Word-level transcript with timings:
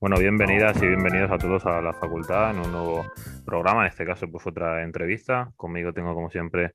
Bueno, 0.00 0.16
bienvenidas 0.18 0.82
y 0.82 0.86
bienvenidos 0.86 1.30
a 1.30 1.36
todos 1.36 1.66
a 1.66 1.82
la 1.82 1.92
facultad 1.92 2.52
en 2.52 2.60
un 2.60 2.72
nuevo 2.72 3.04
programa, 3.44 3.82
en 3.82 3.88
este 3.88 4.06
caso 4.06 4.26
pues 4.32 4.46
otra 4.46 4.82
entrevista. 4.82 5.52
Conmigo 5.56 5.92
tengo 5.92 6.14
como 6.14 6.30
siempre 6.30 6.72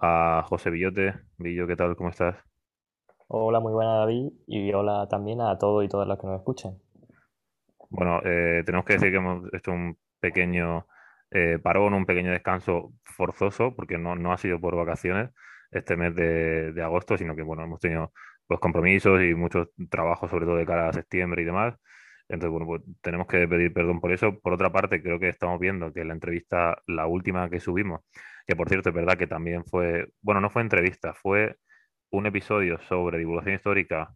a 0.00 0.42
José 0.48 0.70
Villote. 0.70 1.14
Villo, 1.38 1.68
¿qué 1.68 1.76
tal? 1.76 1.94
¿Cómo 1.94 2.10
estás? 2.10 2.36
Hola, 3.28 3.60
muy 3.60 3.72
buena 3.72 3.98
David 3.98 4.32
y 4.48 4.72
hola 4.72 5.06
también 5.08 5.40
a 5.42 5.56
todos 5.58 5.84
y 5.84 5.88
todas 5.88 6.08
las 6.08 6.18
que 6.18 6.26
nos 6.26 6.40
escuchan. 6.40 6.76
Bueno, 7.88 8.20
eh, 8.24 8.64
tenemos 8.66 8.84
que 8.84 8.94
decir 8.94 9.12
que 9.12 9.18
hemos 9.18 9.44
hecho 9.54 9.70
un 9.70 9.96
pequeño 10.18 10.88
eh, 11.30 11.60
parón, 11.62 11.94
un 11.94 12.04
pequeño 12.04 12.32
descanso 12.32 12.94
forzoso, 13.04 13.76
porque 13.76 13.96
no, 13.96 14.16
no 14.16 14.32
ha 14.32 14.38
sido 14.38 14.60
por 14.60 14.74
vacaciones 14.74 15.30
este 15.70 15.96
mes 15.96 16.16
de, 16.16 16.72
de 16.72 16.82
agosto, 16.82 17.16
sino 17.16 17.36
que 17.36 17.42
bueno, 17.42 17.62
hemos 17.62 17.78
tenido 17.78 18.12
pues 18.48 18.58
compromisos 18.58 19.22
y 19.22 19.36
muchos 19.36 19.68
trabajos, 19.88 20.28
sobre 20.28 20.46
todo 20.46 20.56
de 20.56 20.66
cara 20.66 20.88
a 20.88 20.92
septiembre 20.92 21.42
y 21.42 21.44
demás. 21.44 21.76
Entonces, 22.28 22.50
bueno, 22.50 22.66
pues 22.66 22.82
tenemos 23.02 23.26
que 23.26 23.46
pedir 23.46 23.72
perdón 23.72 24.00
por 24.00 24.12
eso. 24.12 24.38
Por 24.40 24.52
otra 24.52 24.70
parte, 24.72 25.02
creo 25.02 25.18
que 25.18 25.28
estamos 25.28 25.60
viendo 25.60 25.92
que 25.92 26.04
la 26.04 26.12
entrevista, 26.12 26.76
la 26.86 27.06
última 27.06 27.48
que 27.48 27.60
subimos, 27.60 28.00
que 28.46 28.56
por 28.56 28.68
cierto 28.68 28.88
es 28.90 28.94
verdad 28.94 29.16
que 29.16 29.26
también 29.26 29.64
fue, 29.64 30.08
bueno, 30.22 30.40
no 30.40 30.50
fue 30.50 30.62
entrevista, 30.62 31.14
fue 31.14 31.56
un 32.10 32.26
episodio 32.26 32.78
sobre 32.80 33.18
divulgación 33.18 33.54
histórica. 33.56 34.14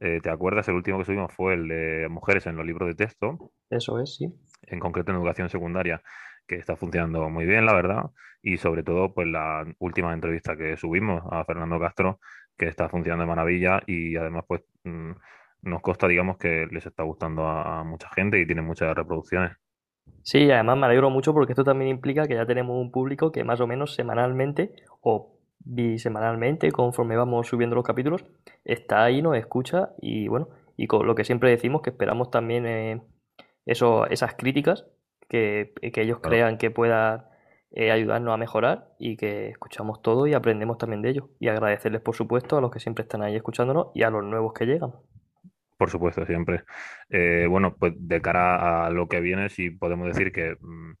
Eh, 0.00 0.20
¿te 0.20 0.30
acuerdas? 0.30 0.66
El 0.68 0.74
último 0.74 0.98
que 0.98 1.04
subimos 1.04 1.32
fue 1.32 1.54
el 1.54 1.68
de 1.68 2.08
mujeres 2.08 2.46
en 2.46 2.56
los 2.56 2.66
libros 2.66 2.88
de 2.88 2.94
texto, 2.96 3.52
Eso 3.70 4.00
es, 4.00 4.16
sí. 4.16 4.26
en 4.62 4.80
concreto 4.80 5.12
en 5.12 5.18
educación 5.18 5.48
secundaria, 5.48 6.02
que 6.48 6.56
está 6.56 6.74
funcionando 6.76 7.30
muy 7.30 7.46
bien, 7.46 7.64
la 7.64 7.74
verdad. 7.74 8.10
Y 8.42 8.56
sobre 8.58 8.82
todo, 8.82 9.14
pues 9.14 9.28
la 9.28 9.64
última 9.78 10.12
entrevista 10.12 10.56
que 10.56 10.76
subimos 10.76 11.22
a 11.30 11.44
Fernando 11.44 11.78
Castro, 11.78 12.18
que 12.58 12.66
está 12.66 12.88
funcionando 12.88 13.22
de 13.22 13.28
maravilla 13.28 13.82
y 13.86 14.16
además, 14.16 14.44
pues... 14.48 14.62
mm, 14.84 15.12
nos 15.64 15.82
consta, 15.82 16.08
digamos, 16.08 16.38
que 16.38 16.66
les 16.70 16.86
está 16.86 17.02
gustando 17.04 17.46
a, 17.46 17.80
a 17.80 17.84
mucha 17.84 18.08
gente 18.10 18.40
y 18.40 18.46
tiene 18.46 18.62
muchas 18.62 18.94
reproducciones. 18.94 19.52
Sí, 20.22 20.50
además 20.50 20.78
me 20.78 20.86
alegro 20.86 21.10
mucho 21.10 21.32
porque 21.34 21.52
esto 21.52 21.64
también 21.64 21.90
implica 21.90 22.26
que 22.26 22.34
ya 22.34 22.46
tenemos 22.46 22.76
un 22.80 22.90
público 22.90 23.30
que 23.30 23.44
más 23.44 23.60
o 23.60 23.66
menos 23.66 23.94
semanalmente 23.94 24.74
o 25.00 25.38
bisemanalmente, 25.60 26.72
conforme 26.72 27.16
vamos 27.16 27.46
subiendo 27.48 27.76
los 27.76 27.84
capítulos, 27.84 28.24
está 28.64 29.04
ahí, 29.04 29.22
nos 29.22 29.36
escucha 29.36 29.90
y 30.00 30.28
bueno, 30.28 30.48
y 30.76 30.86
con 30.86 31.06
lo 31.06 31.14
que 31.14 31.24
siempre 31.24 31.50
decimos 31.50 31.82
que 31.82 31.90
esperamos 31.90 32.30
también 32.30 32.66
eh, 32.66 33.02
eso, 33.66 34.06
esas 34.06 34.34
críticas 34.34 34.86
que, 35.28 35.72
que 35.92 36.02
ellos 36.02 36.20
Claro. 36.20 36.30
crean 36.30 36.58
que 36.58 36.70
puedan 36.70 37.24
eh, 37.70 37.90
ayudarnos 37.90 38.34
a 38.34 38.36
mejorar 38.36 38.94
y 38.98 39.16
que 39.16 39.48
escuchamos 39.48 40.02
todo 40.02 40.26
y 40.26 40.34
aprendemos 40.34 40.78
también 40.78 41.02
de 41.02 41.10
ellos. 41.10 41.26
Y 41.40 41.48
agradecerles, 41.48 42.00
por 42.02 42.14
supuesto, 42.14 42.56
a 42.56 42.60
los 42.60 42.70
que 42.70 42.80
siempre 42.80 43.02
están 43.02 43.22
ahí 43.22 43.36
escuchándonos 43.36 43.88
y 43.94 44.02
a 44.02 44.10
los 44.10 44.24
nuevos 44.24 44.52
que 44.54 44.66
llegan. 44.66 44.92
Por 45.76 45.90
supuesto, 45.90 46.24
siempre. 46.26 46.62
Eh, 47.08 47.46
bueno, 47.48 47.76
pues 47.76 47.94
de 47.96 48.20
cara 48.20 48.86
a 48.86 48.90
lo 48.90 49.08
que 49.08 49.20
viene, 49.20 49.48
sí 49.48 49.70
podemos 49.70 50.06
decir 50.06 50.32
que 50.32 50.56
mm, 50.60 50.92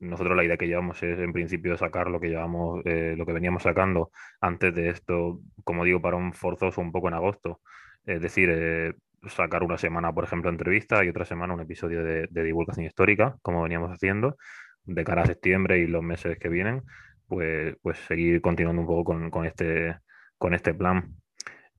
nosotros 0.00 0.36
la 0.36 0.44
idea 0.44 0.56
que 0.56 0.66
llevamos 0.66 1.02
es 1.02 1.18
en 1.18 1.32
principio 1.32 1.76
sacar 1.76 2.08
lo 2.08 2.20
que 2.20 2.28
llevamos, 2.28 2.80
eh, 2.86 3.14
lo 3.16 3.26
que 3.26 3.32
veníamos 3.32 3.62
sacando 3.62 4.10
antes 4.40 4.74
de 4.74 4.90
esto, 4.90 5.40
como 5.64 5.84
digo, 5.84 6.00
para 6.00 6.16
un 6.16 6.32
forzoso 6.32 6.80
un 6.80 6.92
poco 6.92 7.08
en 7.08 7.14
agosto. 7.14 7.60
Es 8.04 8.20
decir, 8.20 8.48
eh, 8.52 8.94
sacar 9.28 9.62
una 9.62 9.78
semana, 9.78 10.12
por 10.12 10.24
ejemplo, 10.24 10.50
entrevista 10.50 11.04
y 11.04 11.08
otra 11.08 11.24
semana 11.24 11.54
un 11.54 11.60
episodio 11.60 12.02
de, 12.02 12.26
divulgación 12.30 12.86
histórica, 12.86 13.36
como 13.42 13.62
veníamos 13.62 13.90
haciendo, 13.92 14.36
de 14.84 15.04
cara 15.04 15.22
a 15.22 15.26
septiembre 15.26 15.78
y 15.78 15.86
los 15.86 16.02
meses 16.02 16.38
que 16.38 16.48
vienen, 16.48 16.82
pues, 17.28 17.76
pues 17.82 17.98
seguir 17.98 18.40
continuando 18.40 18.82
un 18.82 18.88
poco 18.88 19.04
con, 19.04 19.30
con 19.30 19.46
este, 19.46 19.98
con 20.38 20.54
este 20.54 20.74
plan. 20.74 21.14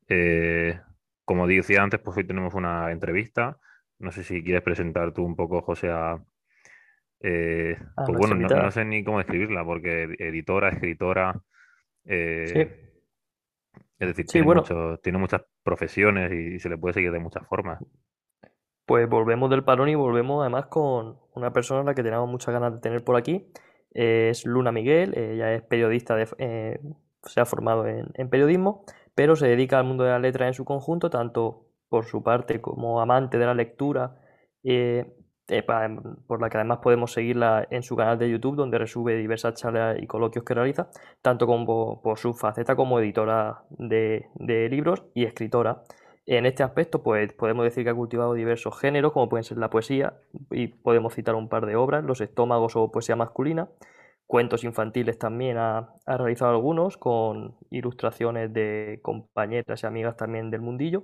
Eh, 0.07 0.79
como 1.31 1.47
decía 1.47 1.81
antes, 1.81 2.01
pues 2.01 2.17
hoy 2.17 2.25
tenemos 2.27 2.53
una 2.55 2.91
entrevista. 2.91 3.57
No 3.99 4.11
sé 4.11 4.21
si 4.25 4.43
quieres 4.43 4.61
presentar 4.63 5.13
tú 5.13 5.23
un 5.23 5.37
poco, 5.37 5.61
José, 5.61 5.89
a, 5.89 6.21
eh, 7.21 7.77
pues 8.05 8.17
bueno, 8.17 8.35
no, 8.35 8.69
sé 8.69 8.83
ni 8.83 9.01
cómo 9.01 9.19
describirla, 9.19 9.63
porque 9.63 10.13
editora, 10.19 10.67
escritora, 10.67 11.41
Sí, 12.03 12.09
eh, 12.13 12.93
es 13.97 14.07
decir, 14.09 14.25
sí, 14.25 14.31
tiene 14.33 14.45
bueno. 14.45 14.61
mucho, 14.63 14.99
tiene 15.01 15.19
muchas 15.19 15.43
profesiones 15.63 16.33
y, 16.33 16.59
se 16.59 16.67
le 16.67 16.77
puede 16.77 16.95
seguir 16.95 17.13
de 17.13 17.19
muchas 17.19 17.47
formas. 17.47 17.79
Pues 18.85 19.07
volvemos 19.07 19.49
del 19.49 19.63
parón 19.63 19.87
y 19.87 19.95
volvemos 19.95 20.41
además 20.41 20.65
con 20.65 21.17
una 21.33 21.53
persona 21.53 21.79
a 21.79 21.83
la 21.85 21.95
que 21.95 22.03
tenemos 22.03 22.27
muchas 22.27 22.53
ganas 22.53 22.73
de 22.73 22.81
tener 22.81 23.05
por 23.05 23.15
aquí. 23.15 23.53
Es 23.91 24.45
Luna 24.45 24.73
Miguel, 24.73 25.17
ella 25.17 25.53
es 25.53 25.61
periodista, 25.61 26.17
de, 26.17 26.27
eh, 26.39 26.79
se 27.23 27.39
ha 27.39 27.45
formado 27.45 27.87
en, 27.87 28.07
en 28.15 28.29
periodismo, 28.29 28.83
pero 29.15 29.35
se 29.35 29.47
dedica 29.47 29.77
al 29.79 29.85
mundo 29.85 30.03
de 30.03 30.11
la 30.11 30.19
letra 30.19 30.47
en 30.47 30.53
su 30.53 30.65
conjunto, 30.65 31.09
tanto 31.09 31.67
por 31.89 32.05
su 32.05 32.23
parte 32.23 32.61
como 32.61 33.01
amante 33.01 33.37
de 33.37 33.45
la 33.45 33.53
lectura, 33.53 34.15
eh, 34.63 35.13
pa- 35.65 35.89
por 36.27 36.41
la 36.41 36.49
que 36.49 36.57
además 36.57 36.79
podemos 36.81 37.11
seguirla 37.11 37.67
en 37.69 37.83
su 37.83 37.95
canal 37.95 38.17
de 38.17 38.29
YouTube, 38.29 38.55
donde 38.55 38.77
resube 38.77 39.15
diversas 39.17 39.55
charlas 39.55 39.97
y 40.01 40.07
coloquios 40.07 40.45
que 40.45 40.53
realiza, 40.53 40.89
tanto 41.21 41.45
como 41.47 42.01
por 42.01 42.17
su 42.17 42.33
faceta 42.33 42.75
como 42.75 42.99
editora 42.99 43.63
de, 43.69 44.27
de 44.35 44.69
libros 44.69 45.03
y 45.13 45.25
escritora. 45.25 45.83
En 46.25 46.45
este 46.45 46.63
aspecto, 46.63 47.01
pues 47.03 47.33
podemos 47.33 47.65
decir 47.65 47.83
que 47.83 47.89
ha 47.89 47.95
cultivado 47.95 48.33
diversos 48.33 48.79
géneros, 48.79 49.11
como 49.11 49.27
pueden 49.27 49.43
ser 49.43 49.57
la 49.57 49.69
poesía, 49.69 50.13
y 50.51 50.67
podemos 50.67 51.13
citar 51.15 51.35
un 51.35 51.49
par 51.49 51.65
de 51.65 51.75
obras, 51.75 52.03
Los 52.05 52.21
estómagos 52.21 52.75
o 52.75 52.91
poesía 52.91 53.15
masculina. 53.15 53.67
Cuentos 54.31 54.63
infantiles 54.63 55.19
también 55.19 55.57
ha, 55.57 55.89
realizado 56.05 56.51
algunos, 56.51 56.95
con 56.95 57.57
ilustraciones 57.69 58.53
de 58.53 59.01
compañeras 59.01 59.83
y 59.83 59.85
amigas 59.85 60.15
también 60.15 60.49
del 60.49 60.61
mundillo. 60.61 61.03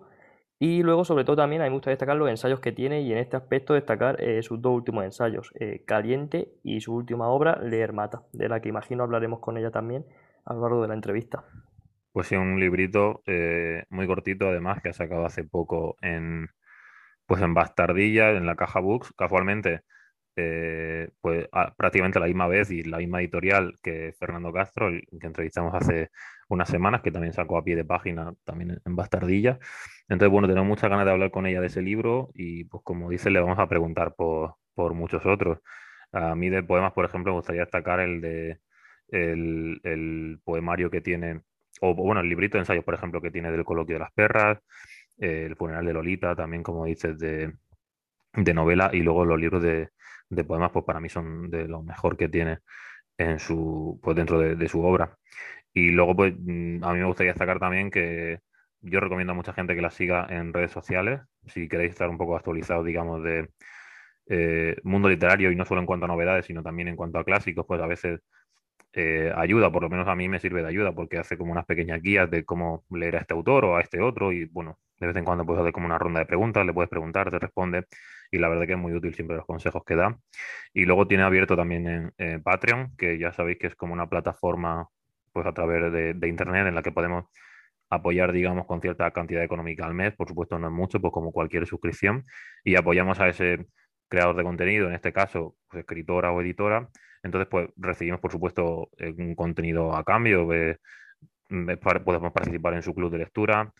Y 0.59 0.81
luego, 0.81 1.03
sobre 1.03 1.25
todo, 1.25 1.35
también 1.35 1.61
a 1.61 1.65
mí 1.65 1.69
me 1.69 1.75
gusta 1.75 1.89
destacar 1.89 2.15
los 2.15 2.29
ensayos 2.29 2.61
que 2.61 2.71
tiene, 2.71 3.01
y 3.01 3.11
en 3.11 3.17
este 3.17 3.35
aspecto 3.35 3.73
destacar 3.73 4.23
eh, 4.23 4.41
sus 4.43 4.61
dos 4.61 4.75
últimos 4.75 5.03
ensayos, 5.03 5.51
eh, 5.59 5.83
Caliente 5.85 6.53
y 6.63 6.79
su 6.79 6.95
última 6.95 7.27
obra, 7.27 7.59
Leer 7.61 7.91
Mata, 7.91 8.23
de 8.31 8.47
la 8.47 8.61
que 8.61 8.69
imagino 8.69 9.03
hablaremos 9.03 9.41
con 9.41 9.57
ella 9.57 9.71
también 9.71 10.05
a 10.45 10.53
lo 10.53 10.61
largo 10.61 10.81
de 10.83 10.87
la 10.87 10.93
entrevista. 10.93 11.43
Pues 12.13 12.27
sí, 12.27 12.37
un 12.37 12.61
librito 12.61 13.23
eh, 13.25 13.83
muy 13.89 14.07
cortito, 14.07 14.47
además, 14.47 14.81
que 14.81 14.87
ha 14.87 14.93
sacado 14.93 15.25
hace 15.25 15.43
poco 15.43 15.97
en, 16.01 16.47
pues 17.25 17.41
en 17.41 17.53
Bastardilla, 17.53 18.29
en 18.29 18.45
la 18.45 18.55
Caja 18.55 18.79
Books, 18.79 19.11
casualmente, 19.17 19.81
eh, 20.37 21.09
pues 21.19 21.49
prácticamente 21.75 22.19
la 22.19 22.27
misma 22.27 22.47
vez 22.47 22.71
y 22.71 22.83
la 22.83 22.99
misma 22.99 23.19
editorial 23.21 23.73
que 23.83 24.13
Fernando 24.19 24.53
Castro, 24.53 24.89
que 24.91 25.27
entrevistamos 25.27 25.73
hace 25.73 26.11
unas 26.47 26.69
semanas, 26.69 27.01
que 27.01 27.11
también 27.11 27.33
sacó 27.33 27.57
a 27.57 27.63
pie 27.63 27.75
de 27.75 27.83
página 27.83 28.33
también 28.45 28.79
en 28.85 28.95
Bastardilla. 28.95 29.59
Entonces, 30.07 30.31
bueno, 30.31 30.47
tenemos 30.47 30.67
muchas 30.67 30.89
ganas 30.89 31.05
de 31.05 31.11
hablar 31.11 31.31
con 31.31 31.47
ella 31.47 31.59
de 31.59 31.67
ese 31.67 31.81
libro 31.81 32.29
y, 32.33 32.65
pues 32.65 32.83
como 32.83 33.09
dice, 33.09 33.29
le 33.31 33.41
vamos 33.41 33.59
a 33.59 33.67
preguntar 33.67 34.13
por, 34.15 34.55
por 34.75 34.93
muchos 34.93 35.25
otros. 35.25 35.59
A 36.11 36.35
mí 36.35 36.49
de 36.49 36.63
poemas, 36.63 36.93
por 36.93 37.05
ejemplo, 37.05 37.33
me 37.33 37.39
gustaría 37.39 37.61
destacar 37.61 37.99
el 37.99 38.21
de 38.21 38.59
el, 39.09 39.79
el 39.83 40.39
poemario 40.43 40.89
que 40.89 41.01
tiene, 41.01 41.41
o 41.81 41.95
bueno, 41.95 42.21
el 42.21 42.29
librito 42.29 42.57
de 42.57 42.61
ensayos, 42.61 42.83
por 42.85 42.93
ejemplo, 42.93 43.21
que 43.21 43.31
tiene 43.31 43.51
del 43.51 43.65
coloquio 43.65 43.95
de 43.95 43.99
las 43.99 44.11
perras, 44.13 44.59
eh, 45.19 45.45
el 45.47 45.55
funeral 45.55 45.85
de 45.85 45.93
Lolita, 45.93 46.35
también, 46.35 46.63
como 46.63 46.85
dices, 46.85 47.17
de, 47.17 47.53
de 48.33 48.53
novela, 48.53 48.89
y 48.93 48.99
luego 49.01 49.25
los 49.25 49.39
libros 49.39 49.61
de, 49.63 49.89
de 50.29 50.43
poemas, 50.43 50.71
pues 50.71 50.85
para 50.85 50.99
mí 50.99 51.09
son 51.09 51.49
de 51.49 51.67
lo 51.67 51.83
mejor 51.83 52.17
que 52.17 52.29
tiene 52.29 52.59
en 53.17 53.39
su, 53.39 53.99
pues 54.03 54.15
dentro 54.15 54.39
de, 54.39 54.67
su 54.69 54.83
obra. 54.83 55.17
Y 55.73 55.89
luego, 55.91 56.15
pues 56.15 56.33
mm, 56.37 56.83
a 56.83 56.93
mí 56.93 56.99
me 56.99 57.05
gustaría 57.05 57.33
destacar 57.33 57.59
también 57.59 57.91
que 57.91 58.39
yo 58.81 58.99
recomiendo 58.99 59.33
a 59.33 59.35
mucha 59.35 59.53
gente 59.53 59.75
que 59.75 59.81
la 59.81 59.91
siga 59.91 60.27
en 60.29 60.53
redes 60.53 60.71
sociales, 60.71 61.21
si 61.47 61.67
queréis 61.67 61.91
estar 61.91 62.09
un 62.09 62.17
poco 62.17 62.35
actualizados, 62.35 62.85
digamos, 62.85 63.23
de 63.23 63.49
eh, 64.27 64.77
mundo 64.83 65.09
literario 65.09 65.51
y 65.51 65.55
no 65.55 65.65
solo 65.65 65.81
en 65.81 65.87
cuanto 65.87 66.05
a 66.05 66.09
novedades, 66.09 66.45
sino 66.45 66.63
también 66.63 66.87
en 66.89 66.95
cuanto 66.95 67.19
a 67.19 67.23
clásicos, 67.25 67.65
pues 67.67 67.81
a 67.81 67.87
veces 67.87 68.21
eh, 68.93 69.31
ayuda, 69.35 69.71
por 69.71 69.83
lo 69.83 69.89
menos 69.89 70.07
a 70.07 70.15
mí 70.15 70.29
me 70.29 70.39
sirve 70.39 70.61
de 70.63 70.69
ayuda, 70.69 70.93
porque 70.93 71.17
hace 71.17 71.37
como 71.37 71.51
unas 71.51 71.65
pequeñas 71.65 72.01
guías 72.01 72.29
de 72.31 72.45
cómo 72.45 72.83
leer 72.91 73.17
a 73.17 73.19
este 73.19 73.33
autor 73.33 73.65
o 73.65 73.77
a 73.77 73.81
este 73.81 74.01
otro, 74.01 74.31
y 74.31 74.45
bueno, 74.45 74.79
de 74.99 75.07
vez 75.07 75.15
en 75.15 75.25
cuando 75.25 75.45
puedes 75.45 75.61
hacer 75.61 75.73
como 75.73 75.85
una 75.85 75.99
ronda 75.99 76.19
de 76.21 76.25
preguntas, 76.25 76.65
le 76.65 76.73
puedes 76.73 76.89
preguntar, 76.89 77.29
te 77.29 77.39
responde, 77.39 77.85
y 78.31 78.37
la 78.39 78.49
verdad 78.49 78.65
que 78.65 78.73
es 78.73 78.79
muy 78.79 78.93
útil 78.93 79.13
siempre 79.13 79.37
los 79.37 79.45
consejos 79.45 79.83
que 79.85 79.95
da. 79.95 80.17
Y 80.73 80.85
luego 80.85 81.07
tiene 81.07 81.23
abierto 81.23 81.55
también 81.55 82.13
en 82.17 82.43
Patreon, 82.43 82.95
que 82.97 83.17
ya 83.19 83.31
sabéis 83.31 83.57
que 83.59 83.67
es 83.67 83.75
como 83.75 83.93
una 83.93 84.07
plataforma 84.09 84.87
pues 85.31 85.45
a 85.45 85.53
través 85.53 85.91
de, 85.91 86.13
de 86.13 86.27
internet 86.27 86.67
en 86.67 86.75
la 86.75 86.81
que 86.81 86.91
podemos 86.91 87.25
apoyar, 87.89 88.31
digamos, 88.31 88.65
con 88.65 88.81
cierta 88.81 89.11
cantidad 89.11 89.43
económica 89.43 89.85
al 89.85 89.93
mes, 89.93 90.13
por 90.15 90.27
supuesto 90.27 90.59
no 90.59 90.67
es 90.67 90.73
mucho, 90.73 90.99
pues 90.99 91.13
como 91.13 91.31
cualquier 91.31 91.65
suscripción, 91.65 92.25
y 92.63 92.75
apoyamos 92.75 93.19
a 93.19 93.29
ese 93.29 93.65
creador 94.09 94.35
de 94.35 94.43
contenido, 94.43 94.87
en 94.87 94.95
este 94.95 95.13
caso, 95.13 95.55
pues, 95.69 95.81
escritora 95.81 96.31
o 96.31 96.41
editora, 96.41 96.89
entonces 97.23 97.47
pues 97.49 97.69
recibimos, 97.77 98.19
por 98.19 98.31
supuesto, 98.31 98.89
eh, 98.97 99.13
un 99.17 99.35
contenido 99.35 99.95
a 99.95 100.03
cambio, 100.03 100.51
eh, 100.53 100.77
podemos 101.83 102.33
participar 102.33 102.73
en 102.73 102.81
su 102.81 102.93
club 102.93 103.11
de 103.11 103.19
lectura, 103.19 103.71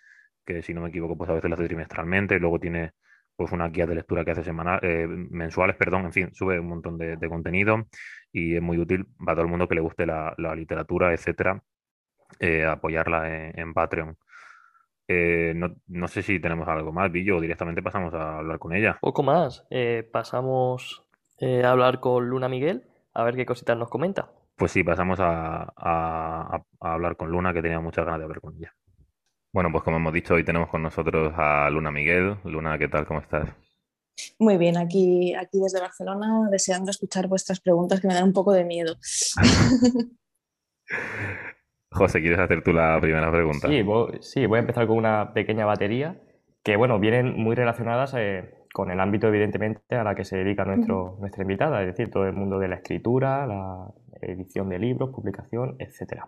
que 0.46 0.62
si 0.62 0.74
no 0.74 0.82
me 0.82 0.90
equivoco, 0.90 1.18
pues 1.18 1.30
a 1.30 1.34
veces 1.34 1.50
lo 1.50 1.56
hace 1.56 1.68
trimestralmente, 1.68 2.40
luego 2.40 2.60
tiene 2.60 2.92
pues 3.38 3.51
una 3.51 3.69
guía 3.69 3.86
de 3.86 3.95
lectura 3.95 4.25
que 4.25 4.31
hace 4.31 4.44
semanal, 4.44 4.80
eh, 4.81 5.07
mensuales, 5.07 5.75
perdón, 5.75 6.06
en 6.06 6.12
fin, 6.12 6.34
sube 6.34 6.60
un 6.60 6.68
montón 6.68 6.98
de, 6.98 7.18
de 7.18 7.30
contenido 7.30 7.86
y 8.34 8.56
es 8.56 8.62
muy 8.62 8.80
útil 8.80 9.06
para 9.24 9.36
todo 9.36 9.45
el 9.45 9.51
mundo 9.51 9.68
que 9.68 9.75
le 9.75 9.81
guste 9.81 10.07
la, 10.07 10.34
la 10.38 10.56
literatura, 10.56 11.13
etcétera, 11.13 11.62
eh, 12.39 12.66
apoyarla 12.66 13.34
en, 13.34 13.60
en 13.60 13.74
Patreon. 13.74 14.18
Eh, 15.07 15.54
no, 15.56 16.07
sé 16.07 16.24
si 16.24 16.39
tenemos 16.39 16.68
algo 16.68 16.92
más, 16.92 17.12
Billo, 17.12 17.38
o 17.38 17.42
directamente 17.42 17.81
pasamos 17.81 18.13
a 18.16 18.39
hablar 18.39 18.60
con 18.60 18.74
ella. 18.74 18.98
Poco 19.00 19.24
más. 19.24 19.66
Pasamos 20.12 21.06
a 21.40 21.72
hablar 21.72 22.00
con 22.01 22.28
Luna 22.28 22.50
Miguel, 22.50 22.83
a 23.13 23.24
ver 23.24 23.36
qué 23.36 23.45
cositas 23.45 23.78
nos 23.78 23.90
comenta. 23.90 24.31
Pues 24.57 24.72
sí, 24.72 24.83
pasamos 24.83 25.19
a, 25.19 25.72
a, 25.78 26.63
hablar 26.80 27.16
con 27.16 27.30
Luna, 27.30 27.54
que 27.54 27.62
tenía 27.62 27.80
muchas 27.80 28.04
ganas 28.04 28.19
de 28.19 28.24
hablar 28.25 28.42
con 28.42 28.56
ella. 28.56 28.74
Bueno, 29.57 29.71
pues 29.71 29.83
como 29.83 29.98
hemos 29.98 30.13
dicho, 30.13 30.36
hoy 30.36 30.44
tenemos 30.44 30.69
con 30.69 30.83
nosotros 30.83 31.33
a 31.36 31.68
Luna 31.71 31.89
Miguel. 31.89 32.38
Luna, 32.44 32.77
¿qué 32.77 32.88
tal? 32.88 33.07
¿Cómo 33.07 33.21
estás? 33.21 33.50
Muy 34.38 34.56
bien, 34.56 34.77
aquí, 34.77 35.33
aquí 35.33 35.59
desde 35.59 35.80
Barcelona, 35.80 36.48
deseando 36.51 36.92
escuchar 36.92 37.27
vuestras 37.27 37.59
preguntas 37.59 38.00
que 38.00 38.07
me 38.07 38.13
dan 38.13 38.25
un 38.25 38.33
poco 38.33 38.54
de 38.54 38.63
miedo. 38.63 38.98
José, 41.92 42.21
¿quieres 42.21 42.38
hacer 42.38 42.63
tú 42.63 42.71
la 42.71 43.00
primera 43.01 43.31
pregunta? 43.31 43.68
Sí, 43.68 43.81
voy, 43.81 44.19
sí, 44.21 44.45
voy 44.45 44.57
a 44.57 44.59
empezar 44.59 44.86
con 44.86 44.95
una 44.95 45.33
pequeña 45.33 45.65
batería 45.65 46.21
que, 46.62 46.75
bueno, 46.75 47.00
vienen 47.00 47.36
muy 47.36 47.56
relacionadas 47.56 48.13
eh, 48.15 48.54
con 48.71 48.92
el 48.92 49.00
ámbito, 49.00 49.27
evidentemente, 49.27 49.95
a 49.95 50.04
la 50.04 50.13
que 50.13 50.24
se 50.24 50.38
dedica 50.38 50.65
nuestro, 50.65 51.18
nuestra 51.19 51.42
invitada, 51.42 51.81
es 51.81 51.88
decir, 51.88 52.12
todo 52.12 52.27
el 52.27 52.33
mundo 52.33 52.59
de 52.59 52.68
la 52.68 52.75
escritura, 52.75 53.48
la 53.48 53.92
edición 54.21 54.69
de 54.69 54.77
libros, 54.77 55.09
publicación, 55.09 55.77
etc. 55.80 56.25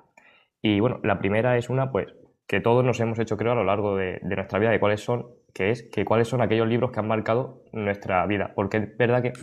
Y, 0.64 0.80
bueno, 0.80 1.00
la 1.04 1.20
primera 1.20 1.58
es 1.58 1.70
una, 1.70 1.92
pues, 1.92 2.08
que 2.50 2.62
todos 2.62 2.84
nos 2.84 3.00
hemos 3.00 3.20
hecho, 3.20 3.38
creo, 3.38 3.52
a 3.52 3.56
lo 3.56 3.64
largo 3.64 3.96
de, 3.96 4.20
de 4.24 4.36
nuestra 4.36 4.58
vida, 4.58 4.72
de 4.72 4.80
cuáles 4.80 5.02
son, 5.02 5.28
que 5.54 5.70
es 5.70 5.84
que 5.84 6.04
cuáles 6.04 6.28
son 6.28 6.42
aquellos 6.42 6.68
libros 6.68 6.92
que 6.92 7.00
han 7.00 7.08
marcado 7.08 7.62
nuestra 7.74 8.26
vida. 8.26 8.54
Porque 8.56 8.78
es 8.78 8.98
verdad 8.98 9.22
que 9.22 9.34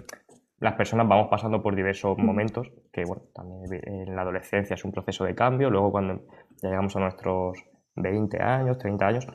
las 0.58 0.74
personas 0.74 1.06
vamos 1.06 1.28
pasando 1.30 1.62
por 1.62 1.76
diversos 1.76 2.18
momentos, 2.18 2.68
que 2.92 3.04
bueno, 3.04 3.22
también 3.32 3.80
en 3.86 4.16
la 4.16 4.22
adolescencia 4.22 4.74
es 4.74 4.84
un 4.84 4.90
proceso 4.90 5.24
de 5.24 5.36
cambio, 5.36 5.70
luego 5.70 5.92
cuando 5.92 6.22
llegamos 6.60 6.96
a 6.96 7.00
nuestros 7.00 7.64
20 7.94 8.42
años, 8.42 8.76
30 8.76 9.06
años, 9.06 9.26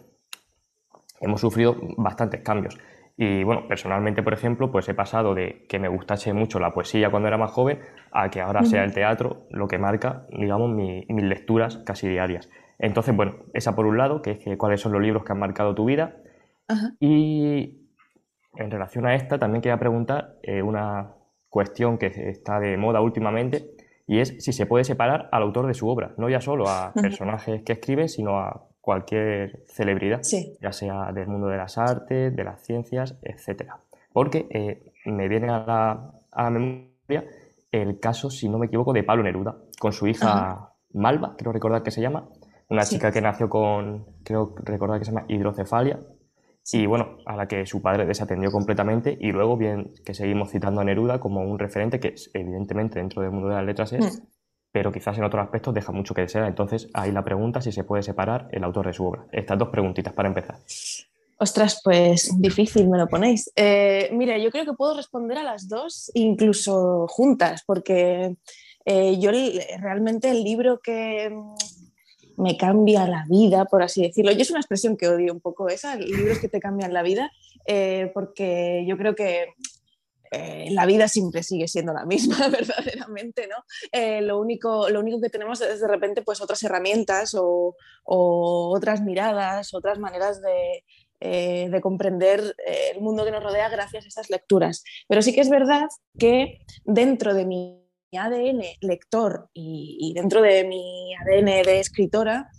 hemos 1.21 1.39
sufrido 1.39 1.77
bastantes 1.97 2.41
cambios. 2.41 2.77
Y 3.15 3.45
bueno, 3.45 3.69
personalmente, 3.69 4.21
por 4.21 4.33
ejemplo, 4.33 4.69
pues 4.69 4.89
he 4.89 4.93
pasado 4.93 5.33
de 5.33 5.65
que 5.69 5.79
me 5.79 5.87
gustase 5.87 6.33
mucho 6.33 6.59
la 6.59 6.73
poesía 6.73 7.09
cuando 7.09 7.29
era 7.29 7.37
más 7.37 7.51
joven 7.51 7.79
a 8.11 8.29
que 8.29 8.41
ahora 8.41 8.65
sea 8.65 8.83
el 8.83 8.93
teatro 8.93 9.43
lo 9.49 9.69
que 9.69 9.77
marca, 9.77 10.25
digamos, 10.29 10.71
mis 10.71 11.23
lecturas 11.23 11.77
casi 11.85 12.09
diarias. 12.09 12.49
Entonces, 12.81 13.15
bueno, 13.15 13.35
esa 13.53 13.75
por 13.75 13.85
un 13.85 13.97
lado, 13.97 14.21
que 14.21 14.31
es 14.31 14.39
que 14.39 14.57
cuáles 14.57 14.81
son 14.81 14.91
los 14.91 15.01
libros 15.01 15.23
que 15.23 15.31
han 15.31 15.39
marcado 15.39 15.73
tu 15.73 15.85
vida. 15.85 16.17
Y 16.99 17.87
en 18.55 18.71
relación 18.71 19.05
a 19.05 19.15
esta, 19.15 19.37
también 19.37 19.61
quería 19.61 19.77
preguntar 19.77 20.35
eh, 20.41 20.61
una 20.61 21.15
cuestión 21.49 21.97
que 21.97 22.07
está 22.07 22.59
de 22.59 22.77
moda 22.77 23.01
últimamente 23.01 23.75
y 24.07 24.19
es 24.19 24.43
si 24.43 24.51
se 24.51 24.65
puede 24.65 24.83
separar 24.83 25.29
al 25.31 25.43
autor 25.43 25.67
de 25.67 25.73
su 25.73 25.87
obra, 25.87 26.13
no 26.17 26.29
ya 26.29 26.41
solo 26.41 26.67
a 26.67 26.91
personajes 26.93 27.61
que 27.63 27.73
escribe, 27.73 28.07
sino 28.07 28.39
a 28.39 28.67
cualquier 28.81 29.63
celebridad, 29.67 30.21
ya 30.59 30.71
sea 30.71 31.11
del 31.13 31.27
mundo 31.27 31.47
de 31.47 31.57
las 31.57 31.77
artes, 31.77 32.35
de 32.35 32.43
las 32.43 32.61
ciencias, 32.61 33.17
etc. 33.21 33.71
Porque 34.11 34.47
eh, 34.49 34.91
me 35.05 35.27
viene 35.27 35.49
a 35.49 36.13
la, 36.33 36.49
memoria 36.49 37.25
el 37.71 37.99
caso, 37.99 38.29
si 38.29 38.49
no 38.49 38.57
me 38.57 38.65
equivoco, 38.65 38.91
de 38.91 39.03
Pablo 39.03 39.23
Neruda, 39.23 39.55
con 39.79 39.93
su 39.93 40.07
hija 40.07 40.73
Malva, 40.93 41.35
creo 41.37 41.53
recordar 41.53 41.83
que 41.83 41.91
se 41.91 42.01
llama, 42.01 42.27
una 42.71 42.85
chica 42.85 43.11
que 43.11 43.21
nació 43.21 43.49
con, 43.49 44.05
creo 44.23 44.55
recordar 44.63 44.97
que 44.97 45.05
se 45.05 45.11
llama 45.11 45.25
hidrocefalia, 45.27 45.99
y 46.71 46.85
bueno, 46.85 47.17
a 47.25 47.35
la 47.35 47.47
que 47.47 47.65
su 47.65 47.81
padre 47.81 48.05
desatendió 48.05 48.49
completamente 48.49 49.17
y 49.19 49.31
luego 49.31 49.57
bien 49.57 49.91
que 50.05 50.13
seguimos 50.13 50.51
citando 50.51 50.79
a 50.79 50.83
Neruda 50.85 51.19
como 51.19 51.41
un 51.41 51.59
referente 51.59 51.99
que 51.99 52.15
evidentemente 52.33 52.99
dentro 52.99 53.21
del 53.21 53.31
mundo 53.31 53.49
de 53.49 53.55
las 53.55 53.65
letras 53.65 53.91
es, 53.91 54.19
mm. 54.19 54.27
pero 54.71 54.91
quizás 54.91 55.17
en 55.17 55.25
otros 55.25 55.43
aspectos 55.43 55.73
deja 55.73 55.91
mucho 55.91 56.13
que 56.13 56.21
desear. 56.21 56.47
Entonces 56.47 56.87
ahí 56.93 57.11
la 57.11 57.25
pregunta 57.25 57.61
si 57.61 57.71
se 57.71 57.83
puede 57.83 58.03
separar 58.03 58.47
el 58.51 58.63
autor 58.63 58.87
de 58.87 58.93
su 58.93 59.05
obra. 59.05 59.25
Estas 59.31 59.57
dos 59.57 59.69
preguntitas 59.69 60.13
para 60.13 60.29
empezar. 60.29 60.55
Ostras, 61.39 61.81
pues 61.83 62.31
difícil 62.39 62.87
me 62.87 62.99
lo 62.99 63.07
ponéis. 63.07 63.51
Eh, 63.55 64.09
mira, 64.13 64.37
yo 64.37 64.51
creo 64.51 64.63
que 64.63 64.73
puedo 64.73 64.95
responder 64.95 65.39
a 65.39 65.43
las 65.43 65.67
dos, 65.67 66.11
incluso 66.13 67.07
juntas, 67.09 67.63
porque 67.65 68.37
eh, 68.85 69.19
yo 69.19 69.31
realmente 69.79 70.29
el 70.29 70.43
libro 70.43 70.79
que 70.79 71.35
me 72.37 72.57
cambia 72.57 73.07
la 73.07 73.25
vida, 73.27 73.65
por 73.65 73.83
así 73.83 74.01
decirlo. 74.03 74.31
Y 74.31 74.41
es 74.41 74.49
una 74.49 74.59
expresión 74.59 74.97
que 74.97 75.07
odio 75.07 75.33
un 75.33 75.41
poco 75.41 75.69
esa, 75.69 75.95
libros 75.95 76.39
que 76.39 76.49
te 76.49 76.59
cambian 76.59 76.93
la 76.93 77.03
vida, 77.03 77.31
eh, 77.65 78.11
porque 78.13 78.85
yo 78.87 78.97
creo 78.97 79.15
que 79.15 79.47
eh, 80.31 80.69
la 80.71 80.85
vida 80.85 81.07
siempre 81.07 81.43
sigue 81.43 81.67
siendo 81.67 81.93
la 81.93 82.05
misma, 82.05 82.37
verdaderamente, 82.49 83.47
¿no? 83.47 83.57
Eh, 83.91 84.21
lo, 84.21 84.39
único, 84.39 84.89
lo 84.89 84.99
único 84.99 85.19
que 85.19 85.29
tenemos 85.29 85.61
es 85.61 85.81
de 85.81 85.87
repente 85.87 86.21
pues 86.21 86.41
otras 86.41 86.63
herramientas 86.63 87.35
o, 87.37 87.75
otras 88.05 89.01
miradas, 89.01 89.73
otras 89.73 89.99
maneras 89.99 90.41
de, 90.41 91.69
de 91.69 91.81
comprender 91.81 92.55
el 92.93 93.01
mundo 93.01 93.23
que 93.23 93.31
nos 93.31 93.43
rodea 93.43 93.69
gracias 93.69 94.05
a 94.05 94.07
estas 94.07 94.29
lecturas. 94.29 94.83
Pero 95.07 95.21
sí 95.21 95.33
que 95.33 95.41
es 95.41 95.49
verdad 95.49 95.87
que 96.17 96.59
dentro 96.85 97.33
de 97.33 97.45
mi 97.45 97.80
ADN 98.17 98.61
lector 98.81 99.49
y, 99.53 100.13
dentro 100.15 100.41
de 100.41 100.63
mi 100.63 101.13
ADN 101.15 101.63
de 101.63 101.79
escritora, 101.79 102.49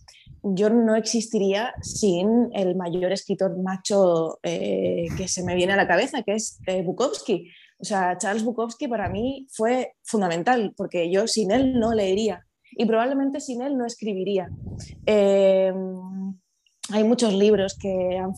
yo 0.42 0.70
no 0.70 0.96
existiría 0.96 1.72
sin 1.82 2.50
el 2.52 2.74
mayor 2.74 3.12
escritor 3.12 3.56
macho 3.62 4.38
eh, 4.42 5.06
que 5.16 5.28
se 5.28 5.44
me 5.44 5.54
viene 5.54 5.74
a 5.74 5.76
la 5.76 5.86
cabeza, 5.86 6.22
que 6.22 6.34
es 6.34 6.58
eh, 6.66 6.82
Bukowski. 6.82 7.50
O 7.78 7.84
sea, 7.84 8.18
Charles 8.18 8.44
Bukowski 8.44 8.88
para 8.88 9.08
mí 9.08 9.46
fue 9.50 9.94
fundamental, 10.02 10.72
porque 10.76 11.10
yo 11.10 11.26
sin 11.26 11.50
él 11.52 11.78
no 11.78 11.94
leería 11.94 12.46
y 12.72 12.86
probablemente 12.86 13.40
sin 13.40 13.62
él 13.62 13.76
no 13.76 13.86
escribiría. 13.86 14.48
Eh, 15.06 15.72
hay 16.90 17.04
muchos 17.04 17.32
libros 17.32 17.78
que 17.78 18.18
han 18.18 18.32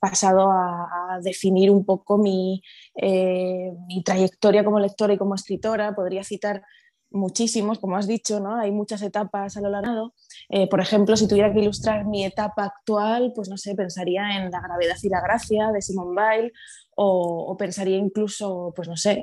pasado 0.00 0.50
a, 0.50 1.18
definir 1.22 1.70
un 1.70 1.84
poco 1.84 2.20
eh, 2.24 3.72
mi, 3.86 4.02
trayectoria 4.02 4.64
como 4.64 4.80
lectora 4.80 5.14
y 5.14 5.18
como 5.18 5.34
escritora. 5.34 5.94
Podría 5.94 6.24
citar 6.24 6.62
muchísimos, 7.10 7.78
como 7.78 7.96
has 7.96 8.06
dicho, 8.06 8.40
¿no? 8.40 8.56
hay 8.56 8.70
muchas 8.70 9.02
etapas 9.02 9.56
a 9.56 9.60
lo 9.60 9.70
largo. 9.70 10.14
Eh, 10.48 10.68
por 10.68 10.80
ejemplo, 10.80 11.16
si 11.16 11.28
tuviera 11.28 11.52
que 11.52 11.60
ilustrar 11.60 12.06
mi 12.06 12.24
etapa 12.24 12.64
actual, 12.64 13.32
pues 13.34 13.48
no 13.48 13.56
sé, 13.56 13.74
pensaría 13.74 14.36
en 14.36 14.50
La 14.50 14.60
gravedad 14.60 14.96
y 15.02 15.08
la 15.08 15.20
gracia 15.20 15.70
de 15.72 15.82
Simone 15.82 16.20
Weil 16.20 16.52
o, 16.94 17.46
o, 17.48 17.56
pensaría 17.56 17.98
incluso, 17.98 18.72
pues 18.74 18.88
no 18.88 18.96
sé, 18.96 19.22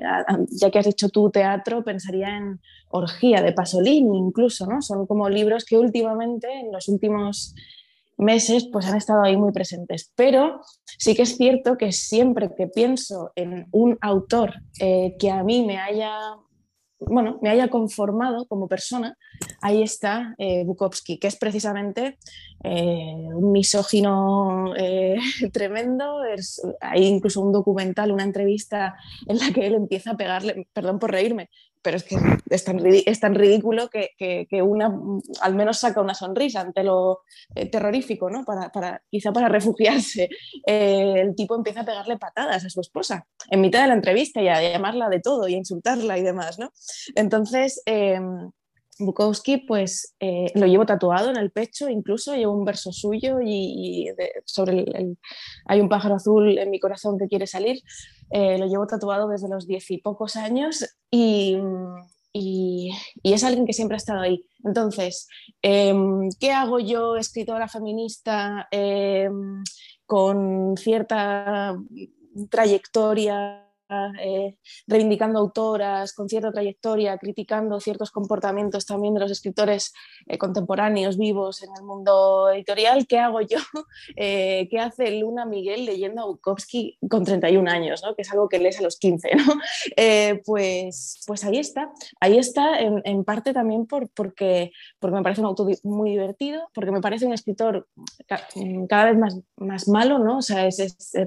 ya 0.51 0.69
que 0.69 0.79
has 0.79 0.85
dicho 0.85 1.09
tú 1.09 1.31
teatro, 1.31 1.83
pensaría 1.83 2.37
en 2.37 2.61
Orgía 2.89 3.41
de 3.41 3.51
Pasolini 3.51 4.17
incluso, 4.17 4.67
¿no? 4.67 4.81
Son 4.81 5.07
como 5.07 5.27
libros 5.27 5.65
que 5.65 5.77
últimamente, 5.77 6.47
en 6.51 6.71
los 6.71 6.87
últimos 6.87 7.55
meses 8.17 8.67
pues 8.71 8.85
han 8.85 8.97
estado 8.97 9.23
ahí 9.23 9.37
muy 9.37 9.51
presentes. 9.51 10.11
Pero 10.15 10.61
sí 10.97 11.15
que 11.15 11.23
es 11.23 11.37
cierto 11.37 11.77
que 11.77 11.91
siempre 11.91 12.49
que 12.55 12.67
pienso 12.67 13.31
en 13.35 13.67
un 13.71 13.97
autor 14.01 14.53
eh, 14.79 15.15
que 15.19 15.31
a 15.31 15.43
mí 15.43 15.65
me 15.65 15.77
haya, 15.77 16.17
bueno, 16.99 17.39
me 17.41 17.49
haya 17.49 17.69
conformado 17.69 18.45
como 18.47 18.67
persona, 18.67 19.17
ahí 19.61 19.81
está 19.81 20.35
eh, 20.37 20.63
Bukowski, 20.65 21.17
que 21.17 21.27
es 21.27 21.35
precisamente 21.35 22.17
eh, 22.63 23.27
un 23.33 23.51
misógino 23.51 24.73
tremendo. 25.53 26.21
hay 26.79 27.05
incluso 27.05 27.41
un 27.41 27.51
documental, 27.51 28.11
una 28.11 28.23
entrevista 28.23 28.95
en 29.27 29.39
la 29.39 29.51
que 29.51 29.67
él 29.67 29.75
empieza 29.75 30.11
a 30.11 30.17
pegarle, 30.17 30.67
perdón 30.73 30.99
por 30.99 31.11
reírme, 31.11 31.49
pero 31.83 31.97
es 31.97 32.03
que 32.03 32.17
es 32.49 32.63
tan, 32.63 32.79
es 32.83 33.19
tan 33.19 33.35
ridículo 33.35 33.89
que, 33.89 34.11
que, 34.17 34.61
una 34.61 34.91
al 35.41 35.55
menos 35.55 35.79
saca 35.79 36.01
una 36.01 36.15
sonrisa 36.15 36.61
ante 36.61 36.83
lo 36.83 37.21
eh, 37.53 37.69
terrorífico, 37.69 38.29
¿no? 38.29 38.45
Para, 38.45 38.71
para, 38.71 39.03
quizá 39.11 39.31
para 39.31 39.49
refugiarse. 39.49 40.29
Eh, 40.65 41.15
el 41.17 41.35
tipo 41.35 41.55
empieza 41.55 41.81
a 41.81 41.85
pegarle 41.85 42.17
patadas 42.17 42.63
a 42.63 42.69
su 42.69 42.79
esposa 42.79 43.27
en 43.49 43.59
mitad 43.59 43.81
de 43.81 43.89
la 43.89 43.95
entrevista 43.95 44.41
y 44.41 44.47
a 44.47 44.61
llamarla 44.61 45.09
de 45.09 45.19
todo 45.19 45.47
y 45.47 45.55
a 45.55 45.57
insultarla 45.57 46.17
y 46.17 46.21
demás, 46.21 46.57
¿no? 46.57 46.71
Entonces, 47.15 47.81
em, 47.85 48.49
Bukowski, 48.99 49.57
pues 49.57 50.15
eh, 50.19 50.51
lo 50.55 50.67
llevo 50.67 50.85
tatuado 50.85 51.29
en 51.29 51.37
el 51.37 51.51
pecho, 51.51 51.89
incluso 51.89 52.35
llevo 52.35 52.53
un 52.53 52.65
verso 52.65 52.91
suyo 52.91 53.39
y, 53.41 54.09
sobre 54.45 54.81
el, 54.81 55.17
hay 55.65 55.79
un 55.79 55.89
pájaro 55.89 56.15
azul 56.15 56.57
en 56.57 56.69
mi 56.69 56.79
corazón 56.79 57.17
que 57.17 57.27
quiere 57.27 57.47
salir. 57.47 57.81
Eh, 58.29 58.57
lo 58.57 58.67
llevo 58.67 58.87
tatuado 58.87 59.27
desde 59.27 59.49
los 59.49 59.67
diez 59.67 59.89
y 59.91 59.97
pocos 59.97 60.35
años 60.35 60.85
y, 61.09 61.57
es 63.23 63.43
alguien 63.43 63.65
que 63.65 63.73
siempre 63.73 63.95
ha 63.95 63.97
estado 63.97 64.21
ahí. 64.21 64.45
Entonces, 64.63 65.27
em, 65.61 66.29
¿qué 66.39 66.51
hago 66.51 66.79
yo, 66.79 67.15
escritora 67.15 67.67
feminista, 67.67 68.67
em, 68.71 69.63
con 70.05 70.75
cierta 70.77 71.75
trayectoria 72.49 73.62
eh, 73.89 74.55
reivindicando 74.87 75.39
autoras 75.39 76.13
con 76.13 76.29
cierta 76.29 76.51
trayectoria, 76.51 77.17
criticando 77.17 77.79
ciertos 77.79 78.11
comportamientos 78.11 78.85
también 78.85 79.13
de 79.13 79.19
los 79.19 79.31
escritores 79.31 79.93
eh, 80.27 80.37
contemporáneos 80.37 81.17
vivos 81.17 81.61
en 81.63 81.69
el 81.77 81.83
mundo 81.83 82.49
editorial. 82.51 83.05
¿Qué 83.07 83.19
hago 83.19 83.41
yo? 83.41 83.57
Eh, 84.15 84.67
¿Qué 84.69 84.79
hace 84.79 85.11
Luna 85.19 85.45
Miguel 85.45 85.85
leyendo 85.85 86.21
a 86.21 86.25
Bukowski 86.25 86.97
con 87.09 87.23
31 87.23 87.69
años? 87.69 88.03
¿no? 88.03 88.15
Que 88.15 88.21
es 88.21 88.31
algo 88.31 88.47
que 88.47 88.59
lees 88.59 88.79
a 88.79 88.83
los 88.83 88.97
15. 88.97 89.29
¿no? 89.35 89.43
pues, 90.45 91.21
pues 91.25 91.43
ahí 91.43 91.57
está. 91.57 91.91
Ahí 92.19 92.37
está 92.37 92.79
en, 92.79 93.23
parte 93.23 93.53
también 93.53 93.85
por, 93.85 94.09
porque, 94.09 94.71
porque 94.99 95.15
me 95.15 95.23
parece 95.23 95.41
un 95.41 95.47
autor 95.47 95.71
muy 95.83 96.11
divertido, 96.11 96.69
porque 96.73 96.91
me 96.91 97.01
parece 97.01 97.25
un 97.25 97.33
escritor 97.33 97.87
cada 98.87 99.05
vez 99.05 99.17
más, 99.17 99.39
más 99.57 99.87
malo, 99.87 100.19
¿no? 100.19 100.37
O 100.37 100.41
sea, 100.41 100.67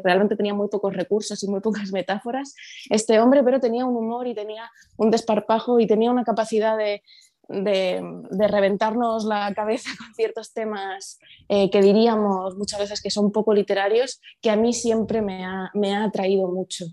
realmente 0.05 0.37
tenía 0.37 0.55
muy 0.55 0.69
pocos 0.69 0.95
recursos 0.95 1.43
y 1.43 1.49
muy 1.49 1.61
pocas 1.61 1.93
metáforas 1.93 2.46
este 2.91 3.21
hombre, 3.21 3.43
pero 3.43 3.61
tenía 3.61 3.85
un 3.85 3.97
humor 3.97 4.27
y 4.27 4.35
tenía 4.35 4.71
un 4.97 5.11
desparpajo 5.11 5.81
y 5.81 5.87
tenía 5.87 6.11
una 6.11 6.25
capacidad 6.25 6.77
de, 6.77 7.03
reventarnos 7.49 9.25
la 9.25 9.55
cabeza 9.55 9.91
con 9.99 10.13
ciertos 10.15 10.53
temas 10.53 11.21
eh, 11.49 11.71
que 11.71 11.81
diríamos 11.81 12.57
muchas 12.57 12.81
veces 12.81 13.01
que 13.01 13.11
son 13.11 13.31
poco 13.31 13.55
literarios, 13.55 14.21
que 14.41 14.51
a 14.51 14.57
mí 14.57 14.73
siempre 14.73 15.23
me 15.23 15.45
ha, 15.45 15.71
atraído 16.05 16.49
mucho. 16.49 16.87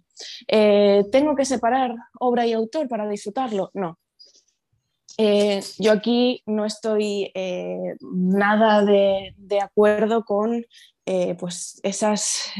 Eh, 0.47 1.05
¿Tengo 1.11 1.35
que 1.35 1.45
separar 1.45 1.95
obra 2.19 2.45
y 2.45 2.53
autor 2.53 2.87
para 2.87 3.09
disfrutarlo? 3.09 3.71
No. 3.73 3.97
Eh, 5.17 5.61
yo 5.79 5.91
aquí 5.91 6.43
no 6.45 6.65
estoy 6.65 7.31
nada 8.01 8.83
de, 8.83 9.33
de, 9.37 9.59
acuerdo 9.59 10.23
con 10.23 10.65
pues 11.37 11.79
esas 11.83 12.51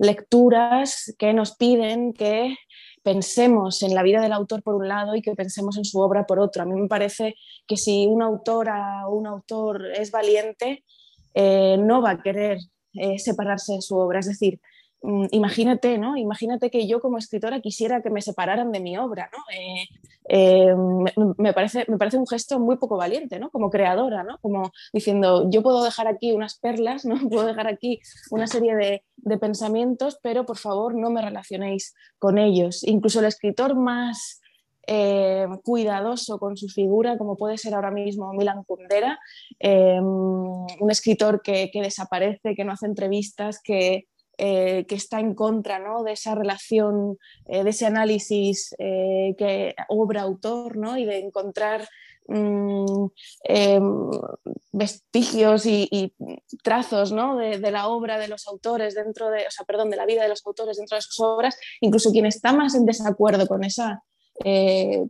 lecturas 0.00 1.14
que 1.18 1.34
nos 1.34 1.56
piden 1.56 2.14
que 2.14 2.56
pensemos 3.02 3.82
en 3.82 3.94
la 3.94 4.02
vida 4.02 4.20
del 4.20 4.32
autor 4.32 4.62
por 4.62 4.74
un 4.74 4.88
lado 4.88 5.14
y 5.14 5.22
que 5.22 5.34
pensemos 5.34 5.76
en 5.76 5.84
su 5.84 6.00
obra 6.00 6.26
por 6.26 6.40
otro. 6.40 6.62
A 6.62 6.66
mí 6.66 6.74
me 6.74 6.88
parece 6.88 7.34
que 7.66 7.76
si 7.76 8.06
una 8.06 8.24
autora 8.24 9.06
o 9.06 9.14
un 9.14 9.26
autor 9.26 9.86
es 9.94 10.10
valiente, 10.10 10.84
eh, 11.34 11.76
no 11.78 12.00
va 12.00 12.12
a 12.12 12.22
querer 12.22 12.58
eh, 12.94 13.18
separarse 13.18 13.74
de 13.74 13.82
su 13.82 13.96
obra. 13.96 14.20
Es 14.20 14.26
decir, 14.26 14.60
imagínate, 15.02 15.98
¿no? 15.98 16.16
Imagínate 16.16 16.70
que 16.70 16.86
yo 16.86 17.00
como 17.00 17.18
escritora 17.18 17.60
quisiera 17.60 18.02
que 18.02 18.10
me 18.10 18.20
separaran 18.20 18.70
de 18.70 18.80
mi 18.80 18.98
obra, 18.98 19.30
¿no? 19.32 19.38
Eh, 19.54 19.88
eh, 20.28 20.74
me, 21.38 21.52
parece, 21.54 21.86
me 21.88 21.96
parece 21.96 22.18
un 22.18 22.26
gesto 22.26 22.60
muy 22.60 22.76
poco 22.76 22.96
valiente, 22.98 23.38
¿no? 23.38 23.50
Como 23.50 23.70
creadora, 23.70 24.22
¿no? 24.22 24.38
Como 24.38 24.70
diciendo, 24.92 25.48
yo 25.50 25.62
puedo 25.62 25.82
dejar 25.82 26.06
aquí 26.06 26.32
unas 26.32 26.58
perlas, 26.58 27.06
¿no? 27.06 27.14
Puedo 27.30 27.46
dejar 27.46 27.66
aquí 27.66 28.00
una 28.30 28.46
serie 28.46 28.74
de, 28.76 29.02
pensamientos, 29.38 30.18
pero 30.22 30.44
por 30.44 30.58
favor 30.58 30.94
no 30.94 31.10
me 31.10 31.22
relacionéis 31.22 31.94
con 32.18 32.36
ellos. 32.38 32.82
Incluso 32.84 33.20
el 33.20 33.26
escritor 33.26 33.76
más 33.76 34.40
eh, 34.86 35.46
cuidadoso 35.62 36.38
con 36.38 36.56
su 36.56 36.68
figura, 36.68 37.16
como 37.16 37.36
puede 37.36 37.56
ser 37.56 37.74
ahora 37.74 37.90
mismo 37.90 38.32
Milan 38.32 38.64
Kundera, 38.64 39.18
un 39.60 40.90
escritor 40.90 41.42
que, 41.42 41.70
que, 41.70 41.80
desaparece, 41.80 42.54
que 42.54 42.64
no 42.64 42.72
hace 42.72 42.86
entrevistas, 42.86 43.60
que, 43.62 44.08
eh, 44.42 44.86
que 44.88 44.94
está 44.94 45.20
en 45.20 45.34
contra 45.34 45.78
¿no? 45.78 46.02
de 46.02 46.12
esa 46.12 46.34
relación, 46.34 47.18
eh, 47.44 47.62
de 47.62 47.68
ese 47.68 47.84
análisis 47.84 48.74
eh, 48.78 49.34
que 49.36 49.74
obra-autor 49.88 50.78
¿no? 50.78 50.96
y 50.96 51.04
de 51.04 51.18
encontrar 51.18 51.86
mm, 52.26 53.06
em, 53.44 54.10
vestigios 54.72 55.66
y, 55.66 56.14
trazos 56.62 57.12
¿no? 57.12 57.36
de, 57.36 57.70
la 57.70 57.88
obra 57.88 58.18
de 58.18 58.28
los 58.28 58.46
autores 58.48 58.94
dentro 58.94 59.28
de, 59.28 59.46
o 59.46 59.50
sea, 59.50 59.66
perdón, 59.66 59.90
de 59.90 59.98
la 59.98 60.06
vida 60.06 60.22
de 60.22 60.30
los 60.30 60.46
autores 60.46 60.78
dentro 60.78 60.96
de 60.96 61.02
sus 61.02 61.20
obras, 61.20 61.58
incluso 61.82 62.10
quien 62.10 62.24
está 62.24 62.54
más 62.54 62.74
en 62.74 62.86
desacuerdo 62.86 63.46
con 63.46 63.62
esa 63.62 64.02
eh, 64.44 65.06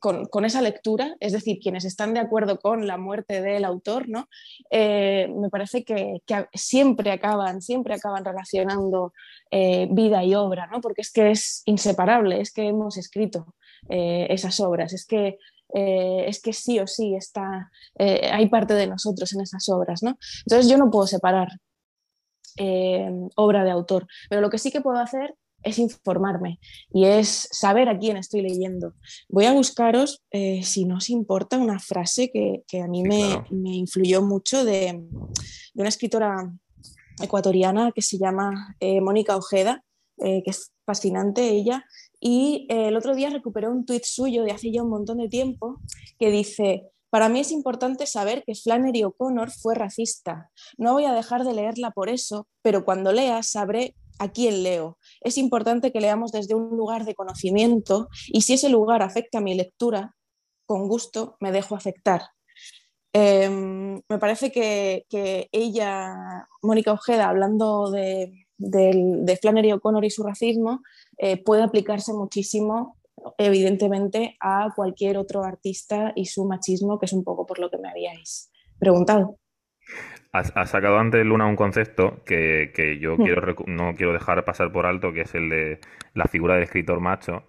con, 0.00 0.44
esa 0.44 0.62
lectura, 0.62 1.14
es 1.20 1.32
decir, 1.32 1.60
quienes 1.60 1.84
están 1.84 2.14
de 2.14 2.20
acuerdo 2.20 2.58
con 2.58 2.86
la 2.86 2.96
muerte 2.96 3.40
del 3.40 3.64
autor, 3.64 4.08
¿no? 4.08 4.28
Eh, 4.70 5.28
me 5.36 5.48
parece 5.48 5.84
que, 5.84 6.22
siempre 6.54 7.12
acaban, 7.12 7.62
siempre 7.62 7.94
acaban 7.94 8.24
relacionando 8.24 9.12
eh, 9.50 9.86
vida 9.90 10.24
y 10.24 10.34
obra, 10.34 10.66
¿no? 10.66 10.80
porque 10.80 11.02
es 11.02 11.12
que 11.12 11.30
es 11.30 11.62
inseparable, 11.66 12.40
es 12.40 12.52
que 12.52 12.66
hemos 12.66 12.96
escrito 12.96 13.54
esas 13.88 14.60
obras, 14.60 14.92
es 14.92 15.06
que, 15.06 15.38
es 15.72 16.42
que 16.42 16.52
sí 16.52 16.78
o 16.78 16.86
sí 16.86 17.14
está, 17.14 17.70
hay 17.98 18.48
parte 18.48 18.74
de 18.74 18.86
nosotros 18.86 19.32
en 19.32 19.40
esas 19.40 19.68
obras. 19.68 20.02
¿no? 20.02 20.18
Entonces 20.46 20.70
yo 20.70 20.76
no 20.76 20.90
puedo 20.90 21.06
separar 21.06 21.48
obra 23.36 23.64
de 23.64 23.70
autor, 23.70 24.06
pero 24.28 24.42
lo 24.42 24.50
que 24.50 24.58
sí 24.58 24.70
que 24.70 24.82
puedo 24.82 24.98
hacer 24.98 25.34
es 25.62 25.78
informarme 25.78 26.58
y 26.92 27.04
es 27.04 27.48
saber 27.50 27.88
a 27.88 27.98
quién 27.98 28.16
estoy 28.16 28.42
leyendo. 28.42 28.94
Voy 29.28 29.46
a 29.46 29.52
buscaros, 29.52 30.22
eh, 30.30 30.62
si 30.62 30.84
no 30.84 30.96
os 30.96 31.10
importa, 31.10 31.58
una 31.58 31.78
frase 31.78 32.30
que, 32.30 32.80
a 32.80 32.86
mí 32.86 33.02
me, 33.02 33.44
influyó 33.50 34.22
mucho 34.22 34.64
de, 34.64 35.06
una 35.74 35.88
escritora 35.88 36.52
ecuatoriana 37.22 37.92
que 37.92 38.02
se 38.02 38.18
llama 38.18 38.76
eh, 38.80 39.00
Mónica 39.00 39.36
Ojeda, 39.36 39.84
eh, 40.18 40.42
que 40.44 40.50
es 40.50 40.72
fascinante 40.84 41.48
ella, 41.50 41.84
y 42.20 42.66
el 42.68 42.96
otro 42.96 43.14
día 43.14 43.30
recuperé 43.30 43.68
un 43.68 43.86
tuit 43.86 44.04
suyo 44.04 44.42
de 44.44 44.52
hace 44.52 44.70
ya 44.70 44.82
un 44.82 44.90
montón 44.90 45.18
de 45.18 45.28
tiempo 45.28 45.80
que 46.18 46.30
dice, 46.30 46.90
para 47.10 47.28
mí 47.28 47.40
es 47.40 47.50
importante 47.50 48.06
saber 48.06 48.44
que 48.46 48.54
Flannery 48.54 49.04
O'Connor 49.04 49.50
fue 49.50 49.74
racista. 49.74 50.50
No 50.78 50.92
voy 50.92 51.06
a 51.06 51.12
dejar 51.12 51.44
de 51.44 51.54
leerla 51.54 51.90
por 51.90 52.08
eso, 52.08 52.46
pero 52.62 52.84
cuando 52.84 53.12
lea 53.12 53.42
sabré 53.42 53.94
a 54.20 54.28
quién 54.28 54.62
leo. 54.62 54.98
Es 55.22 55.38
importante 55.38 55.90
que 55.90 56.00
leamos 56.00 56.30
desde 56.30 56.54
un 56.54 56.76
lugar 56.76 57.04
de 57.04 57.14
conocimiento 57.14 58.08
y 58.28 58.42
si 58.42 58.52
ese 58.52 58.68
lugar 58.68 59.02
afecta 59.02 59.38
a 59.38 59.40
mi 59.40 59.54
lectura, 59.54 60.14
con 60.66 60.86
gusto 60.86 61.36
me 61.40 61.50
dejo 61.50 61.74
afectar. 61.74 62.22
Em, 63.12 64.00
me 64.08 64.18
parece 64.20 64.52
que, 64.52 65.04
ella, 65.52 66.46
Mónica 66.62 66.92
Ojeda, 66.92 67.28
hablando 67.28 67.90
de, 67.90 68.46
Flannery 69.40 69.72
O'Connor 69.72 70.04
y 70.04 70.10
su 70.10 70.22
racismo, 70.22 70.82
eh, 71.16 71.42
puede 71.42 71.62
aplicarse 71.62 72.12
muchísimo, 72.12 72.98
evidentemente, 73.38 74.36
a 74.38 74.68
cualquier 74.76 75.16
otro 75.16 75.42
artista 75.42 76.12
y 76.14 76.26
su 76.26 76.44
machismo, 76.44 76.98
que 76.98 77.06
es 77.06 77.12
un 77.14 77.24
poco 77.24 77.46
por 77.46 77.58
lo 77.58 77.70
que 77.70 77.78
me 77.78 77.88
habíais 77.88 78.50
preguntado. 78.78 79.38
Has, 80.32 80.70
sacado 80.70 80.98
antes, 80.98 81.26
Luna, 81.26 81.46
un 81.46 81.56
concepto 81.56 82.22
que, 82.24 82.98
yo 83.00 83.16
mm. 83.16 83.22
quiero, 83.24 83.56
no 83.66 83.94
quiero 83.96 84.12
dejar 84.12 84.44
pasar 84.44 84.70
por 84.70 84.86
alto, 84.86 85.12
que 85.12 85.22
es 85.22 85.34
el 85.34 85.48
de 85.48 85.80
la 86.14 86.26
figura 86.26 86.54
del 86.54 86.64
escritor 86.64 87.00
macho. 87.00 87.44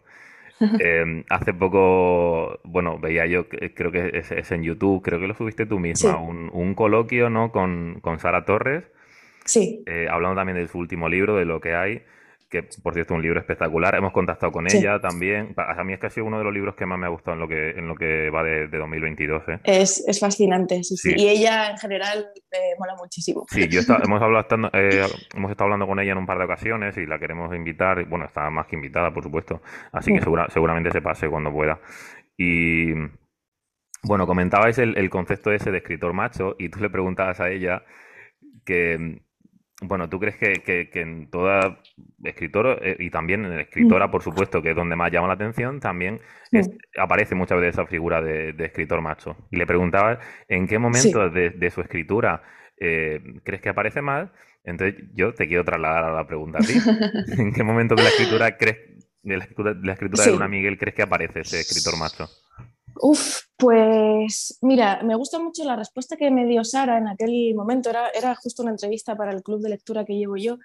Em, 0.80 1.24
hace 1.30 1.54
poco, 1.56 2.60
bueno, 2.64 3.00
veía 3.00 3.26
yo, 3.26 3.48
creo 3.50 3.92
que 3.92 4.12
es, 4.14 4.52
en 4.52 4.62
YouTube, 4.62 5.02
creo 5.02 5.20
que 5.20 5.28
lo 5.28 5.34
subiste 5.34 5.66
tú 5.66 5.80
misma, 5.80 6.18
un, 6.18 6.76
coloquio, 6.76 7.32
¿no? 7.32 7.52
Con, 7.52 8.00
con 8.02 8.20
Sara 8.20 8.46
Torres. 8.46 8.84
Sí. 9.46 9.84
Eh, 9.88 10.08
hablando 10.10 10.36
también 10.36 10.58
de 10.58 10.68
su 10.68 10.78
último 10.78 11.10
libro, 11.10 11.36
de 11.36 11.46
lo 11.46 11.60
que 11.62 11.74
hay 11.74 12.04
que 12.52 12.64
por 12.84 12.94
cierto 12.94 13.14
es 13.14 13.18
un 13.18 13.22
libro 13.22 13.40
espectacular. 13.40 13.96
Hemos 13.96 14.12
contactado 14.12 14.52
con 14.52 14.68
ella 14.68 15.00
también. 15.00 15.56
A 15.56 15.84
mí 15.86 15.94
es 15.94 16.00
que 16.00 16.08
ha 16.08 16.10
sido 16.10 16.26
uno 16.26 16.38
de 16.38 16.44
los 16.44 16.54
libros 16.54 16.76
que 16.76 16.86
más 16.86 17.00
me 17.00 17.06
ha 17.06 17.10
gustado 17.10 17.36
en 17.36 17.40
lo 17.40 17.48
que, 17.48 17.70
en 17.70 17.88
lo 17.88 17.96
que 17.96 18.30
va 18.30 18.44
de, 18.44 18.68
2022. 18.68 19.44
¿eh? 19.48 19.60
Es, 19.64 20.04
es, 20.06 20.20
fascinante, 20.20 20.84
sí, 20.84 20.98
sí, 20.98 21.14
Y 21.16 21.30
ella 21.30 21.72
en 21.72 21.78
general 21.78 22.28
me 22.52 22.60
mola 22.78 22.96
muchísimo. 22.98 23.46
Sí, 23.50 23.70
yo 23.70 23.80
hemos, 24.04 24.22
hablado, 24.22 24.70
eh, 24.74 25.08
hemos 25.34 25.50
estado 25.50 25.68
hablando 25.68 25.88
con 25.88 26.00
ella 26.02 26.12
en 26.12 26.18
un 26.18 26.26
par 26.26 26.38
de 26.40 26.44
ocasiones 26.44 26.98
y 26.98 27.06
la 27.06 27.18
queremos 27.18 27.56
invitar. 27.56 28.04
Bueno, 28.06 28.26
está 28.26 28.50
más 28.50 28.68
que 28.68 28.76
invitada, 28.76 29.14
por 29.14 29.24
supuesto. 29.24 29.62
Así 29.94 30.12
que 30.12 30.20
mm. 30.20 30.50
seguramente 30.50 30.92
se 30.92 31.02
pase 31.02 31.30
cuando 31.30 31.54
pueda. 31.54 31.80
Y 32.36 32.92
bueno, 34.04 34.28
comentabais 34.28 34.78
el, 34.78 34.98
el 34.98 35.10
concepto 35.10 35.54
ese 35.54 35.72
de 35.72 35.78
escritor 35.78 36.12
macho 36.12 36.58
y 36.60 36.68
tú 36.68 36.82
le 36.82 36.90
preguntabas 36.90 37.40
a 37.40 37.50
ella 37.50 37.84
que 38.66 39.22
bueno, 39.82 40.08
¿tú 40.08 40.20
crees 40.20 40.38
que, 40.38 40.90
en 40.94 41.30
toda 41.32 41.80
escritora, 42.24 42.78
eh, 42.82 42.98
y 43.00 43.10
también 43.10 43.46
en 43.46 43.60
escritora, 43.60 44.12
por 44.12 44.22
supuesto, 44.22 44.62
que 44.62 44.70
es 44.70 44.76
donde 44.76 44.96
más 44.96 45.12
llama 45.12 45.28
la 45.28 45.34
atención, 45.34 45.80
también 45.80 46.20
aparece 46.98 47.34
muchas 47.34 47.60
veces 47.60 47.76
esa 47.76 47.88
figura 47.88 48.22
de, 48.22 48.54
escritor 48.60 49.02
macho? 49.02 49.36
Y 49.50 49.58
le 49.58 49.66
preguntaba 49.66 50.20
en 50.48 50.68
qué 50.68 50.78
momento 50.78 51.30
de, 51.32 51.72
su 51.72 51.82
escritura 51.82 52.44
eh, 52.78 53.22
crees 53.44 53.62
que 53.62 53.70
aparece 53.70 54.04
más. 54.04 54.30
Entonces 54.64 55.04
yo 55.16 55.34
te 55.34 55.48
quiero 55.48 55.66
trasladar 55.66 56.04
a 56.04 56.12
la 56.12 56.28
pregunta 56.28 56.60
a 56.60 56.62
ti. 56.62 56.74
¿En 57.42 57.52
qué 57.52 57.64
momento 57.64 57.96
de 57.96 58.04
la 58.04 58.10
escritura 58.10 58.58
crees, 58.58 58.78
de 59.24 59.38
la 59.38 59.44
escritura, 59.44 59.74
de, 59.74 59.86
la 59.86 59.94
escritura 59.94 60.24
de 60.24 60.32
Luna 60.32 60.48
Miguel 60.48 60.78
crees 60.78 60.96
que 60.96 61.02
aparece 61.02 61.40
ese 61.40 61.60
escritor 61.60 61.98
macho? 61.98 62.28
Uf, 63.04 63.42
pues 63.58 64.60
mira, 64.62 65.02
me 65.04 65.16
gusta 65.16 65.40
mucho 65.40 65.64
la 65.64 65.76
respuesta 65.76 66.18
que 66.18 66.30
me 66.30 66.46
dio 66.46 66.64
Sara 66.64 67.00
en 67.00 67.08
aquel 67.08 67.56
momento. 67.56 67.90
Era, 67.90 68.10
era 68.10 68.36
justo 68.36 68.62
una 68.62 68.72
entrevista 68.72 69.16
para 69.16 69.32
el 69.32 69.42
club 69.42 69.60
de 69.62 69.70
lectura 69.70 70.06
que 70.06 70.18
llevo 70.18 70.38
yo. 70.38 70.60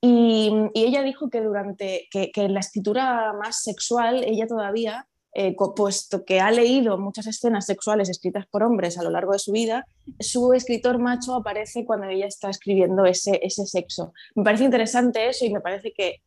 Y, 0.00 0.50
ella 0.74 1.02
dijo 1.02 1.28
que 1.28 1.42
durante 1.42 2.08
que, 2.10 2.30
la 2.48 2.60
escritura 2.60 3.34
más 3.34 3.62
sexual, 3.62 4.24
ella 4.24 4.46
todavía, 4.46 5.06
eh, 5.34 5.54
puesto 5.76 6.24
que 6.24 6.40
ha 6.40 6.50
leído 6.50 6.96
muchas 6.96 7.26
escenas 7.26 7.66
sexuales 7.66 8.08
escritas 8.08 8.46
por 8.46 8.62
hombres 8.62 8.96
a 8.96 9.02
lo 9.02 9.10
largo 9.10 9.32
de 9.32 9.38
su 9.38 9.52
vida, 9.52 9.86
su 10.18 10.54
escritor 10.54 10.98
macho 10.98 11.34
aparece 11.34 11.84
cuando 11.84 12.06
ella 12.06 12.26
está 12.26 12.48
escribiendo 12.48 13.04
ese, 13.04 13.38
ese 13.42 13.66
sexo. 13.66 14.14
Me 14.34 14.44
parece 14.44 14.64
interesante 14.64 15.28
eso 15.28 15.44
y 15.44 15.52
me 15.52 15.60
parece 15.60 15.92
que 15.92 16.22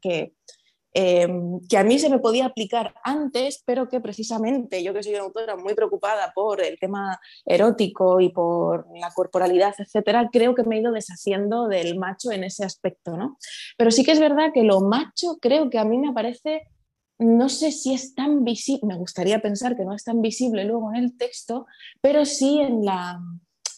em, 0.95 1.59
que 1.69 1.77
a 1.77 1.83
mí 1.83 1.99
se 1.99 2.09
me 2.09 2.19
podía 2.19 2.45
aplicar 2.45 2.95
antes, 3.03 3.61
pero 3.65 3.89
que 3.89 3.99
precisamente 3.99 4.81
yo 4.81 4.93
que 4.93 5.03
soy 5.03 5.13
una 5.13 5.23
autora 5.23 5.57
muy 5.57 5.73
preocupada 5.73 6.31
por 6.33 6.61
el 6.61 6.79
tema 6.79 7.19
erótico 7.45 8.21
y 8.21 8.29
por 8.29 8.87
la 8.97 9.11
corporalidad, 9.11 9.75
etcétera, 9.77 10.29
creo 10.31 10.55
que 10.55 10.63
me 10.63 10.77
he 10.77 10.79
ido 10.79 10.93
deshaciendo 10.93 11.67
del 11.67 11.99
macho 11.99 12.31
en 12.31 12.45
ese 12.45 12.63
aspecto, 12.63 13.17
¿no? 13.17 13.37
Pero 13.77 13.91
sí 13.91 14.05
que 14.05 14.13
es 14.13 14.19
verdad 14.19 14.51
que 14.53 14.63
lo 14.63 14.79
macho 14.79 15.37
creo 15.41 15.69
que 15.69 15.79
a 15.79 15.85
mí 15.85 15.97
me 15.97 16.13
parece 16.13 16.69
no 17.17 17.49
sé 17.49 17.71
si 17.71 17.93
es 17.93 18.13
tan 18.13 18.43
visible, 18.43 18.87
me 18.87 18.97
gustaría 18.97 19.41
pensar 19.41 19.77
que 19.77 19.85
no 19.85 19.93
es 19.93 20.03
tan 20.03 20.21
visible 20.21 20.65
luego 20.65 20.93
en 20.93 21.03
el 21.03 21.17
texto, 21.17 21.65
pero 22.01 22.25
sí 22.25 22.59
en, 22.59 22.83
la, 22.83 23.19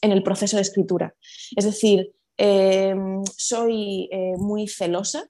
en 0.02 0.12
el 0.12 0.24
proceso 0.24 0.56
de 0.56 0.64
escritura. 0.64 1.14
Es 1.56 1.66
decir, 1.66 2.14
em, 2.38 3.24
soy 3.36 4.10
eh, 4.12 4.34
muy 4.38 4.68
celosa 4.68 5.30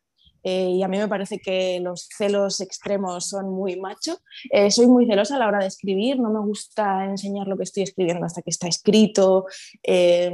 eh, 0.49 0.69
y 0.69 0.81
a 0.81 0.87
mí 0.87 0.97
me 0.97 1.09
parece 1.09 1.39
que 1.39 1.77
los 1.81 2.07
celos 2.07 2.61
extremos 2.61 3.27
son 3.27 3.49
muy 3.49 3.75
macho. 3.75 4.19
Eh, 4.49 4.71
soy 4.71 4.87
muy 4.87 5.05
celosa 5.05 5.35
a 5.35 5.39
la 5.39 5.47
hora 5.49 5.59
de 5.59 5.67
escribir, 5.67 6.21
no 6.21 6.29
me 6.29 6.39
gusta 6.39 7.03
enseñar 7.03 7.47
lo 7.47 7.57
que 7.57 7.63
estoy 7.63 7.83
escribiendo 7.83 8.25
hasta 8.25 8.41
que 8.41 8.51
está 8.51 8.65
escrito. 8.69 9.45
Eh, 9.83 10.33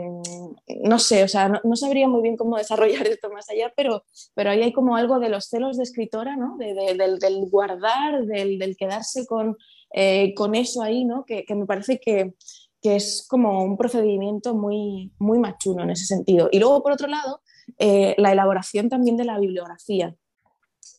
no 0.83 0.99
sé, 0.99 1.23
o 1.23 1.27
sea, 1.27 1.49
no, 1.49 1.75
sabría 1.75 2.07
muy 2.07 2.21
bien 2.21 2.37
cómo 2.37 2.57
desarrollar 2.57 3.07
esto 3.07 3.31
más 3.31 3.49
allá, 3.49 3.73
pero, 3.75 4.05
pero 4.35 4.51
ahí 4.51 4.61
hay 4.61 4.71
como 4.71 4.95
algo 4.95 5.17
de 5.17 5.29
los 5.29 5.45
celos 5.45 5.77
de 5.77 5.83
escritora, 5.83 6.35
¿no? 6.35 6.57
del, 6.57 7.49
guardar, 7.49 8.23
del, 8.27 8.77
quedarse 8.77 9.25
con, 9.25 9.57
con, 10.35 10.53
eso 10.53 10.83
ahí, 10.83 11.05
¿no? 11.05 11.25
que, 11.25 11.43
que 11.43 11.55
me 11.55 11.65
parece 11.65 11.99
que, 11.99 12.35
que 12.83 12.97
es 12.97 13.25
como 13.27 13.63
un 13.63 13.77
procedimiento 13.77 14.53
muy, 14.53 15.11
muy 15.17 15.39
machuno 15.39 15.81
en 15.81 15.89
ese 15.89 16.05
sentido. 16.05 16.49
Y 16.51 16.59
luego, 16.59 16.83
por 16.83 16.91
otro 16.91 17.07
lado, 17.07 17.41
eh, 17.77 18.15
la 18.17 18.31
elaboración 18.31 18.89
también 18.89 19.17
de 19.17 19.25
la 19.25 19.39
bibliografía. 19.39 20.15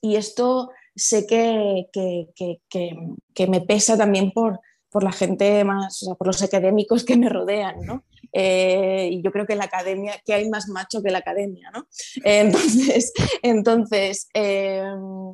Y 0.01 0.17
esto 0.17 0.71
sé 0.95 1.27
que, 1.27 1.89
que, 1.93 3.47
me 3.47 3.61
pesa 3.61 3.97
también 3.97 4.33
por, 4.33 4.61
por 4.91 5.03
la 5.03 5.13
gente 5.13 5.65
más, 5.65 6.05
por 6.19 6.27
los 6.27 6.43
académicos 6.43 7.05
que 7.05 7.17
me 7.17 7.29
rodean, 7.29 7.81
¿no? 7.81 8.05
Eh, 8.33 9.11
y 9.13 9.23
yo 9.23 9.31
creo 9.31 9.47
que 9.47 9.55
la 9.55 9.65
academia, 9.65 10.21
que 10.25 10.35
hay 10.35 10.49
más 10.51 10.69
macho 10.69 11.03
que 11.03 11.11
la 11.11 11.19
academia, 11.19 11.71
¿no? 11.73 11.87
entonces, 12.25 13.13
entonces 13.43 14.29
em, 14.35 15.31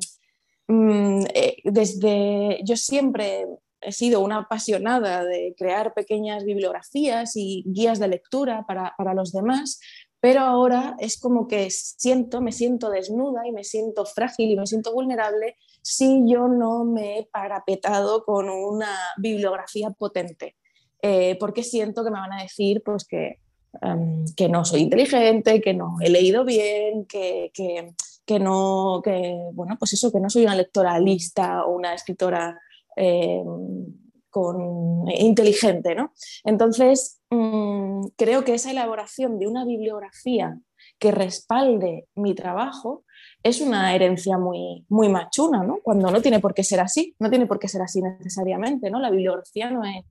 mm, 0.67 1.25
eh, 1.33 1.57
desde, 1.63 2.59
yo 2.63 2.77
siempre 2.77 3.47
he 3.81 3.91
sido 3.91 4.19
una 4.19 4.37
apasionada 4.37 5.25
de 5.25 5.55
crear 5.57 5.95
pequeñas 5.95 6.45
bibliografías 6.45 7.35
y 7.35 7.63
guías 7.65 7.97
de 7.97 8.07
lectura 8.07 8.65
para, 8.67 8.93
para 8.95 9.15
los 9.15 9.31
demás, 9.31 9.79
pero 10.21 10.41
ahora 10.41 10.95
es 10.99 11.19
como 11.19 11.47
que 11.47 11.69
siento, 11.71 12.41
me 12.41 12.51
siento 12.51 12.91
desnuda 12.91 13.47
y 13.47 13.51
me 13.51 13.63
siento 13.63 14.05
frágil 14.05 14.51
y 14.51 14.55
me 14.55 14.67
siento 14.67 14.93
vulnerable 14.93 15.57
si 15.81 16.21
yo 16.27 16.47
no 16.47 16.85
me 16.85 17.17
he 17.17 17.23
parapetado 17.25 18.23
con 18.23 18.47
una 18.47 18.95
bibliografía 19.17 19.89
potente, 19.89 20.55
eh, 21.01 21.35
porque 21.39 21.63
siento 21.63 22.03
que 22.03 22.11
me 22.11 22.19
van 22.19 22.33
a 22.33 22.43
decir 22.43 22.83
pues 22.85 23.03
que, 23.03 23.39
em, 23.81 24.23
que 24.37 24.47
no 24.47 24.63
soy 24.63 24.81
inteligente, 24.81 25.59
que 25.59 25.73
no 25.73 25.97
he 25.99 26.11
leído 26.11 26.45
bien, 26.45 27.05
que, 27.05 27.51
que, 27.51 28.39
no, 28.39 29.01
que, 29.03 29.35
bueno, 29.53 29.75
pues 29.79 29.93
eso, 29.93 30.11
que 30.11 30.19
no 30.19 30.29
soy 30.29 30.43
una 30.43 30.55
lectora 30.55 30.99
lista 30.99 31.65
o 31.65 31.75
una 31.75 31.95
escritora 31.95 32.61
em, 32.95 33.87
con, 34.31 35.07
inteligente, 35.11 35.93
¿no? 35.93 36.13
Entonces, 36.43 37.21
mm, 37.29 38.07
creo 38.17 38.43
que 38.43 38.55
esa 38.55 38.71
elaboración 38.71 39.37
de 39.37 39.47
una 39.47 39.65
bibliografía 39.65 40.57
que 40.97 41.11
respalde 41.11 42.07
mi 42.15 42.33
trabajo 42.33 43.03
es 43.43 43.61
una 43.61 43.93
herencia 43.93 44.37
muy, 44.37 44.85
muy 44.89 45.09
machuna, 45.09 45.63
¿no? 45.63 45.79
Cuando 45.83 46.09
no 46.09 46.21
tiene 46.21 46.39
por 46.39 46.53
qué 46.53 46.63
ser 46.63 46.79
así, 46.79 47.15
no 47.19 47.29
tiene 47.29 47.45
por 47.45 47.59
qué 47.59 47.67
ser 47.67 47.81
así 47.81 48.01
necesariamente, 48.01 48.89
¿no? 48.89 48.99
La 48.99 49.09
bibliografía 49.09 49.69
no 49.69 49.83
es... 49.83 50.05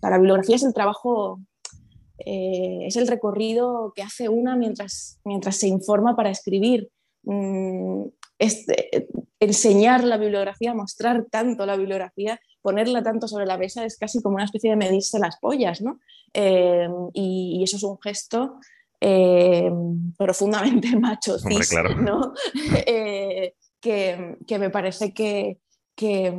La 0.00 0.16
bibliografía 0.16 0.56
es 0.56 0.62
el 0.62 0.72
trabajo, 0.72 1.40
eh, 2.18 2.86
es 2.86 2.96
el 2.96 3.08
recorrido 3.08 3.92
que 3.94 4.02
hace 4.02 4.28
una 4.28 4.54
mientras, 4.54 5.20
mientras 5.24 5.56
se 5.56 5.66
informa 5.66 6.14
para 6.14 6.30
escribir. 6.30 6.88
Mm, 7.24 8.04
este, 8.38 9.08
enseñar 9.40 10.04
la 10.04 10.16
bibliografía, 10.16 10.74
mostrar 10.74 11.26
tanto 11.30 11.66
la 11.66 11.76
bibliografía, 11.76 12.40
ponerla 12.62 13.02
tanto 13.02 13.28
sobre 13.28 13.46
la 13.46 13.58
mesa 13.58 13.84
es 13.84 13.96
casi 13.96 14.22
como 14.22 14.36
una 14.36 14.44
especie 14.44 14.70
de 14.70 14.76
medirse 14.76 15.18
las 15.18 15.38
pollas, 15.38 15.80
¿no? 15.80 16.00
Eh, 16.34 16.88
y, 17.14 17.62
eso 17.62 17.76
es 17.76 17.82
un 17.82 17.98
gesto 18.00 18.58
eh, 19.00 19.70
profundamente 20.16 20.96
macho 21.00 21.36
¿no? 22.00 22.34
Eh, 22.86 23.54
que, 23.80 24.58
me 24.58 24.70
parece 24.70 25.14
que, 25.14 25.58
que, 25.94 26.32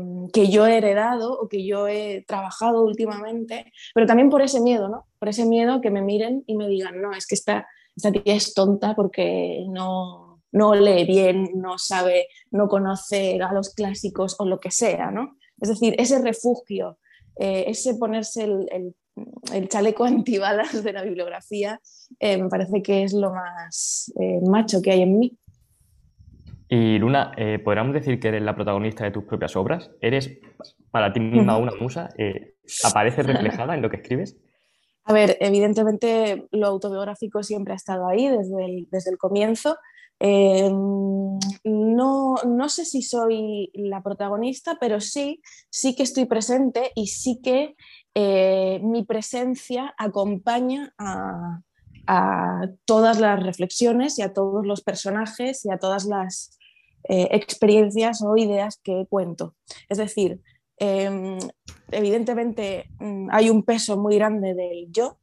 yo 0.50 0.68
he 0.68 0.78
heredado 0.78 1.40
o 1.40 1.48
que 1.48 1.66
yo 1.66 1.88
he 1.88 2.24
trabajado 2.28 2.84
últimamente, 2.84 3.72
pero 3.94 4.06
también 4.06 4.30
por 4.30 4.42
ese 4.42 4.60
miedo, 4.62 4.90
¿no? 4.90 5.08
Por 5.20 5.30
ese 5.30 5.46
miedo 5.46 5.82
que 5.82 5.90
me 5.90 6.02
miren 6.02 6.44
y 6.48 6.56
me 6.56 6.68
digan, 6.68 7.02
no, 7.02 7.14
es 7.14 7.26
que 7.26 7.36
esta, 7.36 7.68
esta 7.96 8.12
tía 8.12 8.36
es 8.36 8.54
tonta 8.54 8.94
porque 8.96 9.66
no, 9.70 10.42
no 10.52 10.76
lee 10.76 11.06
bien, 11.06 11.50
no 11.56 11.78
sabe, 11.78 12.28
no 12.52 12.68
conoce 12.68 13.40
a 13.42 13.54
los 13.54 13.74
clásicos 13.74 14.36
o 14.40 14.46
lo 14.46 14.60
que 14.60 14.72
sea, 14.72 15.12
¿no? 15.12 15.38
Es 15.62 15.70
decir, 15.70 15.96
ese 15.98 16.22
refugio, 16.22 16.98
eh, 17.40 17.66
ese 17.68 17.96
ponerse 17.96 18.44
el, 18.44 18.96
chaleco 19.68 20.04
antibalas 20.06 20.84
de 20.84 20.94
la 20.94 21.04
bibliografía, 21.04 21.80
eh, 22.20 22.38
me 22.42 22.50
parece 22.50 22.82
que 22.82 23.04
es 23.04 23.14
lo 23.14 23.32
más 23.32 24.12
eh, 24.20 24.40
macho 24.46 24.82
que 24.82 24.92
hay 24.92 25.02
en 25.02 25.20
mí. 25.20 25.38
Y 26.72 27.00
Luna, 27.00 27.32
¿podríamos 27.64 27.96
decir 27.96 28.20
que 28.20 28.28
eres 28.28 28.44
la 28.44 28.54
protagonista 28.54 29.04
de 29.04 29.10
tus 29.10 29.24
propias 29.24 29.56
obras? 29.56 29.90
¿Eres 30.02 30.38
para 30.92 31.12
ti 31.12 31.20
misma 31.20 31.58
una 31.58 31.72
musa? 31.82 32.10
¿Apareces 32.84 33.26
reflejada 33.26 33.74
en 33.74 33.82
lo 33.82 33.90
que 33.90 33.96
escribes? 33.96 34.38
A 35.06 35.14
ver, 35.14 35.36
evidentemente 35.40 36.48
lo 36.52 36.68
autobiográfico 36.68 37.42
siempre 37.42 37.74
ha 37.74 37.76
estado 37.76 38.08
ahí 38.08 38.28
desde 38.28 38.86
desde 38.92 39.10
el 39.10 39.18
comienzo, 39.18 39.78
Em, 40.20 41.40
no, 41.64 42.36
no, 42.46 42.70
sé 42.70 42.84
si 42.84 43.02
soy 43.02 43.72
la 43.74 44.04
protagonista, 44.04 44.78
pero 44.80 45.00
sí, 45.00 45.42
sí 45.70 45.96
que 45.96 46.04
estoy 46.04 46.26
presente 46.26 46.92
y 46.94 47.08
sí 47.08 47.40
que 47.42 47.76
eh, 48.16 48.82
mi 48.84 49.06
presencia 49.06 49.94
acompaña 49.98 50.94
a, 50.98 51.62
todas 52.86 53.20
las 53.20 53.40
reflexiones 53.40 54.18
y 54.18 54.24
a 54.24 54.34
todos 54.34 54.66
los 54.66 54.82
personajes 54.82 55.64
y 55.64 55.72
a 55.72 55.78
todas 55.78 56.06
las 56.06 56.58
eh, 57.04 57.28
experiencias 57.30 58.24
o 58.24 58.36
ideas 58.36 58.80
que 58.84 59.06
cuento. 59.08 59.54
Es 59.90 60.00
decir, 60.00 60.42
em, 60.78 61.38
evidentemente 61.92 62.90
mm, 63.00 63.28
hay 63.32 63.52
un 63.52 63.62
peso 63.62 63.96
muy 63.96 64.16
grande 64.16 64.56
del 64.56 64.92
yo, 64.92 65.20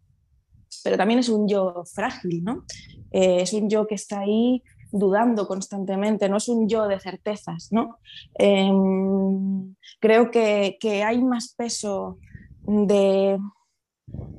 pero 0.84 0.96
también 0.96 1.18
es 1.18 1.28
un 1.28 1.48
yo 1.48 1.82
frágil, 1.92 2.44
¿no? 2.44 2.64
Eh, 3.10 3.40
es 3.40 3.52
un 3.52 3.68
yo 3.68 3.88
que 3.88 3.96
está 3.96 4.20
ahí 4.20 4.62
dudando 4.92 5.46
constantemente, 5.46 6.28
no 6.28 6.36
es 6.36 6.48
un 6.48 6.68
yo 6.68 6.86
de 6.88 7.00
certezas, 7.00 7.68
¿no? 7.70 7.98
Em, 8.34 9.74
creo 10.00 10.30
que, 10.30 10.76
hay 11.04 11.22
más 11.22 11.54
peso 11.56 12.18
de, 12.62 13.38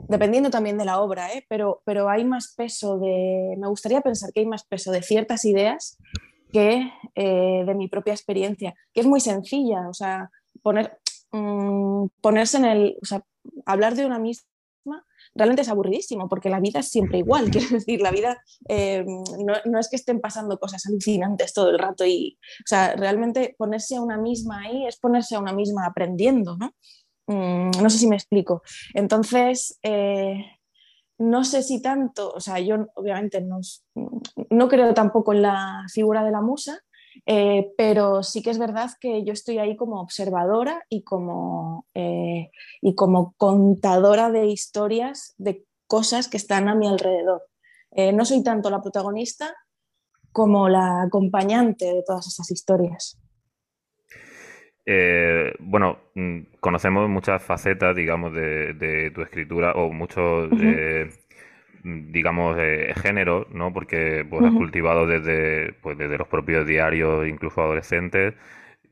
dependiendo 0.07 0.49
también 0.49 0.77
de 0.77 0.85
la 0.85 0.99
obra, 1.01 1.33
¿eh? 1.33 1.45
pero, 1.49 1.81
pero 1.85 2.09
hay 2.09 2.23
más 2.23 2.53
peso 2.55 2.97
de, 2.97 3.55
me 3.57 3.67
gustaría 3.67 4.01
pensar 4.01 4.31
que 4.33 4.41
hay 4.41 4.45
más 4.45 4.65
peso 4.65 4.91
de 4.91 5.01
ciertas 5.01 5.45
ideas 5.45 5.97
que 6.51 6.91
eh, 7.15 7.63
de 7.65 7.75
mi 7.75 7.87
propia 7.87 8.13
experiencia, 8.13 8.73
que 8.93 9.01
es 9.01 9.07
muy 9.07 9.19
sencilla, 9.19 9.89
o 9.89 9.93
sea, 9.93 10.29
poner, 10.61 10.97
mm, 11.31 12.07
ponerse 12.21 12.57
en 12.57 12.65
el, 12.65 12.97
o 13.01 13.05
sea, 13.05 13.23
hablar 13.65 13.95
de 13.95 14.05
una 14.05 14.19
misma 14.19 14.47
realmente 15.37 15.61
es 15.61 15.69
aburridísimo, 15.69 16.27
porque 16.27 16.49
la 16.49 16.59
vida 16.59 16.79
es 16.79 16.89
siempre 16.89 17.19
igual, 17.19 17.49
quiero 17.51 17.69
decir, 17.69 18.01
la 18.01 18.11
vida 18.11 18.41
eh, 18.67 19.05
no, 19.65 19.79
es 19.79 19.89
que 19.89 19.95
estén 19.95 20.19
pasando 20.19 20.57
cosas 20.57 20.85
alucinantes 20.87 21.53
todo 21.53 21.69
el 21.69 21.79
rato 21.79 22.05
y, 22.05 22.37
o 22.59 22.67
sea, 22.67 22.95
realmente 22.95 23.55
ponerse 23.57 23.95
a 23.95 24.01
una 24.01 24.17
misma 24.17 24.61
ahí 24.61 24.85
es 24.87 24.97
ponerse 24.97 25.35
a 25.35 25.39
una 25.39 25.53
misma 25.53 25.85
aprendiendo, 25.85 26.57
¿no? 26.57 26.71
Mm, 27.27 27.71
no 27.81 27.89
sé 27.89 27.97
si 27.97 28.07
me 28.07 28.15
explico. 28.15 28.61
Entonces, 28.93 29.77
eh, 29.83 30.43
no 31.19 31.43
sé 31.43 31.63
si 31.63 31.81
tanto, 31.81 32.31
o 32.31 32.39
sea, 32.39 32.59
yo 32.59 32.87
obviamente 32.95 33.41
no, 33.41 33.59
no 34.49 34.67
creo 34.67 34.93
tampoco 34.93 35.33
en 35.33 35.41
la 35.41 35.83
figura 35.91 36.23
de 36.23 36.31
la 36.31 36.41
musa, 36.41 36.79
eh, 37.25 37.71
pero 37.77 38.23
sí 38.23 38.41
que 38.41 38.49
es 38.49 38.59
verdad 38.59 38.91
que 38.99 39.23
yo 39.23 39.33
estoy 39.33 39.57
ahí 39.57 39.75
como 39.75 40.01
observadora 40.01 40.85
y 40.89 41.03
como, 41.03 41.85
eh, 41.93 42.51
y 42.81 42.95
como 42.95 43.33
contadora 43.37 44.31
de 44.31 44.47
historias, 44.47 45.33
de 45.37 45.65
cosas 45.87 46.27
que 46.27 46.37
están 46.37 46.67
a 46.69 46.75
mi 46.75 46.87
alrededor. 46.87 47.43
Eh, 47.91 48.11
no 48.13 48.25
soy 48.25 48.43
tanto 48.43 48.69
la 48.69 48.81
protagonista 48.81 49.53
como 50.31 50.69
la 50.69 51.03
acompañante 51.03 51.85
de 51.85 52.03
todas 52.05 52.27
esas 52.27 52.51
historias. 52.51 53.19
bueno, 55.59 55.97
mm, 56.15 56.39
conocemos 56.61 57.09
muchas 57.09 57.43
facetas, 57.43 57.93
digamos, 57.95 58.33
de, 58.33 59.11
tu 59.13 59.21
escritura 59.21 59.73
o 59.73 59.91
muchos 59.91 60.49
digamos, 61.83 62.57
eh, 62.59 62.93
género, 63.01 63.47
¿no? 63.51 63.73
Porque 63.73 64.25
pues, 64.29 64.43
has 64.43 64.53
cultivado 64.53 65.05
desde, 65.05 65.73
pues, 65.81 65.97
desde 65.97 66.17
los 66.17 66.27
propios 66.27 66.65
diarios, 66.65 67.27
incluso 67.27 67.61
adolescentes, 67.61 68.33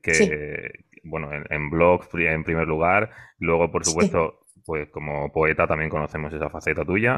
que, 0.02 0.86
bueno, 1.04 1.30
en, 1.32 1.70
blogs 1.70 2.10
en 2.14 2.44
primer 2.44 2.68
lugar, 2.68 3.12
luego, 3.40 3.72
por 3.72 3.86
supuesto, 3.86 4.40
pues 4.66 4.90
como 4.90 5.32
poeta 5.32 5.68
también 5.68 5.90
conocemos 5.90 6.34
esa 6.34 6.50
faceta 6.50 6.84
tuya, 6.84 7.16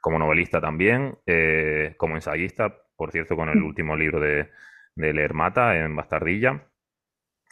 como 0.00 0.18
novelista 0.18 0.60
también, 0.60 1.16
eh, 1.26 1.94
como 1.96 2.14
ensayista, 2.14 2.74
por 2.96 3.10
cierto, 3.12 3.36
con 3.36 3.48
el 3.48 3.62
último 3.62 3.96
libro 3.96 4.20
de, 4.20 4.50
de 4.94 5.12
Leer 5.12 5.34
Mata 5.34 5.76
en 5.76 5.94
Bastardilla. 5.96 6.68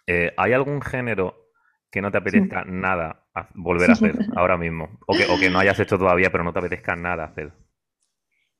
Eh, 0.06 0.32
¿Hay 0.36 0.52
algún 0.52 0.82
género 0.82 1.50
que 1.90 2.02
no 2.02 2.10
te 2.10 2.18
apetezca 2.18 2.64
nada 2.64 3.23
volver 3.54 3.90
a 3.90 3.92
hacer 3.94 4.14
ahora 4.36 4.56
mismo? 4.56 4.98
O 5.06 5.14
que, 5.14 5.24
o 5.26 5.38
que, 5.38 5.50
no 5.50 5.58
hayas 5.58 5.78
hecho 5.80 5.98
todavía, 5.98 6.30
pero 6.30 6.44
no 6.44 6.52
te 6.52 6.60
apetezca 6.60 6.96
nada 6.96 7.24
hacer. 7.24 7.52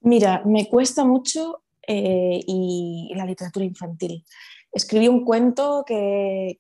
Mira, 0.01 0.43
me 0.45 0.69
cuesta 0.69 1.05
mucho 1.05 1.63
eh, 1.87 2.41
y 2.47 3.13
la 3.15 3.27
literatura 3.27 3.65
infantil. 3.65 4.25
Escribí 4.73 5.09
un 5.09 5.25
cuento 5.25 5.85
que, 5.87 6.59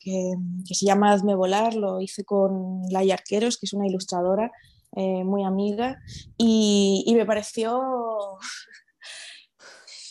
se 0.64 0.86
llama 0.86 1.12
Hazme 1.12 1.34
volar, 1.34 1.74
lo 1.74 2.00
hice 2.00 2.24
con 2.24 2.82
Laia 2.90 3.14
Arqueros, 3.14 3.58
que 3.58 3.66
es 3.66 3.72
una 3.72 3.86
ilustradora 3.86 4.52
eh, 4.92 5.24
muy 5.24 5.44
amiga, 5.44 6.00
y, 6.38 7.12
me 7.16 7.26
pareció 7.26 8.38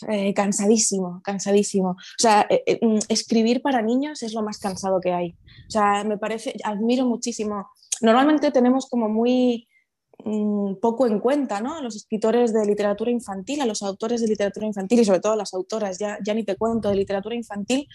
eh, 0.08 0.34
cansadísimo, 0.34 1.20
cansadísimo. 1.22 1.90
O 1.90 2.18
sea, 2.18 2.46
mm, 2.80 2.98
escribir 3.08 3.62
para 3.62 3.82
niños 3.82 4.22
es 4.22 4.34
lo 4.34 4.42
más 4.42 4.58
cansado 4.58 5.00
que 5.00 5.12
hay. 5.12 5.36
O 5.68 5.70
sea, 5.70 6.04
me 6.04 6.18
parece, 6.18 6.54
admiro 6.64 7.06
muchísimo. 7.06 7.68
Normalmente 8.00 8.50
tenemos 8.50 8.86
como 8.88 9.08
muy 9.08 9.68
Mm, 10.26 10.76
poco 10.76 11.06
en 11.06 11.18
cuenta 11.18 11.60
¿no? 11.60 11.76
a 11.76 11.82
los 11.82 11.96
escritores 11.96 12.52
de 12.52 12.64
literatura 12.64 13.10
infantil, 13.10 13.60
a 13.60 13.66
los 13.66 13.82
autores 13.82 14.20
de 14.20 14.28
literatura 14.28 14.66
infantil 14.66 15.00
y 15.00 15.04
sobre 15.04 15.20
todo 15.20 15.32
a 15.32 15.36
las 15.36 15.52
autoras, 15.52 15.98
ya, 15.98 16.18
ya 16.24 16.34
ni 16.34 16.44
te 16.44 16.56
cuento, 16.56 16.88
de 16.88 16.96
literatura 16.96 17.34
infantil. 17.34 17.88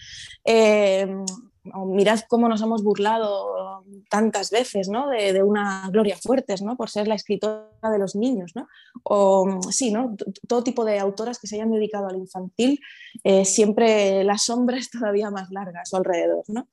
Eh, 1.64 1.70
mirad 1.86 2.20
cómo 2.28 2.48
nos 2.48 2.62
hemos 2.62 2.82
burlado 2.82 3.84
tantas 4.08 4.50
veces 4.50 4.88
¿no? 4.88 5.08
de, 5.08 5.42
una 5.42 5.88
Gloria 5.90 6.16
Fuertes 6.16 6.62
¿no? 6.62 6.76
por 6.76 6.90
ser 6.90 7.08
la 7.08 7.14
escritora 7.14 7.68
de 7.82 7.98
los 7.98 8.16
niños. 8.16 8.52
¿no? 8.54 8.68
O 9.04 9.60
sí, 9.70 9.90
¿no? 9.90 10.16
todo 10.48 10.62
tipo 10.62 10.84
de 10.84 10.98
autoras 10.98 11.38
que 11.38 11.46
se 11.46 11.56
hayan 11.56 11.70
dedicado 11.70 12.08
al 12.08 12.16
infantil, 12.16 12.80
eh, 13.24 13.44
siempre 13.44 14.24
la 14.24 14.38
sombra 14.38 14.78
es 14.78 14.90
todavía 14.90 15.30
más 15.30 15.50
larga 15.50 15.80
a 15.82 15.86
su 15.86 15.96
alrededor. 15.96 16.44
¿no? 16.48 16.68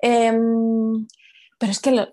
Em, 0.00 1.06
pero 1.62 1.70
es 1.70 1.78
que 1.78 2.08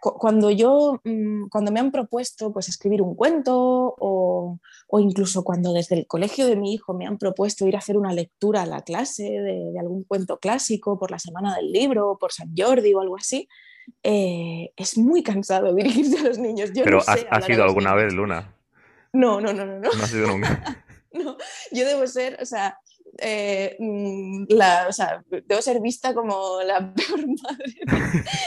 cuando 0.00 0.52
yo, 0.52 1.00
mm, 1.02 1.48
cuando 1.48 1.72
me 1.72 1.80
han 1.80 1.90
propuesto 1.90 2.52
pues 2.52 2.68
escribir 2.68 3.02
un 3.02 3.16
cuento 3.16 3.52
o, 3.98 4.60
incluso 5.00 5.42
cuando 5.42 5.72
desde 5.72 5.96
el 5.96 6.06
colegio 6.06 6.46
de 6.46 6.54
mi 6.54 6.72
hijo 6.72 6.94
me 6.94 7.04
han 7.04 7.18
propuesto 7.18 7.66
ir 7.66 7.74
a 7.74 7.80
hacer 7.80 7.96
una 7.96 8.12
lectura 8.12 8.62
a 8.62 8.66
la 8.66 8.82
clase 8.82 9.24
de, 9.24 9.76
algún 9.80 10.04
cuento 10.04 10.38
clásico 10.38 11.00
por 11.00 11.10
la 11.10 11.18
semana 11.18 11.56
del 11.56 11.72
libro, 11.72 12.16
por 12.16 12.30
San 12.30 12.54
Jordi 12.56 12.94
o 12.94 13.00
algo 13.00 13.16
así, 13.16 13.48
eh, 14.04 14.70
es 14.76 14.96
muy 14.96 15.24
cansado 15.24 15.74
dirigirse 15.74 16.18
a 16.20 16.22
los 16.22 16.38
niños. 16.38 16.70
Pero 16.72 17.00
has, 17.04 17.44
sido 17.44 17.64
alguna 17.64 17.96
vez, 17.96 18.14
Luna? 18.14 18.54
No, 19.12 19.40
no, 19.40 19.52
no, 19.52 19.66
no. 19.66 19.80
No, 19.80 19.90
no 19.92 20.04
has 20.04 20.10
sido 20.10 20.28
nunca. 20.28 20.84
no, 21.12 21.36
yo 21.72 21.84
debo 21.84 22.06
ser, 22.06 22.38
o 22.40 22.46
sea, 22.46 22.78
eh, 23.18 23.76
mm, 23.78 24.44
la, 24.48 24.86
o 24.88 24.92
sea, 24.92 25.22
debo 25.28 25.60
ser 25.60 25.80
vista 25.80 26.14
como 26.14 26.62
la 26.62 26.94
peor 26.94 27.26
madre 27.26 27.74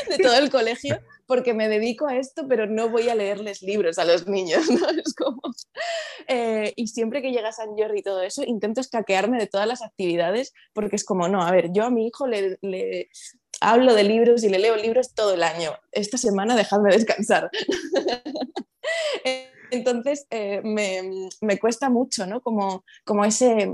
de, 0.10 0.17
todo 0.17 0.36
el 0.36 0.49
colegio 0.49 0.99
porque 1.28 1.54
me 1.54 1.67
dedico 1.67 2.08
a 2.08 2.17
esto, 2.17 2.47
pero 2.47 2.67
no 2.67 2.89
voy 2.89 3.10
a 3.10 3.15
leerles 3.15 3.62
libros 3.62 3.97
a 3.97 4.06
los 4.06 4.28
niños, 4.28 4.69
¿no? 4.69 4.89
Es 4.89 5.13
como... 5.13 5.41
Eh, 6.28 6.73
y 6.75 6.88
siempre 6.88 7.21
que 7.21 7.32
llega 7.32 7.51
San 7.51 7.75
Jordi 7.78 7.99
y 7.99 8.04
todo 8.04 8.21
eso, 8.21 8.43
intento 8.43 8.82
escaquearme 8.82 9.38
de 9.38 9.47
todas 9.47 9.67
las 9.67 9.82
actividades 9.82 10.54
porque 10.73 10.95
es 10.95 11.04
como, 11.04 11.28
no, 11.28 11.43
a 11.43 11.51
ver, 11.51 11.71
yo 11.71 11.84
a 11.84 11.89
mi 11.89 12.08
hijo 12.08 12.28
le, 12.28 12.58
le 12.62 13.10
hablo 13.62 13.93
de 13.93 14.04
libros 14.04 14.43
y 14.43 14.49
le 14.49 14.60
leo 14.60 14.75
libros 14.75 15.13
todo 15.13 15.34
el 15.34 15.43
año. 15.43 15.71
Esta 15.91 16.17
semana 16.17 16.56
dejadme 16.56 16.91
descansar. 16.91 17.49
Entonces, 19.71 20.28
eh, 20.30 20.62
me, 20.63 21.30
me, 21.41 21.60
cuesta 21.60 21.89
mucho, 21.89 22.25
¿no? 22.25 22.41
Como, 22.41 22.84
como 23.04 23.25
ese, 23.25 23.71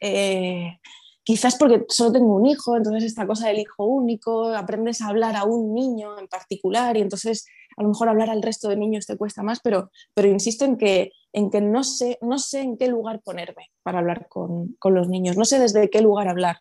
eh, 0.00 0.78
quizás 1.22 1.56
porque 1.56 1.84
solo 1.88 2.12
tengo 2.12 2.34
un 2.34 2.46
hijo, 2.46 2.76
entonces 2.76 3.04
esta 3.04 3.26
cosa 3.26 3.48
del 3.48 3.58
hijo 3.58 3.84
único, 3.84 4.48
aprendes 4.54 5.00
a 5.00 5.08
hablar 5.08 5.36
a 5.36 5.44
un 5.44 5.74
niño 5.74 6.18
en 6.18 6.28
particular 6.28 6.96
y 6.96 7.02
entonces 7.02 7.46
a 7.76 7.82
lo 7.82 7.90
mejor 7.90 8.08
hablar 8.08 8.30
al 8.30 8.42
resto 8.42 8.68
de 8.68 8.76
niños 8.76 9.06
te 9.06 9.16
cuesta 9.16 9.42
más, 9.42 9.60
pero, 9.62 9.90
pero 10.14 10.28
insisto 10.28 10.64
en 10.64 10.76
que, 10.76 11.12
en 11.32 11.50
que 11.50 11.60
no, 11.60 11.84
sé, 11.84 12.18
no 12.22 12.38
sé 12.38 12.60
en 12.60 12.76
qué 12.76 12.88
lugar 12.88 13.20
ponerme 13.22 13.70
para 13.82 13.98
hablar 13.98 14.28
con, 14.28 14.74
con 14.78 14.94
los 14.94 15.08
niños, 15.08 15.36
no 15.36 15.44
sé 15.44 15.58
desde 15.58 15.90
qué 15.90 16.00
lugar 16.00 16.28
hablar. 16.28 16.58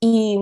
Y, 0.00 0.38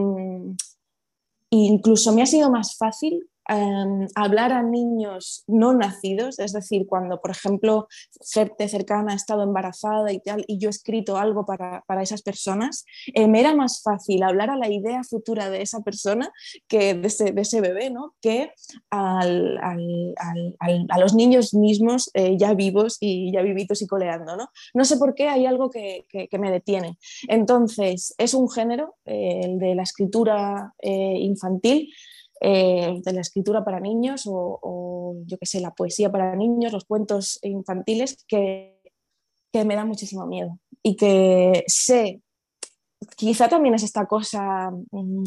incluso 1.50 2.12
me 2.12 2.22
ha 2.22 2.26
sido 2.26 2.50
más 2.50 2.76
fácil 2.76 3.28
Em, 3.48 4.09
hablar 4.16 4.52
a 4.52 4.62
niños 4.62 5.44
no 5.46 5.72
nacidos, 5.72 6.40
es 6.40 6.52
decir, 6.52 6.87
cuando, 6.87 7.20
por 7.20 7.30
ejemplo, 7.30 7.87
gente 8.32 8.68
cercana 8.68 9.12
ha 9.12 9.16
estado 9.16 9.44
embarazada 9.44 10.12
y 10.12 10.18
tal, 10.18 10.44
y 10.48 10.59
yo 10.59 10.68
he 10.68 10.70
escrito 10.70 11.16
algo 11.16 11.46
para, 11.46 11.85
para 11.87 12.02
esas 12.02 12.22
personas, 12.22 12.85
eh, 13.14 13.28
me 13.28 13.40
era 13.40 13.54
más 13.54 13.82
fácil 13.82 14.24
hablar 14.24 14.50
a 14.50 14.56
la 14.56 14.68
idea 14.68 15.04
futura 15.04 15.48
de 15.48 15.62
esa 15.62 15.80
persona 15.80 16.32
que 16.66 16.94
de 16.94 17.06
ese, 17.06 17.61
bebé, 17.61 17.90
¿no? 17.90 18.14
que 18.20 18.50
al, 18.90 19.59
al, 19.59 20.14
al, 20.59 20.87
a 20.88 20.98
los 20.98 21.14
niños 21.14 21.54
mismos 21.54 22.11
eh, 22.14 22.37
ya 22.37 22.54
vivos 22.54 22.96
y 23.00 23.32
ya 23.32 23.42
vivitos 23.42 23.80
y 23.82 23.87
coleando. 23.87 24.37
¿no? 24.37 24.48
no 24.74 24.85
sé 24.85 24.96
por 24.96 25.14
qué 25.14 25.28
hay 25.28 25.46
algo 25.46 25.70
que, 25.70 26.06
que, 26.09 26.38
me 26.38 26.50
detiene. 26.50 26.98
Entonces, 27.28 28.14
es 28.18 28.35
un 28.35 28.50
género, 28.50 28.96
eh, 29.04 29.40
el 29.44 29.59
de 29.59 29.74
la 29.74 29.85
escritura 29.85 30.74
infantil, 30.82 31.90
eh, 32.40 33.01
de 33.03 33.12
la 33.12 33.20
escritura 33.20 33.64
para 33.64 33.81
niños 33.81 34.25
o, 34.27 35.16
yo 35.27 35.38
qué 35.38 35.46
sé, 35.46 35.61
la 35.61 35.75
poesía 35.75 36.11
para 36.11 36.35
niños, 36.37 36.72
los 36.72 36.85
cuentos 36.85 37.38
infantiles, 37.42 38.25
que, 38.29 38.81
que 39.53 39.64
me 39.64 39.77
da 39.77 39.85
muchísimo 39.85 40.27
miedo 40.27 40.59
y 40.83 40.96
que 40.96 41.64
sé 41.66 42.20
quizá 43.16 43.49
también 43.49 43.75
es 43.75 43.83
esta 43.83 44.07
cosa, 44.07 44.70
mm, 44.90 45.22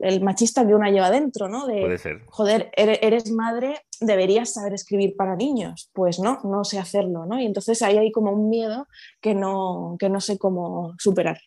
el, 0.00 0.22
machista 0.22 0.66
que 0.66 0.74
una 0.74 0.90
lleva 0.90 1.10
dentro, 1.10 1.48
¿no? 1.48 1.66
De, 1.66 1.80
Puede 1.80 1.98
ser. 1.98 2.22
Joder, 2.26 2.70
eres, 2.76 3.30
madre, 3.32 3.80
deberías 4.00 4.52
saber 4.52 4.74
escribir 4.74 5.16
para 5.16 5.36
niños. 5.36 5.90
Pues 5.92 6.18
no, 6.18 6.40
no 6.44 6.64
sé 6.64 6.78
hacerlo, 6.78 7.26
¿no? 7.26 7.40
Y 7.40 7.46
entonces 7.46 7.82
ahí 7.82 7.98
hay 7.98 8.12
como 8.12 8.32
un 8.32 8.48
miedo 8.48 8.86
que 9.20 9.34
no, 9.34 9.96
que 9.98 10.08
no 10.08 10.20
sé 10.20 10.38
cómo 10.38 10.94
superar. 10.98 11.38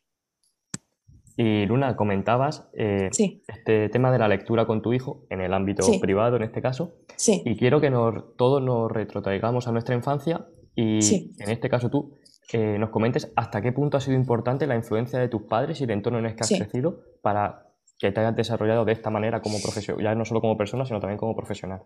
Y 1.37 1.65
Luna, 1.65 1.95
comentabas 1.95 2.69
eh, 2.73 3.09
este 3.47 3.89
tema 3.89 4.11
de 4.11 4.19
la 4.19 4.27
lectura 4.27 4.65
con 4.65 4.81
tu 4.81 4.93
hijo, 4.93 5.25
en 5.29 5.41
el 5.41 5.53
ámbito 5.53 5.85
privado 5.99 6.37
en 6.37 6.43
este 6.43 6.61
caso. 6.61 6.93
Sí. 7.17 7.41
Y 7.45 7.57
quiero 7.57 7.81
que 7.81 7.89
nos, 7.89 8.35
todos 8.37 8.61
nos 8.61 8.89
retrotraigamos 8.91 9.67
a 9.67 9.71
nuestra 9.71 9.95
infancia 9.95 10.47
y 10.75 10.99
en 11.39 11.49
este 11.49 11.69
caso 11.69 11.89
tú 11.89 12.15
eh, 12.53 12.77
nos 12.77 12.89
comentes 12.89 13.31
hasta 13.35 13.61
qué 13.61 13.71
punto 13.71 13.97
ha 13.97 14.01
sido 14.01 14.15
importante 14.15 14.67
la 14.67 14.75
influencia 14.75 15.19
de 15.19 15.27
tus 15.27 15.43
padres 15.43 15.81
y 15.81 15.85
el 15.85 15.91
entorno 15.91 16.19
en 16.19 16.25
el 16.25 16.35
que 16.35 16.43
has 16.43 16.49
crecido 16.49 17.01
para 17.21 17.67
que 17.97 18.11
te 18.11 18.19
hayas 18.19 18.35
desarrollado 18.35 18.85
de 18.85 18.91
esta 18.93 19.09
manera 19.09 19.41
como 19.41 19.59
profesional, 19.61 20.03
ya 20.03 20.15
no 20.15 20.25
solo 20.25 20.41
como 20.41 20.57
persona, 20.57 20.85
sino 20.85 20.99
también 20.99 21.17
como 21.17 21.35
profesional. 21.35 21.81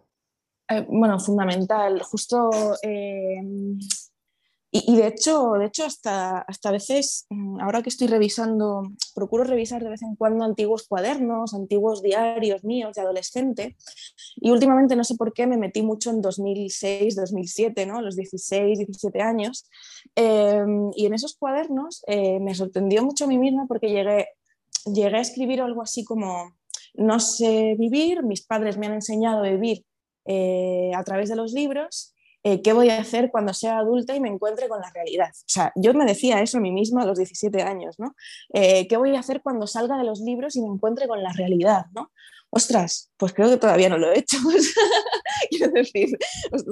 Eh, 0.69 0.85
bueno, 0.87 1.19
fundamental. 1.19 2.01
Justo 2.03 2.49
y, 4.71 4.97
de 4.97 5.07
hecho, 5.07 5.53
de 5.53 5.65
hecho 5.65 5.83
hasta, 5.83 6.39
hasta 6.39 6.69
a 6.69 6.71
veces, 6.71 7.25
mm, 7.29 7.59
ahora 7.59 7.81
que 7.81 7.89
estoy 7.89 8.07
revisando, 8.07 8.83
procuro 9.15 9.43
revisar 9.43 9.83
de 9.83 9.89
vez 9.89 10.03
en 10.03 10.15
cuando 10.15 10.45
antiguos 10.45 10.87
cuadernos, 10.87 11.55
antiguos 11.55 12.03
diarios 12.03 12.63
míos 12.63 12.93
de 12.93 13.01
adolescente. 13.01 13.77
Y 14.35 14.51
últimamente 14.51 14.95
no 14.95 15.03
sé 15.03 15.15
por 15.15 15.33
qué 15.33 15.47
me 15.47 15.57
metí 15.57 15.81
mucho 15.81 16.11
en 16.11 16.21
2006, 16.21 17.15
2007, 17.15 17.87
¿no? 17.87 18.01
los 18.01 18.15
16, 18.15 18.77
17 18.77 19.21
años. 19.21 19.67
Em, 20.15 20.91
y 20.95 21.07
en 21.07 21.15
esos 21.15 21.35
cuadernos 21.35 22.03
eh, 22.05 22.39
me 22.39 22.53
sorprendió 22.53 23.03
mucho 23.03 23.25
a 23.25 23.27
mí 23.27 23.39
misma 23.39 23.65
porque 23.67 23.89
llegué, 23.89 24.27
llegué 24.85 25.17
a 25.17 25.21
escribir 25.21 25.61
algo 25.61 25.81
así 25.81 26.03
como, 26.03 26.53
no 26.93 27.19
sé 27.19 27.75
vivir, 27.79 28.21
mis 28.23 28.45
padres 28.45 28.77
me 28.77 28.85
han 28.85 28.93
enseñado 28.93 29.43
a 29.43 29.49
vivir 29.49 29.83
eh, 30.25 30.91
a 30.95 31.03
través 31.03 31.29
de 31.29 31.35
los 31.35 31.53
libros 31.53 32.13
eh, 32.43 32.61
¿qué 32.61 32.73
voy 32.73 32.89
a 32.89 32.99
hacer 32.99 33.31
cuando 33.31 33.53
sea 33.53 33.79
adulta 33.79 34.15
y 34.15 34.19
me 34.19 34.29
encuentre 34.29 34.67
con 34.69 34.79
la 34.79 34.89
realidad? 34.91 35.29
O 35.31 35.47
sea, 35.47 35.71
yo 35.75 35.93
me 35.93 36.05
decía 36.05 36.41
eso 36.41 36.57
a 36.57 36.61
mí 36.61 36.71
misma 36.71 37.03
a 37.03 37.05
los 37.05 37.17
17 37.17 37.61
años, 37.61 37.99
¿no? 37.99 38.15
Eh, 38.53 38.87
¿Qué 38.87 38.97
voy 38.97 39.15
a 39.15 39.19
hacer 39.19 39.41
cuando 39.41 39.67
salga 39.67 39.97
de 39.97 40.05
los 40.05 40.19
libros 40.21 40.55
y 40.55 40.61
me 40.61 40.67
encuentre 40.67 41.07
con 41.07 41.21
la 41.21 41.33
realidad, 41.33 41.85
¿no? 41.93 42.11
Ostras, 42.51 43.11
pues 43.17 43.33
creo 43.33 43.49
que 43.49 43.57
todavía 43.57 43.89
no 43.89 43.97
lo 43.97 44.11
he 44.11 44.19
hecho. 44.19 44.37
Quiero 45.49 45.71
decir, 45.71 46.17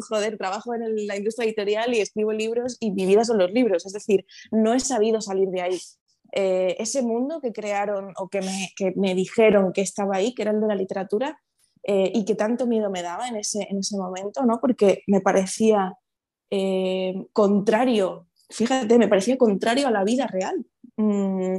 joder, 0.10 0.38
trabajo 0.38 0.74
en 0.74 1.06
la 1.06 1.16
industria 1.16 1.46
editorial 1.46 1.94
y 1.94 2.00
escribo 2.00 2.34
libros 2.34 2.78
y 2.80 2.92
mi 2.92 3.06
vida 3.06 3.24
son 3.24 3.38
los 3.38 3.52
libros. 3.52 3.86
Es 3.86 3.94
decir, 3.94 4.26
no 4.52 4.74
he 4.74 4.80
sabido 4.80 5.22
salir 5.22 5.50
de 5.50 5.62
ahí. 5.62 5.80
Eh, 6.34 6.76
ese 6.80 7.04
mundo 7.04 7.42
que 7.42 7.54
crearon 7.54 8.14
o 8.18 8.28
que 8.28 8.42
me, 8.42 8.72
que 8.76 8.94
me 8.96 9.14
dijeron 9.14 9.72
que 9.72 9.82
estaba 9.82 10.18
ahí, 10.18 10.34
que 10.34 10.42
era 10.42 10.52
el 10.52 10.62
de 10.62 10.68
la 10.68 10.76
literatura, 10.76 11.40
eh, 11.90 12.12
y 12.14 12.26
que 12.26 12.36
tanto 12.36 12.68
miedo 12.68 12.90
me 12.90 13.02
daba 13.02 13.30
en 13.30 13.38
ese, 13.38 13.66
en 13.70 13.80
ese 13.80 13.96
momento, 13.96 14.46
¿no? 14.46 14.60
porque 14.60 15.04
me 15.08 15.22
parecía 15.22 15.98
eh, 16.50 17.16
contrario, 17.32 18.28
fíjate, 18.50 18.98
me 18.98 19.08
parecía 19.08 19.38
contrario 19.38 19.88
a 19.88 19.92
la 19.92 20.04
vida 20.04 20.28
real. 20.28 20.66
Mm, 20.98 21.56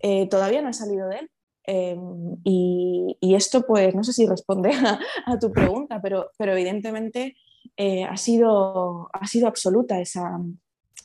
eh, 0.00 0.28
todavía 0.28 0.62
no 0.62 0.68
ha 0.68 0.72
salido 0.72 1.08
de 1.08 1.18
él. 1.20 1.30
Em, 1.62 2.36
y, 2.42 3.16
esto, 3.20 3.64
pues, 3.66 3.94
no 3.94 4.02
sé 4.02 4.12
si 4.12 4.26
responde 4.26 4.70
a, 5.26 5.38
tu 5.38 5.52
pregunta, 5.52 6.00
pero, 6.02 6.32
pero 6.36 6.52
evidentemente 6.52 7.36
ha, 8.08 8.16
sido, 8.16 9.08
ha 9.12 9.26
sido 9.28 9.46
absoluta 9.46 10.00
esa, 10.00 10.40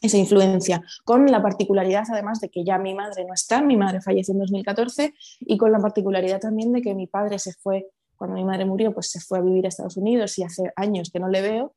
esa 0.01 0.17
influencia, 0.17 0.81
con 1.05 1.27
la 1.27 1.43
particularidad 1.43 2.05
además 2.11 2.39
de 2.39 2.49
que 2.49 2.63
ya 2.65 2.79
mi 2.79 2.95
madre 2.95 3.23
no 3.25 3.33
está, 3.33 3.61
mi 3.61 3.77
madre 3.77 4.01
falleció 4.01 4.33
en 4.33 4.39
2014 4.39 5.13
y 5.41 5.57
con 5.57 5.71
la 5.71 5.79
particularidad 5.79 6.39
también 6.39 6.71
de 6.71 6.81
que 6.81 6.95
mi 6.95 7.05
padre 7.05 7.37
se 7.37 7.53
fue, 7.53 7.87
cuando 8.17 8.35
mi 8.35 8.43
madre 8.43 8.65
murió, 8.65 8.93
pues 8.93 9.09
se 9.09 9.19
fue 9.19 9.39
a 9.39 9.41
vivir 9.41 9.65
a 9.65 9.69
Estados 9.69 9.97
Unidos 9.97 10.37
y 10.37 10.43
hace 10.43 10.71
años 10.75 11.09
que 11.11 11.19
no 11.19 11.27
le 11.29 11.41
veo. 11.41 11.73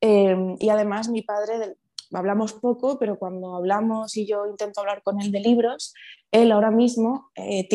Em, 0.00 0.56
y 0.58 0.68
además 0.68 1.08
mi 1.08 1.22
padre, 1.22 1.76
hablamos 2.12 2.52
poco, 2.54 2.98
pero 2.98 3.18
cuando 3.18 3.56
hablamos 3.56 4.16
y 4.16 4.26
yo 4.26 4.46
intento 4.46 4.80
hablar 4.80 5.02
con 5.02 5.20
él 5.20 5.32
de 5.32 5.40
libros, 5.40 5.94
él 6.30 6.52
ahora 6.52 6.70
mismo 6.70 7.30
eh, 7.34 7.68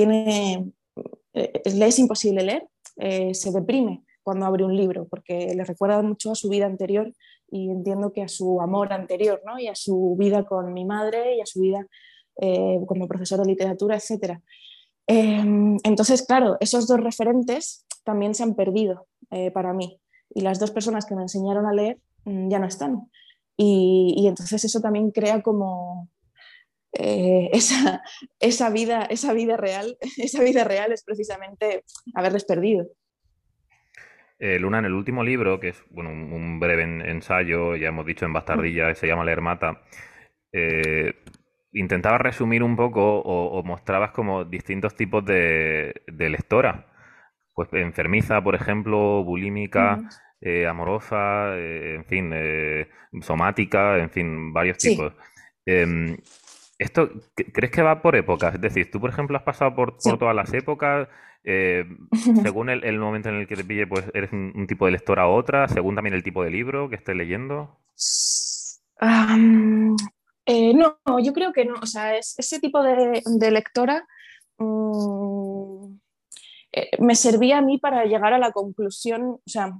eh, 1.33 1.61
le 1.65 1.87
es 1.87 1.99
imposible 1.99 2.43
leer, 2.43 2.67
eh, 2.97 3.33
se 3.33 3.51
deprime 3.51 4.03
cuando 4.21 4.45
abre 4.45 4.63
un 4.63 4.75
libro, 4.75 5.05
porque 5.09 5.53
le 5.53 5.65
recuerda 5.65 6.01
mucho 6.01 6.31
a 6.31 6.35
su 6.35 6.47
vida 6.47 6.65
anterior 6.65 7.11
y 7.51 7.69
entiendo 7.69 8.13
que 8.13 8.23
a 8.23 8.27
su 8.27 8.61
amor 8.61 8.93
anterior, 8.93 9.41
¿no? 9.45 9.59
Y 9.59 9.67
a 9.67 9.75
su 9.75 10.15
vida 10.17 10.45
con 10.45 10.73
mi 10.73 10.85
madre 10.85 11.35
y 11.35 11.41
a 11.41 11.45
su 11.45 11.59
vida 11.59 11.85
eh, 12.37 12.79
como 12.87 13.07
profesor 13.07 13.39
de 13.39 13.45
literatura, 13.45 13.95
etc. 13.95 14.39
Em, 15.05 15.77
entonces, 15.83 16.25
claro, 16.25 16.57
esos 16.59 16.87
dos 16.87 16.99
referentes 16.99 17.85
también 18.03 18.35
se 18.35 18.43
han 18.43 18.55
perdido 18.55 19.07
eh, 19.31 19.51
para 19.51 19.73
mí 19.73 19.99
y 20.29 20.41
las 20.41 20.59
dos 20.59 20.71
personas 20.71 21.05
que 21.05 21.15
me 21.15 21.21
enseñaron 21.21 21.65
a 21.65 21.73
leer 21.73 21.99
mm, 22.25 22.49
ya 22.49 22.59
no 22.59 22.67
están. 22.67 23.09
Y, 23.55 24.25
entonces 24.27 24.65
eso 24.65 24.81
también 24.81 25.11
crea 25.11 25.41
como 25.41 26.09
eh, 26.93 27.49
esa, 27.53 28.01
esa, 28.39 28.69
vida, 28.69 29.03
esa 29.03 29.33
vida 29.33 29.57
real, 29.57 29.97
esa 30.17 30.43
vida 30.43 30.63
real 30.63 30.91
es 30.91 31.03
precisamente 31.03 31.83
haberles 32.15 32.45
perdido. 32.45 32.87
Eh, 34.39 34.59
Luna, 34.59 34.79
en 34.79 34.85
el 34.85 34.93
último 34.93 35.23
libro, 35.23 35.59
que 35.59 35.69
es 35.69 35.83
bueno, 35.89 36.09
un, 36.09 36.59
breve 36.59 36.83
ensayo, 36.83 37.77
ya 37.77 37.87
hemos 37.87 38.05
dicho 38.05 38.25
en 38.25 38.33
Bastardilla, 38.33 38.93
se 38.93 39.07
llama 39.07 39.23
Leer 39.23 39.39
Mata, 39.39 39.81
eh, 40.51 41.13
intentabas 41.71 42.19
resumir 42.19 42.61
un 42.61 42.75
poco 42.75 43.21
o, 43.21 43.63
mostrabas 43.63 44.11
como 44.11 44.43
distintos 44.43 44.95
tipos 44.95 45.23
de, 45.25 45.93
lectora. 46.17 46.87
Pues 47.53 47.69
enfermiza, 47.73 48.41
por 48.43 48.55
ejemplo, 48.55 49.23
bulímica, 49.23 49.99
eh, 50.41 50.65
amorosa, 50.67 51.55
en 51.57 52.05
fin, 52.05 52.33
somática, 53.21 53.97
en 53.97 54.09
fin, 54.09 54.51
varios 54.51 54.77
tipos. 54.77 55.13
Em, 55.65 56.17
¿Esto 56.79 57.09
crees 57.53 57.71
que 57.71 57.81
va 57.81 58.01
por 58.01 58.15
épocas? 58.15 58.55
Es 58.55 58.61
decir, 58.61 58.91
tú, 58.91 58.99
por 58.99 59.09
ejemplo, 59.09 59.37
has 59.37 59.43
pasado 59.43 59.75
por, 59.75 59.95
por 59.97 60.17
todas 60.17 60.35
las 60.35 60.53
épocas. 60.53 61.07
Eh, 61.43 61.85
según 62.43 62.69
el, 62.69 62.99
momento 62.99 63.29
en 63.29 63.35
el 63.35 63.47
que 63.47 63.55
te 63.55 63.63
pille, 63.63 63.87
pues 63.87 64.05
eres 64.13 64.31
un, 64.31 64.65
tipo 64.67 64.85
de 64.85 64.93
lectora 64.93 65.23
a 65.23 65.27
otra, 65.27 65.67
según 65.67 65.95
también 65.95 66.13
el 66.13 66.23
tipo 66.23 66.43
de 66.43 66.49
libro 66.49 66.89
que 66.89 66.95
estés 66.95 67.15
leyendo. 67.15 67.79
Eh, 70.45 70.73
no, 70.73 70.97
yo 71.21 71.33
creo 71.33 71.53
que 71.53 71.65
no. 71.65 71.75
O 71.81 71.85
sea, 71.85 72.17
es, 72.17 72.35
ese 72.37 72.59
tipo 72.59 72.81
de, 72.83 73.51
lectora 73.51 74.05
mm, 74.57 75.95
eh, 76.73 76.89
me 76.99 77.15
servía 77.15 77.59
a 77.59 77.61
mí 77.61 77.77
para 77.77 78.05
llegar 78.05 78.33
a 78.33 78.39
la 78.39 78.51
conclusión, 78.51 79.23
o 79.23 79.41
sea, 79.45 79.71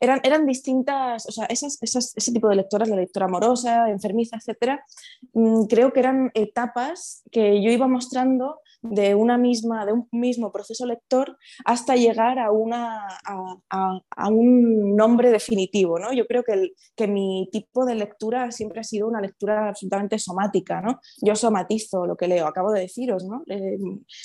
eran, 0.00 0.20
eran 0.24 0.46
distintas, 0.46 1.26
o 1.26 1.32
sea, 1.32 1.46
esas, 1.46 1.78
ese 1.80 2.32
tipo 2.32 2.48
de 2.48 2.56
lectoras, 2.56 2.88
la 2.88 2.96
lectora 2.96 3.26
amorosa, 3.26 3.90
enfermiza, 3.90 4.36
etcétera, 4.36 4.84
mm, 5.32 5.64
creo 5.64 5.92
que 5.92 6.00
eran 6.00 6.30
etapas 6.34 7.22
que 7.30 7.62
yo 7.62 7.70
iba 7.70 7.86
mostrando 7.86 8.60
de, 8.82 9.14
una 9.14 9.38
misma, 9.38 9.86
de 9.86 9.92
un 9.92 10.08
mismo 10.12 10.52
proceso 10.52 10.86
lector 10.86 11.36
hasta 11.64 11.96
llegar 11.96 12.38
a, 12.38 12.50
una, 12.50 13.06
a, 13.24 14.28
un 14.28 14.96
nombre 14.96 15.30
definitivo. 15.30 15.98
¿no? 15.98 16.12
Yo 16.12 16.26
creo 16.26 16.42
que, 16.42 16.72
que 16.96 17.06
mi 17.06 17.48
tipo 17.52 17.84
de 17.84 17.94
lectura 17.94 18.50
siempre 18.50 18.80
ha 18.80 18.84
sido 18.84 19.08
una 19.08 19.20
lectura 19.20 19.68
absolutamente 19.68 20.18
somática. 20.18 20.80
¿no? 20.80 21.00
Yo 21.20 21.34
somatizo 21.34 22.06
lo 22.06 22.16
que 22.16 22.28
leo, 22.28 22.46
acabo 22.46 22.72
de 22.72 22.80
deciros 22.80 23.24
¿no? 23.24 23.42
Eh, 23.46 23.78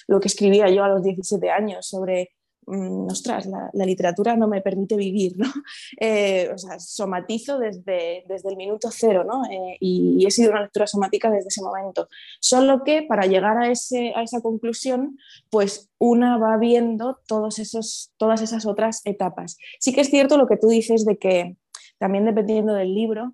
lo 0.08 0.20
que 0.20 0.28
escribía 0.28 0.70
yo 0.70 0.84
a 0.84 0.90
los 0.90 1.04
17 1.04 1.50
años 1.50 1.88
sobre 1.88 2.32
Mm, 2.70 3.08
ostras, 3.10 3.46
la, 3.46 3.86
literatura 3.86 4.36
no 4.36 4.50
me 4.50 4.62
permite 4.62 4.98
vivir, 4.98 5.38
¿no? 5.38 5.48
Eh, 6.00 6.50
o 6.54 6.58
sea, 6.58 6.80
somatizo 6.80 7.60
desde, 7.60 8.26
desde 8.28 8.50
el 8.50 8.58
minuto 8.58 8.90
cero, 8.92 9.24
¿no? 9.24 9.46
Eh, 9.46 9.78
y, 9.80 10.26
he 10.26 10.32
sido 10.32 10.52
una 10.52 10.62
lectura 10.62 10.86
somática 10.86 11.32
desde 11.32 11.48
ese 11.48 11.62
momento. 11.62 12.10
Solo 12.42 12.84
que 12.84 13.04
para 13.04 13.26
llegar 13.26 13.58
a, 13.58 13.72
ese, 13.72 14.14
a 14.16 14.22
esa 14.22 14.42
conclusión, 14.42 15.18
pues 15.50 15.90
una 15.98 16.38
va 16.38 16.58
viendo 16.58 17.20
todos 17.26 17.58
esos, 17.60 18.12
todas 18.18 18.42
esas 18.42 18.66
otras 18.66 19.02
etapas. 19.06 19.58
Sí 19.80 19.94
que 19.94 20.02
es 20.02 20.10
cierto 20.10 20.38
lo 20.38 20.48
que 20.48 20.58
tú 20.58 20.68
dices 20.68 21.06
de 21.06 21.18
que 21.18 21.56
también 22.00 22.26
dependiendo 22.26 22.74
del 22.74 22.94
libro, 22.94 23.34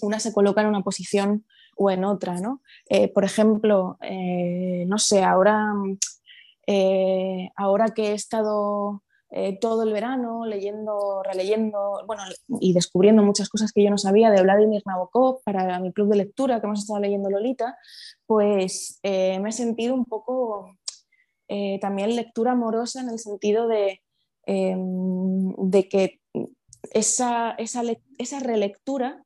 una 0.00 0.18
se 0.18 0.32
coloca 0.32 0.62
en 0.62 0.68
una 0.68 0.82
posición 0.82 1.44
o 1.76 1.90
en 1.90 2.04
otra, 2.04 2.40
¿no? 2.40 2.62
Eh, 2.88 3.08
por 3.12 3.24
ejemplo, 3.24 3.98
no 4.86 4.98
sé, 4.98 5.22
ahora 5.22 5.74
eh, 6.66 7.50
ahora 7.56 7.88
que 7.88 8.10
he 8.10 8.12
estado 8.12 9.02
eh, 9.30 9.58
todo 9.60 9.82
el 9.82 9.92
verano 9.92 10.46
leyendo, 10.46 11.22
releyendo, 11.22 12.02
bueno, 12.06 12.22
y 12.60 12.72
descubriendo 12.72 13.22
muchas 13.22 13.48
cosas 13.48 13.72
que 13.72 13.82
yo 13.82 13.90
no 13.90 13.98
sabía 13.98 14.30
de 14.30 14.42
Vladimir 14.42 14.82
Nabokov 14.86 15.42
para 15.44 15.78
mi 15.80 15.92
club 15.92 16.08
de 16.10 16.16
lectura 16.16 16.60
que 16.60 16.66
hemos 16.66 16.80
estado 16.80 17.00
leyendo 17.00 17.30
Lolita, 17.30 17.76
pues 18.26 18.98
eh, 19.02 19.38
me 19.40 19.50
he 19.50 19.52
sentido 19.52 19.94
un 19.94 20.04
poco 20.04 20.76
también 21.80 22.16
lectura 22.16 22.52
amorosa 22.52 23.00
en 23.00 23.08
el 23.08 23.20
sentido 23.20 23.68
de, 23.68 24.02
em, 24.46 25.54
de 25.56 25.88
que 25.88 26.20
esa, 26.92 27.52
esa, 27.52 27.82
esa 28.18 28.40
relectura 28.40 29.25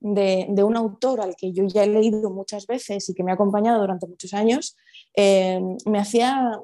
de, 0.00 0.64
un 0.64 0.76
autor 0.76 1.20
al 1.20 1.36
que 1.36 1.52
yo 1.52 1.64
ya 1.66 1.84
he 1.84 1.88
leído 1.88 2.30
muchas 2.30 2.66
veces 2.66 3.08
y 3.08 3.14
que 3.14 3.22
me 3.22 3.30
ha 3.30 3.34
acompañado 3.34 3.80
durante 3.80 4.06
muchos 4.06 4.34
años, 4.34 4.76
eh, 5.14 5.60
me 5.86 5.98
hacía 5.98 6.58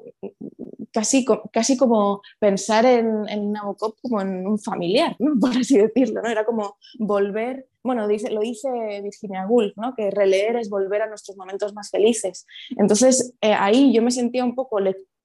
casi, 0.91 1.25
casi 1.51 1.77
como 1.77 2.21
pensar 2.39 2.85
en, 2.85 3.51
Nabokov 3.51 3.95
como 4.01 4.21
en 4.21 4.47
un 4.47 4.59
familiar, 4.59 5.15
¿no? 5.19 5.33
por 5.39 5.51
así 5.51 5.77
decirlo, 5.77 6.21
¿no? 6.21 6.29
Era 6.29 6.45
como 6.45 6.77
volver, 6.97 7.67
bueno, 7.83 8.07
dice, 8.07 8.31
lo 8.31 8.41
dice 8.41 8.69
Virginia 9.03 9.45
Woolf, 9.47 9.77
¿no? 9.77 9.93
que 9.95 10.11
releer 10.11 10.57
es 10.57 10.69
volver 10.69 11.03
a 11.03 11.07
nuestros 11.07 11.37
momentos 11.37 11.73
más 11.73 11.89
felices. 11.89 12.45
Entonces 12.77 13.33
eh, 13.41 13.53
ahí 13.53 13.93
yo 13.93 14.01
me 14.01 14.11
sentía 14.11 14.43
un 14.43 14.55
poco 14.55 14.79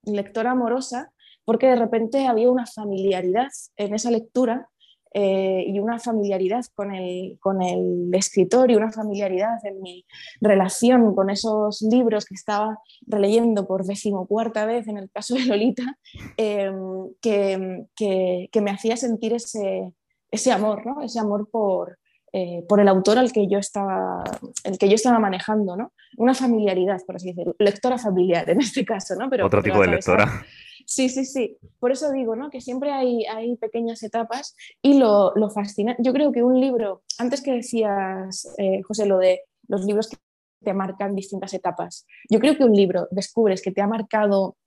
lectora 0.05 0.51
amorosa 0.51 1.11
porque 1.45 1.67
de 1.67 1.75
repente 1.75 2.25
había 2.25 2.49
una 2.49 2.65
familiaridad 2.65 3.49
en 3.75 3.93
esa 3.93 4.11
lectura 4.11 4.69
eh, 5.13 5.65
y 5.67 5.79
una 5.79 5.99
familiaridad 5.99 6.65
con 6.73 6.93
el, 6.93 7.37
con 7.39 7.61
el 7.61 8.09
escritor 8.13 8.71
y 8.71 8.75
una 8.75 8.91
familiaridad 8.91 9.63
en 9.63 9.79
mi 9.81 10.05
relación 10.41 11.13
con 11.13 11.29
esos 11.29 11.83
libros 11.83 12.25
que 12.25 12.33
estaba 12.33 12.79
releyendo 13.05 13.67
por 13.67 13.85
decimocuarta 13.85 14.65
vez 14.65 14.87
en 14.87 14.97
el 14.97 15.11
caso 15.11 15.35
de 15.35 15.45
Lolita, 15.45 15.97
em, 16.37 17.09
que, 17.21 17.85
que, 17.95 18.61
me 18.61 18.71
hacía 18.71 18.97
sentir 18.97 19.33
ese, 19.33 19.93
ese 20.31 20.51
amor, 20.51 20.85
¿no? 20.85 21.01
ese 21.01 21.19
amor 21.19 21.47
por, 21.51 21.99
eh, 22.35 22.65
por 22.67 22.79
el 22.79 22.87
autor 22.87 23.19
al 23.19 23.31
que 23.31 23.47
yo 23.47 23.59
estaba, 23.59 24.23
el 24.63 24.79
que 24.79 24.89
yo 24.89 24.95
estaba 24.95 25.19
manejando, 25.19 25.77
¿no? 25.77 25.93
Una 26.17 26.33
familiaridad, 26.33 26.99
por 27.05 27.17
así 27.17 27.27
decirlo, 27.27 27.55
lectora 27.59 27.99
familiar 27.99 28.49
en 28.49 28.61
este 28.61 28.83
caso, 28.83 29.13
¿no? 29.15 29.29
Pero 29.29 29.45
Otro 29.45 29.61
tipo 29.61 29.79
de 29.81 29.89
lectora. 29.89 30.43
Sí, 30.85 31.09
sí, 31.09 31.25
sí. 31.25 31.57
Por 31.79 31.91
eso 31.91 32.11
digo, 32.11 32.35
¿no? 32.35 32.49
Que 32.49 32.61
siempre 32.61 32.91
hay, 32.91 33.25
hay 33.25 33.55
pequeñas 33.57 34.03
etapas 34.03 34.55
y 34.81 34.97
lo, 34.97 35.33
lo 35.35 35.49
fascinante. 35.49 36.03
Yo 36.03 36.13
creo 36.13 36.31
que 36.31 36.43
un 36.43 36.59
libro, 36.59 37.03
antes 37.17 37.41
que 37.41 37.51
decías, 37.51 38.53
eh, 38.57 38.81
José, 38.83 39.05
lo 39.05 39.17
de 39.17 39.41
los 39.67 39.85
libros 39.85 40.09
que 40.09 40.17
te 40.63 40.73
marcan 40.73 41.15
distintas 41.15 41.53
etapas, 41.53 42.05
yo 42.29 42.39
creo 42.39 42.55
que 42.57 42.63
un 42.63 42.73
libro 42.73 43.07
descubres 43.11 43.61
que 43.61 43.71
te 43.71 43.81
ha 43.81 43.87
marcado 43.87 44.57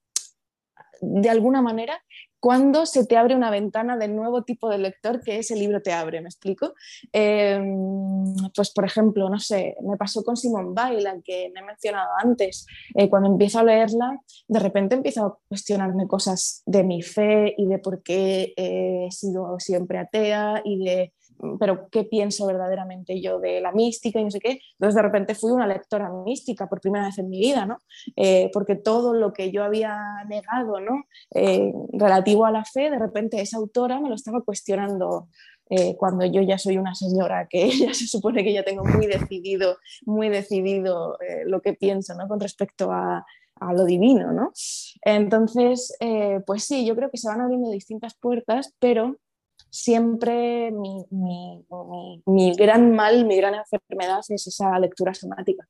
de 1.01 1.29
alguna 1.29 1.63
manera 1.63 2.03
cuando 2.41 2.87
se 2.87 3.07
te 3.07 3.17
abre 3.17 3.35
una 3.35 3.51
ventana 3.51 3.97
del 3.97 4.15
nuevo 4.15 4.43
tipo 4.43 4.69
de 4.69 4.79
lector 4.79 5.21
que 5.23 5.39
ese 5.39 5.57
libro 5.57 5.83
te 5.83 5.93
abre, 5.93 6.21
¿me 6.21 6.29
explico? 6.29 6.75
Em, 7.13 8.35
pues 8.55 8.71
por 8.73 8.85
ejemplo, 8.85 9.29
no 9.29 9.39
sé, 9.39 9.77
me 9.83 9.97
pasó 9.97 10.23
con 10.23 10.37
Simone 10.37 10.71
Weil, 10.77 11.03
la 11.03 11.21
que 11.23 11.51
me 11.55 11.61
he 11.61 11.65
mencionado 11.65 12.11
antes, 12.23 12.67
eh, 12.95 13.09
cuando 13.09 13.31
empiezo 13.31 13.59
a 13.59 13.65
leerla, 13.65 14.21
de 14.49 14.59
repente 14.61 14.95
empiezo 14.95 15.25
a 15.25 15.39
cuestionarme 15.49 16.07
cosas 16.07 16.63
de 16.67 16.85
mi 16.85 17.03
fe 17.03 17.55
y 17.57 17.67
de 17.67 17.79
por 17.79 18.03
qué 18.03 18.53
he 18.57 19.09
sido 19.11 19.59
siempre 19.59 19.99
atea 19.99 20.63
y 20.65 20.85
de 20.85 21.13
pero 21.59 21.89
¿qué 21.91 22.05
pienso 22.05 22.47
verdaderamente 22.47 23.21
yo 23.21 23.39
de 23.39 23.61
la 23.61 23.73
mística 23.73 24.21
y 24.21 24.25
no 24.25 24.31
sé 24.31 24.41
qué? 24.41 24.61
Entonces 24.73 24.95
de 24.95 25.03
repente 25.03 25.35
fui 25.35 25.51
una 25.51 25.67
lectora 25.67 26.11
mística 26.11 26.69
por 26.69 26.81
primera 26.81 27.07
vez 27.07 27.19
en 27.19 27.29
mi 27.29 27.39
vida, 27.39 27.67
¿no? 27.67 27.79
Eh, 28.17 28.51
porque 28.53 28.77
todo 28.77 29.15
lo 29.15 29.33
que 29.33 29.51
yo 29.51 29.65
había 29.65 29.99
negado, 30.29 30.81
¿no? 30.81 31.05
Eh, 31.35 31.73
relativo 31.93 32.47
a 32.47 32.51
la 32.51 32.65
fe, 32.65 32.91
de 32.91 32.99
repente 32.99 33.41
esa 33.41 33.59
autora 33.59 34.01
me 34.01 34.09
lo 34.09 34.15
estaba 34.15 34.43
cuestionando 34.43 35.29
eh, 35.69 35.97
cuando 35.97 36.25
yo 36.25 36.43
ya 36.43 36.59
soy 36.59 36.79
una 36.79 36.95
señora 36.95 37.49
que 37.49 37.71
ya 37.79 37.93
se 37.93 38.07
supone 38.07 38.45
que 38.45 38.53
ya 38.53 38.65
tengo 38.65 38.85
muy 38.85 39.07
decidido, 39.07 39.79
muy 40.05 40.29
decidido 40.29 41.19
lo 41.47 41.61
que 41.61 41.75
pienso 41.75 42.15
¿no? 42.15 42.29
con 42.29 42.41
respecto 42.41 42.93
a, 42.93 43.27
a 43.57 43.73
lo 43.73 43.85
divino. 43.85 44.33
¿no? 44.33 44.53
Entonces, 45.03 45.97
pues 46.47 46.65
sí, 46.65 46.87
yo 46.87 46.95
creo 46.95 47.11
que 47.11 47.19
se 47.19 47.29
van 47.29 47.41
abriendo 47.41 47.71
distintas 47.71 48.15
puertas, 48.15 48.75
pero 48.79 49.17
siempre 49.71 50.71
mi, 50.73 51.05
mi, 51.11 51.65
mi, 52.27 52.55
gran 52.57 52.93
mal, 52.93 53.25
mi 53.27 53.37
gran 53.37 53.55
enfermedad 53.55 54.21
es 54.29 54.47
esa 54.47 54.79
lectura 54.79 55.15
somática. 55.15 55.69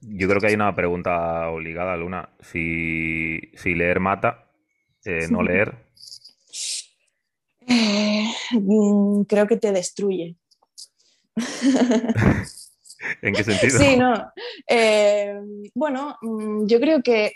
Yo 0.00 0.28
creo 0.28 0.40
que 0.40 0.48
hay 0.48 0.54
una 0.54 0.74
pregunta 0.74 1.48
obligada, 1.48 1.96
Luna. 1.96 2.28
Si, 2.40 3.40
si 3.54 3.74
leer 3.74 4.00
mata, 4.00 4.50
no 5.30 5.42
leer. 5.42 5.76
Eh, 7.68 8.26
creo 9.28 9.46
que 9.46 9.56
te 9.56 9.72
destruye. 9.72 10.36
¿En 13.22 13.34
qué 13.34 13.44
sentido? 13.44 13.78
Sí, 13.78 13.96
no. 13.96 14.14
Eh, 14.68 15.40
bueno, 15.74 16.16
mm, 16.20 16.66
yo 16.66 16.80
creo 16.80 17.02
que 17.02 17.32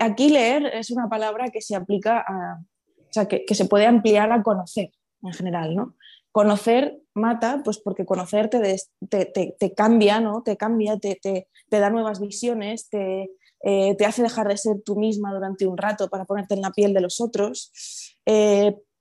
aquí 0.00 0.30
leer 0.30 0.66
es 0.74 0.90
una 0.90 1.08
palabra 1.08 1.48
que 1.50 1.60
se 1.60 1.76
aplica 1.76 2.24
a, 2.26 2.60
o 3.08 3.12
sea, 3.12 3.26
que, 3.26 3.44
se 3.54 3.64
puede 3.64 3.86
ampliar 3.86 4.32
a 4.32 4.42
conocer 4.42 4.90
en 5.22 5.32
general, 5.32 5.74
¿no? 5.74 5.94
Conocer 6.32 7.00
mata, 7.14 7.62
pues 7.64 7.78
porque 7.78 8.04
conocer 8.04 8.48
te, 8.48 8.76
te, 9.08 9.74
cambia, 9.74 10.20
¿no? 10.20 10.42
Te 10.42 10.56
cambia, 10.56 10.98
te, 10.98 11.48
da 11.70 11.90
nuevas 11.90 12.20
visiones, 12.20 12.88
te, 12.88 13.30
eh, 13.64 13.94
te 13.96 14.06
hace 14.06 14.22
dejar 14.22 14.48
de 14.48 14.56
ser 14.56 14.82
tú 14.84 14.96
misma 14.96 15.32
durante 15.32 15.66
un 15.66 15.76
rato 15.76 16.08
para 16.08 16.24
ponerte 16.24 16.54
en 16.54 16.60
la 16.60 16.70
piel 16.70 16.94
de 16.94 17.00
los 17.00 17.20
otros 17.20 17.72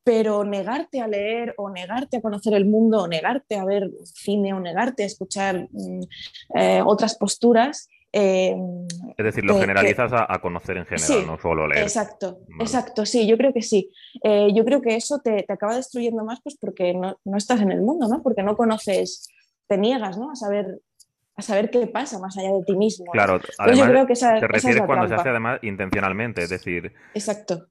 pero 0.08 0.46
negarte 0.46 1.02
a 1.02 1.08
leer 1.10 1.54
o 1.58 1.70
negarte 1.70 2.16
a 2.16 2.22
conocer 2.22 2.54
el 2.54 2.64
mundo 2.64 3.04
o 3.04 3.08
negarte 3.10 3.58
a 3.58 3.66
ver 3.66 3.92
cine 4.06 4.54
o 4.54 4.60
negarte 4.62 5.04
a 5.04 5.06
escuchar 5.06 5.68
mm, 5.70 6.02
eh, 6.56 6.82
otras 6.86 7.18
posturas. 7.18 7.90
Eh, 8.14 8.56
es 9.18 9.26
decir, 9.26 9.44
lo 9.44 9.60
generalizas 9.60 10.12
a, 10.14 10.40
conocer 10.40 10.78
en 10.78 10.86
general, 10.86 11.28
no 11.28 11.38
solo 11.40 11.68
leer. 11.68 11.84
Exacto, 11.84 12.40
exacto, 12.60 13.06
sí, 13.06 13.28
yo 13.28 13.38
creo 13.38 13.54
que 13.54 13.62
sí. 13.62 13.92
Eh, 14.24 14.50
yo 14.56 14.64
creo 14.64 14.82
que 14.82 14.96
eso 14.96 15.20
te, 15.20 15.46
acaba 15.48 15.76
destruyendo 15.76 16.24
más 16.24 16.40
pues 16.42 16.58
porque 16.60 16.94
no, 16.94 17.18
estás 17.36 17.62
en 17.62 17.72
el 17.72 17.82
mundo, 17.82 18.08
¿no? 18.08 18.24
porque 18.24 18.44
no 18.44 18.56
conoces, 18.56 19.28
te 19.68 19.78
niegas 19.78 20.18
¿no? 20.18 20.32
a 20.32 20.36
saber 20.36 20.80
a 21.36 21.44
saber 21.44 21.70
qué 21.70 21.86
pasa 21.86 22.18
más 22.18 22.36
allá 22.36 22.52
de 22.52 22.64
ti 22.64 22.76
mismo. 22.76 23.06
Claro, 23.12 23.40
además, 23.60 23.78
yo 23.78 23.86
creo 23.86 24.08
que 24.08 24.16
te 24.16 24.48
refieres 24.48 24.82
cuando 24.88 25.08
se 25.08 25.14
hace 25.14 25.30
además 25.30 25.60
intencionalmente, 25.62 26.42
es 26.42 26.50
decir, 26.50 26.94
Exacto. 27.14 27.68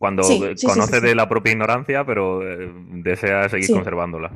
Cuando 0.00 0.22
conoce 0.64 1.00
de 1.02 1.14
la 1.14 1.28
propia 1.28 1.52
ignorancia, 1.52 2.06
pero 2.06 2.42
eh, 2.42 2.72
desea 3.02 3.48
seguir 3.50 3.70
conservándola. 3.70 4.32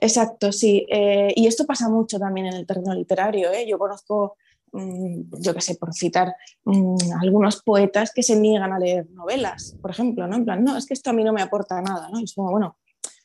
Exacto, 0.00 0.52
sí. 0.52 0.86
Eh, 0.88 1.32
y 1.34 1.48
esto 1.48 1.66
pasa 1.66 1.88
mucho 1.88 2.20
también 2.20 2.46
en 2.46 2.54
el 2.54 2.66
terreno 2.66 2.94
literario. 2.94 3.50
¿eh? 3.50 3.66
Yo 3.68 3.78
conozco, 3.78 4.36
yo 4.72 5.54
qué 5.54 5.60
sé, 5.60 5.76
por 5.76 5.94
citar 5.94 6.34
mm, 6.64 7.12
algunos 7.20 7.62
poetas 7.62 8.12
que 8.14 8.22
se 8.22 8.36
niegan 8.36 8.72
a 8.72 8.78
leer 8.78 9.10
novelas, 9.10 9.76
por 9.80 9.90
ejemplo, 9.90 10.26
¿no? 10.26 10.36
En 10.36 10.44
plan, 10.44 10.64
no, 10.64 10.76
es 10.76 10.86
que 10.86 10.94
esto 10.94 11.10
a 11.10 11.12
mí 11.12 11.24
no 11.24 11.32
me 11.32 11.42
aporta 11.42 11.80
nada, 11.80 12.08
¿no? 12.10 12.18
es 12.20 12.34
como, 12.34 12.50
bueno, 12.50 12.76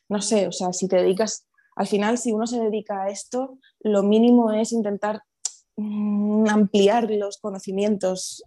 no 0.09 0.21
sé, 0.21 0.47
o 0.47 0.51
sea, 0.51 0.71
si 0.73 0.87
te 0.87 0.97
dedicas, 0.97 1.47
al 1.75 1.87
final, 1.87 2.17
si 2.17 2.31
uno 2.31 2.47
se 2.47 2.59
dedica 2.59 3.03
a 3.03 3.09
esto, 3.09 3.57
lo 3.79 4.03
mínimo 4.03 4.51
es 4.51 4.71
intentar 4.71 5.23
mm, 5.77 6.47
ampliar 6.49 7.09
los 7.11 7.37
conocimientos 7.37 8.43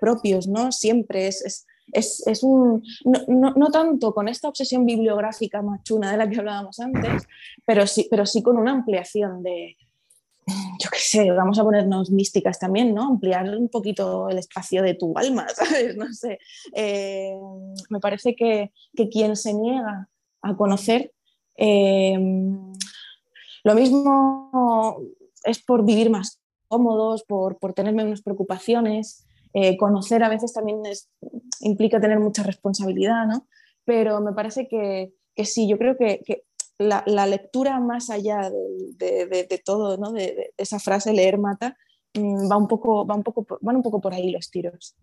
propios, 0.00 0.48
¿no? 0.48 0.72
Siempre 0.72 1.28
es 1.28 1.66
es, 1.92 2.42
un, 2.42 2.82
no, 3.28 3.70
tanto 3.70 4.12
con 4.12 4.28
esta 4.28 4.48
obsesión 4.48 4.84
bibliográfica 4.84 5.62
machuna 5.62 6.10
de 6.10 6.16
la 6.18 6.28
que 6.28 6.38
hablábamos 6.38 6.80
antes, 6.80 7.24
pero 7.64 7.86
sí, 7.86 8.08
pero 8.10 8.26
sí 8.26 8.42
con 8.42 8.56
una 8.56 8.72
ampliación 8.72 9.42
de, 9.42 9.76
yo 10.82 10.90
qué 10.90 10.98
sé, 10.98 11.30
vamos 11.32 11.58
a 11.58 11.64
ponernos 11.64 12.10
místicas 12.10 12.58
también, 12.58 12.94
¿no? 12.94 13.08
Ampliar 13.08 13.56
un 13.56 13.68
poquito 13.68 14.28
el 14.28 14.38
espacio 14.38 14.82
de 14.82 14.94
tu 14.94 15.16
alma, 15.16 15.46
¿sabes? 15.54 15.96
No 15.96 16.12
sé. 16.12 16.38
Eh, 16.74 17.36
me 17.90 18.00
parece 18.00 18.34
que, 18.34 18.72
quien 19.10 19.36
se 19.36 19.54
niega 19.54 20.08
a 20.42 20.56
conocer, 20.56 21.12
eh, 21.56 22.16
lo 23.64 23.74
mismo 23.74 25.00
es 25.44 25.62
por 25.62 25.84
vivir 25.84 26.10
más 26.10 26.40
cómodos, 26.68 27.24
por, 27.24 27.58
por 27.58 27.72
tener 27.72 27.94
menos 27.94 28.22
preocupaciones, 28.22 29.26
eh, 29.58 29.76
conocer 29.76 30.22
a 30.22 30.28
veces 30.28 30.52
también 30.52 30.82
implica 31.60 31.98
tener 31.98 32.20
mucha 32.20 32.42
responsabilidad, 32.42 33.26
¿no? 33.26 33.46
Pero 33.84 34.20
me 34.20 34.32
parece 34.32 34.68
que, 34.68 35.14
sí, 35.44 35.66
yo 35.66 35.78
creo 35.78 35.96
que, 35.96 36.20
la, 36.78 37.26
lectura 37.26 37.80
más 37.80 38.10
allá 38.10 38.50
de, 38.50 39.62
todo, 39.64 39.96
¿no? 39.96 40.12
de, 40.12 40.52
esa 40.56 40.78
frase 40.78 41.12
leer 41.12 41.38
mata, 41.38 41.76
mm, 42.14 42.50
va 42.50 42.56
un 42.56 42.68
poco, 42.68 43.06
va 43.06 43.14
un 43.14 43.22
poco, 43.22 43.46
van 43.60 43.76
un 43.76 43.82
poco 43.82 44.00
por 44.00 44.14
ahí 44.14 44.30
los 44.30 44.50
tiros. 44.50 44.96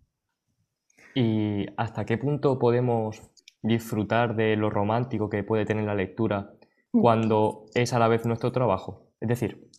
¿Y 1.15 1.65
hasta 1.77 2.05
qué 2.05 2.17
punto 2.17 2.57
podemos 2.57 3.21
disfrutar 3.61 4.35
de 4.35 4.55
lo 4.55 4.69
romántico 4.69 5.29
que 5.29 5.43
puede 5.43 5.65
tener 5.65 5.85
la 5.85 5.95
lectura 5.95 6.53
mm. 6.91 7.01
cuando 7.01 7.65
es 7.73 7.93
a 7.93 7.99
la 7.99 8.07
vez 8.07 8.25
nuestro 8.25 8.51
trabajo? 8.51 9.11
Es 9.19 9.29
decir, 9.29 9.69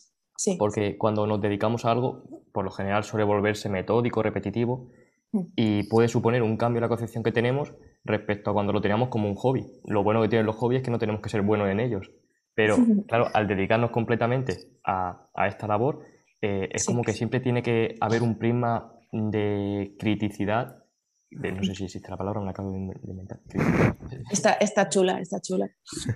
porque 0.57 0.97
cuando 0.97 1.27
nos 1.27 1.41
dedicamos 1.41 1.85
a 1.85 1.91
algo, 1.91 2.23
por 2.51 2.65
lo 2.65 2.71
general 2.71 3.03
suele 3.03 3.23
volverse 3.25 3.69
metódico, 3.69 4.21
repetitivo. 4.21 4.91
y 5.55 5.83
puede 5.83 6.07
suponer 6.07 6.43
un 6.43 6.57
cambio 6.57 6.79
en 6.79 6.83
la 6.83 6.89
concepción 6.89 7.23
que 7.23 7.31
tenemos 7.31 7.73
respecto 8.03 8.51
a 8.51 8.53
cuando 8.53 8.73
lo 8.73 8.81
teníamos 8.81 9.09
como 9.09 9.27
un 9.27 9.35
hobby. 9.35 9.65
Lo 9.85 10.03
bueno 10.03 10.21
que 10.21 10.29
tienen 10.29 10.45
los 10.45 10.55
hobbies 10.55 10.79
es 10.79 10.85
que 10.85 10.91
no 10.91 10.99
tenemos 10.99 11.21
que 11.21 11.29
ser 11.29 11.41
buenos 11.41 11.69
en 11.69 11.79
ellos. 11.79 12.11
Pero, 12.53 12.77
claro, 13.07 13.27
al 13.33 13.47
dedicarnos 13.47 13.91
completamente 13.91 14.57
a, 14.85 15.29
esta 15.47 15.67
labor, 15.67 16.05
eh, 16.41 16.69
es 16.71 16.85
como 16.85 17.03
que 17.03 17.13
siempre 17.13 17.39
tiene 17.39 17.61
que 17.61 17.95
haber 17.99 18.23
un 18.23 18.37
prisma 18.37 18.93
de 19.11 19.95
criticidad. 19.99 20.83
no 21.31 21.63
sé 21.63 21.75
si 21.75 21.85
existe 21.85 22.09
la 22.09 22.17
palabra, 22.17 22.39
me 22.39 22.45
la 22.45 22.51
acabo 22.51 22.71
de 22.71 22.77
inventar. 22.77 23.39
Está, 24.31 24.53
está 24.53 24.87
chula, 24.87 25.19
está 25.19 25.39
chula. 25.41 25.67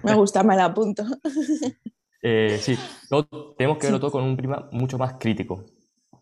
Me 0.04 0.14
gusta, 0.14 0.44
me 0.44 0.56
la 0.56 0.66
apunto. 0.66 1.04
Eh, 2.22 2.58
sí, 2.60 2.78
tenemos 3.58 3.78
que 3.78 3.88
verlo 3.88 4.00
todo 4.00 4.12
con 4.12 4.24
un 4.24 4.36
prima 4.36 4.68
mucho 4.72 4.98
más 4.98 5.14
crítico. 5.14 5.66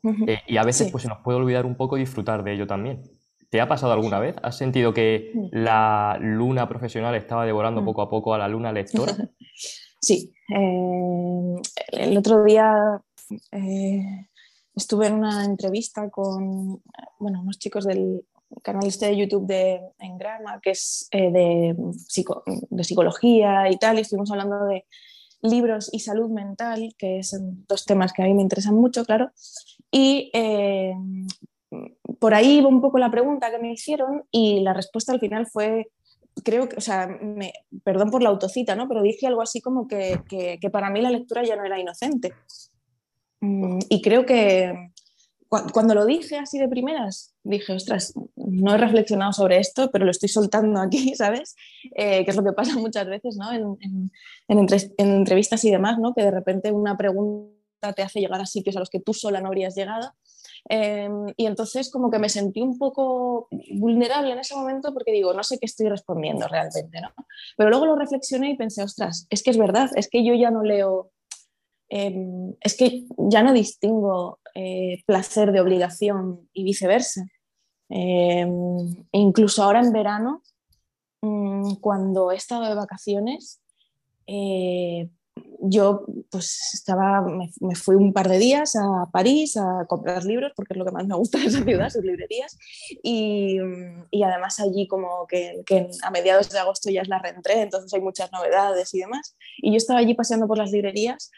Eh, 0.04 0.40
y 0.48 0.58
a 0.58 0.64
veces 0.64 0.92
pues, 0.92 1.04
se 1.04 1.10
nos 1.10 1.20
puede 1.20 1.38
olvidar 1.38 1.66
un 1.66 1.76
poco 1.76 1.96
disfrutar 1.96 2.44
de 2.44 2.54
ello 2.54 2.68
también. 2.68 3.04
¿Te 3.50 3.62
ha 3.62 3.68
pasado 3.68 3.94
alguna 3.94 4.20
vez? 4.20 4.36
¿Has 4.44 4.58
sentido 4.58 4.94
que 4.94 5.32
la 5.52 6.18
luna 6.20 6.68
profesional 6.68 7.16
estaba 7.16 7.46
devorando 7.46 7.84
poco 7.84 8.02
a 8.02 8.10
poco 8.10 8.34
a 8.34 8.38
la 8.38 8.48
luna 8.48 8.72
lectora? 8.72 9.14
Sí. 10.00 10.32
Eh, 10.56 11.56
el 11.88 12.18
otro 12.18 12.44
día 12.44 13.02
estuve 14.76 15.08
en 15.08 15.16
una 15.16 15.44
entrevista 15.44 16.08
con 16.12 16.84
bueno, 17.20 17.42
unos 17.42 17.58
chicos 17.58 17.84
del 17.84 18.24
canal 18.62 18.86
este 18.86 19.08
de 19.08 19.18
YouTube 19.18 19.48
de 19.48 19.82
Engrama, 19.98 20.60
que 20.62 20.70
es 20.70 21.08
de, 21.12 21.76
de 21.76 22.84
psicología 22.84 23.72
y 23.72 23.78
tal, 23.78 23.98
y 23.98 24.02
estuvimos 24.02 24.32
hablando 24.32 24.66
de 24.66 24.86
libros 25.42 25.90
y 25.92 26.00
salud 26.00 26.30
mental, 26.30 26.96
que 26.98 27.24
son 27.24 27.66
dos 27.68 27.86
temas 27.86 28.14
que 28.14 28.24
a 28.24 28.26
mí 28.26 28.34
me 28.34 28.42
interesan 28.42 28.76
mucho, 28.76 29.06
claro. 29.06 29.32
Y 29.92 30.30
eh, 30.34 30.94
por 32.20 32.34
ahí 32.34 32.58
iba 32.58 32.68
un 32.68 32.82
poco 32.82 32.98
la 32.98 33.12
pregunta 33.12 33.52
que 33.52 33.60
me 33.60 33.72
hicieron 33.72 34.24
y 34.32 34.62
la 34.62 34.74
respuesta 34.74 35.14
al 35.14 35.20
final 35.20 35.48
fue, 35.48 35.88
creo 36.44 36.68
que, 36.70 36.76
o 36.78 36.82
sea, 36.82 37.08
me, 37.08 37.54
perdón 37.84 38.12
por 38.12 38.22
la 38.22 38.30
autocita, 38.30 38.76
¿no? 38.76 38.88
Pero 38.88 39.02
dije 39.02 39.28
algo 39.28 39.42
así 39.42 39.62
como 39.62 39.88
que, 39.88 40.22
que 40.28 40.70
para 40.70 40.90
mí 40.90 41.02
la 41.02 41.12
lectura 41.12 41.44
ya 41.44 41.56
no 41.56 41.66
era 41.66 41.80
inocente. 41.80 42.34
Mm, 43.42 43.80
y 43.90 44.02
creo 44.02 44.26
que, 44.26 44.92
cuando 45.50 45.96
lo 45.96 46.06
dije 46.06 46.38
así 46.38 46.60
de 46.60 46.68
primeras, 46.68 47.34
dije, 47.44 47.74
ostras, 47.74 48.14
no 48.36 48.76
he 48.76 48.78
reflexionado 48.78 49.32
sobre 49.32 49.60
esto, 49.60 49.90
pero 49.92 50.04
lo 50.04 50.12
estoy 50.12 50.30
soltando 50.30 50.80
aquí, 50.82 51.14
¿sabes? 51.16 51.56
Eh, 51.96 52.26
que 52.26 52.32
es 52.32 52.38
lo 52.38 52.44
que 52.44 52.54
pasa 52.54 52.76
muchas 52.78 53.08
veces, 53.08 53.38
¿no? 53.38 53.52
En, 53.54 54.10
entrevistas 54.98 55.64
y 55.64 55.72
demás, 55.72 56.00
¿no? 56.00 56.14
Que 56.14 56.24
de 56.24 56.32
repente 56.32 56.72
una 56.72 56.98
pregunta 56.98 57.57
te 57.80 58.02
hace 58.02 58.20
llegar 58.20 58.42
a 58.42 58.46
sitios 58.46 58.76
a 58.76 58.80
los 58.80 58.90
que 58.90 59.00
tú 59.00 59.14
sola 59.14 59.42
no 59.42 59.48
habrías 59.48 59.76
llegado. 59.76 60.14
Em, 60.70 61.28
y 61.38 61.46
entonces 61.46 61.90
como 61.92 62.10
que 62.12 62.20
me 62.20 62.30
sentí 62.30 62.62
un 62.62 62.78
poco 62.78 63.48
vulnerable 63.76 64.34
en 64.34 64.40
ese 64.40 64.56
momento 64.56 64.94
porque 64.94 65.12
digo, 65.12 65.34
no 65.34 65.44
sé 65.44 65.60
qué 65.60 65.66
estoy 65.66 65.88
respondiendo 65.88 66.48
realmente, 66.48 67.00
¿no? 67.02 67.10
Pero 67.56 67.70
luego 67.70 67.86
lo 67.86 67.96
reflexioné 67.96 68.52
y 68.52 68.58
pensé, 68.58 68.84
ostras, 68.84 69.28
es 69.30 69.44
que 69.44 69.52
es 69.52 69.58
verdad, 69.58 69.90
es 69.96 70.10
que 70.10 70.26
yo 70.26 70.34
ya 70.34 70.52
no 70.52 70.64
leo 70.64 71.12
Em, 71.90 72.54
es 72.62 72.76
que 72.76 73.06
ya 73.18 73.44
no 73.44 73.54
distingo 73.54 74.40
eh, 74.56 75.04
placer 75.06 75.52
de 75.52 75.62
obligación 75.62 76.50
y 76.54 76.64
viceversa. 76.64 77.26
Em, 77.90 79.06
incluso 79.14 79.64
ahora 79.64 79.80
en 79.80 79.94
verano, 79.94 80.44
mm, 81.22 81.76
cuando 81.76 82.32
he 82.32 82.36
estado 82.36 82.68
de 82.68 82.76
vacaciones, 82.76 83.62
eh, 84.28 85.10
yo 85.62 86.06
pues 86.30 86.72
estaba, 86.74 87.22
me, 87.22 87.76
fui 87.76 87.96
un 87.96 88.14
par 88.14 88.30
de 88.30 88.38
días 88.38 88.76
a 88.76 89.10
París 89.12 89.58
a 89.58 89.86
comprar 89.88 90.24
libros, 90.24 90.52
porque 90.56 90.74
es 90.74 90.78
lo 90.78 90.86
que 90.86 90.92
más 90.92 91.08
me 91.08 91.16
gusta 91.16 91.40
de 91.40 91.46
esa 91.46 91.64
ciudad, 91.64 91.90
sus 91.90 92.04
librerías, 92.04 92.58
y, 93.04 93.58
y 94.12 94.24
además 94.24 94.60
allí 94.60 94.88
como 94.88 95.26
que, 95.28 95.62
que, 95.66 95.90
a 96.04 96.12
mediados 96.12 96.50
de 96.50 96.60
agosto 96.60 96.90
ya 96.90 97.02
es 97.02 97.08
la 97.08 97.20
reentré, 97.20 97.62
entonces 97.62 97.94
hay 97.94 98.02
muchas 98.02 98.32
novedades 98.32 98.94
y 98.94 99.00
demás, 99.00 99.36
y 99.58 99.72
yo 99.72 99.78
estaba 99.78 100.00
allí 100.00 100.14
paseando 100.14 100.48
por 100.48 100.58
las 100.58 100.72
librerías 100.72 101.32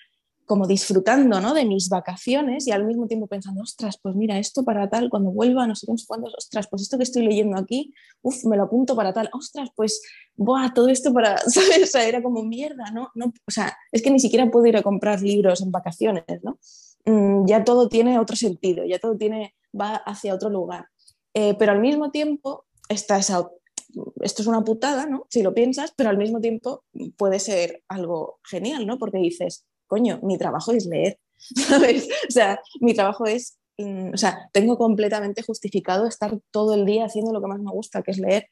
como 0.50 0.66
disfrutando 0.66 1.40
¿no? 1.40 1.54
de 1.54 1.64
mis 1.64 1.90
vacaciones 1.90 2.66
y 2.66 2.72
al 2.72 2.84
mismo 2.84 3.06
tiempo 3.06 3.28
pensando, 3.28 3.62
ostras, 3.62 4.00
pues 4.02 4.16
mira, 4.16 4.40
esto 4.40 4.64
para 4.64 4.90
tal, 4.90 5.12
cuando 5.12 5.30
vuelva, 5.30 5.68
no 5.68 5.76
sé 5.76 5.86
cuándo, 6.08 6.28
ostras, 6.36 6.68
pues 6.68 6.82
esto 6.82 6.98
que 6.98 7.04
estoy 7.04 7.22
leyendo 7.22 7.56
aquí, 7.56 7.94
uff, 8.24 8.46
me 8.46 8.58
lo 8.58 8.64
apunto 8.64 8.96
para 8.96 9.14
tal, 9.14 9.30
ostras, 9.32 9.70
pues, 9.76 10.02
buah, 10.36 10.74
todo 10.74 10.88
esto 10.88 11.14
para, 11.14 11.38
¿sabes? 11.48 11.84
O 11.84 11.86
sea, 11.86 12.08
era 12.08 12.24
como 12.24 12.42
mierda, 12.42 12.90
¿no? 12.92 13.12
no 13.14 13.28
o 13.28 13.52
sea, 13.52 13.78
es 13.92 14.02
que 14.02 14.10
ni 14.10 14.20
siquiera 14.20 14.50
puedo 14.50 14.66
ir 14.66 14.76
a 14.76 14.82
comprar 14.82 15.22
libros 15.22 15.62
en 15.62 15.70
vacaciones, 15.70 16.26
¿no? 16.42 16.58
Mm, 17.06 17.46
ya 17.46 17.64
todo 17.64 17.88
tiene 17.88 18.18
otro 18.18 18.36
sentido, 18.36 18.84
ya 18.86 18.98
todo 18.98 19.16
tiene, 19.18 19.54
va 19.80 19.98
hacia 19.98 20.34
otro 20.34 20.50
lugar. 20.50 20.88
Eh, 21.36 21.54
pero 21.60 21.74
al 21.74 21.80
mismo 21.80 22.10
tiempo 22.10 22.66
está 22.90 23.20
esto 23.20 24.42
es 24.42 24.48
una 24.48 24.64
putada, 24.64 25.06
¿no? 25.06 25.28
Si 25.30 25.44
lo 25.44 25.54
piensas, 25.54 25.94
pero 25.96 26.10
al 26.10 26.18
mismo 26.18 26.42
tiempo 26.42 26.86
puede 27.18 27.40
ser 27.40 27.84
algo 27.88 28.40
genial, 28.44 28.86
¿no? 28.86 28.98
Porque 28.98 29.20
dices, 29.20 29.66
coño, 29.90 30.20
mi 30.24 30.38
trabajo 30.38 30.72
es 30.72 30.86
leer, 30.86 31.20
¿sabes? 31.38 32.08
O 32.30 32.32
sea, 32.32 32.62
mi 32.80 32.94
trabajo 32.94 33.26
es, 33.26 33.60
mm, 33.78 34.14
o 34.14 34.18
sea, 34.18 34.50
tengo 34.54 34.78
completamente 34.78 35.42
justificado 35.42 36.08
estar 36.08 36.40
todo 36.52 36.74
el 36.76 36.86
día 36.86 37.06
haciendo 37.06 37.34
lo 37.34 37.42
que 37.42 37.48
más 37.48 37.60
me 37.60 37.72
gusta, 37.72 38.02
que 38.02 38.12
es 38.12 38.20
leer. 38.20 38.48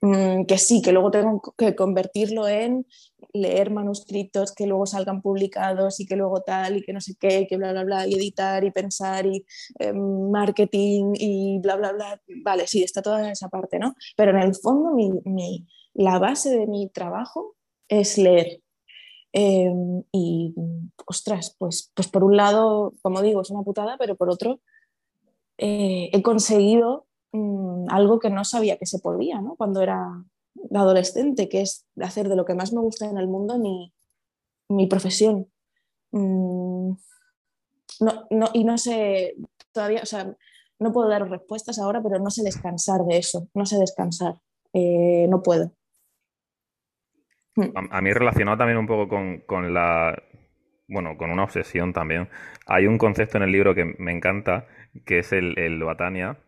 Mm, 0.00 0.44
que 0.46 0.58
sí, 0.58 0.80
que 0.80 0.92
luego 0.92 1.10
tengo 1.10 1.42
que 1.56 1.74
convertirlo 1.74 2.46
en 2.46 2.86
leer 3.32 3.72
manuscritos 3.72 4.54
que 4.54 4.66
luego 4.66 4.86
salgan 4.86 5.22
publicados 5.22 5.98
y 5.98 6.06
que 6.06 6.14
luego 6.14 6.42
tal 6.42 6.76
y 6.76 6.82
que 6.82 6.92
no 6.92 7.00
sé 7.00 7.16
qué, 7.18 7.48
que 7.48 7.56
bla, 7.56 7.72
bla, 7.72 7.82
bla, 7.82 8.06
y 8.06 8.14
editar 8.14 8.62
y 8.64 8.70
pensar 8.70 9.26
y 9.26 9.44
em, 9.80 10.30
marketing 10.30 11.14
y 11.14 11.58
bla, 11.60 11.74
bla, 11.76 11.92
bla. 11.92 12.20
Vale, 12.44 12.68
sí, 12.68 12.84
está 12.84 13.02
toda 13.02 13.30
esa 13.30 13.48
parte, 13.48 13.80
¿no? 13.80 13.94
Pero 14.16 14.30
en 14.30 14.38
el 14.38 14.54
fondo 14.54 14.92
mi, 14.92 15.66
la 15.94 16.18
base 16.20 16.50
de 16.50 16.66
mi 16.68 16.88
trabajo 16.90 17.56
es 17.88 18.18
leer. 18.18 18.60
Em, 19.40 20.02
y, 20.10 20.52
ostras, 21.06 21.54
pues, 21.60 21.92
pues 21.94 22.08
por 22.08 22.24
un 22.24 22.36
lado, 22.36 22.92
como 23.02 23.22
digo, 23.22 23.40
es 23.40 23.50
una 23.50 23.62
putada, 23.62 23.96
pero 23.96 24.16
por 24.16 24.30
otro, 24.30 24.60
eh, 25.58 26.10
he 26.12 26.22
conseguido 26.22 27.06
mm, 27.30 27.86
algo 27.88 28.18
que 28.18 28.30
no 28.30 28.44
sabía 28.44 28.78
que 28.78 28.86
se 28.86 28.98
podía, 28.98 29.40
¿no? 29.40 29.54
Cuando 29.54 29.80
era 29.80 30.24
adolescente, 30.74 31.48
que 31.48 31.60
es 31.60 31.86
hacer 32.00 32.28
de 32.28 32.34
lo 32.34 32.44
que 32.44 32.54
más 32.56 32.72
me 32.72 32.80
gusta 32.80 33.06
en 33.06 33.16
el 33.16 33.28
mundo 33.28 33.58
mi, 33.58 33.94
mi 34.68 34.88
profesión. 34.88 35.48
Mm, 36.10 36.94
no, 38.00 38.26
no, 38.30 38.48
y 38.52 38.64
no 38.64 38.76
sé, 38.76 39.36
todavía, 39.70 40.00
o 40.02 40.06
sea, 40.06 40.34
no 40.80 40.92
puedo 40.92 41.08
dar 41.08 41.30
respuestas 41.30 41.78
ahora, 41.78 42.02
pero 42.02 42.18
no 42.18 42.30
sé 42.30 42.42
descansar 42.42 43.04
de 43.04 43.18
eso, 43.18 43.46
no 43.54 43.66
sé 43.66 43.78
descansar, 43.78 44.40
eh, 44.72 45.28
no 45.28 45.44
puedo. 45.44 45.77
Hmm. 47.58 47.88
A, 47.90 48.00
mí 48.00 48.12
relacionado 48.12 48.56
también 48.56 48.78
un 48.78 48.86
poco 48.86 49.08
con, 49.46 49.74
la, 49.74 50.22
bueno, 50.86 51.16
con 51.16 51.30
una 51.30 51.42
obsesión 51.42 51.92
también. 51.92 52.28
Hay 52.66 52.86
un 52.86 52.98
concepto 52.98 53.36
en 53.36 53.42
el 53.42 53.52
libro 53.52 53.74
que 53.74 53.96
me 53.98 54.12
encanta, 54.12 54.68
que 55.04 55.18
es 55.18 55.32
el, 55.32 55.58
el 55.58 55.82
Batania, 55.82 56.38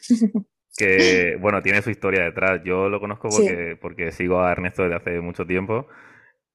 que, 0.76 1.38
bueno, 1.40 1.62
tiene 1.62 1.80
su 1.80 1.88
historia 1.88 2.24
detrás. 2.24 2.60
Yo 2.62 2.90
lo 2.90 3.00
conozco 3.00 3.30
porque, 3.30 3.78
porque 3.80 4.12
sigo 4.12 4.42
a 4.42 4.52
Ernesto 4.52 4.82
desde 4.82 4.96
hace 4.96 5.20
mucho 5.20 5.46
tiempo 5.46 5.86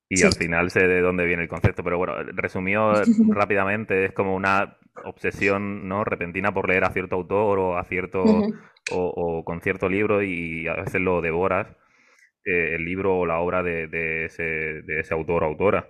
y 0.08 0.24
al 0.24 0.34
final 0.34 0.70
sé 0.70 0.88
de 0.88 1.02
dónde 1.02 1.26
viene 1.26 1.44
el 1.44 1.50
concepto. 1.50 1.84
Pero 1.84 1.98
bueno, 1.98 2.14
resumido 2.34 2.94
rápidamente, 3.30 4.06
es 4.06 4.12
como 4.12 4.36
una 4.36 4.78
obsesión 5.04 5.88
no 5.88 6.04
repentina 6.04 6.54
por 6.54 6.70
leer 6.70 6.84
a 6.84 6.92
cierto 6.92 7.16
autor 7.16 7.58
o 7.58 7.78
a 7.78 7.84
cierto 7.86 8.24
o 8.92 9.44
con 9.46 9.62
cierto 9.62 9.90
libro 9.90 10.22
y 10.22 10.68
a 10.68 10.74
veces 10.74 11.02
lo 11.02 11.22
devoras 11.22 11.68
eh, 12.46 12.76
el 12.76 12.86
libro 12.86 13.20
o 13.20 13.26
la 13.26 13.40
obra 13.40 13.64
de, 13.64 14.26
ese, 14.26 15.14
autor 15.14 15.44
o 15.44 15.48
autora. 15.48 15.90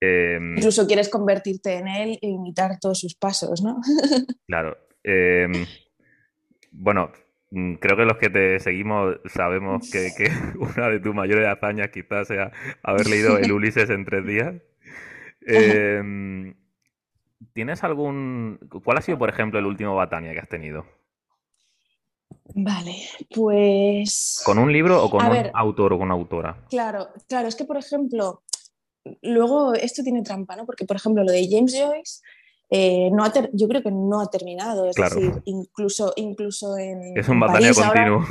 Em, 0.00 0.56
Incluso 0.56 0.86
quieres 0.86 1.08
convertirte 1.08 1.74
en 1.74 1.88
él 1.88 2.18
e 2.20 2.28
imitar 2.28 2.78
todos 2.80 3.00
sus 3.00 3.14
pasos, 3.14 3.62
¿no? 3.62 3.80
claro. 4.46 4.76
Em, 5.02 5.52
bueno, 6.72 7.12
mm, 7.50 7.74
creo 7.74 7.96
que 7.96 8.04
los 8.04 8.18
que 8.18 8.30
te 8.30 8.58
seguimos 8.60 9.16
sabemos 9.26 9.90
que, 9.90 10.10
una 10.58 10.88
de 10.88 11.00
tus 11.00 11.14
mayores 11.14 11.46
hazañas 11.46 11.90
quizás 11.90 12.28
sea 12.28 12.50
haber 12.82 13.06
leído 13.06 13.38
el 13.38 13.52
Ulises 13.52 13.90
en 13.90 14.04
tres 14.04 14.26
días. 14.26 14.54
Em, 15.46 16.54
¿Tienes 17.52 17.84
algún... 17.84 18.58
¿Cuál 18.82 18.98
ha 18.98 19.02
sido, 19.02 19.18
por 19.18 19.28
ejemplo, 19.28 19.58
el 19.58 19.66
último 19.66 19.94
Batania 19.94 20.32
que 20.32 20.40
has 20.40 20.48
tenido? 20.48 20.86
Vale, 22.54 22.96
pues... 23.34 24.42
¿Con 24.44 24.58
un 24.58 24.72
libro 24.72 25.04
o 25.04 25.10
con 25.10 25.24
un 25.26 25.50
autor 25.54 25.92
o 25.92 25.98
con 25.98 26.10
autora? 26.10 26.64
Claro, 26.70 27.08
claro, 27.28 27.48
es 27.48 27.56
que 27.56 27.64
por 27.64 27.76
ejemplo, 27.76 28.42
luego 29.22 29.74
esto 29.74 30.02
tiene 30.02 30.22
trampa, 30.22 30.56
¿no? 30.56 30.66
Porque 30.66 30.84
por 30.84 30.96
ejemplo 30.96 31.24
lo 31.24 31.32
de 31.32 31.48
James 31.48 31.74
Joyce, 31.74 32.20
eh, 32.70 33.10
no 33.12 33.24
yo 33.52 33.68
creo 33.68 33.82
que 33.82 33.90
no 33.90 34.20
ha 34.20 34.26
terminado, 34.26 34.86
es 34.86 34.96
decir, 34.96 35.42
incluso, 35.44 36.12
incluso 36.16 36.76
en... 36.76 37.16
Es 37.16 37.28
un 37.28 37.40
batalla 37.40 37.72
continuo. 37.72 38.24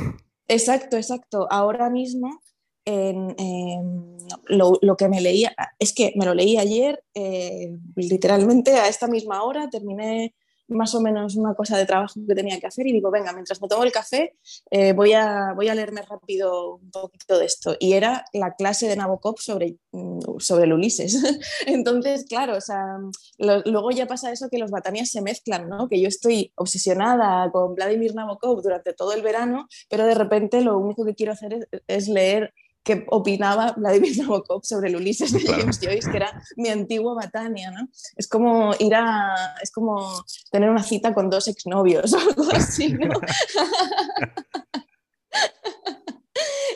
exacto, 0.48 0.96
exacto. 0.96 1.46
Ahora 1.50 1.90
mismo 1.90 2.40
en, 2.84 4.16
lo, 4.48 4.96
que 4.96 5.08
me 5.08 5.20
leía, 5.20 5.54
es 5.78 5.92
que 5.92 6.12
me 6.16 6.24
lo 6.24 6.34
leí 6.34 6.56
ayer, 6.56 7.02
eh, 7.14 7.76
literalmente 7.96 8.72
a 8.72 8.88
esta 8.88 9.06
misma 9.06 9.42
hora, 9.42 9.70
terminé 9.70 10.34
más 10.68 10.94
o 10.94 11.00
menos 11.00 11.36
una 11.36 11.54
cosa 11.54 11.76
de 11.76 11.86
trabajo 11.86 12.20
que 12.26 12.34
tenía 12.34 12.58
que 12.58 12.66
hacer 12.66 12.86
y 12.86 12.92
digo, 12.92 13.10
venga, 13.10 13.32
mientras 13.32 13.60
me 13.60 13.68
tomo 13.68 13.84
el 13.84 13.92
café, 13.92 14.36
eh, 14.70 14.92
voy, 14.92 15.12
a, 15.12 15.52
voy 15.54 15.68
a 15.68 15.74
leerme 15.74 16.02
rápido 16.02 16.76
un 16.76 16.90
poquito 16.90 17.38
de 17.38 17.46
esto. 17.46 17.76
Y 17.78 17.94
era 17.94 18.24
la 18.32 18.54
clase 18.54 18.88
de 18.88 18.96
Nabokov 18.96 19.38
sobre, 19.38 19.76
mm, 19.92 20.38
sobre 20.38 20.64
el 20.64 20.72
Ulises. 20.72 21.14
Entonces, 21.66 22.24
claro, 22.28 22.56
o 22.56 22.60
sea, 22.60 22.98
luego 23.38 23.90
ya 23.90 24.06
pasa 24.06 24.32
eso 24.32 24.48
que 24.50 24.58
los 24.58 24.70
batanias 24.70 25.10
se 25.10 25.22
mezclan, 25.22 25.68
¿no? 25.68 25.88
Que 25.88 26.00
yo 26.00 26.08
estoy 26.08 26.52
obsesionada 26.56 27.50
con 27.50 27.74
Vladimir 27.74 28.14
Nabokov 28.14 28.62
durante 28.62 28.92
todo 28.92 29.12
el 29.12 29.22
verano, 29.22 29.68
pero 29.88 30.06
de 30.06 30.14
repente 30.14 30.60
lo 30.60 30.78
único 30.78 31.04
que 31.04 31.14
quiero 31.14 31.32
hacer 31.32 31.68
es 31.86 32.08
leer 32.08 32.54
que 32.84 33.04
opinaba 33.08 33.72
Vladimir 33.72 34.16
Nabokov 34.18 34.64
sobre 34.64 34.90
el 34.90 34.96
Ulises 34.96 35.32
de 35.32 35.40
James 35.40 35.80
Joyce, 35.82 36.10
que 36.10 36.18
era 36.18 36.40
mi 36.56 36.68
antiguo 36.68 37.14
Batania, 37.14 37.70
¿no? 37.70 37.88
Es 38.14 38.28
como 38.28 38.74
ir 38.78 38.94
a, 38.94 39.56
es 39.62 39.72
como 39.72 40.24
tener 40.52 40.70
una 40.70 40.82
cita 40.82 41.14
con 41.14 41.30
dos 41.30 41.48
exnovios 41.48 42.12
o 42.12 42.18
algo 42.18 42.44
así, 42.52 42.92
¿no? 42.92 43.08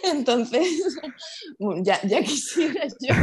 Entonces, 0.04 0.66
ya, 1.82 2.00
ya 2.02 2.22
quisiera 2.22 2.86
yo 3.00 3.14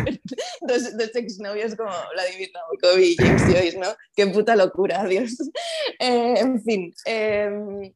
dos, 0.61 0.95
dos, 0.95 1.15
exnovios 1.15 1.75
como 1.75 1.89
Vladimir 2.13 2.51
Nabokov 2.53 2.99
y 2.99 3.15
James 3.15 3.41
Joyce, 3.43 3.79
¿no? 3.79 3.87
Qué 4.15 4.27
puta 4.27 4.55
locura, 4.55 5.03
Dios. 5.05 5.35
Eh, 5.99 6.35
en 6.37 6.61
fin, 6.61 6.93
em, 7.05 7.91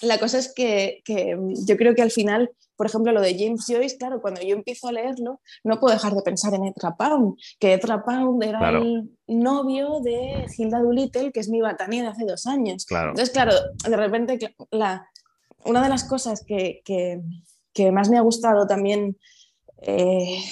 la 0.00 0.18
cosa 0.18 0.38
es 0.38 0.52
que, 0.54 1.02
que 1.04 1.36
yo 1.66 1.76
creo 1.76 1.94
que 1.94 2.02
al 2.02 2.10
final 2.10 2.50
por 2.82 2.88
ejemplo, 2.88 3.12
lo 3.12 3.20
de 3.20 3.38
James 3.38 3.64
Joyce, 3.64 3.96
claro, 3.96 4.20
cuando 4.20 4.40
yo 4.42 4.56
empiezo 4.56 4.88
a 4.88 4.92
leerlo, 4.92 5.40
no 5.62 5.78
puedo 5.78 5.94
dejar 5.94 6.14
de 6.14 6.22
pensar 6.22 6.52
en 6.54 6.64
Ezra 6.64 6.96
Pound, 6.96 7.36
que 7.60 7.74
Ezra 7.74 8.02
Pound 8.02 8.42
era 8.42 8.70
el 8.70 9.08
novio 9.28 10.00
de 10.00 10.46
Hilda 10.58 10.80
Doolittle, 10.80 11.30
que 11.30 11.38
es 11.38 11.48
mi 11.48 11.60
batanía 11.60 12.02
de 12.02 12.08
hace 12.08 12.24
dos 12.24 12.44
años. 12.48 12.84
Entonces, 12.90 13.30
claro, 13.30 13.52
de 13.88 13.96
repente, 13.96 14.56
la, 14.72 15.08
una 15.64 15.80
de 15.80 15.90
las 15.90 16.02
cosas 16.02 16.42
que, 16.44 16.82
que, 16.84 17.20
que 17.72 17.92
más 17.92 18.10
me 18.10 18.18
ha 18.18 18.22
gustado 18.22 18.66
también 18.66 19.16
eh, 19.82 20.42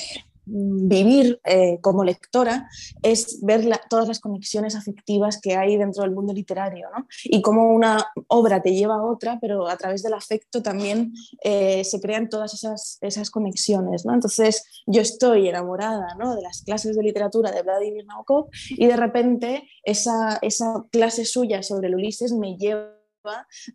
vivir 0.53 1.41
eh, 1.45 1.79
como 1.81 2.05
lectora 2.05 2.69
es 3.03 3.41
ver 3.43 3.69
todas 3.89 4.09
las 4.09 4.21
conexiones 4.21 4.75
afectivas 4.75 5.41
que 5.41 5.57
hay 5.57 5.77
dentro 5.77 6.03
del 6.03 6.13
mundo 6.13 6.33
literario. 6.33 6.89
Y 7.25 7.43
cómo 7.43 7.73
una 7.73 8.07
obra 8.29 8.63
te 8.63 8.75
lleva 8.75 8.97
a 8.97 9.05
otra, 9.05 9.39
pero 9.41 9.69
a 9.69 9.77
través 9.77 10.03
del 10.03 10.15
afecto 10.15 10.63
también 10.63 11.13
eh, 11.43 11.85
se 11.85 12.01
crean 12.01 12.29
todas 12.29 12.55
esas, 12.55 12.99
esas 13.01 13.31
conexiones, 13.31 14.05
¿no? 14.05 14.15
Entonces 14.15 14.65
yo 14.87 15.01
estoy 15.01 15.49
enamorada 15.49 16.07
de 16.19 16.43
las 16.43 16.63
clases 16.63 16.97
de 16.97 17.03
literatura 17.03 17.51
de 17.51 17.63
Vladimir 17.63 18.05
Nabokov 18.07 18.49
y 18.71 18.87
de 18.87 18.97
repente 18.97 19.69
esa, 19.85 20.39
esa 20.43 20.85
clase 20.91 21.25
suya 21.25 21.63
sobre 21.63 21.89
el 21.89 21.95
Ulises 21.95 22.33
me 22.33 22.57
lleva 22.57 23.00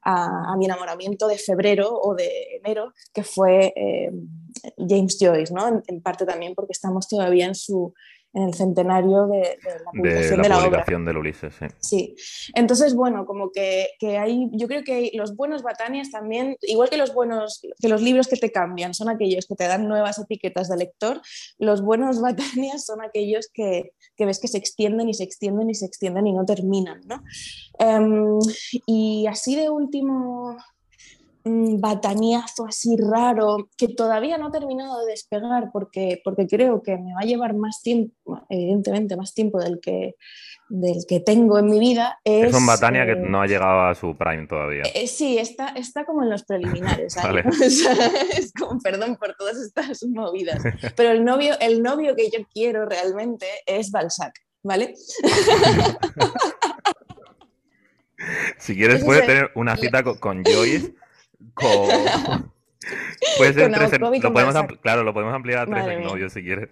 a, 0.04 0.56
mi 0.58 0.66
enamoramiento 0.66 1.28
de 1.28 1.38
febrero 1.38 1.90
o 1.94 2.16
de 2.16 2.58
enero, 2.58 2.94
que 3.14 3.24
fue 3.24 3.74
eh, 3.76 4.12
James 4.78 5.18
Joyce, 5.20 5.54
¿no? 5.54 5.84
En, 5.88 6.02
parte 6.02 6.26
también 6.26 6.54
porque 6.56 6.74
estamos 6.74 7.08
todavía 7.08 7.46
en 7.46 7.56
su, 7.56 7.94
en 8.36 8.44
el 8.44 8.54
centenario 8.54 9.28
de, 9.28 9.58
la 9.64 9.92
publicación 9.92 10.42
de 10.42 10.50
la, 10.50 10.60
publicación 10.60 11.06
del 11.06 11.18
Ulises. 11.18 11.54
Sí. 11.56 11.66
sí. 11.80 12.16
Entonces, 12.54 12.94
bueno, 12.94 13.26
como 13.26 13.50
que, 13.50 13.88
que, 13.98 14.18
hay, 14.18 14.50
yo 14.52 14.68
creo 14.68 14.84
que 14.84 15.12
los 15.14 15.38
buenos 15.38 15.64
Batanias 15.64 16.12
también, 16.12 16.58
igual 16.64 16.90
que 16.90 16.98
los 16.98 17.14
buenos, 17.14 17.66
que 17.80 17.88
los 17.88 18.02
libros 18.02 18.28
que 18.28 18.36
te 18.36 18.52
cambian 18.52 18.94
son 18.94 19.08
aquellos 19.08 19.46
que 19.48 19.56
te 19.56 19.68
dan 19.68 19.88
nuevas 19.88 20.20
etiquetas 20.20 20.68
de 20.68 20.78
lector, 20.78 21.22
los 21.58 21.82
buenos 21.82 22.22
Batanias 22.22 22.86
son 22.86 23.02
aquellos 23.02 23.50
que, 23.54 23.94
que 24.18 24.26
ves 24.26 24.40
que 24.40 24.50
se 24.50 24.58
extienden 24.58 25.08
y 25.08 25.14
se 25.14 25.24
extienden 25.24 25.70
y 25.70 25.76
se 25.76 25.86
extienden 25.86 26.28
y 26.28 26.34
no 26.34 26.46
terminan, 26.46 27.02
¿no? 27.06 27.24
Em, 27.80 28.38
y 28.86 29.28
así 29.28 29.56
de 29.56 29.70
último 29.70 30.58
bataniazo 31.46 32.66
así 32.66 32.98
raro 32.98 33.70
que 33.78 33.88
todavía 33.88 34.40
no 34.40 34.48
ha 34.48 34.52
terminado 34.52 35.00
de 35.00 35.12
despegar 35.12 35.70
porque, 35.72 36.20
porque 36.24 36.48
creo 36.48 36.82
que 36.82 36.98
me 36.98 37.14
va 37.14 37.20
a 37.22 37.26
llevar 37.26 37.54
más 37.54 37.84
tiempo, 37.84 38.42
evidentemente 38.50 39.16
más 39.16 39.36
tiempo 39.36 39.60
del 39.60 39.80
que, 39.80 40.16
del 40.70 41.06
que 41.08 41.20
tengo 41.20 41.60
en 41.60 41.68
mi 41.68 41.80
vida. 41.80 42.20
Es, 42.24 42.52
un 42.52 42.66
Batania 42.66 43.06
que 43.06 43.12
eh, 43.12 43.28
no 43.28 43.44
ha 43.44 43.46
llegado 43.46 43.82
a 43.82 43.94
su 43.94 44.18
prime 44.18 44.48
todavía. 44.48 44.82
Eh, 44.96 45.06
sí, 45.06 45.38
está, 45.38 45.68
está 45.70 46.04
como 46.04 46.24
en 46.24 46.32
los 46.32 46.44
preliminares. 46.46 47.16
es 48.36 48.52
como, 48.58 48.80
perdón 48.80 49.16
por 49.18 49.36
todas 49.36 49.58
estas 49.58 50.04
movidas. 50.04 50.64
Pero 50.96 51.12
el 51.12 51.24
novio, 51.24 51.54
el 51.60 51.84
novio 51.84 52.16
que 52.16 52.32
yo 52.32 52.40
quiero 52.52 52.88
realmente 52.88 53.46
es 53.68 53.92
Balzac, 53.92 54.34
¿vale? 54.64 54.96
si 58.58 58.76
quieres, 58.76 59.04
puede 59.04 59.22
tener 59.22 59.52
una 59.54 59.78
cita 59.78 60.04
con 60.04 60.44
Joyce 60.44 60.96
Puede 63.38 63.54
ser 63.54 63.72
tres, 63.72 64.00
lo 64.00 64.34
podemos 64.34 64.56
claro, 64.82 65.04
lo 65.04 65.14
podemos 65.14 65.34
ampliar 65.34 65.60
a 65.60 65.66
tres 65.66 66.04
novios 66.04 66.34
si 66.34 66.44
quieres. 66.44 66.70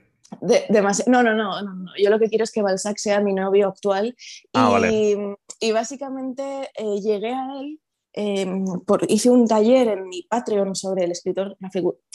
no, 1.07 1.23
no, 1.23 1.33
no, 1.33 1.61
no, 1.61 1.91
Yo 1.97 2.09
lo 2.09 2.19
que 2.19 2.29
quiero 2.29 2.43
es 2.43 2.51
que 2.51 2.61
Balzac 2.61 2.97
sea 2.97 3.19
mi 3.19 3.33
novio 3.33 3.67
actual. 3.67 4.15
Ah, 4.53 4.79
y, 4.91 5.17
y, 5.59 5.71
básicamente 5.71 6.69
eh, 6.75 7.01
llegué 7.01 7.33
a 7.33 7.59
él, 7.59 7.79
em, 8.13 8.65
por, 8.85 9.09
hice 9.09 9.29
un 9.29 9.47
taller 9.47 9.87
en 9.87 10.07
mi 10.07 10.23
Patreon 10.23 10.75
sobre 10.75 11.05
el 11.05 11.11
escritor, 11.11 11.57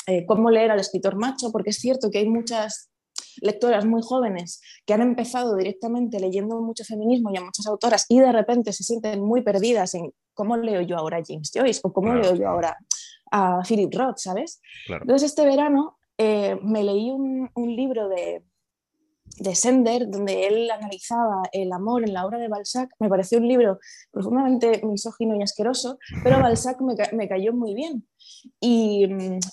eh, 0.07 0.24
cómo 0.26 0.51
leer 0.51 0.70
al 0.70 0.80
escritor 0.80 1.16
macho, 1.16 1.51
porque 1.51 1.70
es 1.70 1.78
cierto 1.78 2.11
que 2.11 2.18
hay 2.18 2.28
muchas 2.28 2.90
lectoras 3.41 3.84
muy 3.84 4.03
jóvenes 4.03 4.61
que 4.86 4.95
han 4.95 5.03
empezado 5.03 5.57
directamente 5.57 6.20
leyendo 6.20 6.61
mucho 6.61 6.84
feminismo 6.84 7.30
y 7.32 7.36
a 7.36 7.41
muchas 7.41 7.66
autoras 7.66 8.07
y 8.09 8.20
de 8.20 8.32
repente 8.32 8.72
se 8.72 8.84
sienten 8.84 9.20
muy 9.22 9.43
perdidas 9.43 9.95
en 9.95 10.12
cómo 10.34 10.57
leo 10.57 10.80
yo 10.82 10.97
ahora 10.97 11.18
a 11.18 11.22
James 11.26 11.51
Joyce 11.53 11.80
o 11.82 11.93
cómo 11.93 12.14
leo 12.14 12.34
yo 12.34 12.49
ahora 12.49 12.76
a 13.30 13.61
Philip 13.66 13.93
Roth, 13.95 14.18
¿sabes? 14.18 14.61
Entonces 14.89 15.30
este 15.30 15.45
verano 15.45 15.99
eh, 16.16 16.59
me 16.62 16.82
leí 16.82 17.11
un, 17.11 17.51
un 17.55 17.76
libro 17.76 18.09
de, 18.09 18.43
de 19.36 19.55
Sender, 19.55 20.09
donde 20.09 20.47
él 20.47 20.70
analizaba 20.70 21.43
el 21.53 21.72
amor 21.72 22.05
en 22.05 22.12
la 22.12 22.26
obra 22.26 22.39
de 22.39 22.49
Balzac. 22.49 22.91
Me 22.99 23.09
pareció 23.09 23.39
un 23.39 23.49
libro 23.49 23.78
profundamente 24.11 24.80
misógino 24.84 25.36
y 25.36 25.43
asqueroso, 25.43 25.99
pero 26.22 26.41
Balzac 26.43 26.80
me, 26.80 27.28
cayó 27.28 27.53
muy 27.53 27.74
bien. 27.74 28.07
Y, 28.61 29.07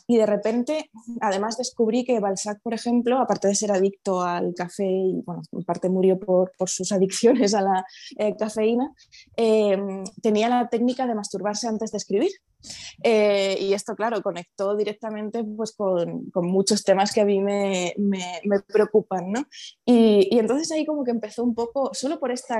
de 0.08 0.26
repente, 0.26 0.90
además 1.22 1.58
descubrí 1.58 2.04
que 2.04 2.20
Balzac, 2.20 2.62
por 2.62 2.74
ejemplo, 2.74 3.20
aparte 3.20 3.48
de 3.48 3.56
ser 3.56 3.72
adicto 3.72 4.22
al 4.22 4.54
café, 4.54 4.86
y 4.86 5.22
bueno, 5.26 5.42
en 5.52 5.64
parte 5.64 5.90
murió 5.90 6.20
por, 6.20 6.52
sus 6.68 6.92
adicciones 6.92 7.54
a 7.54 7.62
la 7.62 7.86
eh, 8.18 8.36
cafeína, 8.36 8.94
eh, 9.38 9.78
tenía 10.22 10.50
la 10.50 10.70
técnica 10.70 11.08
de 11.08 11.16
masturbarse 11.16 11.68
antes 11.68 11.92
de 11.92 11.98
escribir. 11.98 12.32
Eh, 13.04 13.58
y 13.62 13.74
esto, 13.74 13.96
claro, 13.96 14.22
conectó 14.22 14.76
directamente 14.76 15.44
pues, 15.44 15.76
con, 15.76 16.30
con 16.32 16.48
muchos 16.48 16.84
temas 16.84 17.14
que 17.14 17.22
a 17.22 17.26
mí 17.26 17.40
me, 17.40 17.94
me, 17.98 18.42
me 18.44 18.60
preocupan, 18.62 19.32
¿no? 19.32 19.46
Y, 19.86 20.28
y, 20.32 20.40
entonces 20.40 20.72
ahí 20.72 20.86
como 20.86 21.04
que 21.04 21.12
empezó 21.12 21.44
un 21.44 21.54
poco, 21.54 21.92
solo 21.94 22.20
por 22.20 22.32
esta 22.32 22.60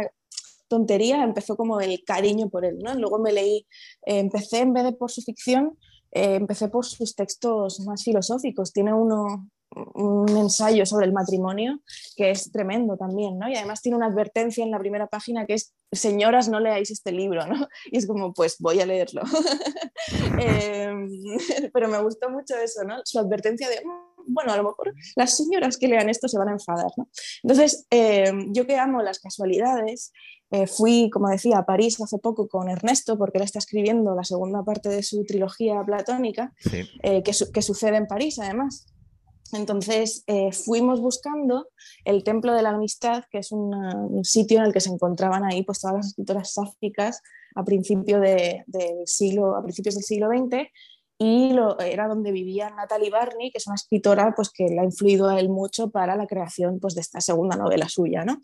tontería, 0.68 1.24
empezó 1.24 1.56
como 1.56 1.80
el 1.80 2.04
cariño 2.04 2.50
por 2.50 2.66
él, 2.66 2.78
¿no? 2.80 2.94
Luego 2.96 3.20
me 3.20 3.32
leí, 3.32 3.68
eh, 4.06 4.20
empecé 4.20 4.60
en 4.60 4.74
vez 4.74 4.84
de 4.84 4.94
por 4.94 5.12
su 5.12 5.22
ficción, 5.22 5.78
eh, 6.16 6.36
empecé 6.36 6.70
por 6.70 6.86
sus 6.86 7.14
textos 7.14 7.82
más 7.82 8.02
filosóficos. 8.02 8.72
Tiene 8.72 8.94
uno, 8.94 9.50
un 9.96 10.30
ensayo 10.38 10.86
sobre 10.86 11.08
el 11.08 11.12
matrimonio 11.12 11.82
que 12.16 12.32
es 12.32 12.54
tremendo 12.54 12.96
también, 12.96 13.38
¿no? 13.38 13.50
Y 13.50 13.56
además 13.58 13.82
tiene 13.82 13.98
una 13.98 14.06
advertencia 14.06 14.64
en 14.64 14.72
la 14.72 14.80
primera 14.80 15.08
página 15.08 15.46
que 15.46 15.56
es, 15.56 15.74
señoras, 15.92 16.48
no 16.48 16.62
leáis 16.62 16.90
este 16.90 17.12
libro, 17.12 17.46
¿no? 17.46 17.68
Y 17.92 17.98
es 17.98 18.08
como, 18.08 18.34
pues 18.34 18.56
voy 18.60 18.80
a 18.80 18.86
leerlo. 18.86 19.24
Em, 20.40 21.10
pero 21.74 21.90
me 21.90 22.02
gustó 22.02 22.30
mucho 22.30 22.56
eso, 22.56 22.86
¿no? 22.86 23.02
Su 23.04 23.20
advertencia 23.20 23.68
de, 23.68 23.82
bueno, 24.28 24.54
a 24.54 24.58
lo 24.58 24.64
mejor 24.64 24.94
las 25.16 25.36
señoras 25.38 25.78
que 25.78 25.88
lean 25.88 26.10
esto 26.10 26.28
se 26.28 26.38
van 26.38 26.50
a 26.50 26.54
enfadar, 26.54 26.92
¿no? 26.98 27.10
Entonces, 27.44 27.86
em, 27.90 28.54
yo 28.54 28.66
que 28.66 28.78
amo 28.78 29.02
las 29.02 29.20
casualidades, 29.20 30.12
eh, 30.52 30.68
fui, 30.68 31.10
como 31.12 31.30
decía, 31.30 31.58
a 31.58 31.66
París 31.66 32.00
hace 32.02 32.20
poco 32.20 32.48
con 32.48 32.70
Ernesto, 32.70 33.18
porque 33.18 33.40
él 33.40 33.44
está 33.44 33.60
escribiendo 33.60 34.16
la 34.16 34.24
segunda 34.24 34.64
parte 34.64 34.90
de 34.90 35.04
su 35.04 35.24
trilogía 35.26 35.84
platónica, 35.84 36.54
eh, 37.04 37.24
que, 37.24 37.32
que 37.54 37.62
sucede 37.62 37.98
en 37.98 38.08
París, 38.08 38.40
además. 38.40 38.86
Entonces 39.54 40.24
eh, 40.28 40.52
fuimos 40.52 41.02
buscando 41.02 41.68
el 42.04 42.24
Templo 42.24 42.54
de 42.54 42.64
la 42.64 42.70
Amistad, 42.70 43.24
que 43.32 43.40
es 43.40 43.52
un 43.52 44.24
sitio 44.24 44.60
en 44.60 44.66
el 44.66 44.74
que 44.74 44.82
se 44.82 44.90
encontraban 44.90 45.44
ahí 45.46 45.64
pues, 45.64 45.80
todas 45.80 45.98
las 45.98 46.08
escritoras 46.08 46.54
sáficas 46.54 47.22
a, 47.56 47.64
principio 47.64 48.20
del 48.20 48.64
siglo, 49.06 49.56
a 49.56 49.64
principios 49.64 49.96
del 49.96 50.04
siglo 50.04 50.28
XX 50.30 50.68
y 51.18 51.54
lo, 51.54 51.80
era 51.80 52.08
donde 52.08 52.32
vivía 52.32 52.70
Natalie 52.70 53.10
Barney, 53.10 53.52
que 53.52 53.60
es 53.60 53.68
una 53.68 53.76
escritora 53.76 54.34
pues, 54.36 54.50
que 54.52 54.66
le 54.66 54.80
ha 54.80 54.84
influido 54.84 55.30
a 55.30 55.40
él 55.40 55.50
mucho 55.50 55.90
para 55.90 56.16
la 56.16 56.28
creación 56.28 56.80
pues, 56.80 56.96
de 56.96 57.02
esta 57.02 57.22
segunda 57.22 57.56
novela 57.56 57.88
suya. 57.88 58.26
¿no? 58.26 58.40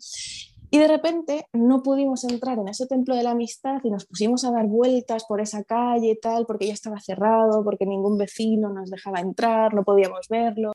Y 0.70 0.78
de 0.78 0.88
repente 0.88 1.44
no 1.52 1.82
pudimos 1.82 2.24
entrar 2.24 2.58
en 2.58 2.68
ese 2.68 2.86
templo 2.86 3.14
de 3.14 3.22
la 3.22 3.32
amistad 3.32 3.80
y 3.84 3.90
nos 3.90 4.06
pusimos 4.06 4.42
a 4.44 4.52
dar 4.52 4.66
vueltas 4.66 5.26
por 5.26 5.42
esa 5.42 5.64
calle 5.64 6.12
y 6.12 6.18
tal, 6.18 6.46
porque 6.46 6.66
ya 6.66 6.72
estaba 6.72 6.98
cerrado, 6.98 7.62
porque 7.62 7.84
ningún 7.84 8.16
vecino 8.16 8.70
nos 8.70 8.90
dejaba 8.90 9.20
entrar, 9.20 9.74
no 9.74 9.84
podíamos 9.84 10.28
verlo. 10.28 10.72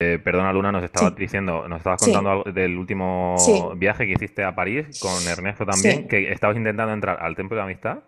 Eh, 0.00 0.18
perdona, 0.18 0.52
Luna, 0.52 0.72
nos 0.72 0.82
estabas 0.82 1.14
diciendo, 1.14 1.68
nos 1.68 1.78
estabas 1.78 2.02
contando 2.02 2.28
algo 2.28 2.52
del 2.52 2.76
último 2.76 3.36
viaje 3.76 4.04
que 4.04 4.14
hiciste 4.14 4.42
a 4.42 4.52
París 4.52 5.00
con 5.00 5.12
Ernesto 5.30 5.64
también, 5.64 6.08
que 6.08 6.32
estabas 6.32 6.56
intentando 6.56 6.92
entrar 6.92 7.22
al 7.22 7.36
Templo 7.36 7.54
de 7.54 7.60
la 7.60 7.66
Amistad. 7.66 7.98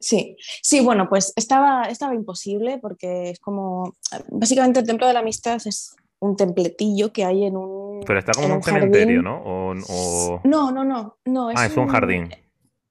Sí, 0.00 0.36
sí, 0.62 0.80
bueno, 0.80 1.08
pues 1.08 1.32
estaba, 1.36 1.84
estaba 1.84 2.14
imposible 2.14 2.78
porque 2.78 3.30
es 3.30 3.40
como, 3.40 3.96
básicamente 4.30 4.80
el 4.80 4.86
Templo 4.86 5.06
de 5.06 5.12
la 5.12 5.20
Amistad 5.20 5.60
es 5.64 5.96
un 6.20 6.36
templetillo 6.36 7.12
que 7.12 7.24
hay 7.24 7.44
en 7.44 7.56
un... 7.56 8.00
Pero 8.06 8.18
está 8.18 8.32
como 8.32 8.46
en 8.46 8.52
un, 8.54 8.62
cementerio, 8.62 9.22
¿no? 9.22 9.74
No, 10.44 10.70
no, 10.70 10.84
no, 10.84 11.18
no. 11.24 11.50
Es 11.50 11.56
ah, 11.58 11.66
es 11.66 11.76
un, 11.76 11.88
jardín. 11.88 12.30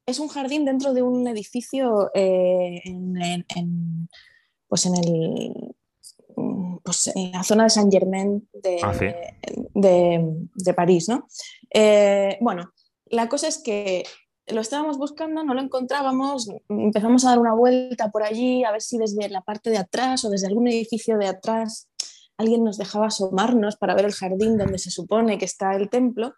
Es 0.06 0.20
un 0.20 0.28
jardín 0.28 0.66
dentro 0.66 0.94
de 0.94 1.02
un 1.02 1.28
edificio 1.28 2.12
eh, 2.14 2.82
en, 2.84 4.10
pues 4.68 4.86
en 4.86 4.96
el 4.96 5.76
pues, 6.84 7.12
en 7.16 7.32
la 7.32 7.44
zona 7.44 7.64
de 7.64 7.70
Saint 7.70 7.92
Germain 7.92 8.48
de, 8.54 8.80
ah, 8.84 8.94
de, 9.74 10.74
París, 10.74 11.10
¿no? 11.10 11.28
Eh, 11.74 12.38
bueno, 12.42 12.72
la 13.08 13.28
cosa 13.28 13.48
es 13.48 13.58
que 13.58 14.04
lo 14.48 14.62
estábamos 14.62 14.98
buscando, 14.98 15.44
no 15.44 15.54
lo 15.54 15.62
encontrábamos, 15.62 16.50
empezamos 16.70 17.26
a 17.26 17.30
dar 17.30 17.40
una 17.40 17.54
vuelta 17.54 18.12
por 18.12 18.24
allí, 18.24 18.64
a 18.64 18.72
ver 18.72 18.82
si 18.82 18.98
desde 18.98 19.30
la 19.30 19.42
parte 19.42 19.70
de 19.70 19.78
atrás 19.78 20.24
o 20.26 20.30
desde 20.30 20.48
algún 20.48 20.68
edificio 20.68 21.18
de 21.18 21.28
atrás 21.28 21.90
alguien 22.38 22.64
nos 22.64 22.78
dejaba 22.78 23.08
asomarnos 23.08 23.76
para 23.76 23.96
ver 23.96 24.06
el 24.06 24.14
jardín 24.14 24.58
donde 24.58 24.78
se 24.78 24.92
supone 24.92 25.38
que 25.38 25.46
está 25.46 25.76
el 25.76 25.90
templo. 25.90 26.34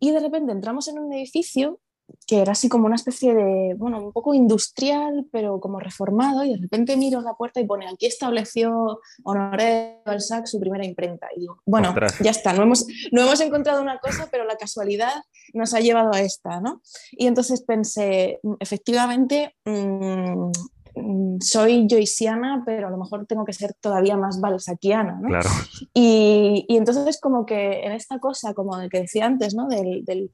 Y 0.00 0.10
de 0.10 0.20
repente 0.20 0.52
entramos 0.52 0.88
en 0.88 0.98
un 0.98 1.12
edificio 1.12 1.80
que 2.26 2.42
era 2.42 2.52
así 2.52 2.68
como 2.68 2.86
una 2.86 2.96
especie 2.96 3.34
de, 3.34 3.74
bueno, 3.76 4.02
un 4.02 4.12
poco 4.12 4.34
industrial, 4.34 5.26
pero 5.32 5.60
como 5.60 5.80
reformado, 5.80 6.44
y 6.44 6.52
de 6.52 6.58
repente 6.58 6.96
miro 6.96 7.20
la 7.20 7.34
puerta 7.34 7.60
y 7.60 7.66
pone, 7.66 7.88
aquí 7.88 8.06
estableció 8.06 9.00
Honoré 9.24 10.02
Balzac 10.04 10.46
su 10.46 10.60
primera 10.60 10.84
imprenta. 10.84 11.28
Y 11.34 11.40
digo, 11.40 11.62
bueno, 11.64 11.94
ya 12.20 12.30
está, 12.30 12.52
no 12.52 12.62
hemos, 12.62 12.86
no 13.12 13.22
hemos 13.22 13.40
encontrado 13.40 13.80
una 13.80 13.98
cosa, 13.98 14.28
pero 14.30 14.44
la 14.44 14.56
casualidad 14.56 15.14
nos 15.54 15.74
ha 15.74 15.80
llevado 15.80 16.12
a 16.12 16.20
esta, 16.20 16.60
¿no? 16.60 16.82
Y 17.12 17.26
entonces 17.26 17.62
pensé, 17.62 18.40
efectivamente, 18.60 19.54
mm, 19.64 20.50
soy 21.40 21.86
joyciana, 21.88 22.62
pero 22.66 22.88
a 22.88 22.90
lo 22.90 22.98
mejor 22.98 23.26
tengo 23.26 23.44
que 23.44 23.52
ser 23.52 23.74
todavía 23.80 24.16
más 24.16 24.40
balzaquiana, 24.40 25.18
¿no? 25.20 25.28
Claro. 25.28 25.48
Y, 25.94 26.66
y, 26.68 26.76
entonces 26.76 27.20
como 27.20 27.46
que 27.46 27.84
en 27.84 27.92
esta 27.92 28.18
cosa, 28.18 28.54
como 28.54 28.76
de 28.76 28.88
que 28.88 29.00
decía 29.00 29.26
antes, 29.26 29.54
¿no? 29.54 29.68
del, 29.68 30.04
del 30.04 30.30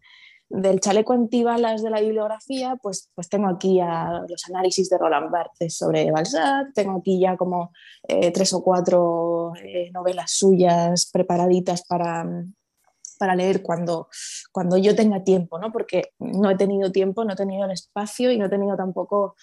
del 0.49 0.81
chaleco 0.81 1.13
antibalas 1.13 1.83
de 1.83 1.91
la 1.91 2.01
bibliografía, 2.01 2.77
pues, 2.83 3.11
pues 3.15 3.29
tengo 3.29 3.49
aquí 3.49 3.81
los 4.29 4.45
análisis 4.49 4.89
de 4.89 4.99
Roland 4.99 5.31
Barthes 5.31 5.77
sobre 5.77 6.11
Balzac, 6.11 6.73
tengo 6.75 6.99
aquí 6.99 7.19
ya 7.19 7.37
como 7.37 7.73
eh, 8.07 8.31
tres 8.31 8.53
o 8.53 8.63
cuatro 8.63 9.53
eh, 9.57 9.91
novelas 9.93 10.31
suyas 10.31 11.11
preparaditas 11.11 11.85
para, 11.87 12.27
para 13.19 13.35
leer 13.35 13.63
cuando, 13.63 14.09
cuando 14.53 14.77
yo 14.77 14.95
tenga 14.95 15.25
tiempo, 15.25 15.59
¿no? 15.59 15.73
porque 15.73 16.13
no 16.19 16.51
he 16.51 16.57
tenido 16.57 16.93
tiempo, 16.93 17.25
no 17.25 17.33
he 17.33 17.37
tenido 17.37 17.65
el 17.65 17.73
espacio 17.73 18.31
y 18.31 18.39
no 18.39 18.47
he 18.47 18.51
tenido 18.51 18.77
tampoco 18.77 19.35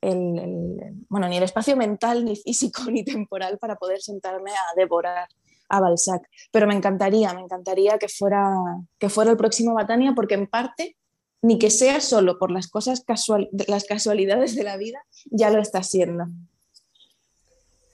el, 0.00 0.96
bueno, 1.08 1.28
ni 1.28 1.36
el 1.36 1.42
espacio 1.42 1.76
mental, 1.76 2.24
ni 2.24 2.36
físico, 2.36 2.82
ni 2.90 3.04
temporal 3.04 3.58
para 3.58 3.76
poder 3.76 4.00
sentarme 4.00 4.50
a 4.52 4.76
devorar 4.76 5.28
a 5.70 5.80
Balzac. 5.80 6.28
Pero 6.52 6.66
me 6.66 6.74
encantaría, 6.74 7.32
me 7.32 7.40
encantaría 7.40 7.98
que 7.98 8.08
fuera, 8.08 8.52
que 8.98 9.08
fuera 9.08 9.30
el 9.30 9.36
próximo 9.36 9.74
Batania, 9.74 10.12
porque 10.14 10.34
en 10.34 10.46
parte, 10.46 10.96
ni 11.42 11.58
que 11.58 11.70
sea 11.70 12.00
solo 12.00 12.38
por 12.38 12.50
las 12.50 12.68
cosas 12.68 13.02
casual, 13.02 13.48
las 13.66 13.84
casualidades 13.84 14.54
de 14.54 14.64
la 14.64 14.76
vida, 14.76 14.98
ya 15.26 15.50
lo 15.50 15.62
está 15.62 15.82
siendo. 15.82 16.26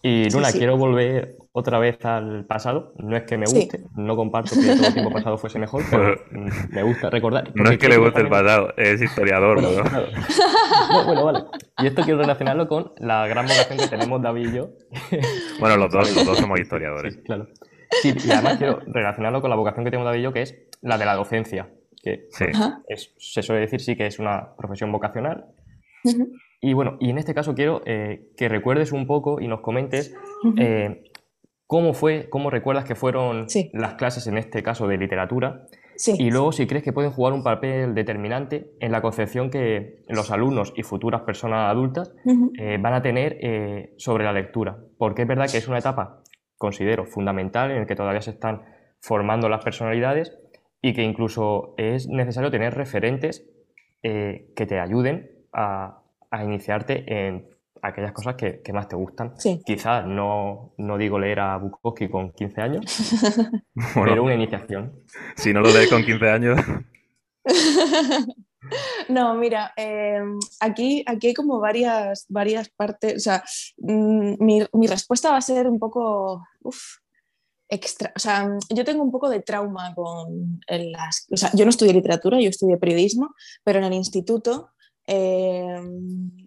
Y 0.02 0.28
Luna, 0.30 0.52
quiero 0.52 0.76
volver 0.76 1.36
otra 1.58 1.78
vez 1.78 2.04
al 2.04 2.44
pasado. 2.44 2.92
No 2.98 3.16
es 3.16 3.22
que 3.22 3.38
me 3.38 3.46
guste, 3.46 3.80
no 3.96 4.14
comparto 4.14 4.54
que 4.54 4.76
todo 4.76 4.88
el 4.88 4.92
tiempo 4.92 5.10
pasado 5.10 5.38
fuese 5.38 5.58
mejor, 5.58 5.82
pero 5.90 6.14
me 6.70 6.82
gusta 6.82 7.08
recordar. 7.08 7.50
No 7.54 7.70
es 7.70 7.78
que 7.78 7.88
le 7.88 7.96
guste 7.96 8.20
el 8.20 8.28
pasado, 8.28 8.74
es 8.76 9.00
historiador, 9.00 9.62
bueno, 9.62 9.82
¿no? 9.82 11.04
bueno, 11.06 11.24
vale. 11.24 11.44
Y 11.78 11.86
esto 11.86 12.02
quiero 12.02 12.18
relacionarlo 12.18 12.68
con 12.68 12.92
la 12.98 13.26
gran 13.26 13.46
vocación 13.46 13.78
que 13.78 13.88
tenemos 13.88 14.20
David 14.20 14.50
y 14.50 14.56
yo. 14.56 14.68
Bueno, 15.58 15.78
los 15.78 15.90
dos, 15.90 16.14
los 16.14 16.26
dos 16.26 16.38
somos 16.38 16.60
historiadores. 16.60 17.16
claro. 17.24 17.48
Sí, 18.02 18.14
y 18.22 18.30
además 18.30 18.58
quiero 18.58 18.80
relacionarlo 18.86 19.40
con 19.40 19.48
la 19.48 19.56
vocación 19.56 19.82
que 19.84 19.90
tenemos 19.90 20.04
David 20.04 20.20
y 20.20 20.24
yo, 20.24 20.32
que 20.34 20.42
es 20.42 20.54
la 20.82 20.98
de 20.98 21.06
la 21.06 21.14
docencia. 21.14 21.70
Que 22.02 22.28
se 23.16 23.42
suele 23.42 23.62
decir 23.62 23.80
sí 23.80 23.96
que 23.96 24.06
es 24.06 24.18
una 24.18 24.54
profesión 24.58 24.92
vocacional. 24.92 25.46
Y 26.60 26.74
bueno, 26.74 26.98
y 27.00 27.08
en 27.08 27.18
este 27.18 27.34
caso 27.34 27.54
quiero 27.54 27.82
eh, 27.86 28.28
que 28.36 28.50
recuerdes 28.50 28.92
un 28.92 29.06
poco 29.06 29.40
y 29.40 29.48
nos 29.48 29.60
comentes 29.60 30.14
eh, 30.58 31.02
cómo 31.66 31.94
fue, 31.94 32.28
cómo 32.28 32.50
recuerdas 32.50 32.84
que 32.84 32.94
fueron 32.94 33.46
las 33.72 33.94
clases 33.94 34.26
en 34.26 34.38
este 34.38 34.62
caso 34.62 34.86
de 34.86 34.98
literatura. 34.98 35.66
Y 36.06 36.30
luego 36.30 36.52
si 36.52 36.66
crees 36.66 36.84
que 36.84 36.92
pueden 36.92 37.10
jugar 37.10 37.32
un 37.32 37.42
papel 37.42 37.94
determinante 37.94 38.70
en 38.80 38.92
la 38.92 39.00
concepción 39.00 39.50
que 39.50 40.02
los 40.08 40.30
alumnos 40.30 40.72
y 40.76 40.82
futuras 40.82 41.22
personas 41.22 41.70
adultas 41.70 42.14
eh, 42.58 42.76
van 42.78 42.92
a 42.92 43.02
tener 43.02 43.38
sobre 43.96 44.24
la 44.24 44.32
lectura. 44.32 44.78
Porque 44.98 45.22
es 45.22 45.28
verdad 45.28 45.48
que 45.50 45.56
es 45.56 45.68
una 45.68 45.78
etapa, 45.78 46.22
considero, 46.58 47.06
fundamental 47.06 47.70
en 47.70 47.80
la 47.80 47.86
que 47.86 47.96
todavía 47.96 48.20
se 48.20 48.30
están 48.30 48.62
formando 49.00 49.48
las 49.48 49.64
personalidades 49.64 50.36
y 50.82 50.92
que 50.92 51.02
incluso 51.02 51.74
es 51.78 52.08
necesario 52.08 52.50
tener 52.50 52.74
referentes 52.74 53.48
que 54.02 54.66
te 54.68 54.78
ayuden 54.78 55.30
a, 55.52 56.02
a 56.30 56.44
iniciarte 56.44 57.04
en 57.08 57.48
aquellas 57.86 58.12
cosas 58.12 58.34
que, 58.36 58.60
más 58.72 58.88
te 58.88 58.96
gustan. 58.96 59.34
Quizás 59.64 60.06
no, 60.06 60.74
no, 60.78 60.98
digo 60.98 61.18
leer 61.18 61.40
a 61.40 61.56
Bukowski 61.58 62.08
con 62.08 62.32
15 62.32 62.60
años, 62.60 62.84
pero 63.94 64.22
una 64.22 64.34
iniciación. 64.34 65.02
Si 65.36 65.52
no 65.52 65.60
lo 65.60 65.72
lees 65.72 65.90
con 65.90 66.04
15 66.04 66.30
años. 66.30 66.60
No, 69.08 69.36
mira, 69.36 69.72
em, 69.76 70.40
aquí, 70.58 71.04
aquí 71.06 71.28
hay 71.28 71.34
como 71.34 71.60
varias, 71.60 72.26
varias 72.28 72.68
partes. 72.70 73.14
O 73.14 73.20
sea, 73.20 73.44
mm, 73.76 74.44
mi, 74.44 74.86
respuesta 74.88 75.30
va 75.30 75.36
a 75.36 75.40
ser 75.40 75.68
un 75.68 75.78
poco. 75.78 76.42
extra. 77.68 78.12
O 78.16 78.18
sea, 78.18 78.48
yo 78.74 78.84
tengo 78.84 79.04
un 79.04 79.12
poco 79.12 79.28
de 79.28 79.40
trauma 79.40 79.94
con 79.94 80.60
las. 80.66 81.28
O 81.30 81.36
sea, 81.36 81.50
yo 81.54 81.64
no 81.64 81.70
estudié 81.70 81.92
literatura, 81.92 82.40
yo 82.40 82.48
estudié 82.48 82.76
periodismo, 82.76 83.36
pero 83.62 83.78
en 83.78 83.84
el 83.84 83.92
instituto 83.92 84.70
Em, 85.06 86.45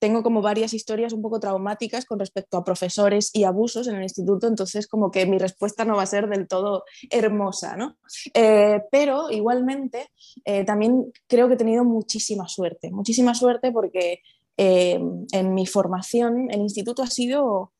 tengo 0.00 0.22
como 0.22 0.40
varias 0.42 0.72
historias 0.72 1.12
un 1.12 1.22
poco 1.22 1.38
traumáticas 1.38 2.06
con 2.06 2.18
respecto 2.18 2.56
a 2.56 2.64
profesores 2.64 3.30
y 3.34 3.44
abusos 3.44 3.86
en 3.86 3.96
el 3.96 4.02
instituto, 4.02 4.48
entonces 4.48 4.88
como 4.88 5.10
que 5.10 5.26
mi 5.26 5.38
respuesta 5.38 5.84
no 5.84 5.96
va 5.96 6.02
a 6.02 6.06
ser 6.06 6.28
del 6.28 6.48
todo 6.48 6.84
hermosa, 7.10 7.76
¿no? 7.76 7.98
Eh, 8.34 8.80
pero 8.90 9.30
igualmente 9.30 10.08
eh, 10.44 10.64
también 10.64 11.12
creo 11.28 11.48
que 11.48 11.54
he 11.54 11.58
tenido 11.58 11.84
muchísima 11.84 12.48
suerte, 12.48 12.90
muchísima 12.90 13.34
suerte 13.34 13.70
porque 13.70 14.20
em, 14.56 15.26
en 15.32 15.54
mi 15.54 15.66
formación 15.66 16.50
el 16.50 16.60
instituto 16.60 17.02
ha 17.02 17.06
sido 17.08 17.72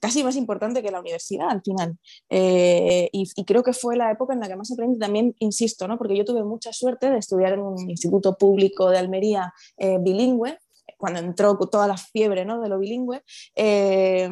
casi 0.00 0.24
más 0.24 0.36
importante 0.36 0.80
que 0.80 0.92
la 0.92 1.00
universidad 1.00 1.50
al 1.50 1.60
final. 1.60 1.98
Eh, 2.30 3.10
y, 3.12 3.44
creo 3.44 3.64
que 3.64 3.72
fue 3.72 3.96
la 3.96 4.12
época 4.12 4.32
en 4.32 4.40
la 4.40 4.48
que 4.48 4.56
más 4.56 4.70
aprendí 4.70 4.98
también, 4.98 5.34
insisto, 5.40 5.86
¿no? 5.88 5.98
porque 5.98 6.16
yo 6.16 6.24
tuve 6.24 6.44
mucha 6.44 6.72
suerte 6.72 7.10
de 7.10 7.18
estudiar 7.18 7.54
en 7.54 7.60
un 7.60 7.90
instituto 7.90 8.38
público 8.38 8.90
de 8.90 8.98
Almería 8.98 9.52
bilingüe, 9.76 10.56
cuando 10.96 11.20
entró 11.20 11.56
toda 11.56 11.86
la 11.86 11.96
fiebre 11.96 12.44
¿no? 12.44 12.60
de 12.60 12.68
lo 12.68 12.78
bilingüe, 12.78 13.22
eh, 13.54 14.28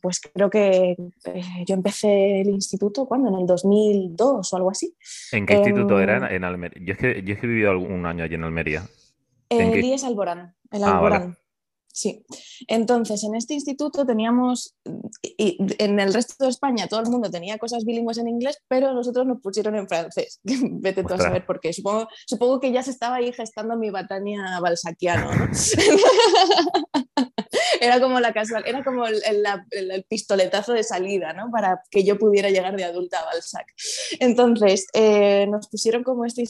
pues 0.00 0.20
creo 0.20 0.50
que 0.50 0.96
yo 1.66 1.74
empecé 1.74 2.40
el 2.40 2.48
instituto 2.48 3.06
cuando, 3.06 3.28
en 3.30 3.40
el 3.40 3.46
2002 3.46 4.52
o 4.52 4.56
algo 4.56 4.70
así. 4.70 4.94
¿En 5.32 5.46
qué 5.46 5.54
instituto 5.54 6.00
era? 6.00 6.28
Em, 6.28 6.36
en 6.36 6.44
Almería. 6.44 6.82
Yo 6.84 6.92
es, 6.92 6.98
que, 6.98 7.22
yo 7.22 7.34
he 7.34 7.46
vivido 7.46 7.70
algún 7.70 8.06
año 8.06 8.24
allí 8.24 8.34
en 8.34 8.44
Almería. 8.44 8.82
En 9.48 9.84
IES 9.84 10.04
Alborán, 10.04 10.54
el 10.70 10.84
ah, 10.84 10.96
Alborán. 10.96 11.36
Sí, 11.96 12.24
entonces 12.66 13.22
en 13.22 13.36
este 13.36 13.54
instituto 13.54 14.04
teníamos, 14.04 14.74
y 15.22 15.58
en 15.78 16.00
el 16.00 16.12
resto 16.12 16.42
de 16.42 16.50
España 16.50 16.88
todo 16.88 16.98
el 16.98 17.08
mundo 17.08 17.30
tenía 17.30 17.56
cosas 17.56 17.84
bilingües 17.84 18.18
en 18.18 18.26
inglés, 18.26 18.58
pero 18.66 18.92
nosotros 18.92 19.24
nos 19.24 19.40
pusieron 19.40 19.76
en 19.76 19.86
francés. 19.86 20.40
Vete 20.44 21.04
tú 21.04 21.14
a 21.14 21.18
saber 21.18 21.46
por 21.46 21.60
qué. 21.60 21.72
Supongo, 21.72 22.08
supongo 22.26 22.58
que 22.58 22.72
ya 22.72 22.82
se 22.82 22.90
estaba 22.90 23.16
ahí 23.16 23.32
gestando 23.32 23.76
mi 23.76 23.90
batania 23.90 24.58
balsaquiano. 24.60 25.30
¿no? 25.32 25.50
era 27.80 28.00
como 28.00 28.20
la 28.20 28.32
casual, 28.32 28.64
era 28.66 28.82
como 28.84 29.06
el, 29.06 30.04
pistoletazo 30.08 30.72
de 30.72 30.82
salida, 30.82 31.32
¿no? 31.32 31.50
Para 31.50 31.82
que 31.90 32.04
yo 32.04 32.18
pudiera 32.18 32.50
llegar 32.50 32.76
de 32.76 32.84
adulta 32.84 33.20
a 33.20 33.24
Balzac. 33.24 33.66
Entonces, 34.20 34.86
eh, 34.92 35.46
nos 35.48 35.68
pusieron 35.68 36.02
como 36.02 36.24
este, 36.24 36.44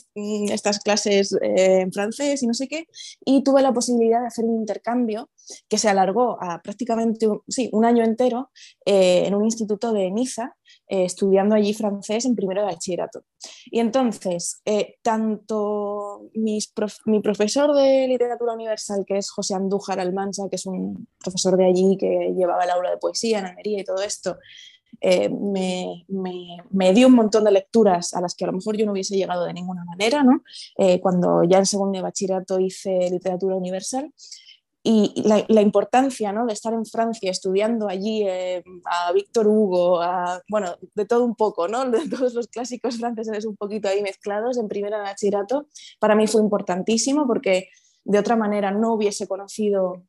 estas 0.51 0.81
clases 0.81 1.33
eh, 1.43 1.81
en 1.81 1.93
francés 1.93 2.43
y 2.43 2.47
no 2.47 2.55
sé 2.55 2.69
qué, 2.69 2.87
y 3.25 3.43
tuve 3.43 3.63
la 3.63 3.73
posibilidad 3.73 4.21
de 4.21 4.27
hacer 4.27 4.45
un 4.45 4.57
intercambio 4.61 5.31
que 5.69 5.79
se 5.79 5.89
alargó 5.89 6.43
a 6.43 6.63
prácticamente 6.63 7.27
sí, 7.49 7.69
un 7.73 7.85
año 7.85 8.05
entero 8.05 8.51
eh, 8.87 9.25
en 9.27 9.35
un 9.35 9.45
instituto 9.45 9.93
de 9.93 10.11
Niza, 10.11 10.57
eh, 10.89 11.05
estudiando 11.05 11.55
allí 11.55 11.73
francés 11.73 12.25
en 12.27 12.37
primero 12.37 12.61
de 12.61 12.67
bachillerato. 12.67 13.25
Y 13.67 13.81
entonces, 13.81 14.61
eh, 14.65 14.97
tanto 15.03 16.29
mi 16.35 17.21
profesor 17.23 17.75
de 17.75 18.07
literatura 18.09 18.53
universal, 18.53 19.05
que 19.07 19.19
es 19.19 19.31
José 19.31 19.55
Andújar 19.55 19.99
Almansa, 20.01 20.45
que 20.51 20.57
es 20.57 20.67
un 20.67 21.09
profesor 21.19 21.57
de 21.57 21.67
allí 21.67 21.97
que 21.99 22.35
llevaba 22.37 22.65
el 22.65 22.71
aula 22.71 22.91
de 22.91 22.99
poesía 22.99 23.39
en 23.39 23.47
Almería 23.47 23.81
y 23.81 23.85
todo 23.85 24.03
esto, 24.03 24.39
me, 25.03 26.07
me, 26.71 26.95
dio 26.95 27.09
un 27.09 27.15
montón 27.15 27.45
de 27.45 27.51
lecturas 27.51 28.15
a 28.15 28.21
las 28.21 28.35
que 28.35 28.45
a 28.45 28.47
lo 28.47 28.55
mejor 28.55 28.77
yo 28.77 28.87
no 28.87 28.93
hubiese 28.93 29.17
llegado 29.17 29.45
de 29.45 29.53
ninguna 29.53 29.85
manera, 29.85 30.23
¿no? 30.23 30.43
cuando 31.03 31.43
ya 31.43 31.59
en 31.59 31.67
segundo 31.67 31.99
de 31.99 32.03
bachillerato 32.03 32.59
hice 32.61 33.11
literatura 33.11 33.57
universal 33.57 34.11
y 34.87 35.15
la, 35.23 35.63
importancia 35.63 36.31
¿no? 36.31 36.45
de 36.45 36.53
estar 36.53 36.75
en 36.75 36.85
Francia 36.85 37.31
estudiando 37.31 37.89
allí 37.89 38.23
eh, 38.29 38.63
a 38.85 39.11
Víctor 39.13 39.49
Hugo, 39.49 40.03
a, 40.03 40.43
bueno, 40.47 40.77
de 40.95 41.07
todo 41.07 41.25
un 41.25 41.35
poco, 41.35 41.69
¿no? 41.69 41.91
de 41.91 42.07
todos 42.07 42.35
los 42.35 42.49
clásicos 42.49 42.99
franceses 42.99 43.47
un 43.47 43.57
poquito 43.57 43.89
ahí 43.89 44.03
mezclados 44.03 44.59
en 44.59 44.69
primera 44.69 44.99
bachillerato, 44.99 45.69
para 45.99 46.15
mí 46.15 46.27
fue 46.27 46.43
importantísimo 46.43 47.27
porque 47.27 47.71
de 48.05 48.19
otra 48.19 48.37
manera 48.37 48.73
no 48.73 48.93
hubiese 48.93 49.27
conocido, 49.27 50.05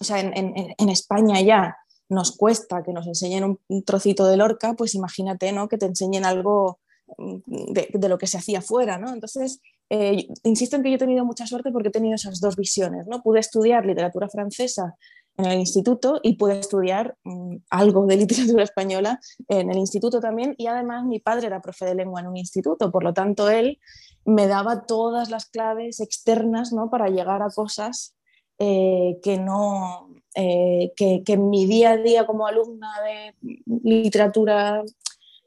o 0.00 0.04
sea, 0.04 0.20
en, 0.20 0.32
en, 0.34 0.88
España 0.88 1.38
ya 1.42 1.76
nos 2.08 2.34
cuesta 2.34 2.82
que 2.82 2.94
nos 2.94 3.06
enseñen 3.06 3.58
un, 3.68 3.84
trocito 3.84 4.26
de 4.26 4.38
Lorca, 4.38 4.72
pues 4.72 4.94
imagínate 4.94 5.52
¿no? 5.52 5.68
que 5.68 5.76
te 5.76 5.84
enseñen 5.84 6.24
algo 6.24 6.80
mm, 7.18 7.72
de, 7.74 7.90
de 7.92 8.08
lo 8.08 8.16
que 8.16 8.26
se 8.26 8.38
hacía 8.38 8.62
fuera, 8.62 8.96
¿no? 8.96 9.12
Entonces, 9.12 9.60
eh, 9.88 10.26
insisto 10.42 10.76
en 10.76 10.82
que 10.82 10.90
yo 10.90 10.96
he 10.96 10.98
tenido 10.98 11.24
mucha 11.24 11.46
suerte 11.46 11.70
porque 11.70 11.88
he 11.88 11.92
tenido 11.92 12.14
esas 12.14 12.40
dos 12.40 12.56
visiones. 12.56 13.06
¿no? 13.06 13.22
Pude 13.22 13.40
estudiar 13.40 13.86
literatura 13.86 14.28
francesa 14.28 14.96
en 15.36 15.44
el 15.44 15.58
instituto 15.60 16.20
y 16.22 16.34
pude 16.36 16.58
estudiar 16.58 17.16
mm, 17.24 17.56
algo 17.70 18.06
de 18.06 18.16
literatura 18.16 18.64
española 18.64 19.20
en 19.48 19.70
el 19.70 19.78
instituto 19.78 20.20
también 20.20 20.54
y 20.58 20.66
además 20.66 21.04
mi 21.04 21.20
padre 21.20 21.46
era 21.46 21.60
profe 21.60 21.84
de 21.84 21.94
lengua 21.94 22.20
en 22.20 22.28
un 22.28 22.36
instituto, 22.36 22.90
por 22.90 23.04
lo 23.04 23.12
tanto 23.12 23.48
él 23.50 23.78
me 24.24 24.46
daba 24.46 24.86
todas 24.86 25.30
las 25.30 25.46
claves 25.46 26.00
externas 26.00 26.72
¿no? 26.72 26.90
para 26.90 27.08
llegar 27.08 27.42
a 27.42 27.50
cosas 27.50 28.16
eh, 28.58 29.18
que 29.22 29.38
no 29.38 30.08
eh, 30.34 30.92
que, 30.96 31.22
que, 31.24 31.34
en 31.34 31.50
mi 31.50 31.66
día 31.66 31.92
a 31.92 31.96
día 31.98 32.26
como 32.26 32.46
alumna 32.46 32.88
de 33.04 33.60
literatura 33.82 34.82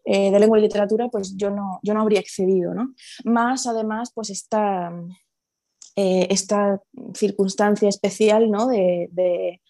eh, 0.06 0.32
de 0.32 0.39
lengua 0.39 0.58
y 0.58 0.62
literatura, 0.62 1.10
pues 1.10 1.36
yo 1.36 1.50
no, 1.50 1.80
yo 1.84 1.93
no 1.93 2.02
habría 2.02 2.20
accedido, 2.20 2.74
¿no? 2.74 2.93
Más 3.26 3.68
además, 3.68 4.12
pues 4.14 4.30
esta, 4.30 4.91
eh, 5.95 6.28
esta 6.30 6.82
circunstancia 7.14 7.89
especial, 7.89 8.50
¿no? 8.50 8.68
De, 8.68 9.10
de, 9.12 9.62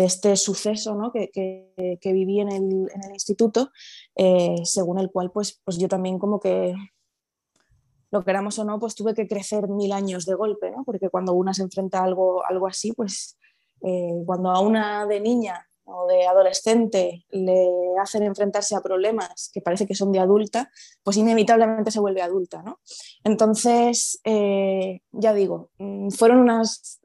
este 0.00 0.34
suceso 0.34 0.96
¿no? 0.96 1.12
que, 1.12 1.30
que, 1.30 2.12
viví 2.12 2.40
en 2.40 2.50
el, 2.50 2.88
instituto, 3.12 3.70
eh, 4.16 4.56
según 4.64 4.98
el 4.98 5.10
cual 5.12 5.30
pues, 5.30 5.60
pues 5.62 5.78
yo 5.78 5.86
también 5.86 6.18
como 6.18 6.40
que 6.40 6.74
lo 8.10 8.24
queramos 8.24 8.58
o 8.58 8.64
no, 8.64 8.80
pues 8.80 8.96
tuve 8.96 9.14
que 9.14 9.28
crecer 9.28 9.68
mil 9.68 9.92
años 9.92 10.24
de 10.24 10.34
golpe, 10.34 10.72
¿no? 10.72 10.82
porque 10.84 11.10
cuando 11.10 11.34
una 11.34 11.54
se 11.54 11.62
enfrenta 11.62 12.00
a 12.00 12.04
algo, 12.04 12.44
algo 12.44 12.66
así, 12.66 12.92
pues 12.92 13.38
cuando 14.26 14.50
a 14.50 14.60
una 14.60 15.06
de 15.06 15.20
niña 15.20 15.64
o 15.84 16.06
de 16.06 16.26
adolescente 16.26 17.24
le 17.30 17.68
hacen 18.00 18.22
enfrentarse 18.22 18.74
a 18.74 18.80
problemas 18.80 19.50
que 19.52 19.60
parece 19.60 19.86
que 19.86 19.94
son 19.94 20.12
de 20.12 20.18
adulta, 20.18 20.70
pues 21.02 21.16
inevitablemente 21.16 21.90
se 21.90 22.00
vuelve 22.00 22.22
adulta. 22.22 22.62
¿no? 22.62 22.80
Entonces, 23.22 24.20
eh, 24.24 25.00
ya 25.12 25.34
digo, 25.34 25.70
mm, 25.78 26.10
fueron, 26.10 26.38
unas, 26.38 27.00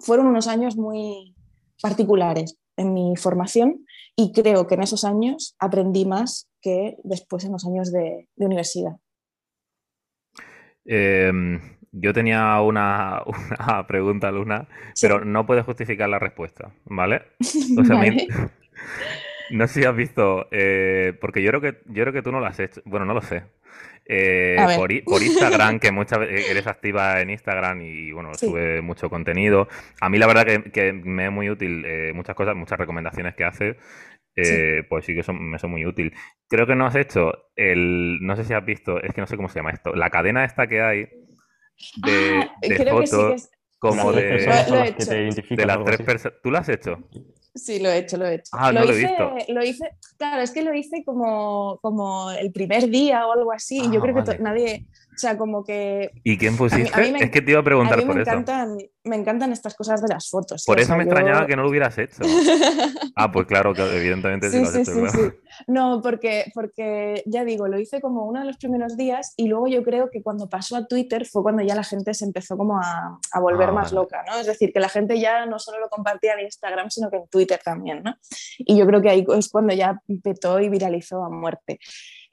fueron 0.00 0.26
unos 0.26 0.48
años 0.48 0.76
muy 0.76 1.34
particulares 1.80 2.58
en 2.76 2.92
mi 2.92 3.16
formación 3.16 3.86
y 4.16 4.32
creo 4.32 4.66
que 4.66 4.74
en 4.74 4.82
esos 4.82 5.04
años 5.04 5.54
aprendí 5.58 6.04
más 6.04 6.48
que 6.60 6.96
después 7.02 7.44
en 7.44 7.52
los 7.52 7.64
años 7.66 7.92
de, 7.92 8.28
universidad. 8.36 8.96
Em, 10.86 11.73
yo 11.94 12.12
tenía 12.12 12.60
una, 12.60 13.22
pregunta, 13.88 14.30
Luna, 14.30 14.66
pero 15.00 15.24
no 15.24 15.46
puedes 15.46 15.64
justificar 15.64 16.08
la 16.08 16.18
respuesta, 16.18 16.72
¿vale? 16.84 17.22
O 17.78 17.84
sea, 17.84 18.00
no 19.50 19.66
sé 19.68 19.80
si 19.80 19.86
has 19.86 19.96
visto, 19.96 20.48
eh, 20.50 21.16
porque 21.20 21.42
yo 21.42 21.50
creo 21.50 21.60
que 21.60 21.82
yo 21.86 22.02
creo 22.02 22.12
que 22.12 22.22
tú 22.22 22.32
no 22.32 22.40
lo 22.40 22.46
has 22.46 22.58
hecho. 22.58 22.82
Bueno, 22.84 23.06
no 23.06 23.14
lo 23.14 23.22
sé. 23.22 23.44
Eh, 24.06 24.56
por, 24.76 25.22
Instagram, 25.22 25.78
que 25.78 25.90
muchas 25.90 26.18
veces 26.18 26.50
eres 26.50 26.66
activa 26.66 27.20
en 27.22 27.30
Instagram 27.30 27.80
y 27.80 28.12
bueno, 28.12 28.34
sube 28.34 28.82
mucho 28.82 29.08
contenido. 29.08 29.68
A 30.00 30.10
mí 30.10 30.18
la 30.18 30.26
verdad 30.26 30.44
que, 30.44 30.92
me 30.92 31.26
es 31.26 31.32
muy 31.32 31.48
útil 31.48 31.84
eh, 31.86 32.12
muchas 32.14 32.34
cosas, 32.34 32.54
muchas 32.54 32.78
recomendaciones 32.78 33.34
que 33.34 33.44
hace. 33.44 33.76
Pues 34.88 35.04
sí 35.04 35.14
que 35.14 35.32
me 35.32 35.58
son 35.58 35.70
muy 35.70 35.86
útil. 35.86 36.12
Creo 36.48 36.66
que 36.66 36.74
no 36.74 36.86
has 36.86 36.96
hecho 36.96 37.32
el, 37.54 38.18
no 38.20 38.34
sé 38.36 38.44
si 38.44 38.52
has 38.52 38.64
visto, 38.64 39.00
es 39.00 39.14
que 39.14 39.20
no 39.20 39.26
sé 39.26 39.36
cómo 39.36 39.48
se 39.48 39.60
llama 39.60 39.70
esto, 39.70 39.94
la 39.94 40.10
cadena 40.10 40.44
esta 40.44 40.66
que 40.66 40.82
hay 40.82 41.08
de, 41.96 42.40
ah, 42.40 42.90
fotos 42.90 43.48
como 43.78 44.12
de, 44.12 44.22
de 44.22 45.66
las 45.66 45.84
tres 45.84 46.02
personas. 46.02 46.38
¿Tú 46.42 46.50
lo 46.50 46.58
has 46.58 46.68
hecho? 46.68 46.98
Sí, 47.54 47.78
lo 47.78 47.88
he 47.88 47.98
hecho, 47.98 48.16
lo 48.16 48.26
he 48.26 48.34
hecho. 48.34 48.50
Ah, 48.52 48.72
lo 48.72 48.80
no 48.80 48.86
lo 48.86 48.92
he 48.92 48.96
visto. 48.96 49.36
Lo 49.48 49.64
hice, 49.64 49.90
claro, 50.16 50.42
es 50.42 50.50
que 50.50 50.62
lo 50.62 50.74
hice 50.74 51.04
como, 51.04 51.78
como 51.82 52.32
el 52.32 52.50
primer 52.50 52.88
día 52.88 53.26
o 53.26 53.32
algo 53.32 53.52
así. 53.52 53.80
Yo 53.92 54.00
ah, 54.00 54.02
creo 54.02 54.24
que 54.24 54.38
nadie, 54.38 54.86
o 55.14 55.18
sea, 55.18 55.38
como 55.38 55.64
que... 55.64 56.10
¿Y 56.24 56.36
quién 56.36 56.56
pusiste? 56.56 56.90
es 57.22 57.30
que 57.30 57.40
te 57.40 57.50
iba 57.52 57.60
a 57.60 57.64
preguntar 57.64 57.94
a 57.94 57.96
mí 57.98 58.04
me 58.04 58.12
por 58.12 58.20
encantan, 58.20 58.76
eso. 58.78 58.90
Me 59.04 59.16
encantan 59.16 59.52
estas 59.52 59.74
cosas 59.74 60.02
de 60.02 60.08
las 60.08 60.28
fotos. 60.28 60.64
Por 60.66 60.80
eso 60.80 60.96
me 60.96 61.04
extrañaba 61.04 61.46
que 61.46 61.56
no 61.56 61.62
lo 61.62 61.68
hubieras 61.68 61.96
hecho. 61.98 62.22
ah, 63.16 63.30
pues 63.30 63.46
claro, 63.46 63.74
que 63.74 63.82
evidentemente 63.82 64.50
sí, 64.50 64.60
lo 64.60 64.68
has 64.68 64.74
hecho. 64.74 65.08
Sí, 65.08 65.20
no, 65.68 66.00
porque, 66.02 66.50
porque 66.54 67.22
ya 67.26 67.44
digo, 67.44 67.68
lo 67.68 67.78
hice 67.78 68.00
como 68.00 68.24
uno 68.24 68.40
de 68.40 68.46
los 68.46 68.56
primeros 68.56 68.96
días 68.96 69.34
y 69.36 69.46
luego 69.46 69.68
yo 69.68 69.82
creo 69.84 70.10
que 70.10 70.22
cuando 70.22 70.48
pasó 70.48 70.76
a 70.76 70.86
Twitter 70.86 71.26
fue 71.26 71.42
cuando 71.42 71.62
ya 71.62 71.74
la 71.74 71.84
gente 71.84 72.14
se 72.14 72.24
empezó 72.24 72.56
como 72.56 72.78
a, 72.78 73.20
a 73.30 73.40
volver 73.40 73.68
ah, 73.68 73.72
más 73.72 73.92
loca, 73.92 74.24
¿no? 74.26 74.38
Es 74.38 74.46
decir, 74.46 74.72
que 74.72 74.80
la 74.80 74.88
gente 74.88 75.20
ya 75.20 75.46
no 75.46 75.58
solo 75.58 75.78
lo 75.78 75.88
compartía 75.88 76.32
en 76.34 76.40
Instagram, 76.40 76.90
sino 76.90 77.10
que 77.10 77.18
en 77.18 77.28
Twitter 77.28 77.60
también, 77.62 78.02
¿no? 78.02 78.16
Y 78.58 78.76
yo 78.76 78.86
creo 78.86 79.02
que 79.02 79.10
ahí 79.10 79.24
es 79.36 79.48
cuando 79.48 79.74
ya 79.74 80.00
petó 80.22 80.60
y 80.60 80.68
viralizó 80.68 81.22
a 81.22 81.30
muerte. 81.30 81.78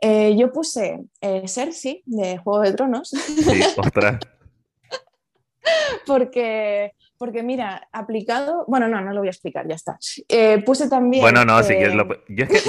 Eh, 0.04 0.36
yo 0.36 0.52
puse 0.52 1.00
eh, 1.22 1.48
Cersei 1.48 2.02
de 2.08 2.40
Juego 2.40 2.62
de 2.62 2.74
Tronos. 2.74 3.10
Sí, 3.10 3.62
ostras. 3.78 4.20
porque, 6.08 6.94
porque 7.20 7.44
mira, 7.44 7.88
aplicado, 7.92 8.66
bueno, 8.68 8.88
no, 8.88 9.00
no 9.00 9.14
lo 9.14 9.20
voy 9.20 9.28
a 9.28 9.32
explicar, 9.32 9.68
ya 9.68 9.76
está. 9.76 10.00
Eh, 10.28 10.64
puse 10.66 10.90
también... 10.90 11.22
Bueno, 11.22 11.46
no, 11.46 11.62
si 11.62 11.76
quieres, 11.76 11.96
yo 12.30 12.46
es 12.46 12.50
que, 12.50 12.60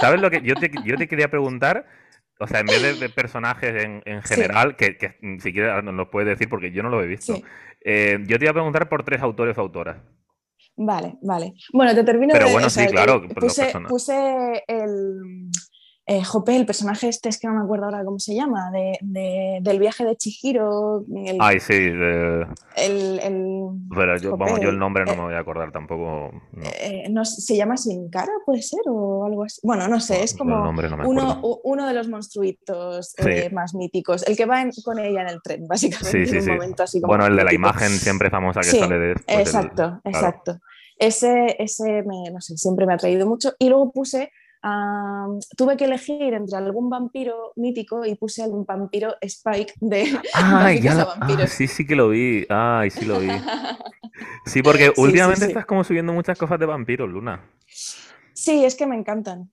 ¿sabes 0.00 0.20
lo 0.20 0.30
que 0.30 0.42
yo 0.42 0.54
te, 0.54 0.70
yo 0.84 0.96
te 0.96 1.08
quería 1.08 1.28
preguntar? 1.28 1.86
O 2.38 2.46
sea, 2.46 2.60
en 2.60 2.66
vez 2.66 3.00
de, 3.00 3.08
personajes 3.08 3.82
en, 3.82 4.02
en 4.04 4.22
general, 4.22 4.76
que, 4.76 4.96
que, 4.96 5.16
si 5.40 5.52
quieres 5.52 5.82
nos 5.82 5.94
lo 5.94 6.08
puedes 6.08 6.28
decir 6.28 6.48
porque 6.48 6.70
yo 6.70 6.84
no 6.84 6.90
lo 6.90 7.02
he 7.02 7.06
visto. 7.06 7.34
yo 7.34 7.42
te 8.38 8.44
iba 8.44 8.50
a 8.50 8.54
preguntar 8.54 8.88
por 8.88 9.02
tres 9.02 9.22
autores 9.22 9.58
o 9.58 9.62
autoras. 9.62 9.96
Vale, 10.76 11.16
vale. 11.22 11.54
Bueno, 11.72 11.94
te 11.94 12.04
termino 12.04 12.32
Pero 12.32 12.50
bueno, 12.50 12.68
sí, 12.68 12.86
claro. 12.86 13.26
Puse, 13.28 13.72
puse 13.88 14.62
el, 14.68 15.50
eh, 16.08 16.22
Jope, 16.22 16.54
el 16.54 16.66
personaje 16.66 17.08
este 17.08 17.28
es 17.28 17.40
que 17.40 17.48
no 17.48 17.54
me 17.54 17.64
acuerdo 17.64 17.86
ahora 17.86 18.04
cómo 18.04 18.20
se 18.20 18.32
llama, 18.32 18.70
de, 18.70 19.58
del 19.60 19.80
viaje 19.80 20.04
de 20.04 20.14
Chihiro. 20.14 21.04
Ay, 21.40 21.58
sí. 21.58 21.74
El, 21.74 23.18
Pero 23.92 24.16
yo, 24.18 24.36
vamos, 24.36 24.60
yo 24.60 24.68
el 24.68 24.78
nombre 24.78 25.04
no 25.04 25.14
eh, 25.14 25.16
me 25.16 25.22
voy 25.22 25.34
a 25.34 25.40
acordar 25.40 25.72
tampoco. 25.72 26.30
Eh, 26.80 27.08
no. 27.10 27.24
¿Se 27.24 27.56
llama 27.56 27.76
Sin 27.76 28.08
Cara, 28.08 28.30
puede 28.44 28.62
ser? 28.62 28.78
O 28.86 29.26
algo 29.26 29.42
así. 29.42 29.60
Bueno, 29.64 29.88
no 29.88 29.98
sé, 29.98 30.22
es 30.22 30.36
como 30.36 30.70
uno, 31.06 31.40
uno, 31.64 31.88
de 31.88 31.92
los 31.92 32.08
monstruitos 32.08 33.16
más 33.50 33.74
míticos. 33.74 34.24
El 34.28 34.36
que 34.36 34.46
va 34.46 34.64
con 34.84 35.00
ella 35.00 35.22
en 35.22 35.28
el 35.28 35.42
tren, 35.42 35.66
básicamente. 35.66 36.26
Sí, 36.26 36.40
sí, 36.40 36.86
sí. 36.86 37.00
bueno, 37.00 37.26
el 37.26 37.34
de 37.34 37.42
la 37.42 37.52
imagen 37.52 37.90
siempre 37.90 38.30
famosa 38.30 38.60
que 38.60 38.66
sale 38.66 38.96
de. 38.96 39.12
Exacto, 39.26 40.00
exacto. 40.04 40.60
Ese, 40.98 41.56
ese 41.58 42.04
me, 42.04 42.30
no 42.30 42.40
sé, 42.40 42.56
siempre 42.56 42.86
me 42.86 42.94
ha 42.94 42.96
traído 42.96 43.26
mucho. 43.26 43.54
Y 43.58 43.68
luego 43.68 43.90
puse 43.90 44.30
tuve 45.56 45.76
que 45.76 45.84
elegir 45.84 46.34
entre 46.34 46.56
algún 46.56 46.90
vampiro 46.90 47.52
mítico 47.56 48.04
y 48.04 48.14
puse 48.14 48.42
algún 48.42 48.64
vampiro 48.64 49.14
Spike 49.20 49.74
de 49.80 50.18
ah, 50.34 50.72
ya 50.72 51.46
sí, 51.46 51.66
sí 51.66 51.86
que 51.86 51.96
lo 51.96 52.10
vi. 52.10 52.46
Ay, 52.48 52.90
sí 52.90 53.04
lo 53.04 53.20
vi. 53.20 53.28
Sí, 54.46 54.62
porque 54.62 54.92
últimamente 54.96 55.44
estás 55.44 55.66
como 55.66 55.84
subiendo 55.84 56.10
muchas 56.12 56.38
cosas 56.38 56.58
de 56.58 56.64
vampiros, 56.64 57.06
Luna. 57.06 57.50
Sí, 58.32 58.64
es 58.64 58.74
que 58.74 58.86
me 58.86 58.96
encantan. 58.96 59.50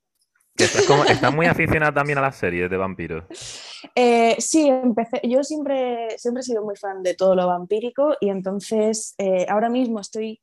estás, 0.56 1.34
muy 1.34 1.48
aficionada 1.48 1.94
también 1.94 2.18
a 2.20 2.22
las 2.22 2.38
series 2.38 2.70
de 2.70 2.78
vampiros. 2.78 3.26
Eh, 3.96 4.38
sí, 4.40 4.70
empecé. 4.70 5.20
Yo 5.24 5.44
siempre, 5.44 6.18
siempre 6.18 6.40
he 6.40 6.44
sido 6.44 6.64
muy 6.64 6.78
fan 6.78 7.04
de 7.04 7.16
todo 7.16 7.36
lo 7.36 7.48
vampírico 7.48 8.16
y 8.22 8.30
entonces 8.30 9.14
eh, 9.18 9.46
ahora 9.50 9.70
mismo 9.70 10.00
estoy 10.00 10.42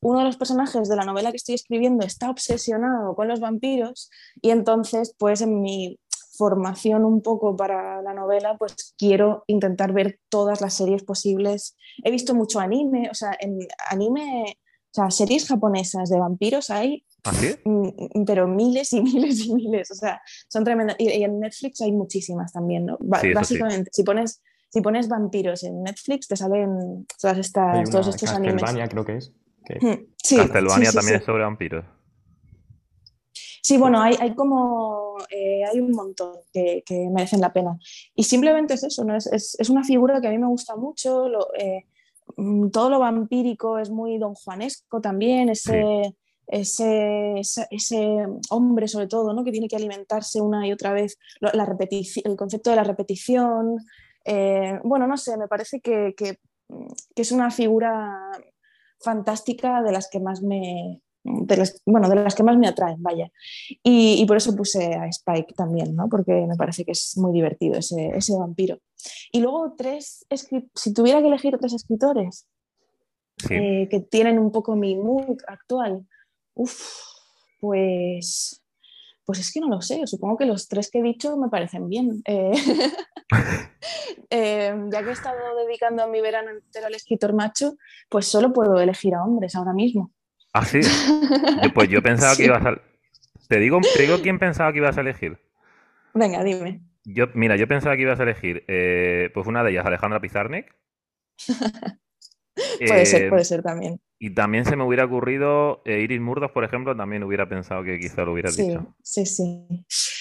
uno 0.00 0.20
de 0.20 0.24
los 0.24 0.36
personajes 0.36 0.88
de 0.88 0.96
la 0.96 1.04
novela 1.04 1.30
que 1.30 1.36
estoy 1.36 1.54
escribiendo 1.54 2.04
está 2.04 2.30
obsesionado 2.30 3.14
con 3.14 3.28
los 3.28 3.40
vampiros 3.40 4.10
y 4.40 4.50
entonces 4.50 5.14
pues 5.18 5.40
en 5.40 5.60
mi 5.60 5.98
formación 6.36 7.04
un 7.04 7.20
poco 7.20 7.56
para 7.56 8.00
la 8.00 8.14
novela 8.14 8.56
pues 8.56 8.94
quiero 8.96 9.44
intentar 9.46 9.92
ver 9.92 10.18
todas 10.30 10.60
las 10.60 10.74
series 10.74 11.02
posibles. 11.02 11.76
He 12.02 12.10
visto 12.10 12.34
mucho 12.34 12.60
anime, 12.60 13.10
o 13.10 13.14
sea, 13.14 13.36
en 13.38 13.58
anime, 13.90 14.56
o 14.56 14.94
sea, 14.94 15.10
series 15.10 15.46
japonesas 15.46 16.08
de 16.08 16.18
vampiros 16.18 16.70
hay 16.70 17.04
¿Ah, 17.24 17.32
mm, 17.64 18.24
pero 18.24 18.48
miles 18.48 18.94
y 18.94 19.02
miles 19.02 19.44
y 19.44 19.54
miles, 19.54 19.90
o 19.90 19.94
sea, 19.94 20.22
son 20.48 20.64
tremendas. 20.64 20.96
Y, 20.98 21.22
en 21.22 21.40
Netflix 21.40 21.82
hay 21.82 21.92
muchísimas 21.92 22.52
también, 22.52 22.86
¿no? 22.86 22.96
básicamente, 23.00 23.90
si 23.92 24.02
pones 24.02 24.40
si 24.70 24.80
pones 24.80 25.08
vampiros 25.08 25.64
en 25.64 25.82
Netflix, 25.82 26.28
te 26.28 26.36
salen 26.36 27.04
todas 27.20 27.38
estas, 27.38 27.90
todos 27.90 28.06
estos 28.06 28.30
animes. 28.30 28.62
creo 28.88 29.04
que 29.04 29.16
es. 29.16 29.32
Hmm, 29.80 30.06
sí, 30.16 30.36
Castlevania 30.36 30.92
también 30.92 31.16
es 31.18 31.24
sobre 31.24 31.42
vampiros. 31.42 31.84
Sí, 33.62 33.76
bueno, 33.76 34.00
hay, 34.00 34.16
hay 34.18 34.34
como 34.34 35.18
eh, 35.28 35.64
hay 35.64 35.80
un 35.80 35.92
montón 35.92 36.36
que, 36.52 36.82
merecen 37.10 37.40
la 37.40 37.52
pena. 37.52 37.78
Y 38.14 38.24
simplemente 38.24 38.74
es 38.74 38.84
eso, 38.84 39.04
¿no? 39.04 39.16
Es, 39.16 39.26
es, 39.26 39.70
una 39.70 39.84
figura 39.84 40.20
que 40.20 40.28
a 40.28 40.30
mí 40.30 40.38
me 40.38 40.46
gusta 40.46 40.76
mucho. 40.76 41.26
Eh, 41.58 41.84
mm, 42.36 42.70
todo 42.70 42.90
lo 42.90 42.98
vampírico 42.98 43.78
es 43.78 43.90
muy 43.90 44.18
don 44.18 44.34
Juanesco 44.34 45.00
también, 45.00 45.50
ese, 45.50 46.16
ese, 46.46 47.40
ese, 47.70 48.26
hombre 48.50 48.88
sobre 48.88 49.06
todo, 49.06 49.32
¿no? 49.32 49.44
que 49.44 49.52
tiene 49.52 49.68
que 49.68 49.76
alimentarse 49.76 50.40
una 50.40 50.66
y 50.66 50.72
otra 50.72 50.92
vez, 50.92 51.18
la 51.40 51.50
el 51.50 52.36
concepto 52.36 52.70
de 52.70 52.76
la 52.76 52.84
repetición. 52.84 53.76
Eh, 54.24 54.78
bueno, 54.84 55.06
no 55.06 55.16
sé, 55.16 55.36
me 55.36 55.48
parece 55.48 55.80
que, 55.80 56.14
que, 56.16 56.38
que 57.14 57.22
es 57.22 57.32
una 57.32 57.50
figura 57.50 58.32
fantástica 59.00 59.82
de 59.82 59.92
las 59.92 60.08
que 60.08 60.20
más 60.20 60.42
me, 60.42 61.00
de 61.22 61.56
las, 61.56 61.82
bueno, 61.84 62.08
de 62.08 62.16
las 62.16 62.34
que 62.34 62.42
más 62.42 62.56
me 62.56 62.68
atraen, 62.68 63.02
vaya. 63.02 63.30
Y, 63.82 64.24
por 64.26 64.36
eso 64.36 64.56
puse 64.56 64.94
a 64.94 65.06
Spike 65.06 65.54
también, 65.54 65.94
¿no? 65.94 66.08
Porque 66.08 66.46
me 66.46 66.56
parece 66.56 66.84
que 66.84 66.92
es 66.92 67.16
muy 67.16 67.32
divertido 67.32 67.78
ese, 67.78 68.08
ese 68.14 68.36
vampiro. 68.36 68.78
Y 69.32 69.40
luego 69.40 69.74
tres, 69.76 70.26
si 70.74 70.94
tuviera 70.94 71.20
que 71.20 71.28
elegir 71.28 71.56
tres 71.58 71.74
escritores 71.74 72.46
eh, 73.48 73.88
que 73.90 74.00
tienen 74.00 74.38
un 74.38 74.52
poco 74.52 74.76
mi 74.76 74.96
mood 74.96 75.38
actual, 75.46 76.06
pues 77.60 78.59
pues 79.30 79.38
es 79.38 79.52
que 79.52 79.60
no 79.60 79.68
lo 79.68 79.80
sé, 79.80 80.04
supongo 80.08 80.38
que 80.38 80.44
los 80.44 80.66
tres 80.66 80.90
que 80.90 80.98
he 80.98 81.02
dicho 81.04 81.36
me 81.36 81.48
parecen 81.48 81.88
bien. 81.88 82.20
Eh, 82.24 82.50
eh, 84.30 84.74
ya 84.90 85.02
que 85.04 85.08
he 85.08 85.12
estado 85.12 85.38
dedicando 85.64 86.08
mi 86.08 86.20
verano 86.20 86.50
entero 86.50 86.88
al 86.88 86.96
escritor 86.96 87.32
macho, 87.32 87.74
pues 88.08 88.26
solo 88.26 88.52
puedo 88.52 88.80
elegir 88.80 89.14
a 89.14 89.22
hombres 89.22 89.54
ahora 89.54 89.72
mismo. 89.72 90.12
Ah, 90.52 90.64
sí. 90.64 90.80
pues 91.76 91.88
yo 91.88 92.02
pensaba 92.02 92.34
que 92.34 92.46
ibas 92.46 92.66
a. 92.66 92.74
¿Te 93.46 93.60
digo, 93.60 93.78
¿Te 93.94 94.02
digo 94.02 94.20
quién 94.20 94.40
pensaba 94.40 94.72
que 94.72 94.78
ibas 94.78 94.98
a 94.98 95.02
elegir? 95.02 95.38
Venga, 96.12 96.42
dime. 96.42 96.80
Yo, 97.04 97.26
mira, 97.34 97.54
yo 97.54 97.68
pensaba 97.68 97.94
que 97.94 98.02
ibas 98.02 98.18
a 98.18 98.24
elegir, 98.24 98.64
eh, 98.66 99.30
pues 99.32 99.46
una 99.46 99.62
de 99.62 99.70
ellas, 99.70 99.86
Alejandra 99.86 100.20
Pizarnik. 100.20 100.74
puede 102.86 103.06
ser, 103.06 103.28
puede 103.28 103.44
ser 103.44 103.62
también. 103.62 104.00
Y 104.18 104.34
también 104.34 104.66
se 104.66 104.76
me 104.76 104.84
hubiera 104.84 105.06
ocurrido, 105.06 105.80
eh, 105.86 106.00
Iris 106.00 106.20
Murdoch, 106.20 106.52
por 106.52 106.62
ejemplo, 106.64 106.94
también 106.94 107.22
hubiera 107.22 107.48
pensado 107.48 107.82
que 107.82 107.98
quizá 107.98 108.22
lo 108.22 108.32
hubiera 108.32 108.50
dicho. 108.50 108.94
Sí, 109.02 109.24
sí. 109.24 109.66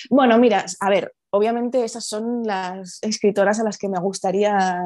Bueno, 0.09 0.39
mira, 0.39 0.65
a 0.79 0.89
ver, 0.89 1.13
obviamente 1.31 1.83
esas 1.83 2.05
son 2.05 2.43
las 2.43 2.99
escritoras 3.01 3.59
a 3.59 3.63
las 3.63 3.77
que 3.77 3.89
me 3.89 3.99
gustaría, 3.99 4.79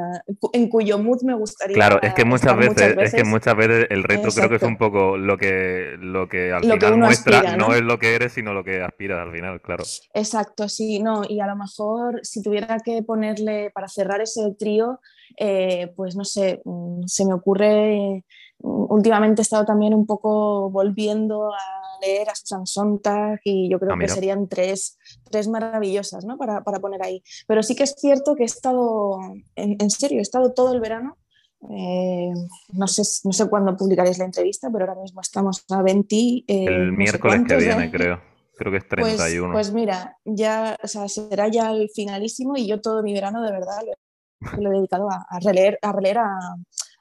en 0.54 0.68
cuyo 0.68 0.98
mood 0.98 1.22
me 1.24 1.36
gustaría. 1.36 1.76
Claro, 1.76 2.02
es 2.02 2.14
que 2.14 2.26
muchas 2.26 2.58
veces, 2.58 2.98
es 3.00 3.14
que 3.14 3.24
muchas 3.24 3.56
veces 3.56 3.88
el 3.90 4.04
reto 4.04 4.30
creo 4.30 4.50
que 4.50 4.56
es 4.56 4.64
un 4.64 4.78
poco 4.78 5.16
lo 5.18 5.38
que, 5.38 5.96
lo 6.00 6.28
que 6.28 6.52
al 6.52 6.64
final 6.64 6.98
muestra, 6.98 7.56
¿no? 7.56 7.74
es 7.74 7.82
lo 7.82 8.00
que 8.00 8.16
eres, 8.16 8.34
sino 8.34 8.54
lo 8.54 8.64
que 8.64 8.82
aspiras 8.82 9.20
al 9.20 9.32
final, 9.32 9.62
claro. 9.62 9.84
Exacto, 10.14 10.68
sí, 10.68 11.02
no, 11.02 11.22
y 11.28 11.40
a 11.40 11.48
lo 11.48 11.56
mejor 11.56 12.20
si 12.24 12.42
tuviera 12.42 12.78
que 12.84 13.04
ponerle 13.04 13.72
para 13.72 13.88
cerrar 13.88 14.22
ese 14.22 14.56
trío, 14.58 15.00
eh, 15.38 15.92
pues 15.96 16.16
no 16.16 16.24
sé, 16.26 16.62
mm, 16.66 17.04
se 17.08 17.26
me 17.26 17.34
ocurre 17.34 18.24
últimamente 18.66 19.42
he 19.42 19.44
estado 19.44 19.66
también 19.66 19.94
un 19.94 20.06
poco 20.06 20.70
volviendo 20.70 21.52
a 21.54 21.58
leer 22.02 22.30
a 22.30 22.36
Susan 22.36 22.66
Sontag 22.66 23.42
y 23.44 23.70
yo 23.70 23.78
creo 23.78 23.94
Ah, 23.96 23.98
que 24.00 24.08
serían 24.08 24.48
tres, 24.48 24.98
tres 25.30 25.50
maravillosas 25.50 26.24
¿no? 26.24 26.38
para, 26.38 26.64
para 26.64 26.80
poner 26.80 27.04
ahí. 27.04 27.22
Pero 27.46 27.62
sí 27.62 27.76
que 27.76 27.84
es 27.84 27.94
cierto 27.98 28.36
que 28.36 28.44
he 28.44 28.46
estado, 28.46 29.20
en, 29.56 29.76
en 29.82 29.90
serio, 29.90 30.20
he 30.20 30.22
estado 30.22 30.54
todo 30.54 30.74
el 30.74 30.80
verano. 30.80 31.18
eh, 31.72 32.32
no, 32.74 32.88
sé, 32.88 33.02
no 33.26 33.34
sé 33.34 33.50
cuándo 33.50 33.76
publicaréis 33.76 34.18
la 34.20 34.26
entrevista, 34.26 34.70
pero 34.72 34.86
ahora 34.86 35.02
mismo 35.02 35.20
estamos 35.20 35.66
a 35.70 35.82
20. 35.82 36.16
eh, 36.16 36.44
El 36.48 36.92
no 36.92 36.98
miércoles 36.98 37.42
que 37.48 37.58
viene, 37.58 37.86
¿eh? 37.86 37.92
creo. 37.92 38.22
Creo 38.56 38.72
que 38.72 38.78
es 38.78 38.86
Pues, 38.86 39.18
31. 39.18 39.52
pues 39.52 39.74
mira, 39.74 40.18
ya 40.26 40.78
o 40.82 40.88
sea, 40.88 41.10
será 41.10 41.48
ya 41.50 41.72
el 41.72 41.90
finalísimo 41.90 42.56
y 42.56 42.68
yo 42.68 42.80
todo 42.82 43.02
mi 43.04 43.14
verano 43.14 43.42
de 43.42 43.52
verdad 43.52 43.80
lo, 43.86 43.94
lo 44.58 44.72
he 44.72 44.76
dedicado 44.76 45.10
a, 45.10 45.40
releer, 45.40 45.80
a, 45.82 45.92
releer 45.92 46.20
a, 46.20 46.38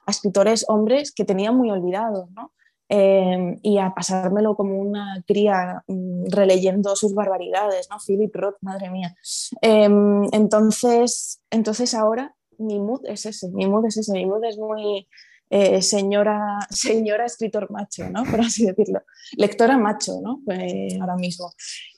escritores 0.07 0.65
hombres 0.67 1.13
que 1.13 1.25
tenía 1.25 1.51
muy 1.51 1.71
olvidados, 1.71 2.29
¿no? 2.31 2.51
Eh, 2.89 3.57
y 3.63 3.77
a 3.77 3.93
pasármelo 3.95 4.55
como 4.55 4.77
una 4.77 5.23
cría 5.25 5.83
mm, 5.87 6.25
releyendo 6.29 6.95
sus 6.95 7.13
barbaridades, 7.13 7.87
¿no? 7.89 7.97
Philip 8.05 8.35
Roth, 8.35 8.57
madre 8.61 8.89
mía. 8.89 9.15
Eh, 9.61 9.89
entonces, 10.31 11.41
entonces 11.49 11.93
ahora 11.93 12.35
mi 12.57 12.79
mood 12.79 13.01
es 13.05 13.25
ese, 13.25 13.49
mi 13.49 13.67
mood 13.67 13.85
es 13.85 13.97
ese, 13.97 14.13
mi 14.13 14.25
mood 14.25 14.43
es 14.43 14.57
muy 14.57 15.07
eh, 15.49 15.83
señora, 15.83 16.57
señora 16.71 17.25
escritor 17.25 17.69
macho, 17.69 18.09
¿no? 18.09 18.23
Por 18.23 18.41
así 18.41 18.65
decirlo. 18.65 19.03
Lectora 19.37 19.77
macho, 19.77 20.19
¿no? 20.21 20.41
Eh, 20.51 20.97
ahora 20.99 21.15
mismo. 21.15 21.51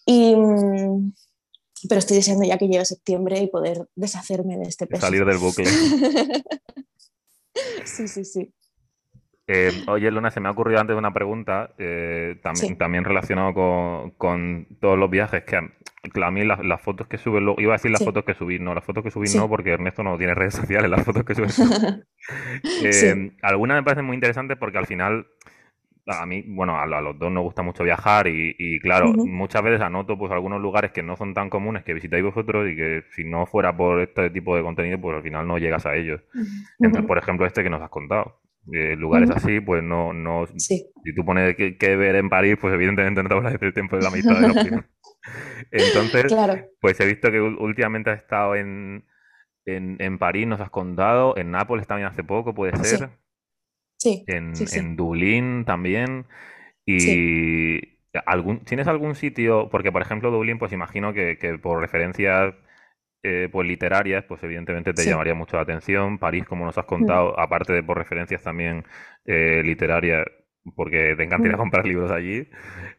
Y, 0.05 0.35
mm, 0.35 1.13
pero 1.89 1.99
estoy 1.99 2.17
deseando 2.17 2.45
ya 2.45 2.57
que 2.57 2.67
llegue 2.67 2.85
septiembre 2.85 3.39
y 3.39 3.47
poder 3.47 3.87
deshacerme 3.95 4.57
de 4.57 4.65
este 4.65 4.87
peso. 4.87 5.01
Salir 5.01 5.25
del 5.25 5.37
bucle. 5.37 5.65
sí, 7.85 8.07
sí, 8.07 8.25
sí. 8.25 8.53
Eh, 9.47 9.71
oye, 9.87 10.09
Luna, 10.09 10.31
se 10.31 10.39
me 10.39 10.47
ha 10.47 10.51
ocurrido 10.51 10.79
antes 10.79 10.95
una 10.97 11.13
pregunta, 11.13 11.71
eh, 11.77 12.39
también, 12.41 12.69
Sí. 12.69 12.75
también 12.75 13.03
relacionado 13.03 13.53
con, 13.53 14.11
con 14.11 14.67
todos 14.81 14.97
los 14.97 15.09
viajes, 15.11 15.43
que 15.43 15.55
a, 15.55 16.31
mí 16.31 16.43
las, 16.43 16.65
las 16.65 16.81
fotos 16.81 17.07
que 17.07 17.19
subes, 17.19 17.43
lo- 17.43 17.53
iba 17.59 17.73
a 17.73 17.77
decir 17.77 17.91
las 17.91 17.99
Sí. 17.99 18.05
fotos 18.05 18.25
que 18.25 18.33
subís, 18.33 18.59
no, 18.59 18.73
las 18.73 18.83
fotos 18.83 19.03
que 19.03 19.11
subís 19.11 19.31
Sí. 19.31 19.37
no, 19.37 19.47
porque 19.47 19.69
Ernesto 19.71 20.01
no 20.01 20.17
tiene 20.17 20.33
redes 20.33 20.55
sociales, 20.55 20.89
las 20.89 21.05
fotos 21.05 21.23
que 21.23 21.35
subes. 21.35 21.59
Eh. 22.83 23.33
Algunas 23.43 23.77
me 23.77 23.83
parecen 23.83 24.05
muy 24.05 24.15
interesantes 24.15 24.57
porque 24.57 24.79
al 24.79 24.87
final, 24.87 25.27
a 26.07 26.25
mí, 26.25 26.43
bueno, 26.47 26.79
a, 26.79 26.85
lo- 26.85 26.97
a 26.97 27.01
los 27.01 27.17
dos 27.19 27.31
nos 27.31 27.43
gusta 27.43 27.63
mucho 27.63 27.83
viajar 27.83 28.27
y, 28.27 28.55
y, 28.57 28.79
claro, 28.79 29.17
muchas 29.23 29.63
veces 29.63 29.81
anoto 29.81 30.17
pues 30.17 30.31
algunos 30.31 30.61
lugares 30.61 30.91
que 30.91 31.03
no 31.03 31.15
son 31.17 31.33
tan 31.33 31.49
comunes 31.49 31.83
que 31.83 31.93
visitáis 31.93 32.23
vosotros 32.23 32.69
y 32.69 32.75
que 32.75 33.03
si 33.11 33.23
no 33.23 33.45
fuera 33.47 33.75
por 33.75 34.01
este 34.01 34.29
tipo 34.29 34.55
de 34.55 34.63
contenido, 34.63 34.99
pues 35.01 35.17
al 35.17 35.23
final 35.23 35.47
no 35.47 35.57
llegas 35.57 35.85
a 35.85 35.95
ellos. 35.95 36.21
Entonces, 36.81 37.07
por 37.07 37.17
ejemplo, 37.17 37.45
este 37.45 37.63
que 37.63 37.69
nos 37.69 37.81
has 37.81 37.89
contado. 37.89 38.41
Eh, 38.71 38.95
lugares 38.95 39.29
así, 39.31 39.59
pues 39.61 39.83
no, 39.83 40.13
no, 40.13 40.45
Sí, 40.57 40.87
si 41.03 41.13
tú 41.15 41.23
pones 41.25 41.55
que, 41.55 41.77
que 41.77 41.95
ver 41.95 42.15
en 42.15 42.29
París, 42.29 42.57
pues 42.59 42.73
evidentemente 42.73 43.21
no 43.23 43.29
te 43.29 43.35
hablas 43.35 43.59
del 43.59 43.73
tiempo 43.73 43.95
de 43.97 44.01
la 44.03 44.11
mitad 44.11 44.39
de 44.39 44.47
los 44.47 44.57
primeros. 44.57 44.89
Entonces, 45.71 46.27
claro. 46.27 46.67
pues 46.81 46.99
he 46.99 47.05
visto 47.05 47.31
que 47.31 47.41
últimamente 47.41 48.09
has 48.11 48.19
estado 48.21 48.55
en, 48.55 49.05
en, 49.65 49.97
en 49.99 50.17
París, 50.19 50.47
nos 50.47 50.61
has 50.61 50.69
contado, 50.69 51.37
en 51.37 51.51
Nápoles 51.51 51.87
también 51.87 52.09
hace 52.09 52.23
poco, 52.23 52.53
puede 52.55 52.73
ser, 52.77 52.99
Sí, 52.99 53.05
en, 54.05 54.55
sí, 54.55 54.67
sí. 54.67 54.79
en 54.79 54.95
Dublín 54.95 55.65
también. 55.65 56.25
Y 56.85 57.79
algún, 58.25 58.63
¿tienes 58.65 58.87
algún 58.87 59.15
sitio? 59.15 59.69
Porque, 59.69 59.91
por 59.91 60.01
ejemplo, 60.01 60.31
Dublín, 60.31 60.59
pues 60.59 60.71
imagino 60.71 61.13
que, 61.13 61.37
que 61.37 61.57
por 61.57 61.79
referencias 61.79 62.53
eh, 63.27 63.49
pues 63.51 63.67
literarias, 63.67 64.23
pues 64.25 64.43
evidentemente 64.43 64.93
te. 64.93 65.01
Mm. 65.01 65.09
llamaría 65.09 65.33
mucho 65.33 65.57
la 65.57 65.63
atención. 65.63 66.19
París, 66.19 66.45
como 66.45 66.63
nos 66.63 66.77
has 66.77 66.85
contado, 66.85 67.39
aparte 67.39 67.73
de 67.73 67.81
por 67.81 67.97
referencias 67.97 68.43
también 68.43 68.85
eh, 69.25 69.63
literarias, 69.65 70.27
porque 70.75 71.13
te 71.15 71.23
encantaría 71.23 71.57
Mm. 71.57 71.59
comprar 71.59 71.85
libros 71.85 72.11
allí. 72.11 72.47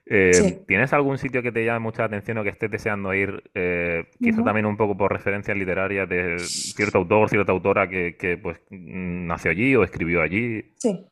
Eh, 0.07 0.31
Sí. 0.35 0.59
¿Tienes 0.69 0.93
algún 0.93 1.19
sitio 1.19 1.43
que 1.43 1.51
te 1.51 1.65
llame 1.65 1.81
mucha 1.81 2.05
atención 2.05 2.39
o 2.39 2.45
que 2.45 2.51
estés 2.51 2.71
deseando 2.71 3.13
ir, 3.13 3.43
eh, 3.55 4.05
quizá 4.21 4.45
también 4.45 4.67
un 4.67 4.77
poco 4.77 4.97
por 4.97 5.13
referencias 5.13 5.57
literarias 5.57 6.09
de 6.09 6.39
cierto 6.39 6.99
autor, 6.99 7.29
cierta 7.29 7.53
autora 7.53 7.89
que, 7.89 8.17
que, 8.17 8.39
pues 8.39 8.59
mm, 8.71 9.27
nació 9.27 9.51
allí 9.51 9.75
o 9.75 9.83
escribió 9.83 10.23
allí? 10.23 10.63
Sí. 10.77 11.05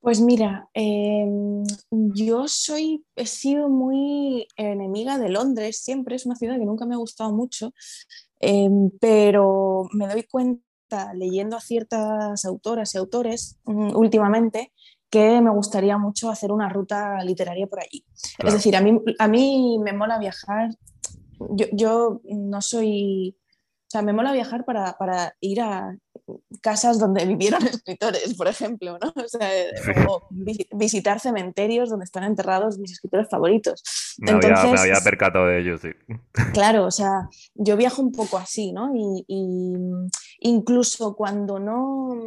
Pues 0.00 0.20
mira, 0.20 0.68
em, 0.72 1.64
yo 1.90 2.46
soy, 2.46 3.04
he 3.16 3.26
sido 3.26 3.68
muy 3.68 4.46
enemiga 4.56 5.18
de 5.18 5.28
Londres 5.30 5.82
siempre, 5.82 6.14
es 6.14 6.26
una 6.26 6.36
ciudad 6.36 6.58
que 6.58 6.64
nunca 6.64 6.86
me 6.86 6.94
ha 6.94 6.98
gustado 6.98 7.32
mucho, 7.32 7.72
em, 8.38 8.90
pero 9.00 9.88
me 9.92 10.06
doy 10.06 10.22
cuenta 10.30 10.62
leyendo 11.14 11.56
a 11.56 11.60
ciertas 11.60 12.44
autoras 12.44 12.94
y 12.94 12.98
autores 12.98 13.58
mm, 13.64 13.96
últimamente 13.96 14.72
que 15.16 15.40
me 15.40 15.50
gustaría 15.50 15.96
mucho 15.98 16.28
hacer 16.30 16.52
una 16.52 16.68
ruta 16.68 17.22
literaria 17.24 17.66
por 17.66 17.80
allí. 17.80 18.04
Claro. 18.36 18.48
Es 18.48 18.54
decir, 18.54 18.76
a 18.76 18.80
mí, 18.80 19.00
a 19.18 19.28
mí 19.28 19.78
me 19.82 19.92
mola 19.92 20.18
viajar, 20.18 20.70
yo, 21.50 21.66
yo 21.72 22.20
no 22.24 22.60
soy, 22.60 23.36
o 23.86 23.90
sea, 23.90 24.02
me 24.02 24.12
mola 24.12 24.32
viajar 24.32 24.64
para, 24.64 24.96
para 24.98 25.34
ir 25.40 25.60
a 25.62 25.96
casas 26.60 26.98
donde 26.98 27.24
vivieron 27.32 27.62
escritores, 27.66 28.34
por 28.34 28.48
ejemplo, 28.48 28.98
¿no? 29.00 29.12
O, 29.16 29.28
sea, 29.28 29.48
Sí. 29.84 29.92
o 30.08 30.26
vi- 30.30 30.66
visitar 30.72 31.20
cementerios 31.20 31.88
donde 31.88 32.04
están 32.04 32.24
enterrados 32.24 32.78
mis 32.78 32.92
escritores 32.92 33.28
favoritos. 33.30 33.82
Me 34.18 34.32
había, 34.32 34.64
me 34.64 34.80
había 34.80 35.00
percatado 35.04 35.46
de 35.46 35.60
ello, 35.60 35.78
sí. 35.78 35.88
Claro, 36.52 36.84
o 36.84 36.90
sea, 36.90 37.28
yo 37.54 37.76
viajo 37.76 38.02
un 38.02 38.12
poco 38.12 38.36
así, 38.38 38.72
¿no? 38.72 38.90
Y, 38.94 39.24
y 39.28 39.76
incluso 40.40 41.14
cuando 41.14 41.58
no, 41.58 42.18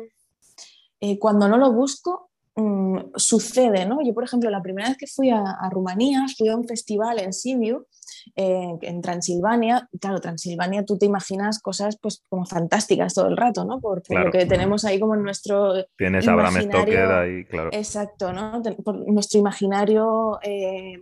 eh, 1.02 1.20
cuando 1.20 1.48
no 1.48 1.58
lo 1.58 1.72
busco, 1.74 2.29
mm, 2.56 2.98
sucede, 3.16 3.86
¿no? 3.86 4.00
Yo, 4.04 4.14
por 4.14 4.24
ejemplo, 4.24 4.50
la 4.50 4.62
primera 4.62 4.90
vez 4.90 4.98
que 4.98 5.08
fui 5.08 5.30
a, 5.30 5.42
a 5.44 5.70
Rumanía, 5.70 6.26
fui 6.38 6.50
a 6.50 6.56
un 6.56 6.68
festival 6.68 7.20
en 7.20 7.34
Sibiu, 7.34 7.86
eh, 8.36 8.78
en 8.82 9.02
Transilvania. 9.02 9.88
Claro, 10.02 10.20
Transilvania, 10.20 10.84
tú 10.86 10.98
te 10.98 11.06
imaginas 11.06 11.60
cosas 11.62 11.98
pues 12.02 12.24
como 12.30 12.46
fantásticas 12.46 13.14
todo 13.14 13.28
el 13.28 13.38
rato, 13.38 13.64
¿no? 13.66 13.80
Por, 13.80 14.02
por 14.02 14.08
Claro. 14.16 14.26
lo 14.28 14.32
que 14.32 14.46
tenemos 14.46 14.84
ahí 14.86 15.00
como 15.00 15.16
en 15.16 15.24
nuestro 15.24 15.74
Tienes 15.98 16.28
a 16.28 16.36
Bram 16.36 16.62
Stoker 16.62 17.12
ahí, 17.12 17.46
claro. 17.46 17.70
Exacto, 17.72 18.34
¿no? 18.34 18.62
Ten- 18.62 18.76
por 18.76 18.96
nuestro 19.10 19.40
imaginario, 19.40 20.40
eh, 20.44 21.02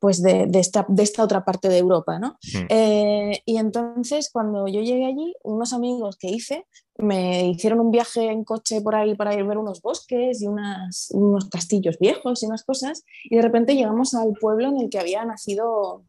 pues 0.00 0.22
de, 0.22 0.46
de 0.46 0.58
esta, 0.60 0.86
de 0.88 1.02
esta 1.02 1.24
otra 1.24 1.44
parte 1.44 1.68
de 1.68 1.78
Europa, 1.78 2.18
¿no? 2.18 2.38
Mm. 2.54 2.66
Eh, 2.68 3.42
y 3.44 3.56
entonces, 3.56 4.30
cuando 4.32 4.68
yo 4.68 4.80
llegué 4.80 5.06
allí, 5.06 5.34
unos 5.42 5.72
amigos 5.72 6.16
que 6.16 6.28
hice 6.28 6.66
me 7.00 7.46
hicieron 7.48 7.78
un 7.78 7.90
viaje 7.92 8.26
en 8.30 8.42
coche 8.44 8.80
por 8.80 8.96
ahí 8.96 9.14
para 9.14 9.32
ir 9.32 9.40
a 9.40 9.44
ver 9.46 9.58
unos 9.58 9.80
bosques 9.82 10.42
y 10.42 10.48
unas- 10.48 11.10
unos 11.12 11.48
castillos 11.48 11.96
viejos 12.00 12.42
y 12.42 12.46
unas 12.46 12.64
cosas, 12.64 13.04
y 13.24 13.36
de 13.36 13.42
repente 13.42 13.74
llegamos 13.76 14.14
al 14.14 14.32
pueblo 14.40 14.68
en 14.68 14.80
el 14.80 14.90
que 14.90 14.98
había 14.98 15.24
nacido 15.24 16.02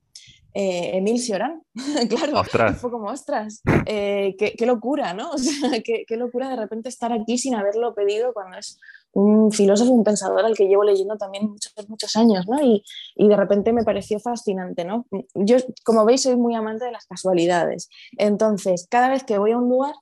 eh, 0.53 0.91
Emil 0.97 1.19
Cioran. 1.19 1.61
claro, 2.09 2.39
Ostras. 2.39 2.79
fue 2.79 2.91
como, 2.91 3.09
ostras, 3.09 3.61
eh, 3.85 4.35
qué, 4.37 4.53
qué 4.57 4.65
locura, 4.65 5.13
¿no? 5.13 5.31
O 5.33 5.37
sea, 5.37 5.81
qué, 5.83 6.03
qué 6.07 6.17
locura 6.17 6.49
de 6.49 6.55
repente 6.55 6.89
estar 6.89 7.11
aquí 7.13 7.37
sin 7.37 7.55
haberlo 7.55 7.93
pedido 7.93 8.33
cuando 8.33 8.57
es 8.57 8.77
un 9.11 9.51
filósofo, 9.51 9.91
un 9.91 10.03
pensador 10.03 10.45
al 10.45 10.55
que 10.55 10.67
llevo 10.67 10.83
leyendo 10.83 11.17
también 11.17 11.49
muchos, 11.49 11.73
muchos 11.89 12.15
años, 12.15 12.45
¿no? 12.47 12.61
Y, 12.61 12.83
y 13.15 13.27
de 13.27 13.35
repente 13.35 13.73
me 13.73 13.83
pareció 13.83 14.19
fascinante, 14.19 14.85
¿no? 14.85 15.05
Yo, 15.33 15.57
como 15.83 16.05
veis, 16.05 16.21
soy 16.21 16.35
muy 16.35 16.53
amante 16.55 16.85
de 16.85 16.91
las 16.91 17.05
casualidades. 17.07 17.89
Entonces, 18.17 18.85
cada 18.89 19.09
vez 19.09 19.23
que 19.23 19.39
voy 19.39 19.51
a 19.51 19.57
un 19.57 19.67
lugar, 19.69 19.95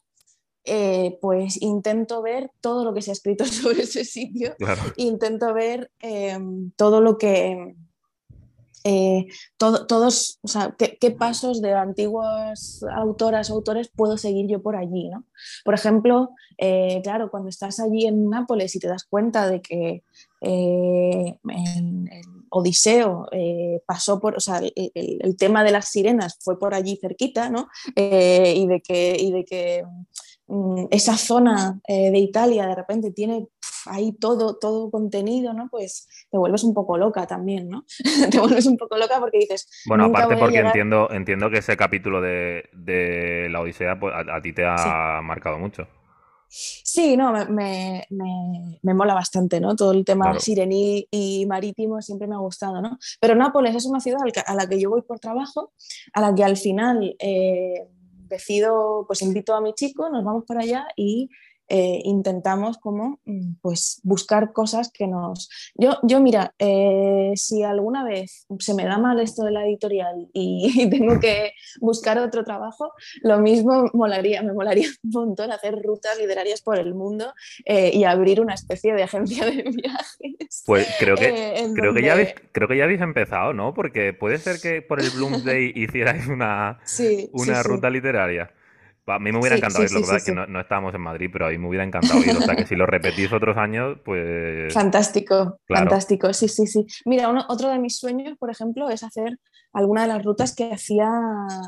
eh, 0.65 1.17
pues 1.21 1.61
intento 1.61 2.21
ver 2.21 2.51
todo 2.59 2.83
lo 2.83 2.93
que 2.93 3.01
se 3.01 3.11
ha 3.11 3.13
escrito 3.13 3.45
sobre 3.45 3.83
ese 3.83 4.03
sitio 4.03 4.53
Claro. 4.57 4.81
intento 4.97 5.53
ver 5.53 5.89
todo 6.75 6.99
lo 6.99 7.17
que. 7.17 7.75
Eh, 8.88 9.27
todo- 9.57 9.85
todos, 9.88 10.39
o 10.43 10.47
sea, 10.47 10.75
qué, 10.77 11.11
pasos 11.11 11.61
de 11.61 11.73
antiguas 11.73 12.83
autoras 12.95 13.49
o 13.49 13.55
autores 13.55 13.89
puedo 13.95 14.17
seguir 14.17 14.47
yo 14.47 14.61
por 14.61 14.75
allí, 14.75 15.09
¿no? 15.09 15.25
Por 15.65 15.73
ejemplo, 15.73 16.29
eh, 16.57 17.01
claro, 17.03 17.29
cuando 17.29 17.49
estás 17.49 17.79
allí 17.79 18.05
en 18.07 18.29
Nápoles 18.29 18.75
y 18.75 18.79
te 18.79 18.88
das 18.88 19.03
cuenta 19.03 19.49
de 19.49 19.61
que 19.61 20.03
eh, 20.41 21.39
en- 21.49 22.09
Odiseo 22.49 23.27
eh, 23.33 23.81
pasó 23.85 24.19
por, 24.21 24.38
o 24.38 24.39
sea, 24.39 24.59
el, 24.59 24.71
el- 25.21 25.35
tema 25.38 25.63
de 25.65 25.71
las 25.71 25.89
sirenas 25.89 26.38
fue 26.39 26.57
por 26.57 26.73
allí 26.73 26.97
cerquita, 27.01 27.49
¿no? 27.49 27.67
Y 27.95 28.65
de 28.67 28.81
que, 28.81 29.17
y 29.19 29.31
de 29.33 29.43
que 29.43 29.83
esa 30.91 31.17
zona 31.17 31.79
eh, 31.87 32.09
de 32.11 32.17
Italia 32.19 32.67
de 32.67 32.75
repente 32.75 33.11
tiene 33.11 33.47
ahí 33.85 34.13
todo, 34.13 34.57
todo 34.57 34.89
contenido, 34.91 35.53
¿no? 35.53 35.67
Pues 35.69 36.07
te 36.31 36.37
vuelves 36.37 36.63
un 36.63 36.73
poco 36.73 36.97
loca 36.97 37.25
también, 37.27 37.69
¿no? 37.69 37.85
te 38.31 38.39
vuelves 38.39 38.65
un 38.65 38.77
poco 38.77 38.97
loca 38.97 39.19
porque 39.19 39.39
dices, 39.39 39.67
Bueno, 39.85 40.05
aparte 40.05 40.35
porque 40.37 40.55
llegar- 40.57 40.67
entiendo, 40.67 41.09
entiendo 41.11 41.49
que 41.49 41.57
ese 41.59 41.75
capítulo 41.77 42.21
de, 42.21 42.69
de 42.73 43.47
la 43.49 43.61
Odisea 43.61 43.99
pues, 43.99 44.13
a, 44.13 44.35
a 44.37 44.41
ti 44.41 44.53
te 44.53 44.63
ha 44.65 45.19
marcado 45.23 45.57
mucho. 45.57 45.87
Sí, 46.49 47.17
no, 47.17 47.33
me, 47.33 47.45
me- 47.45 48.05
me- 48.09 48.79
me 48.81 48.93
mola 48.93 49.13
bastante, 49.13 49.59
¿no? 49.59 49.75
Todo 49.75 49.91
el 49.91 50.05
tema 50.05 50.25
Claro. 50.25 50.39
sirenil 50.39 51.05
y 51.11 51.45
marítimo 51.45 52.01
siempre 52.01 52.25
me 52.27 52.35
ha 52.35 52.39
gustado, 52.39 52.81
¿no? 52.81 52.97
Pero 53.19 53.35
Nápoles 53.35 53.75
es 53.75 53.85
una 53.85 53.99
ciudad 53.99 54.19
a 54.45 54.55
la 54.55 54.67
que 54.67 54.79
yo 54.79 54.89
voy 54.89 55.01
por 55.01 55.19
trabajo, 55.19 55.73
a 56.13 56.21
la 56.21 56.33
que 56.33 56.45
al 56.45 56.55
final 56.55 57.15
eh, 57.19 57.85
decido, 58.28 59.05
pues 59.07 59.21
invito 59.21 59.53
a 59.55 59.61
mi 59.61 59.73
chico, 59.73 60.09
nos 60.09 60.23
vamos 60.23 60.43
para 60.45 60.61
allá 60.61 60.88
y 60.95 61.30
eh, 61.70 62.01
intentamos 62.05 62.78
como 62.78 63.20
mm, 63.26 63.55
pues 63.61 63.99
buscar 64.03 64.53
cosas 64.53 64.91
que 64.91 65.07
nos... 65.07 65.49
Yo, 65.76 65.97
yo 66.03 66.22
mira, 66.22 66.53
eh, 66.59 67.34
si 67.36 67.63
alguna 67.63 68.03
vez 68.03 68.45
se 68.59 68.74
me 68.74 68.86
da 68.86 68.97
mal 68.97 69.20
esto 69.20 69.43
de 69.43 69.51
la 69.51 69.65
editorial 69.65 70.30
y, 70.34 70.89
tengo 70.89 71.20
que 71.20 71.53
buscar 71.82 72.18
otro 72.20 72.43
trabajo, 72.43 72.93
lo 73.22 73.39
mismo 73.39 73.89
molaría, 73.93 74.41
me 74.41 74.53
molaría 74.53 74.88
un 75.03 75.09
montón 75.09 75.51
hacer 75.51 75.76
rutas 75.82 76.18
literarias 76.18 76.61
por 76.61 76.78
el 76.78 76.93
mundo 76.93 77.34
eh, 77.65 77.91
y 77.93 78.03
abrir 78.05 78.39
una 78.39 78.53
especie 78.53 78.93
de 78.93 79.03
agencia 79.03 79.45
de 79.45 79.63
viajes. 79.76 80.63
Pues 80.65 80.88
creo 80.99 81.15
que, 81.15 81.72
creo, 81.76 81.93
que 81.93 82.01
ya 82.01 82.13
habéis, 82.13 82.36
creo 82.51 82.68
que 82.68 82.78
ya 82.78 82.86
habéis 82.86 83.01
empezado, 83.01 83.53
¿no? 83.53 83.74
Porque 83.74 84.13
puede 84.13 84.38
ser 84.38 84.59
que 84.61 84.82
por 84.82 85.01
el 85.01 85.09
Bloomsday 85.09 85.74
hicierais 85.76 86.28
una, 86.28 86.80
una 87.34 87.63
ruta 87.63 87.89
literaria. 87.89 88.51
A 89.07 89.19
mí 89.19 89.31
me 89.31 89.39
hubiera 89.39 89.55
encantado 89.55 89.85
irlo, 89.85 90.01
¿verdad? 90.01 90.21
que 90.25 90.31
no, 90.33 90.45
no, 90.47 90.59
estábamos 90.59 90.93
en 90.93 91.01
Madrid, 91.01 91.29
pero 91.31 91.47
a 91.47 91.49
mí 91.49 91.57
me 91.57 91.67
hubiera 91.67 91.85
encantado 91.85 92.19
ir. 92.19 92.35
O 92.37 92.41
sea, 92.41 92.55
que 92.55 92.65
si 92.65 92.75
lo 92.75 92.85
repetís 92.85 93.31
otros 93.31 93.57
años, 93.57 93.97
pues... 94.03 94.73
Fantástico, 94.73 95.59
fantástico, 95.67 96.33
sí, 96.33 96.47
sí, 96.47 96.67
sí. 96.67 96.85
Mira, 97.05 97.29
uno, 97.29 97.45
otro 97.47 97.69
de 97.69 97.79
mis 97.79 97.97
sueños, 97.97 98.37
por 98.37 98.51
ejemplo, 98.51 98.89
es 98.89 99.03
hacer 99.03 99.39
alguna 99.71 100.01
de 100.01 100.09
las 100.09 100.23
rutas 100.23 100.53
que 100.53 100.71
hacía, 100.73 101.09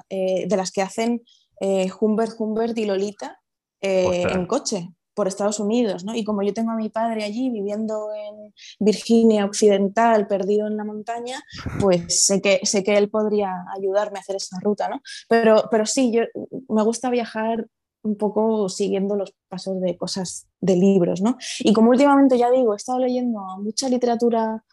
eh, 0.09 0.47
de 0.47 0.57
las 0.57 0.71
que 0.71 0.81
hacen 0.81 1.21
eh, 1.61 1.89
Humbert, 1.99 2.33
Humbert 2.37 2.77
y 2.77 2.85
Lolita 2.85 3.39
eh, 3.81 4.23
en 4.29 4.45
coche 4.45 4.89
por 5.20 5.28
Estados 5.28 5.59
Unidos, 5.59 6.05
¿no? 6.05 6.15
Y 6.15 6.24
como 6.24 6.43
yo 6.43 6.53
tengo 6.53 6.72
a 6.72 6.78
mi 6.78 6.88
padre 6.88 7.26
allí 7.26 7.49
viviendo 7.49 8.07
en 8.15 8.53
Virginia 8.80 9.43
Occidental, 9.43 10.28
perdido 10.28 10.65
en 10.65 10.78
la 10.78 10.86
montaña, 10.86 11.43
pues 11.82 12.26
sé 12.26 12.41
que, 12.41 12.61
sé 12.63 12.86
que 12.86 12.97
él 12.97 13.09
podría 13.09 13.65
ayudarme 13.76 14.17
a 14.17 14.22
hacer 14.22 14.38
esa 14.38 14.61
ruta, 14.61 14.88
¿no? 14.88 15.01
Pero, 15.28 15.65
pero 15.70 15.86
sí, 15.86 16.13
yo 16.13 16.22
me 16.70 16.84
gusta 16.84 17.09
viajar 17.09 17.67
un 18.01 18.15
poco 18.15 18.70
siguiendo 18.70 19.17
los 19.17 19.34
pasos 19.49 19.82
de 19.82 19.97
cosas 19.97 20.47
de 20.61 20.78
libros, 20.78 21.22
¿no? 21.22 21.36
Y 21.59 21.74
como 21.74 21.89
últimamente 21.89 22.38
ya 22.38 22.49
digo, 22.49 22.72
he 22.72 22.78
estado 22.78 22.99
leyendo 22.99 23.41
mucha 23.61 23.89
literatura 23.89 24.63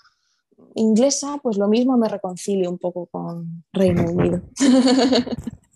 inglesa, 0.77 1.41
pues 1.43 1.59
lo 1.59 1.67
mismo 1.67 1.97
me 1.97 2.09
reconcilio 2.09 2.71
un 2.71 2.79
poco 2.79 3.07
con 3.07 3.65
Reino 3.73 4.09
Unido. 4.09 4.43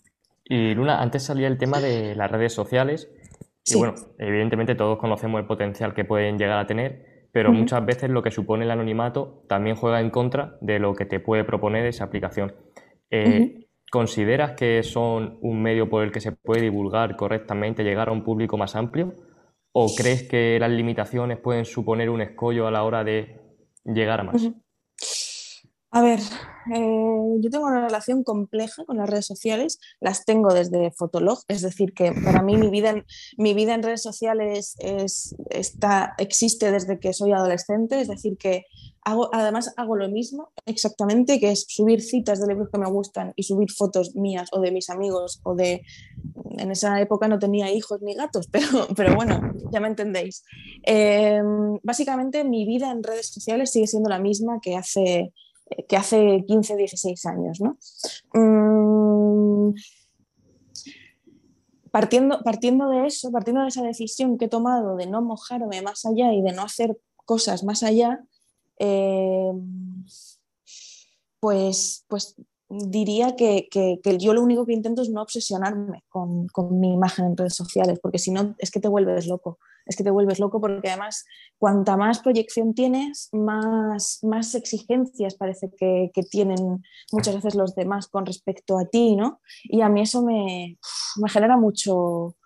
Y 0.52 0.74
Luna, 0.74 1.00
antes 1.00 1.22
salía 1.22 1.46
el 1.46 1.58
tema 1.58 1.80
de 1.80 2.16
las 2.16 2.28
redes 2.28 2.52
sociales 2.52 3.08
y 3.64 3.76
bueno, 3.76 3.94
evidentemente 4.18 4.74
todos 4.74 4.98
conocemos 4.98 5.40
el 5.40 5.46
potencial 5.46 5.94
que 5.94 6.04
pueden 6.04 6.38
llegar 6.38 6.58
a 6.58 6.66
tener, 6.66 7.28
pero 7.32 7.52
muchas 7.52 7.84
veces 7.84 8.10
lo 8.10 8.22
que 8.22 8.30
supone 8.30 8.64
el 8.64 8.70
anonimato 8.70 9.44
también 9.48 9.76
juega 9.76 10.00
en 10.00 10.10
contra 10.10 10.56
de 10.60 10.78
lo 10.78 10.94
que 10.94 11.04
te 11.04 11.20
puede 11.20 11.44
proponer 11.44 11.86
esa 11.86 12.04
aplicación. 12.04 12.54
Eh, 13.10 13.66
¿Consideras 13.90 14.52
que 14.52 14.82
son 14.82 15.38
un 15.40 15.62
medio 15.62 15.88
por 15.88 16.04
el 16.04 16.12
que 16.12 16.20
se 16.20 16.32
puede 16.32 16.62
divulgar 16.62 17.16
correctamente, 17.16 17.82
llegar 17.82 18.08
a 18.08 18.12
un 18.12 18.24
público 18.24 18.56
más 18.56 18.76
amplio? 18.76 19.14
¿O 19.72 19.88
crees 19.96 20.28
que 20.28 20.58
las 20.58 20.70
limitaciones 20.70 21.38
pueden 21.38 21.64
suponer 21.64 22.10
un 22.10 22.20
escollo 22.20 22.66
a 22.66 22.70
la 22.70 22.82
hora 22.82 23.04
de 23.04 23.40
llegar 23.84 24.20
a 24.20 24.24
más? 24.24 24.50
A 25.92 26.02
ver, 26.02 26.20
eh, 26.74 27.36
yo 27.40 27.50
tengo 27.50 27.66
una 27.66 27.80
relación 27.80 28.22
compleja 28.22 28.84
con 28.84 28.98
las 28.98 29.08
redes 29.08 29.26
sociales, 29.26 29.78
las 30.00 30.24
tengo 30.24 30.52
desde 30.52 30.90
Fotolog, 30.90 31.38
es 31.48 31.62
decir, 31.62 31.92
que 31.94 32.12
para 32.12 32.42
mí 32.42 32.56
mi 32.56 32.68
vida 32.68 32.90
en, 32.90 33.04
mi 33.38 33.54
vida 33.54 33.74
en 33.74 33.82
redes 33.82 34.02
sociales 34.02 34.76
es, 34.78 35.34
está, 35.50 36.14
existe 36.18 36.70
desde 36.70 36.98
que 36.98 37.12
soy 37.12 37.32
adolescente, 37.32 38.00
es 38.00 38.08
decir, 38.08 38.36
que 38.36 38.66
hago, 39.02 39.30
además 39.32 39.72
hago 39.76 39.96
lo 39.96 40.08
mismo 40.08 40.50
exactamente, 40.66 41.40
que 41.40 41.50
es 41.50 41.64
subir 41.68 42.02
citas 42.02 42.40
de 42.40 42.48
libros 42.48 42.68
que 42.72 42.78
me 42.78 42.90
gustan 42.90 43.32
y 43.36 43.44
subir 43.44 43.70
fotos 43.70 44.14
mías 44.14 44.48
o 44.52 44.60
de 44.60 44.72
mis 44.72 44.90
amigos 44.90 45.40
o 45.44 45.54
de... 45.54 45.82
En 46.58 46.70
esa 46.70 47.00
época 47.00 47.26
no 47.26 47.38
tenía 47.38 47.72
hijos 47.72 48.02
ni 48.02 48.14
gatos, 48.14 48.48
pero, 48.52 48.88
pero 48.94 49.14
bueno, 49.14 49.40
ya 49.72 49.80
me 49.80 49.88
entendéis. 49.88 50.44
Eh, 50.84 51.40
básicamente 51.82 52.44
mi 52.44 52.66
vida 52.66 52.90
en 52.90 53.02
redes 53.02 53.28
sociales 53.28 53.70
sigue 53.70 53.86
siendo 53.86 54.10
la 54.10 54.18
misma 54.18 54.60
que 54.60 54.76
hace 54.76 55.32
que 55.88 55.96
hace 55.96 56.44
15, 56.46 56.76
16 56.76 57.26
años. 57.26 57.60
¿no? 57.60 57.78
Mm, 58.34 59.74
partiendo, 61.90 62.42
partiendo 62.42 62.88
de 62.88 63.06
eso, 63.06 63.30
partiendo 63.30 63.62
de 63.62 63.68
esa 63.68 63.82
decisión 63.82 64.38
que 64.38 64.46
he 64.46 64.48
tomado 64.48 64.96
de 64.96 65.06
no 65.06 65.22
mojarme 65.22 65.82
más 65.82 66.04
allá 66.04 66.32
y 66.32 66.42
de 66.42 66.52
no 66.52 66.62
hacer 66.62 66.98
cosas 67.24 67.64
más 67.64 67.82
allá, 67.82 68.24
eh, 68.78 69.52
pues, 71.40 72.04
pues 72.08 72.36
diría 72.70 73.36
que, 73.36 73.68
yo 74.18 74.32
lo 74.32 74.42
único 74.42 74.64
que 74.64 74.72
intento 74.72 75.02
es 75.02 75.10
no 75.10 75.22
obsesionarme 75.22 76.04
con, 76.08 76.46
con, 76.48 76.78
mi 76.78 76.92
imagen 76.92 77.26
en 77.26 77.36
redes 77.36 77.54
sociales, 77.54 77.98
porque 78.00 78.18
si 78.18 78.30
no 78.30 78.54
es 78.58 78.70
que 78.70 78.80
te 78.80 78.88
vuelves 78.88 79.26
loco 79.26 79.58
es 79.90 79.96
que 79.96 80.04
te 80.04 80.10
vuelves 80.10 80.38
loco 80.38 80.60
porque 80.60 80.88
además 80.88 81.24
cuanta 81.58 81.96
más 81.96 82.20
proyección 82.20 82.74
tienes, 82.74 83.28
más, 83.32 84.20
más 84.22 84.54
exigencias 84.54 85.34
parece 85.34 85.70
que, 85.76 86.10
tienen 86.30 86.84
muchas 87.10 87.34
veces 87.34 87.54
los 87.56 87.74
demás 87.74 88.06
con 88.06 88.24
respecto 88.24 88.78
a 88.78 88.84
ti, 88.84 89.16
¿no? 89.16 89.40
Y 89.64 89.80
a 89.80 89.88
mí 89.88 90.02
eso 90.02 90.22
me, 90.22 90.78
me 91.16 91.28
genera 91.28 91.56
mucho, 91.56 92.36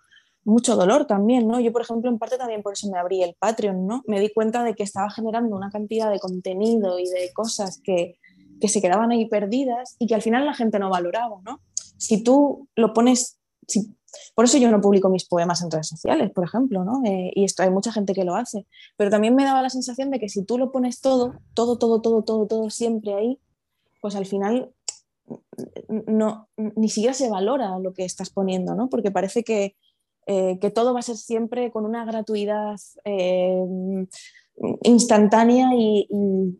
mucho 0.43 0.75
dolor 0.75 1.05
también, 1.05 1.47
¿no? 1.47 1.59
Yo, 1.59 1.71
por 1.71 1.83
ejemplo, 1.83 2.09
en 2.09 2.17
parte 2.17 2.37
también 2.37 2.63
por 2.63 2.73
eso 2.73 2.89
me 2.89 2.97
abrí 2.97 3.21
el 3.21 3.35
Patreon, 3.37 3.85
¿no? 3.85 4.01
Me 4.07 4.19
di 4.19 4.33
cuenta 4.33 4.63
de 4.63 4.73
que 4.73 4.83
estaba 4.83 5.11
generando 5.11 5.55
una 5.55 5.69
cantidad 5.69 6.09
de 6.09 6.19
contenido 6.19 6.97
y 6.97 7.07
de 7.09 7.31
cosas 7.33 7.79
que, 7.83 8.17
que 8.59 8.67
se 8.67 8.81
quedaban 8.81 9.11
ahí 9.11 9.27
perdidas 9.27 9.95
y 9.99 10.07
que 10.07 10.15
al 10.15 10.21
final 10.21 10.45
la 10.45 10.53
gente 10.53 10.79
no 10.79 10.89
valoraba, 10.89 11.37
¿no? 11.43 11.61
Si 11.97 12.23
tú 12.23 12.67
lo 12.75 12.93
pones, 12.93 13.39
si 13.67 13.95
por 14.33 14.45
eso 14.45 14.57
yo 14.57 14.71
no 14.71 14.81
publico 14.81 15.09
mis 15.09 15.25
poemas 15.25 15.61
en 15.61 15.71
redes 15.71 15.87
sociales, 15.87 16.31
por 16.31 16.45
ejemplo, 16.45 16.83
¿no? 16.83 17.01
Eh, 17.05 17.31
y 17.35 17.43
esto 17.43 17.63
hay 17.63 17.69
mucha 17.69 17.91
gente 17.91 18.13
que 18.13 18.23
lo 18.23 18.35
hace. 18.35 18.65
Pero 18.97 19.09
también 19.09 19.35
me 19.35 19.43
daba 19.43 19.61
la 19.61 19.69
sensación 19.69 20.09
de 20.11 20.19
que 20.19 20.29
si 20.29 20.43
tú 20.43 20.57
lo 20.57 20.71
pones 20.71 21.01
todo, 21.01 21.33
todo, 21.53 21.77
todo, 21.77 22.01
todo, 22.01 22.23
todo, 22.23 22.47
todo 22.47 22.69
siempre 22.69 23.13
ahí, 23.13 23.39
pues 24.01 24.15
al 24.15 24.25
final 24.25 24.71
no, 26.07 26.49
ni 26.57 26.89
siquiera 26.89 27.13
se 27.13 27.29
valora 27.29 27.79
lo 27.79 27.93
que 27.93 28.05
estás 28.05 28.29
poniendo, 28.29 28.75
¿no? 28.75 28.89
Porque 28.89 29.11
parece 29.11 29.43
que, 29.43 29.75
eh, 30.27 30.59
que 30.59 30.69
todo 30.69 30.93
va 30.93 30.99
a 30.99 31.03
ser 31.03 31.17
siempre 31.17 31.71
con 31.71 31.85
una 31.85 32.05
gratuidad 32.05 32.75
eh, 33.05 33.65
instantánea 34.83 35.69
y, 35.75 36.07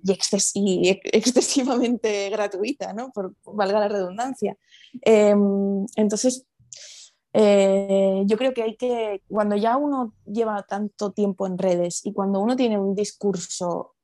excesivamente 0.04 2.30
gratuita, 2.34 2.94
¿no? 2.94 3.12
Por 3.12 3.34
valga 3.46 3.80
la 3.80 3.88
redundancia. 3.88 4.58
entonces, 5.02 6.46
eh, 7.38 8.24
yo 8.26 8.38
creo 8.38 8.54
que 8.54 8.64
hay 8.64 8.78
que, 8.78 9.22
cuando 9.28 9.58
ya 9.58 9.76
uno 9.76 10.14
lleva 10.26 10.64
tanto 10.64 11.12
tiempo 11.12 11.46
en 11.48 11.58
redes 11.58 12.06
y 12.06 12.14
cuando 12.14 12.40
uno 12.40 12.56
tiene 12.56 12.80
un 12.80 12.96
discurso 12.96 13.96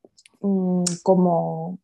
mm, 0.41 0.83
como, 1.01 1.79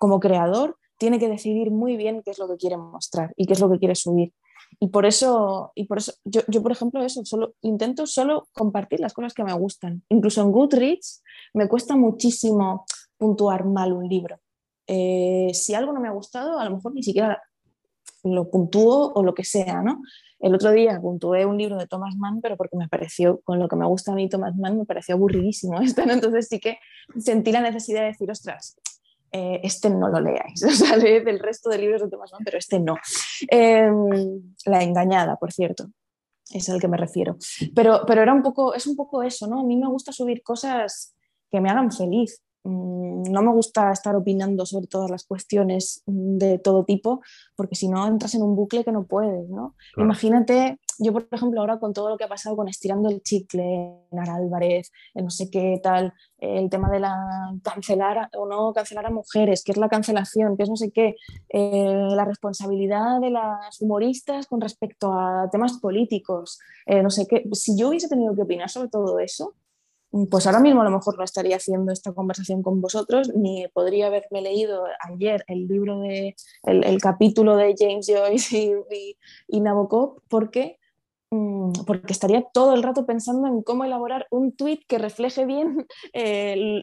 como 0.00 0.18
creador, 0.18 0.76
tiene 0.98 1.20
que 1.20 1.28
decidir 1.28 1.70
muy 1.70 1.96
bien 1.96 2.22
qué 2.24 2.32
es 2.32 2.40
lo 2.40 2.48
que 2.48 2.56
quiere 2.56 2.76
mostrar 2.76 3.32
y 3.36 3.46
qué 3.46 3.52
es 3.52 3.60
lo 3.60 3.70
que 3.70 3.78
quiere 3.78 3.94
subir. 3.94 4.32
Y 4.78 4.88
por 4.88 5.04
eso, 5.04 5.72
y 5.74 5.84
por 5.84 5.98
eso 5.98 6.12
yo, 6.24 6.42
yo, 6.48 6.62
por 6.62 6.72
ejemplo, 6.72 7.02
eso, 7.02 7.24
solo, 7.24 7.54
intento 7.60 8.06
solo 8.06 8.48
compartir 8.52 9.00
las 9.00 9.12
cosas 9.12 9.34
que 9.34 9.44
me 9.44 9.52
gustan. 9.52 10.02
Incluso 10.08 10.40
en 10.42 10.52
Goodreads 10.52 11.22
me 11.54 11.68
cuesta 11.68 11.96
muchísimo 11.96 12.84
puntuar 13.18 13.64
mal 13.64 13.92
un 13.92 14.08
libro. 14.08 14.40
Eh, 14.86 15.50
si 15.52 15.74
algo 15.74 15.92
no 15.92 16.00
me 16.00 16.08
ha 16.08 16.12
gustado, 16.12 16.58
a 16.58 16.64
lo 16.64 16.76
mejor 16.76 16.94
ni 16.94 17.02
siquiera 17.02 17.42
lo 18.24 18.50
puntúo 18.50 19.12
o 19.14 19.22
lo 19.22 19.34
que 19.34 19.44
sea, 19.44 19.82
¿no? 19.82 20.02
El 20.38 20.54
otro 20.54 20.72
día 20.72 20.98
puntué 21.00 21.44
un 21.44 21.58
libro 21.58 21.76
de 21.76 21.86
Thomas 21.86 22.16
Mann, 22.16 22.40
pero 22.40 22.56
porque 22.56 22.76
me 22.76 22.88
pareció, 22.88 23.40
con 23.42 23.58
lo 23.58 23.68
que 23.68 23.76
me 23.76 23.86
gusta 23.86 24.12
a 24.12 24.14
mí 24.14 24.28
Thomas 24.28 24.56
Mann, 24.56 24.78
me 24.78 24.86
pareció 24.86 25.14
aburridísimo 25.14 25.80
esto, 25.82 26.02
Entonces 26.02 26.48
sí 26.48 26.58
que 26.58 26.78
sentí 27.18 27.52
la 27.52 27.60
necesidad 27.60 28.00
de 28.00 28.06
decir, 28.08 28.30
ostras, 28.30 28.76
eh, 29.32 29.60
este 29.62 29.90
no 29.90 30.08
lo 30.08 30.20
leáis, 30.20 30.62
o 30.68 30.70
sea, 30.70 30.96
leed 30.96 31.26
el 31.28 31.38
resto 31.38 31.70
de 31.70 31.78
libros 31.78 32.02
de 32.02 32.08
Thomas 32.08 32.32
Mann, 32.32 32.42
pero 32.44 32.58
este 32.58 32.80
no. 32.80 32.96
Em, 33.48 34.54
la 34.66 34.82
engañada, 34.82 35.36
por 35.36 35.52
cierto, 35.52 35.86
es 36.50 36.68
al 36.68 36.80
que 36.80 36.88
me 36.88 36.96
refiero. 36.96 37.36
Pero, 37.74 38.02
pero 38.06 38.22
era 38.22 38.32
un 38.32 38.42
poco, 38.42 38.74
es 38.74 38.86
un 38.86 38.96
poco 38.96 39.22
eso, 39.22 39.46
¿no? 39.46 39.60
A 39.60 39.64
mí 39.64 39.76
me 39.76 39.88
gusta 39.88 40.12
subir 40.12 40.42
cosas 40.42 41.14
que 41.50 41.60
me 41.60 41.70
hagan 41.70 41.92
feliz, 41.92 42.42
no 42.64 43.42
me 43.42 43.52
gusta 43.52 43.90
estar 43.92 44.14
opinando 44.16 44.66
sobre 44.66 44.86
todas 44.86 45.10
las 45.10 45.24
cuestiones 45.24 46.02
de 46.06 46.58
todo 46.58 46.84
tipo, 46.84 47.22
porque 47.56 47.74
si 47.74 47.88
no 47.88 48.06
entras 48.06 48.34
en 48.34 48.42
un 48.42 48.54
bucle 48.54 48.84
que 48.84 48.92
no 48.92 49.04
puedes, 49.04 49.48
¿no? 49.48 49.74
Imagínate, 49.96 50.78
yo 50.98 51.12
por 51.12 51.26
ejemplo 51.30 51.60
ahora 51.60 51.78
con 51.78 51.94
todo 51.94 52.10
lo 52.10 52.18
que 52.18 52.24
ha 52.24 52.28
pasado 52.28 52.56
con 52.56 52.68
estirando 52.68 53.08
el 53.08 53.22
chicle, 53.22 53.94
Nara 54.10 54.34
Álvarez, 54.34 54.92
no 55.14 55.30
sé 55.30 55.50
qué 55.50 55.80
tal, 55.82 56.12
el 56.38 56.68
tema 56.68 56.90
de 56.90 57.00
la 57.00 57.16
cancelar 57.62 58.28
o 58.36 58.46
no 58.46 58.72
cancelar 58.72 59.06
a 59.06 59.10
mujeres, 59.10 59.62
qué 59.64 59.72
es 59.72 59.78
la 59.78 59.88
cancelación, 59.88 60.56
qué 60.56 60.64
es 60.64 60.68
no 60.68 60.76
sé 60.76 60.90
qué, 60.90 61.16
eh, 61.48 61.94
la 62.14 62.24
responsabilidad 62.24 63.20
de 63.20 63.30
las 63.30 63.80
humoristas 63.80 64.46
con 64.46 64.60
respecto 64.60 65.12
a 65.12 65.48
temas 65.50 65.78
políticos, 65.78 66.58
eh, 66.86 67.02
no 67.02 67.10
sé 67.10 67.26
qué, 67.26 67.44
si 67.52 67.78
yo 67.78 67.88
hubiese 67.88 68.08
tenido 68.08 68.34
que 68.34 68.42
opinar 68.42 68.68
sobre 68.68 68.88
todo 68.88 69.18
eso, 69.18 69.54
pues 70.30 70.46
ahora 70.46 70.60
mismo 70.60 70.80
a 70.80 70.84
lo 70.84 70.90
mejor 70.90 71.16
no 71.18 71.24
estaría 71.24 71.56
haciendo 71.56 71.92
esta 71.92 72.12
conversación 72.12 72.62
con 72.62 72.80
vosotros, 72.80 73.32
ni 73.34 73.68
podría 73.68 74.08
haberme 74.08 74.42
leído 74.42 74.84
ayer 75.08 75.44
el 75.46 75.68
libro 75.68 76.00
de 76.00 76.34
el, 76.64 77.00
capítulo 77.00 77.56
de 77.56 77.74
James 77.78 78.06
Joyce 78.08 78.84
y, 78.90 79.16
y, 79.46 79.60
Nabokov, 79.60 80.22
porque 80.28 80.78
mm, 81.30 81.72
porque 81.86 82.12
estaría 82.12 82.42
todo 82.52 82.74
el 82.74 82.82
rato 82.82 83.06
pensando 83.06 83.46
en 83.46 83.62
cómo 83.62 83.84
elaborar 83.84 84.26
un 84.30 84.52
tweet 84.56 84.80
que 84.88 84.98
refleje 84.98 85.46
bien 85.46 85.86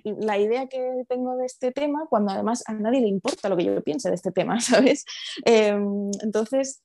la 0.03 0.37
idea 0.39 0.67
que 0.67 1.03
tengo 1.09 1.35
de 1.35 1.45
este 1.45 1.71
tema, 1.73 2.07
cuando 2.09 2.31
además 2.31 2.63
a 2.67 2.73
nadie 2.73 3.01
le 3.01 3.09
importa 3.09 3.49
lo 3.49 3.57
que 3.57 3.65
yo 3.65 3.83
piense 3.83 4.09
de 4.09 4.15
este 4.15 4.31
tema, 4.31 4.59
¿sabes? 4.61 5.05
Em, 5.43 6.11
entonces, 6.23 6.81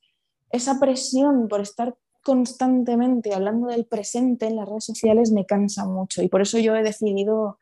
esa 0.51 0.79
presión 0.79 1.47
por 1.47 1.61
estar 1.61 1.95
constantemente 2.23 3.33
hablando 3.33 3.67
del 3.67 3.85
presente 3.85 4.47
en 4.47 4.55
las 4.55 4.67
redes 4.67 4.85
sociales 4.85 5.31
me 5.31 5.45
cansa 5.45 5.85
mucho 5.85 6.23
y 6.23 6.29
por 6.29 6.41
eso 6.41 6.57
yo 6.57 6.75
he 6.75 6.83
decidido 6.83 7.59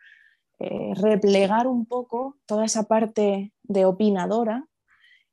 eh, 0.60 0.94
replegar 0.96 1.68
un 1.68 1.86
poco 1.88 2.38
toda 2.46 2.66
esa 2.66 2.84
parte 2.84 3.52
de 3.64 3.86
opinadora 3.86 4.68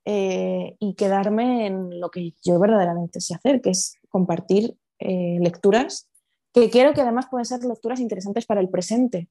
eh, 0.07 0.77
y 0.79 0.95
quedarme 0.95 1.67
en 1.67 2.01
lo 2.01 2.11
que 2.11 2.33
yo 2.43 2.59
verdaderamente 2.59 3.21
sé 3.21 3.35
hacer, 3.35 3.61
que 3.61 3.71
es 3.71 3.99
compartir 4.09 4.77
eh, 4.99 5.39
lecturas 5.41 6.09
que 6.55 6.71
quiero 6.71 6.95
que 6.95 7.03
además 7.03 7.27
pueden 7.31 7.45
ser 7.45 7.63
lecturas 7.65 8.01
interesantes 8.01 8.47
para 8.47 8.63
el 8.63 8.71
presente. 8.71 9.29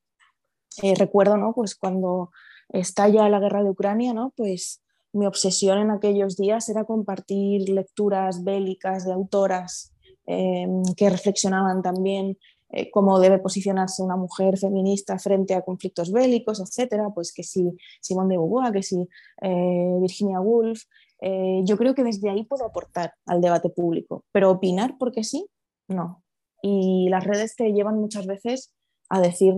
recuerdo, 0.98 1.36
¿no? 1.36 1.54
Pues 1.54 1.76
cuando 1.76 2.30
estalla 2.70 3.28
la 3.28 3.40
guerra 3.40 3.64
de 3.64 3.72
Ucrania, 3.72 4.14
¿no? 4.14 4.32
Pues 4.38 4.84
mi 5.18 5.26
obsesión 5.26 5.80
en 5.80 5.92
aquellos 5.92 6.38
días 6.38 6.70
era 6.70 6.86
compartir 6.86 7.70
lecturas 7.70 8.44
bélicas 8.44 9.06
de 9.06 9.14
autoras 9.14 9.94
que 10.26 11.10
reflexionaban 11.10 11.82
también 11.82 12.38
eh, 12.70 12.92
cómo 12.92 13.18
debe 13.20 13.40
posicionarse 13.40 14.04
una 14.04 14.18
mujer 14.18 14.58
feminista 14.58 15.18
frente 15.20 15.54
a 15.54 15.62
conflictos 15.62 16.12
bélicos, 16.12 16.60
etcétera, 16.60 17.10
pues 17.16 17.34
que 17.34 17.44
si 17.44 17.78
Simone 18.02 18.34
de 18.34 18.38
Beauvoir, 18.38 18.74
que 18.74 18.84
si 18.84 19.08
eh, 19.42 19.98
Virginia 20.02 20.42
Woolf, 20.42 20.84
eh, 21.22 21.62
yo 21.64 21.78
creo 21.78 21.96
que 21.96 22.04
desde 22.04 22.30
ahí 22.30 22.44
puedo 22.44 22.66
aportar 22.66 23.14
al 23.26 23.40
debate 23.40 23.70
público, 23.70 24.26
pero 24.34 24.52
opinar 24.52 24.98
porque 25.00 25.24
sí, 25.24 25.48
no. 25.88 26.24
Y 26.62 27.08
las 27.10 27.24
redes 27.24 27.56
te 27.56 27.72
llevan 27.72 28.00
muchas 28.00 28.26
veces 28.26 28.74
a 29.10 29.22
decir 29.22 29.54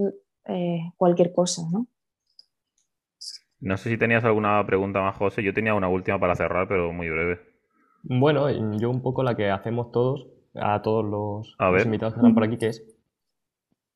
cualquier 0.97 1.31
cosa, 1.31 1.61
¿no? 1.71 1.85
No 3.59 3.77
sé 3.77 3.89
si 3.89 3.97
tenías 3.97 4.23
alguna 4.23 4.65
pregunta 4.65 5.01
más, 5.01 5.17
José. 5.17 5.43
Yo 5.43 5.53
tenía 5.53 5.73
una 5.73 5.89
última 5.89 6.19
para 6.19 6.35
cerrar, 6.35 6.67
pero 6.67 6.93
muy 6.93 7.09
breve. 7.09 7.41
Bueno, 8.03 8.49
yo 8.77 8.89
un 8.89 9.01
poco 9.01 9.23
la 9.23 9.35
que 9.35 9.49
hacemos 9.49 9.91
todos, 9.91 10.27
a 10.55 10.81
todos 10.81 11.03
los, 11.03 11.55
los 11.59 11.85
invitados 11.85 12.13
que 12.13 12.19
están 12.19 12.33
por 12.33 12.43
aquí, 12.43 12.57
que 12.57 12.67
es 12.67 12.83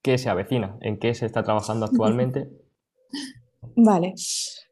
qué 0.01 0.18
se 0.18 0.30
avecina, 0.30 0.78
en 0.82 0.99
qué 0.99 1.16
se 1.16 1.26
está 1.26 1.43
trabajando 1.43 1.86
actualmente. 1.86 2.49
Vale, 3.76 4.14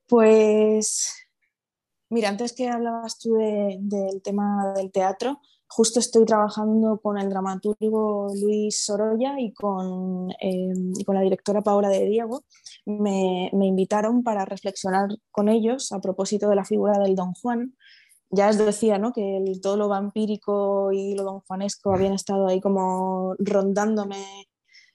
pues 0.08 1.30
mira, 2.10 2.28
antes 2.28 2.54
que 2.54 2.68
hablabas 2.68 3.18
tú 3.20 3.36
del 3.36 4.22
tema 4.22 4.74
del 4.76 4.92
teatro, 4.92 5.39
justo 5.74 5.99
estoy 5.99 6.26
trabajando 6.26 6.99
con 7.01 7.17
el 7.17 7.30
dramaturgo 7.30 8.28
Luis 8.41 8.84
Sorolla 8.84 9.39
y 9.39 9.53
con, 9.53 10.30
em, 10.39 10.91
con 11.05 11.15
la 11.15 11.22
directora 11.22 11.61
Paola 11.61 11.88
de 11.88 12.05
Diego. 12.05 12.43
Me, 12.86 13.49
invitaron 13.53 14.22
para 14.22 14.43
reflexionar 14.43 15.07
con 15.32 15.47
ellos 15.47 15.93
a 15.93 16.01
propósito 16.01 16.49
de 16.49 16.55
la 16.57 16.65
figura 16.65 16.99
del 16.99 17.15
Don 17.15 17.34
Juan. 17.34 17.74
Ya 18.30 18.49
os 18.49 18.57
decía 18.57 18.97
¿no? 18.97 19.13
que 19.13 19.43
todo 19.61 19.78
lo 19.78 19.88
vampírico 19.88 20.91
y 20.91 21.15
lo 21.15 21.24
don 21.24 21.39
juanesco 21.41 21.93
habían 21.93 22.13
estado 22.13 22.47
ahí 22.47 22.59
como 22.59 23.36
rondándome 23.39 24.17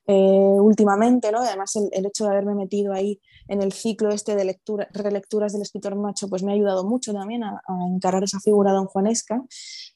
eh, 0.08 0.56
últimamente, 0.60 1.32
¿no? 1.32 1.38
Además, 1.38 1.74
el, 1.76 2.06
hecho 2.06 2.24
de 2.24 2.30
haberme 2.30 2.54
metido 2.54 2.92
ahí 2.92 3.20
en 3.48 3.60
el 3.62 3.72
ciclo 3.72 4.10
este 4.10 4.36
de 4.36 4.44
lectura, 4.44 4.88
relecturas 4.92 5.52
del 5.52 5.62
escritor 5.62 5.96
macho, 5.96 6.28
pues 6.28 6.42
me 6.42 6.52
ha 6.52 6.54
ayudado 6.54 6.84
mucho 6.84 7.12
también 7.12 7.42
a, 7.42 7.60
encarar 7.94 8.22
esa 8.22 8.40
figura 8.40 8.72
don 8.72 8.86
Juanesca. 8.86 9.42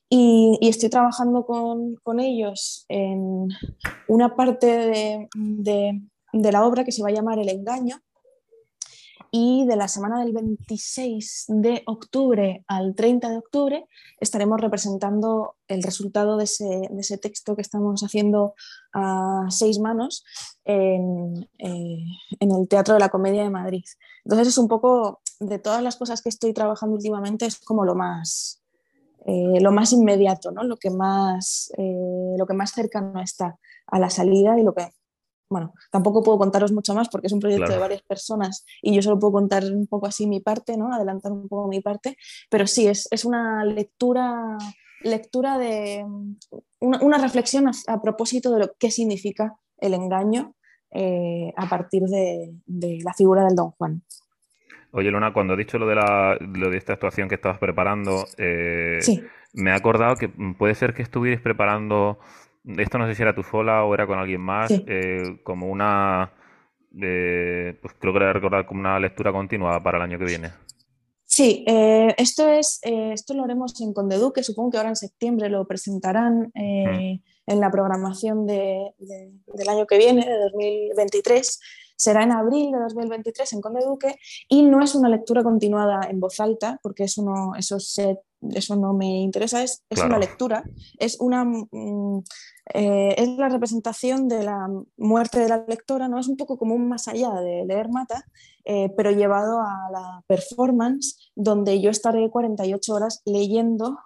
Y, 0.09 0.59
estoy 0.63 0.91
trabajando 0.91 1.47
con, 1.47 1.95
con, 2.03 2.19
ellos 2.19 2.85
en 2.89 3.49
una 4.09 4.35
parte 4.35 4.67
de, 4.67 5.29
de, 5.35 6.01
de 6.33 6.53
la 6.53 6.67
obra 6.67 6.85
que 6.85 6.93
se 6.93 7.03
va 7.03 7.11
a 7.11 7.13
llamar 7.13 7.39
El 7.39 7.49
engaño, 7.49 8.01
y 9.31 9.65
de 9.67 9.77
la 9.77 9.87
semana 9.87 10.19
del 10.21 10.33
26 10.33 11.45
de 11.49 11.83
octubre 11.87 12.65
al 12.67 12.95
30 12.95 13.29
de 13.29 13.39
octubre 13.39 13.87
estaremos 14.19 14.61
representando 14.61 15.57
el 15.69 15.83
resultado 15.83 16.37
de 16.37 16.45
ese, 16.45 17.19
texto 17.19 17.55
que 17.55 17.63
estamos 17.63 18.03
haciendo 18.03 18.55
a 18.93 19.47
seis 19.49 19.79
manos 19.79 20.25
en, 20.65 21.49
eh, 21.59 22.05
en, 22.41 22.51
el 22.51 22.67
Teatro 22.69 22.95
de 22.95 23.01
la 23.01 23.09
Comedia 23.09 23.45
de 23.45 23.51
Madrid. 23.51 23.85
Entonces 24.25 24.49
es 24.49 24.59
un 24.59 24.69
poco 24.69 25.21
de 25.39 25.59
todas 25.59 25.83
las 25.83 25.97
cosas 25.97 26.23
que 26.23 26.29
estoy 26.29 26.53
trabajando 26.53 26.97
últimamente, 26.97 27.47
es 27.47 27.59
como 27.61 27.85
lo 27.85 27.95
más, 27.95 28.61
eh, 29.27 29.61
lo 29.61 29.71
más 29.71 29.93
inmediato, 29.93 30.51
¿no? 30.51 30.65
lo, 30.65 30.77
que 30.77 30.91
más, 30.91 31.73
eh, 31.79 32.35
lo 32.37 32.47
que 32.47 32.55
más 32.55 32.73
cercano 32.73 33.21
está 33.21 33.59
a 33.87 33.99
la 33.99 34.11
salida 34.11 34.59
y 34.59 34.63
lo 34.63 34.75
que 34.75 34.91
bueno, 35.51 35.75
tampoco 35.91 36.23
puedo 36.23 36.39
contaros 36.39 36.71
mucho 36.71 36.95
más 36.95 37.09
porque 37.09 37.27
es 37.27 37.33
un 37.33 37.41
proyecto 37.41 37.73
de 37.73 37.79
varias 37.79 38.03
personas 38.03 38.65
y 38.81 38.95
yo 38.95 39.03
solo 39.03 39.19
puedo 39.19 39.33
contar 39.33 39.65
un 39.65 39.89
poco 39.89 40.07
así 40.07 40.29
mi 40.29 40.41
parte, 40.41 40.77
¿no? 40.77 40.95
Adelantar 40.95 41.33
un 41.33 41.49
poco 41.49 41.69
mi 41.69 41.81
parte, 41.81 42.17
pero 42.49 42.69
sí, 42.69 42.87
es, 42.87 43.25
una 43.25 43.65
lectura, 43.65 44.57
lectura 45.03 45.59
de 45.59 46.07
una, 46.79 47.19
reflexión 47.19 47.69
a, 47.69 48.01
propósito 48.01 48.53
de 48.53 48.61
lo 48.61 48.73
que 48.79 48.93
significa 48.93 49.57
el 49.79 49.95
engaño 49.95 50.55
eh, 50.93 51.53
a 51.57 51.69
partir 51.69 52.05
de, 52.05 52.55
la 53.03 53.13
figura 53.13 53.45
del 53.45 53.57
Don 53.57 53.73
Juan. 53.73 54.03
Oye, 54.93 55.11
Luna, 55.11 55.33
cuando 55.33 55.55
has 55.55 55.59
dicho 55.59 55.79
lo 55.79 55.87
de, 55.87 55.97
la, 55.97 56.39
lo 56.41 56.71
de 56.71 56.77
esta 56.77 56.93
actuación 56.93 57.29
que 57.29 57.35
estabas 57.35 57.59
preparando, 57.59 58.25
eh, 58.39 58.99
me 59.53 59.71
he 59.71 59.75
acordado 59.75 60.15
que 60.15 60.29
puede 60.29 60.77
ser 60.77 60.95
que 60.95 61.03
estuvierais 61.03 61.43
preparando 61.43 62.21
esto 62.65 62.99
no 62.99 63.07
sé 63.07 63.15
si 63.15 63.23
era 63.23 63.35
tú 63.35 63.43
sola 63.43 63.85
o 63.85 63.95
era 63.95 64.07
con 64.07 64.19
alguien 64.19 64.41
más, 64.41 64.71
eh, 64.71 65.41
como 65.43 65.69
una, 65.69 66.33
eh, 67.01 67.79
pues 67.81 67.95
creo 67.99 68.13
que 68.13 68.19
era 68.19 68.33
recordar 68.33 68.67
como 68.67 68.81
una 68.81 68.99
lectura 68.99 69.33
continua 69.33 69.83
para 69.83 69.99
el 69.99 70.05
año 70.05 70.19
que 70.19 70.25
viene. 70.25 70.51
Sí, 71.25 71.65
eh, 71.67 72.13
esto 72.19 72.49
es, 72.49 72.81
esto 72.83 73.35
lo 73.35 73.45
haremos 73.45 73.81
en 73.81 73.93
Conde 73.93 74.19
Duque, 74.19 74.43
supongo 74.43 74.73
que 74.73 74.77
ahora 74.79 74.89
en 74.89 74.97
septiembre 74.97 75.49
lo 75.49 75.65
presentarán 75.67 76.51
en 76.55 77.21
la 77.47 77.71
programación 77.71 78.47
del 78.47 79.69
año 79.69 79.87
que 79.87 79.97
viene, 79.97 80.27
de 80.27 80.39
2023 80.39 81.61
será 82.01 82.23
en 82.23 82.33
abril 82.33 82.73
de 82.73 82.79
2023 82.79 83.53
en 83.53 83.61
Conde 83.61 83.85
Duque 83.85 84.17
y 84.49 84.63
no 84.63 84.83
es 84.83 84.95
una 84.95 85.11
lectura 85.11 85.43
continuada 85.43 86.09
en 86.09 86.19
voz 86.19 86.41
alta, 86.41 86.79
porque 86.83 87.05
eso 87.05 87.23
no, 87.23 87.55
eso 87.57 87.77
eso 87.77 88.77
no 88.77 88.95
me 88.95 89.21
interesa, 89.21 89.63
es, 89.63 89.85
es 89.91 90.03
una 90.03 90.19
lectura, 90.19 90.65
es 90.99 91.21
una 91.21 91.45
mm, 91.45 92.23
eh, 92.73 93.15
es 93.19 93.29
la 93.37 93.51
representación 93.51 94.29
de 94.29 94.45
la 94.45 94.67
muerte 94.97 95.41
de 95.41 95.51
la 95.51 95.63
lectora, 95.69 96.09
¿no? 96.09 96.19
Es 96.19 96.27
un 96.27 96.39
poco 96.39 96.57
como 96.57 96.75
un 96.75 96.89
más 96.89 97.07
allá 97.07 97.35
de 97.35 97.67
leer 97.67 97.91
mata, 97.91 98.25
eh, 98.65 98.91
pero 98.97 99.11
llevado 99.11 99.61
a 99.61 99.91
la 99.93 100.25
performance, 100.27 101.33
donde 101.35 101.83
yo 101.83 101.91
estaré 101.91 102.31
48 102.31 102.95
horas 102.95 103.21
leyendo 103.27 103.99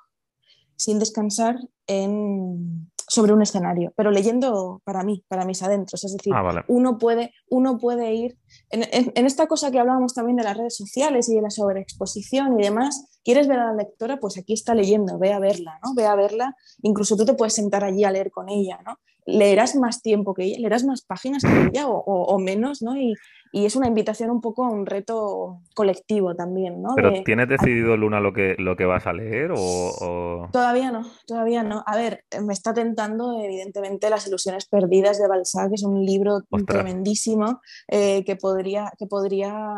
sin 0.74 0.98
descansar 0.98 1.60
en, 1.86 2.90
sobre 3.08 3.32
un 3.32 3.42
escenario, 3.42 3.92
pero 3.96 4.10
leyendo 4.10 4.80
para 4.84 5.02
mí, 5.02 5.24
para 5.28 5.44
mis 5.44 5.62
adentros. 5.62 6.04
Es 6.04 6.16
decir, 6.16 6.32
ah, 6.34 6.64
uno, 6.68 6.98
puede, 6.98 7.32
uno 7.50 7.78
puede 7.78 8.14
ir 8.14 8.38
en, 8.70 9.26
esta 9.26 9.46
cosa 9.46 9.70
que 9.70 9.78
hablábamos 9.78 10.14
también 10.14 10.36
de 10.36 10.44
las 10.44 10.56
redes 10.56 10.76
sociales 10.76 11.28
y 11.28 11.34
de 11.34 11.42
la 11.42 11.50
sobreexposición 11.50 12.58
y 12.58 12.64
demás. 12.64 13.20
¿Quieres 13.24 13.48
ver 13.48 13.58
a 13.58 13.66
la 13.66 13.74
lectora? 13.74 14.18
Pues 14.18 14.38
aquí 14.38 14.52
está 14.52 14.74
leyendo, 14.74 15.18
ve 15.18 15.32
a 15.32 15.38
verla, 15.38 15.78
¿no? 15.82 15.94
Ve 15.94 16.06
a 16.06 16.14
verla. 16.14 16.56
Incluso 16.82 17.16
tú 17.16 17.24
te 17.24 17.34
puedes 17.34 17.54
sentar 17.54 17.84
allí 17.84 18.04
a 18.04 18.10
leer 18.10 18.30
con 18.30 18.48
ella, 18.48 18.80
¿no? 18.84 18.98
Leerás 19.26 19.74
más 19.76 20.02
tiempo 20.02 20.34
que 20.34 20.44
ella, 20.44 20.58
leerás 20.60 20.84
más 20.84 21.02
páginas 21.02 21.42
que 21.42 21.70
ella 21.72 21.86
o, 21.86 22.38
menos, 22.38 22.82
¿no? 22.82 22.96
Y, 22.96 23.14
y 23.52 23.66
es 23.66 23.76
una 23.76 23.86
invitación 23.86 24.30
un 24.30 24.40
poco 24.40 24.64
a 24.64 24.70
un 24.70 24.84
reto 24.84 25.60
colectivo 25.74 26.34
también, 26.34 26.82
¿no? 26.82 26.94
¿Pero 26.96 27.22
tienes 27.22 27.48
decidido, 27.48 27.96
Luna, 27.96 28.18
lo 28.18 28.32
que, 28.32 28.56
lo 28.58 28.76
que 28.76 28.84
vas 28.84 29.06
a 29.06 29.12
leer 29.12 29.52
o, 29.56 30.48
Todavía 30.52 30.90
no, 30.90 31.08
todavía 31.24 31.62
no. 31.62 31.84
A 31.86 31.96
ver, 31.96 32.24
me 32.44 32.52
está 32.52 32.74
tentando 32.74 33.40
evidentemente 33.40 34.10
Las 34.10 34.26
ilusiones 34.26 34.66
perdidas 34.66 35.20
de 35.20 35.28
Balzac, 35.28 35.68
que 35.68 35.76
es 35.76 35.84
un 35.84 36.04
libro 36.04 36.42
tremendísimo 36.66 37.60
eh, 37.86 38.24
que, 38.24 38.34
podría, 38.34 38.92
que 38.98 39.06
podría, 39.06 39.74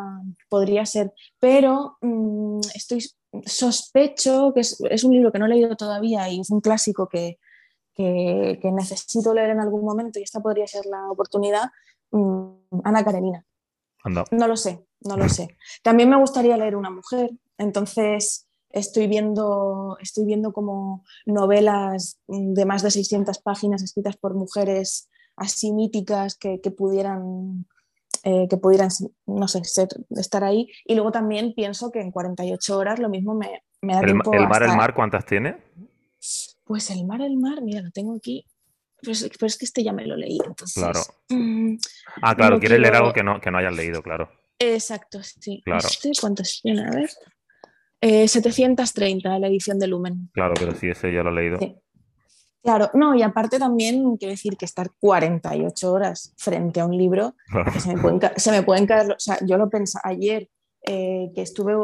podría 0.48 0.86
ser, 0.86 1.12
pero 1.38 1.98
mm, 2.00 2.60
estoy 2.74 3.04
sospecho 3.44 4.52
que 4.54 4.60
es, 4.60 5.04
un 5.04 5.12
libro 5.12 5.32
que 5.32 5.38
no 5.38 5.46
he 5.46 5.50
leído 5.50 5.76
todavía 5.76 6.28
y 6.30 6.40
es 6.40 6.50
un 6.50 6.60
clásico 6.60 7.08
que, 7.08 7.38
que, 7.96 8.70
necesito 8.72 9.32
leer 9.34 9.50
en 9.50 9.60
algún 9.60 9.84
momento 9.84 10.18
y 10.18 10.22
esta 10.22 10.40
podría 10.40 10.66
ser 10.66 10.86
la 10.86 11.10
oportunidad, 11.10 11.70
mm, 12.10 12.80
Ana 12.84 13.04
Karenina. 13.04 13.44
No 14.30 14.46
lo 14.46 14.56
sé, 14.56 14.86
no 15.00 15.16
lo 15.16 15.28
sé. 15.28 15.56
También 15.82 16.08
me 16.08 16.16
gustaría 16.16 16.56
leer 16.56 16.76
una 16.76 16.90
mujer, 16.90 17.30
entonces 17.58 18.46
estoy 18.70 19.08
viendo, 19.08 19.96
estoy 20.00 20.24
viendo 20.26 20.52
como 20.52 21.04
novelas 21.24 22.20
de 22.28 22.64
más 22.66 22.82
de 22.82 22.90
600 22.90 23.38
páginas 23.38 23.82
escritas 23.82 24.16
por 24.16 24.34
mujeres 24.34 25.08
así 25.34 25.72
míticas 25.72 26.36
que, 26.36 26.58
pudieran, 26.76 27.66
eh, 28.22 28.46
que 28.48 28.56
pudieran, 28.58 28.90
no 29.26 29.48
sé, 29.48 29.62
estar 30.10 30.44
ahí. 30.44 30.68
Y 30.84 30.94
luego 30.94 31.10
también 31.10 31.52
pienso 31.54 31.90
que 31.90 32.00
en 32.00 32.12
48 32.12 32.78
horas 32.78 32.98
lo 32.98 33.08
mismo 33.08 33.34
me, 33.34 33.62
me 33.82 33.94
da 33.94 34.00
el, 34.00 34.06
tiempo. 34.06 34.32
¿El 34.32 34.48
mar, 34.48 34.62
el 34.62 34.76
mar, 34.76 34.94
cuántas 34.94 35.24
tiene? 35.24 35.56
Pues 36.66 36.90
el 36.90 37.06
mar, 37.06 37.22
el 37.22 37.36
mar, 37.38 37.62
mira, 37.62 37.80
lo 37.80 37.90
tengo 37.90 38.14
aquí. 38.14 38.44
Pero 39.00 39.12
es, 39.12 39.22
pero 39.38 39.46
es 39.46 39.56
que 39.56 39.64
este 39.66 39.82
ya 39.84 39.92
me 39.92 40.04
lo 40.06 40.16
leí, 40.16 40.38
entonces. 40.44 40.74
Claro. 40.82 41.00
mm, 41.30 41.76
Ah, 42.22 42.34
claro, 42.34 42.58
quieres 42.58 42.80
leer 42.80 42.92
quiero- 42.92 43.04
algo 43.06 43.14
que 43.14 43.22
no, 43.22 43.40
que 43.40 43.50
no 43.50 43.58
hayas 43.58 43.74
leído, 43.76 44.02
claro. 44.02 44.28
exacto, 44.58 45.22
sí. 45.22 45.62
Claro. 45.64 45.86
Este, 45.86 46.10
¿Cuántos 46.20 46.60
tiene? 46.62 46.82
A 46.86 46.90
ver. 46.90 47.10
Eh, 48.00 48.26
730, 48.28 49.38
la 49.38 49.46
edición 49.48 49.78
de 49.78 49.86
Lumen. 49.86 50.30
Claro, 50.34 50.54
pero 50.58 50.74
sí, 50.74 50.88
ese 50.88 51.12
ya 51.12 51.22
lo 51.22 51.30
he 51.30 51.34
leído. 51.42 51.58
Sí. 51.58 51.76
Claro, 52.62 52.90
no, 52.94 53.14
y 53.14 53.22
aparte 53.22 53.58
también 53.60 54.16
quiero 54.16 54.32
decir 54.32 54.56
que 54.56 54.64
estar 54.64 54.90
48 54.98 55.92
horas 55.92 56.34
frente 56.36 56.80
a 56.80 56.86
un 56.86 56.96
libro 56.98 57.36
Claro. 57.48 57.70
se 57.80 57.94
me 57.94 58.02
pueden, 58.02 58.20
se 58.36 58.50
me 58.50 58.62
pueden 58.64 58.86
caer, 58.86 59.12
o 59.12 59.18
sea, 59.20 59.38
yo 59.46 59.56
lo 59.56 59.70
pensé 59.70 59.98
ayer 60.02 60.50
eh, 60.88 61.30
que 61.34 61.42
estuve 61.42 61.74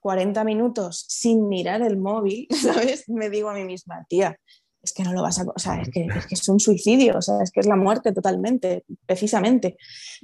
40 0.00 0.44
minutos 0.44 1.04
sin 1.08 1.48
mirar 1.48 1.82
el 1.82 1.96
móvil, 1.96 2.46
¿sabes? 2.50 3.08
Me 3.08 3.30
digo 3.30 3.50
a 3.50 3.54
mí 3.54 3.64
misma, 3.64 4.04
tía, 4.08 4.38
es 4.82 4.92
que 4.92 5.02
no 5.02 5.12
lo 5.12 5.22
vas 5.22 5.38
a, 5.38 5.44
o 5.44 5.58
sea, 5.58 5.80
es 5.80 5.90
que, 5.90 6.06
es 6.30 6.48
un 6.48 6.60
suicidio, 6.60 7.18
o 7.18 7.22
sea, 7.22 7.42
es 7.42 7.50
que 7.50 7.60
es 7.60 7.66
la 7.66 7.76
muerte 7.76 8.12
totalmente, 8.12 8.84
precisamente. 9.06 9.76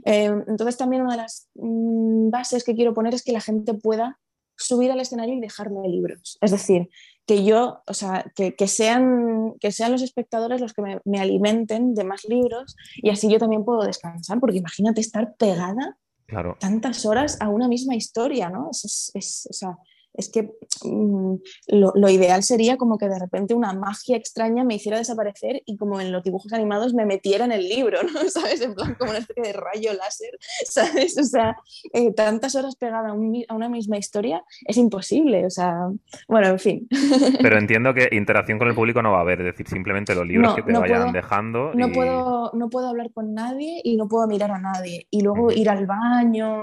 Eh, 0.05 0.33
entonces 0.47 0.77
también 0.77 1.03
una 1.03 1.13
de 1.13 1.23
las 1.23 1.49
mm, 1.55 2.31
bases 2.31 2.65
que 2.65 2.75
quiero 2.75 2.95
poner 2.95 3.15
es 3.15 3.23
que 3.23 3.33
la 3.33 3.41
gente 3.41 3.75
pueda 3.75 4.19
subir 4.57 4.93
al 4.93 5.01
escenario 5.01 5.35
y 5.35 5.41
dejarme 5.41 5.89
libros. 5.89 6.39
Es 6.41 6.53
decir, 6.53 6.89
que 7.27 7.45
yo, 7.45 7.83
o 7.87 7.95
sea, 7.95 8.31
que, 8.37 8.55
que 8.55 8.69
sean, 8.69 9.55
que 9.59 9.73
sean 9.73 9.91
los 9.91 10.03
espectadores 10.03 10.61
los 10.61 10.73
que 10.73 11.01
me 11.05 11.21
alimenten 11.21 11.95
de 11.95 12.05
más 12.05 12.25
libros 12.25 12.77
y 12.97 13.11
así 13.11 13.29
yo 13.29 13.39
también 13.39 13.65
puedo 13.65 13.83
descansar, 13.83 14.39
porque 14.39 14.59
imagínate 14.59 15.01
estar 15.01 15.35
pegada 15.37 15.99
Claro. 16.27 16.57
tantas 16.59 17.05
horas 17.05 17.37
a 17.41 17.49
una 17.49 17.69
misma 17.69 17.95
historia, 17.95 18.49
¿no? 18.49 18.69
Es, 18.71 18.85
es- 18.85 19.11
es- 19.15 19.47
o 19.51 19.53
sea, 19.53 19.79
es 20.15 20.31
que 20.31 20.53
mm, 20.85 21.35
lo, 21.69 21.93
lo 21.95 22.09
ideal 22.09 22.43
sería 22.43 22.77
como 22.77 22.99
que 22.99 23.09
de 23.09 23.19
repente 23.19 23.55
una 23.55 23.73
magia 23.73 24.17
extraña 24.17 24.65
me 24.65 24.77
hiciera 24.77 24.99
desaparecer 24.99 25.63
y 25.67 25.77
como 25.77 26.01
en 26.01 26.13
los 26.13 26.23
dibujos 26.23 26.53
animados 26.53 26.95
me 26.95 27.05
metiera 27.07 27.45
en 27.45 27.53
el 27.53 27.69
libro, 27.69 27.99
¿no? 28.03 28.21
¿Sabes? 28.31 28.61
En 28.61 28.75
plan 28.75 28.95
como 28.95 29.11
una 29.11 29.19
especie 29.21 29.43
de 29.43 29.53
rayo 29.53 29.93
láser, 29.93 30.31
¿sabes? 30.67 31.19
O 31.19 31.25
sea, 31.25 31.57
eh, 31.93 32.13
tantas 32.13 32.55
horas 32.55 32.77
pegada 32.77 33.11
a, 33.11 33.13
un 33.13 33.31
mi- 33.31 33.45
a 33.49 33.55
una 33.55 33.69
misma 33.69 33.99
historia 33.99 34.45
es 34.67 34.77
imposible, 34.77 35.47
o 35.47 35.51
sea, 35.51 35.89
bueno, 36.29 36.49
en 36.49 36.59
fin. 36.59 36.89
Pero 37.43 37.59
entiendo 37.59 37.93
que 37.95 38.09
interacción 38.13 38.59
con 38.59 38.69
el 38.69 38.75
público 38.75 39.03
no 39.03 39.13
va 39.13 39.19
a 39.19 39.23
haber, 39.23 39.41
es 39.41 39.47
decir, 39.47 39.69
simplemente 39.69 40.15
los 40.15 40.27
libros 40.27 40.51
No, 40.51 40.57
que 40.57 40.63
te 40.63 40.73
no 40.73 40.81
vayan 40.81 41.01
puedo- 41.03 41.13
dejando 41.13 41.75
No 41.75 41.91
puedo, 41.93 42.51
no 42.55 42.71
puedo 42.71 42.89
hablar 42.89 43.11
con 43.13 43.35
nadie 43.35 43.81
y 43.83 43.97
no 43.97 44.09
puedo 44.09 44.27
mirar 44.27 44.51
a 44.53 44.59
nadie. 44.61 45.07
Y 45.11 45.23
luego 45.23 45.51
ir 45.51 45.69
al 45.69 45.87
baño 45.87 46.63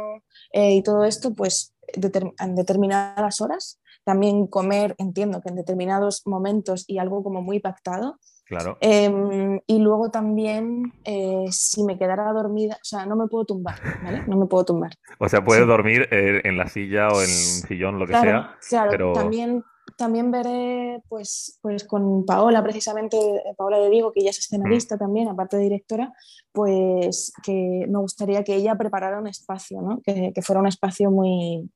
eh, 0.54 0.76
y 0.76 0.84
todo 0.84 1.04
esto, 1.06 1.34
pues 1.34 1.74
en 1.94 2.56
determinadas 2.56 3.42
horas. 3.42 3.80
También 4.04 4.48
comer, 4.48 4.96
entiendo 4.98 5.42
que 5.42 5.50
en 5.50 5.56
determinados 5.56 6.24
momentos 6.26 6.86
y 6.88 6.98
algo 6.98 7.24
como 7.24 7.42
muy 7.42 7.60
pactado. 7.60 8.18
Claro. 8.46 8.78
Em, 8.82 9.62
y 9.66 9.80
luego 9.80 10.10
también, 10.12 10.92
eh, 11.06 11.46
si 11.52 11.84
me 11.84 11.98
quedara 11.98 12.34
dormida, 12.34 12.76
o 12.76 12.84
sea, 12.84 13.06
no 13.06 13.16
me 13.16 13.28
puedo 13.28 13.46
tumbar, 13.46 13.76
¿vale? 14.04 14.24
No 14.28 14.36
me 14.38 14.46
puedo 14.48 14.66
tumbar. 14.66 14.92
O 15.20 15.30
sea, 15.30 15.44
puedes 15.44 15.64
sí. 15.64 15.70
dormir 15.70 16.08
eh, 16.12 16.42
en 16.44 16.58
la 16.58 16.68
silla 16.68 17.08
o 17.10 17.22
en 17.22 17.30
un 17.30 17.68
sillón, 17.68 17.98
lo 17.98 18.06
que 18.06 18.12
Claro, 18.12 18.26
sea. 18.26 18.58
claro, 18.68 18.92
pero- 18.92 19.14
también, 19.14 19.64
también 19.98 20.32
veré 20.32 21.02
pues, 21.08 21.60
pues 21.62 21.86
con 21.86 22.26
Paola, 22.26 22.62
precisamente, 22.62 23.18
eh, 23.18 23.54
Paola 23.56 23.78
de 23.78 23.90
Vigo, 23.90 24.12
que 24.12 24.20
ella 24.20 24.32
es 24.32 24.40
escenarista 24.40 24.98
también, 24.98 25.30
aparte 25.30 25.56
de 25.56 25.64
directora, 25.64 26.12
pues 26.52 27.32
que 27.44 27.86
me 27.88 28.00
gustaría 28.00 28.44
que 28.44 28.56
ella 28.56 28.76
preparara 28.76 29.20
un 29.20 29.28
espacio, 29.28 29.82
¿no? 29.82 30.02
que, 30.04 30.34
que 30.34 30.42
fuera 30.42 30.60
un 30.60 30.68
espacio 30.68 31.10
muy, 31.10 31.70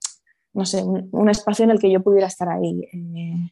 no 0.55 0.65
sé, 0.65 0.83
un, 0.83 1.07
un 1.11 1.29
espacio 1.29 1.63
en 1.65 1.71
el 1.71 1.79
que 1.79 1.91
yo 1.91 2.01
pudiera 2.01 2.27
estar 2.27 2.49
ahí. 2.49 2.81
eh, 2.91 3.51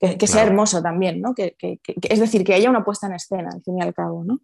que, 0.00 0.18
que 0.18 0.26
sea 0.26 0.36
Claro. 0.40 0.48
hermoso 0.50 0.82
también, 0.82 1.20
¿no? 1.20 1.34
Que, 1.34 1.54
que- 1.58 1.78
es 2.08 2.18
decir, 2.20 2.44
que 2.44 2.54
haya 2.54 2.68
una 2.70 2.84
puesta 2.84 3.06
en 3.06 3.14
escena, 3.14 3.50
al 3.52 3.62
fin 3.62 3.78
y 3.78 3.82
al 3.82 3.94
cabo, 3.94 4.24
¿no? 4.24 4.40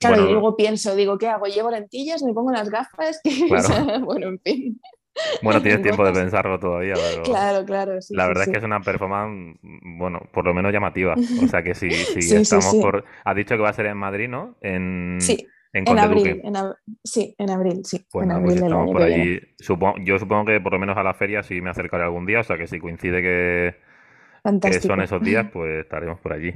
Claro, 0.00 0.16
Bueno, 0.16 0.28
y 0.28 0.32
luego 0.32 0.56
pienso, 0.56 0.94
digo, 0.96 1.18
¿qué 1.18 1.28
hago? 1.28 1.46
¿Llevo 1.46 1.70
lentillas? 1.70 2.22
¿Me 2.22 2.32
pongo 2.32 2.50
las 2.52 2.68
gafas? 2.70 3.20
Claro. 3.48 3.64
o 3.68 3.72
sea, 3.72 3.98
bueno, 4.00 4.28
en 4.28 4.40
fin. 4.40 4.80
Bueno, 5.42 5.62
tienes 5.62 5.82
tiempo 5.82 6.04
de 6.04 6.12
pensarlo 6.12 6.58
todavía, 6.58 6.94
pero 6.94 7.22
Claro, 7.22 7.64
claro. 7.64 8.02
sí, 8.02 8.14
la 8.14 8.24
sí, 8.24 8.28
verdad 8.28 8.42
es 8.42 8.46
sí. 8.46 8.52
que 8.52 8.58
es 8.58 8.64
una 8.64 8.80
performance, 8.80 9.58
bueno, 9.98 10.20
por 10.32 10.44
lo 10.44 10.52
menos 10.54 10.72
llamativa. 10.72 11.14
O 11.44 11.48
sea 11.48 11.62
que 11.62 11.74
si, 11.74 11.86
estamos 11.88 12.74
por... 12.76 13.04
Has 13.24 13.36
dicho 13.36 13.54
que 13.56 13.62
va 13.62 13.70
a 13.70 13.72
ser 13.74 13.86
en 13.86 13.96
Madrid, 13.96 14.28
¿no? 14.28 14.56
En, 14.60 15.18
Sí, 15.20 15.46
en 15.74 15.98
abril, 15.98 16.24
Duque. 16.24 16.40
en 16.44 16.54
ab- 16.54 16.76
sí, 17.02 17.34
en 17.38 17.50
abril, 17.50 17.84
sí, 17.84 18.04
Pues 18.10 18.22
en 18.24 18.28
nada, 18.28 18.40
abril 18.40 18.54
pues 18.54 18.64
estamos 18.64 18.92
por 18.92 19.02
allí. 19.02 19.40
Supongo, 19.58 19.96
yo 20.04 20.18
supongo 20.18 20.44
que 20.46 20.60
por 20.60 20.72
lo 20.72 20.78
menos 20.78 20.96
a 20.96 21.02
la 21.02 21.14
feria 21.14 21.42
sí 21.42 21.60
me 21.60 21.70
acercaré 21.70 22.04
algún 22.04 22.26
día, 22.26 22.40
o 22.40 22.44
sea 22.44 22.56
que 22.56 22.66
si 22.66 22.78
coincide 22.78 23.20
que, 23.22 23.74
son 24.80 25.00
esos 25.00 25.22
días, 25.22 25.46
pues 25.52 25.84
estaremos 25.84 26.20
por 26.20 26.32
allí. 26.32 26.54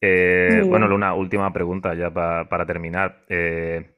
Eh, 0.00 0.64
bueno. 0.68 0.88
Luna, 0.88 1.14
última 1.14 1.52
pregunta 1.52 1.94
ya 1.94 2.10
pa- 2.10 2.48
para 2.48 2.66
terminar. 2.66 3.24
Eh, 3.28 3.96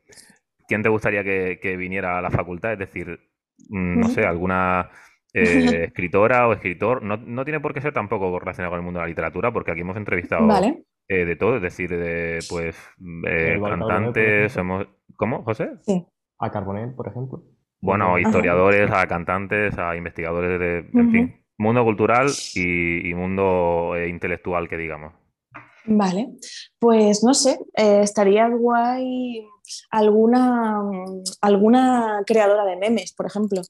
¿quién 0.69 0.83
te 0.83 0.89
gustaría 0.89 1.25
que, 1.25 1.59
que 1.61 1.77
viniera 1.77 2.19
a 2.19 2.23
la 2.23 2.31
facultad? 2.31 2.75
Es 2.75 2.79
decir, 2.79 3.19
mm, 3.71 4.01
no 4.01 4.09
sé, 4.09 4.25
alguna 4.25 4.91
eh, 5.35 5.85
escritora 5.89 6.47
o 6.47 6.53
escritor. 6.53 7.03
No, 7.03 7.17
no 7.17 7.45
tiene 7.45 7.61
por 7.61 7.75
qué 7.75 7.81
ser 7.81 7.93
tampoco 7.93 8.39
relacionado 8.39 8.73
con 8.73 8.79
el 8.81 8.85
mundo 8.85 9.01
de 9.01 9.05
la 9.05 9.09
literatura, 9.09 9.53
porque 9.53 9.73
aquí 9.73 9.81
hemos 9.81 9.97
entrevistado 9.97 10.47
Vale, 10.47 10.85
eh, 11.09 11.25
de 11.25 11.37
todo, 11.37 11.57
es 11.57 11.63
decir, 11.63 11.91
de 11.91 12.39
pues 12.49 12.77
eh, 13.27 13.57
Bartolomé, 13.59 13.59
por 13.59 13.71
cantantes, 13.71 14.57
hemos... 14.57 14.87
¿Cómo, 15.17 15.43
José? 15.43 15.71
sí. 15.83 16.07
A 16.39 16.51
Carbonell, 16.53 16.95
por 16.95 17.09
ejemplo. 17.09 17.43
Bueno, 17.81 18.07
a 18.07 18.09
Ajá. 18.11 18.21
historiadores, 18.21 18.91
a 18.93 19.07
cantantes, 19.07 19.77
a 19.79 19.97
investigadores 19.97 20.61
de, 20.61 20.79
en 21.01 21.11
fin, 21.11 21.45
mundo 21.57 21.83
cultural 21.85 22.29
y, 22.55 23.09
y 23.09 23.15
mundo 23.15 23.95
eh, 23.97 24.09
intelectual, 24.09 24.69
que 24.69 24.77
digamos. 24.77 25.15
Vale, 25.85 26.29
pues 26.79 27.25
no 27.25 27.35
sé, 27.35 27.59
eh, 27.77 28.03
estaría 28.03 28.47
guay 28.49 29.47
alguna, 29.91 30.83
mm, 30.83 31.23
alguna 31.41 32.23
creadora 32.27 32.65
de 32.65 32.77
memes, 32.77 33.13
por 33.15 33.27
ejemplo. 33.27 33.63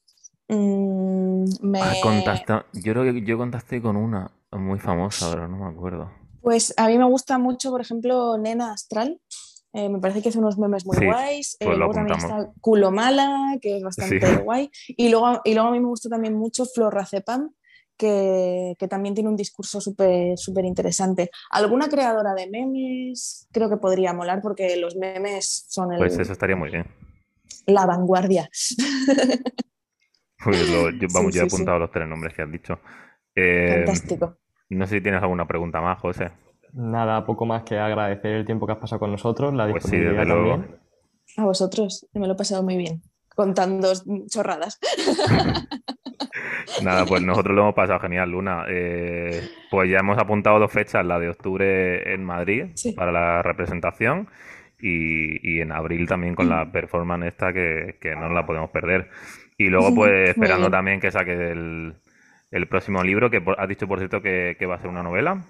Mm, 0.47 1.45
me- 1.61 1.79
Ah, 1.81 1.95
contacta- 2.01 2.65
Yo 2.73 2.93
creo 2.93 3.03
que 3.13 3.21
yo 3.23 3.37
contacté 3.37 3.81
con 3.81 3.95
una 3.95 4.31
muy 4.51 4.79
famosa, 4.79 5.29
pero 5.31 5.47
no 5.47 5.57
me 5.57 5.71
acuerdo. 5.71 6.11
Pues 6.41 6.73
a 6.77 6.87
mí 6.87 6.97
me 6.97 7.05
gusta 7.05 7.37
mucho, 7.37 7.69
por 7.71 7.81
ejemplo, 7.81 8.37
Nena 8.37 8.71
Astral. 8.73 9.19
Eh, 9.73 9.87
me 9.89 9.99
parece 9.99 10.21
que 10.21 10.29
hace 10.29 10.39
unos 10.39 10.57
memes 10.57 10.85
muy 10.85 10.97
Sí, 10.97 11.05
guays. 11.05 11.57
pues 11.59 11.69
Eh, 11.75 11.77
luego 11.77 11.93
también 11.93 12.17
está 12.17 12.49
Culo 12.59 12.91
Mala, 12.91 13.57
que 13.61 13.77
es 13.77 13.83
bastante 13.83 14.25
Sí. 14.25 14.35
guay. 14.43 14.71
Y 14.87 15.09
luego, 15.09 15.41
y 15.43 15.53
luego 15.53 15.69
a 15.69 15.71
mí 15.71 15.79
me 15.79 15.87
gusta 15.87 16.09
también 16.09 16.33
mucho 16.35 16.65
Flor 16.65 16.93
Racepam, 16.93 17.51
que, 17.95 18.75
que 18.79 18.87
también 18.87 19.13
tiene 19.13 19.29
un 19.29 19.35
discurso 19.35 19.79
súper 19.81 20.37
súper 20.37 20.65
interesante. 20.65 21.29
Alguna 21.51 21.87
creadora 21.89 22.33
de 22.33 22.49
memes 22.49 23.47
creo 23.51 23.69
que 23.69 23.77
podría 23.77 24.13
molar 24.13 24.41
porque 24.41 24.75
los 24.77 24.95
memes 24.95 25.65
son 25.67 25.91
el- 25.91 25.99
Pues 25.99 26.17
eso 26.17 26.31
estaría 26.31 26.55
muy 26.55 26.69
bien. 26.71 26.85
la 27.67 27.85
vanguardia. 27.85 28.49
Pues 30.43 30.69
lo- 30.69 30.89
yo, 30.91 31.07
vamos, 31.13 31.33
Sí, 31.33 31.37
yo 31.39 31.43
he 31.43 31.47
apuntado 31.47 31.79
los 31.79 31.91
tres 31.91 32.07
nombres 32.07 32.33
que 32.33 32.41
has 32.41 32.51
dicho. 32.51 32.79
Eh, 33.35 33.83
Fantástico. 33.85 34.37
No 34.75 34.85
sé 34.87 34.95
si 34.97 35.01
tienes 35.01 35.21
alguna 35.21 35.47
pregunta 35.47 35.81
más, 35.81 35.99
José. 35.99 36.29
Nada, 36.73 37.25
poco 37.25 37.45
más 37.45 37.63
que 37.63 37.77
agradecer 37.79 38.31
el 38.33 38.45
tiempo 38.45 38.65
que 38.67 38.73
has 38.73 38.77
pasado 38.79 38.99
con 38.99 39.11
nosotros, 39.11 39.53
la 39.53 39.69
Pues 39.69 39.83
sí, 39.83 39.97
disponibilidad 39.97 40.21
desde 40.25 40.33
luego. 40.41 40.51
también. 40.61 40.79
A 41.37 41.43
vosotros, 41.45 42.07
me 42.13 42.27
lo 42.27 42.33
he 42.33 42.37
pasado 42.37 42.63
muy 42.63 42.77
bien, 42.77 43.01
contando 43.35 43.91
chorradas. 44.29 44.79
Nada, 46.83 47.05
pues 47.05 47.21
nosotros 47.21 47.55
lo 47.55 47.61
hemos 47.63 47.75
pasado 47.75 47.99
genial, 47.99 48.29
Luna. 48.31 48.65
Eh, 48.69 49.41
pues 49.71 49.89
ya 49.89 49.99
hemos 49.99 50.17
apuntado 50.17 50.59
dos 50.59 50.71
fechas, 50.71 51.05
la 51.05 51.19
de 51.19 51.29
octubre 51.29 52.13
en 52.13 52.23
Madrid 52.23 52.67
Sí. 52.75 52.93
para 52.93 53.11
la 53.11 53.41
representación 53.41 54.27
y, 54.79 55.55
y 55.57 55.61
en 55.61 55.71
abril 55.71 56.07
también 56.07 56.35
con 56.35 56.47
la 56.49 56.71
performance 56.71 57.27
esta 57.27 57.51
que, 57.53 57.97
que 57.99 58.15
no 58.15 58.29
la 58.29 58.45
podemos 58.45 58.69
perder. 58.69 59.09
Y 59.57 59.69
luego 59.69 59.93
pues 59.95 60.29
esperando 60.29 60.69
también 60.69 60.99
que 60.99 61.11
saque 61.11 61.33
el, 61.51 61.95
el 62.51 62.67
próximo 62.67 63.03
libro, 63.03 63.29
que 63.29 63.43
has 63.57 63.69
dicho 63.69 63.87
por 63.87 63.99
cierto 63.99 64.21
que, 64.21 64.55
que 64.57 64.65
va 64.65 64.75
a 64.75 64.79
ser 64.79 64.89
una 64.89 65.03
novela. 65.03 65.43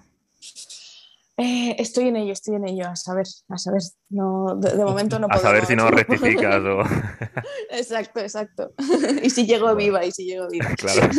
Eh, 1.37 1.75
estoy 1.79 2.09
en 2.09 2.17
ello, 2.17 2.33
estoy 2.33 2.55
en 2.55 2.67
ello, 2.67 2.89
a 2.89 2.97
saber, 2.97 3.25
a 3.47 3.57
saber. 3.57 3.81
No, 4.09 4.57
de, 4.57 4.75
de 4.75 4.83
momento 4.83 5.19
no 5.19 5.27
A 5.31 5.37
saber 5.37 5.65
si 5.65 5.75
no 5.75 5.89
rectificas 5.89 6.61
o... 6.65 6.81
Exacto, 7.71 8.19
exacto. 8.19 8.73
y 9.23 9.29
si 9.29 9.45
llego 9.45 9.73
viva, 9.75 10.03
y 10.05 10.11
si 10.11 10.25
llego 10.25 10.49
viva. 10.49 10.67
Claro. 10.75 11.09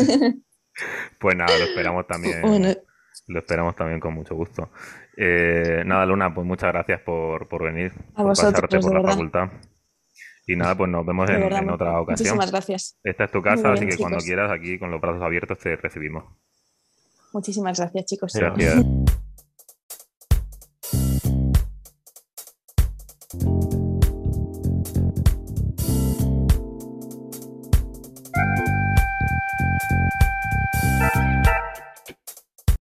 Pues 1.18 1.36
nada, 1.36 1.56
lo 1.58 1.64
esperamos 1.64 2.06
también. 2.06 2.42
Bueno, 2.42 2.68
Lo 3.28 3.38
esperamos 3.38 3.76
también 3.76 3.98
con 4.00 4.12
mucho 4.12 4.34
gusto. 4.34 4.70
Eh, 5.16 5.82
nada, 5.86 6.04
Luna, 6.04 6.34
pues 6.34 6.46
muchas 6.46 6.70
gracias 6.72 7.00
por, 7.00 7.48
por 7.48 7.64
venir, 7.64 7.92
A 8.14 8.16
por 8.18 8.26
vosotros, 8.26 8.52
pasarte 8.52 8.78
por 8.78 8.92
la 8.92 8.98
verdad. 9.00 9.12
facultad. 9.12 9.48
Y 10.46 10.56
nada, 10.56 10.76
pues 10.76 10.90
nos 10.90 11.06
vemos 11.06 11.28
en, 11.30 11.70
otra 11.70 12.00
ocasión. 12.00 12.06
muchísimas 12.08 12.50
gracias. 12.50 12.98
Esta 13.04 13.24
es 13.24 13.30
tu 13.30 13.42
casa, 13.42 13.72
así 13.72 13.86
que 13.86 13.96
cuando 13.96 14.18
quieras, 14.18 14.50
aquí 14.50 14.78
con 14.78 14.90
los 14.90 15.00
brazos 15.00 15.22
abiertos 15.22 15.58
te 15.58 15.76
recibimos. 15.76 16.24
Muchísimas 17.32 17.78
gracias, 17.78 18.04
chicos. 18.06 18.32
Gracias. 18.34 18.84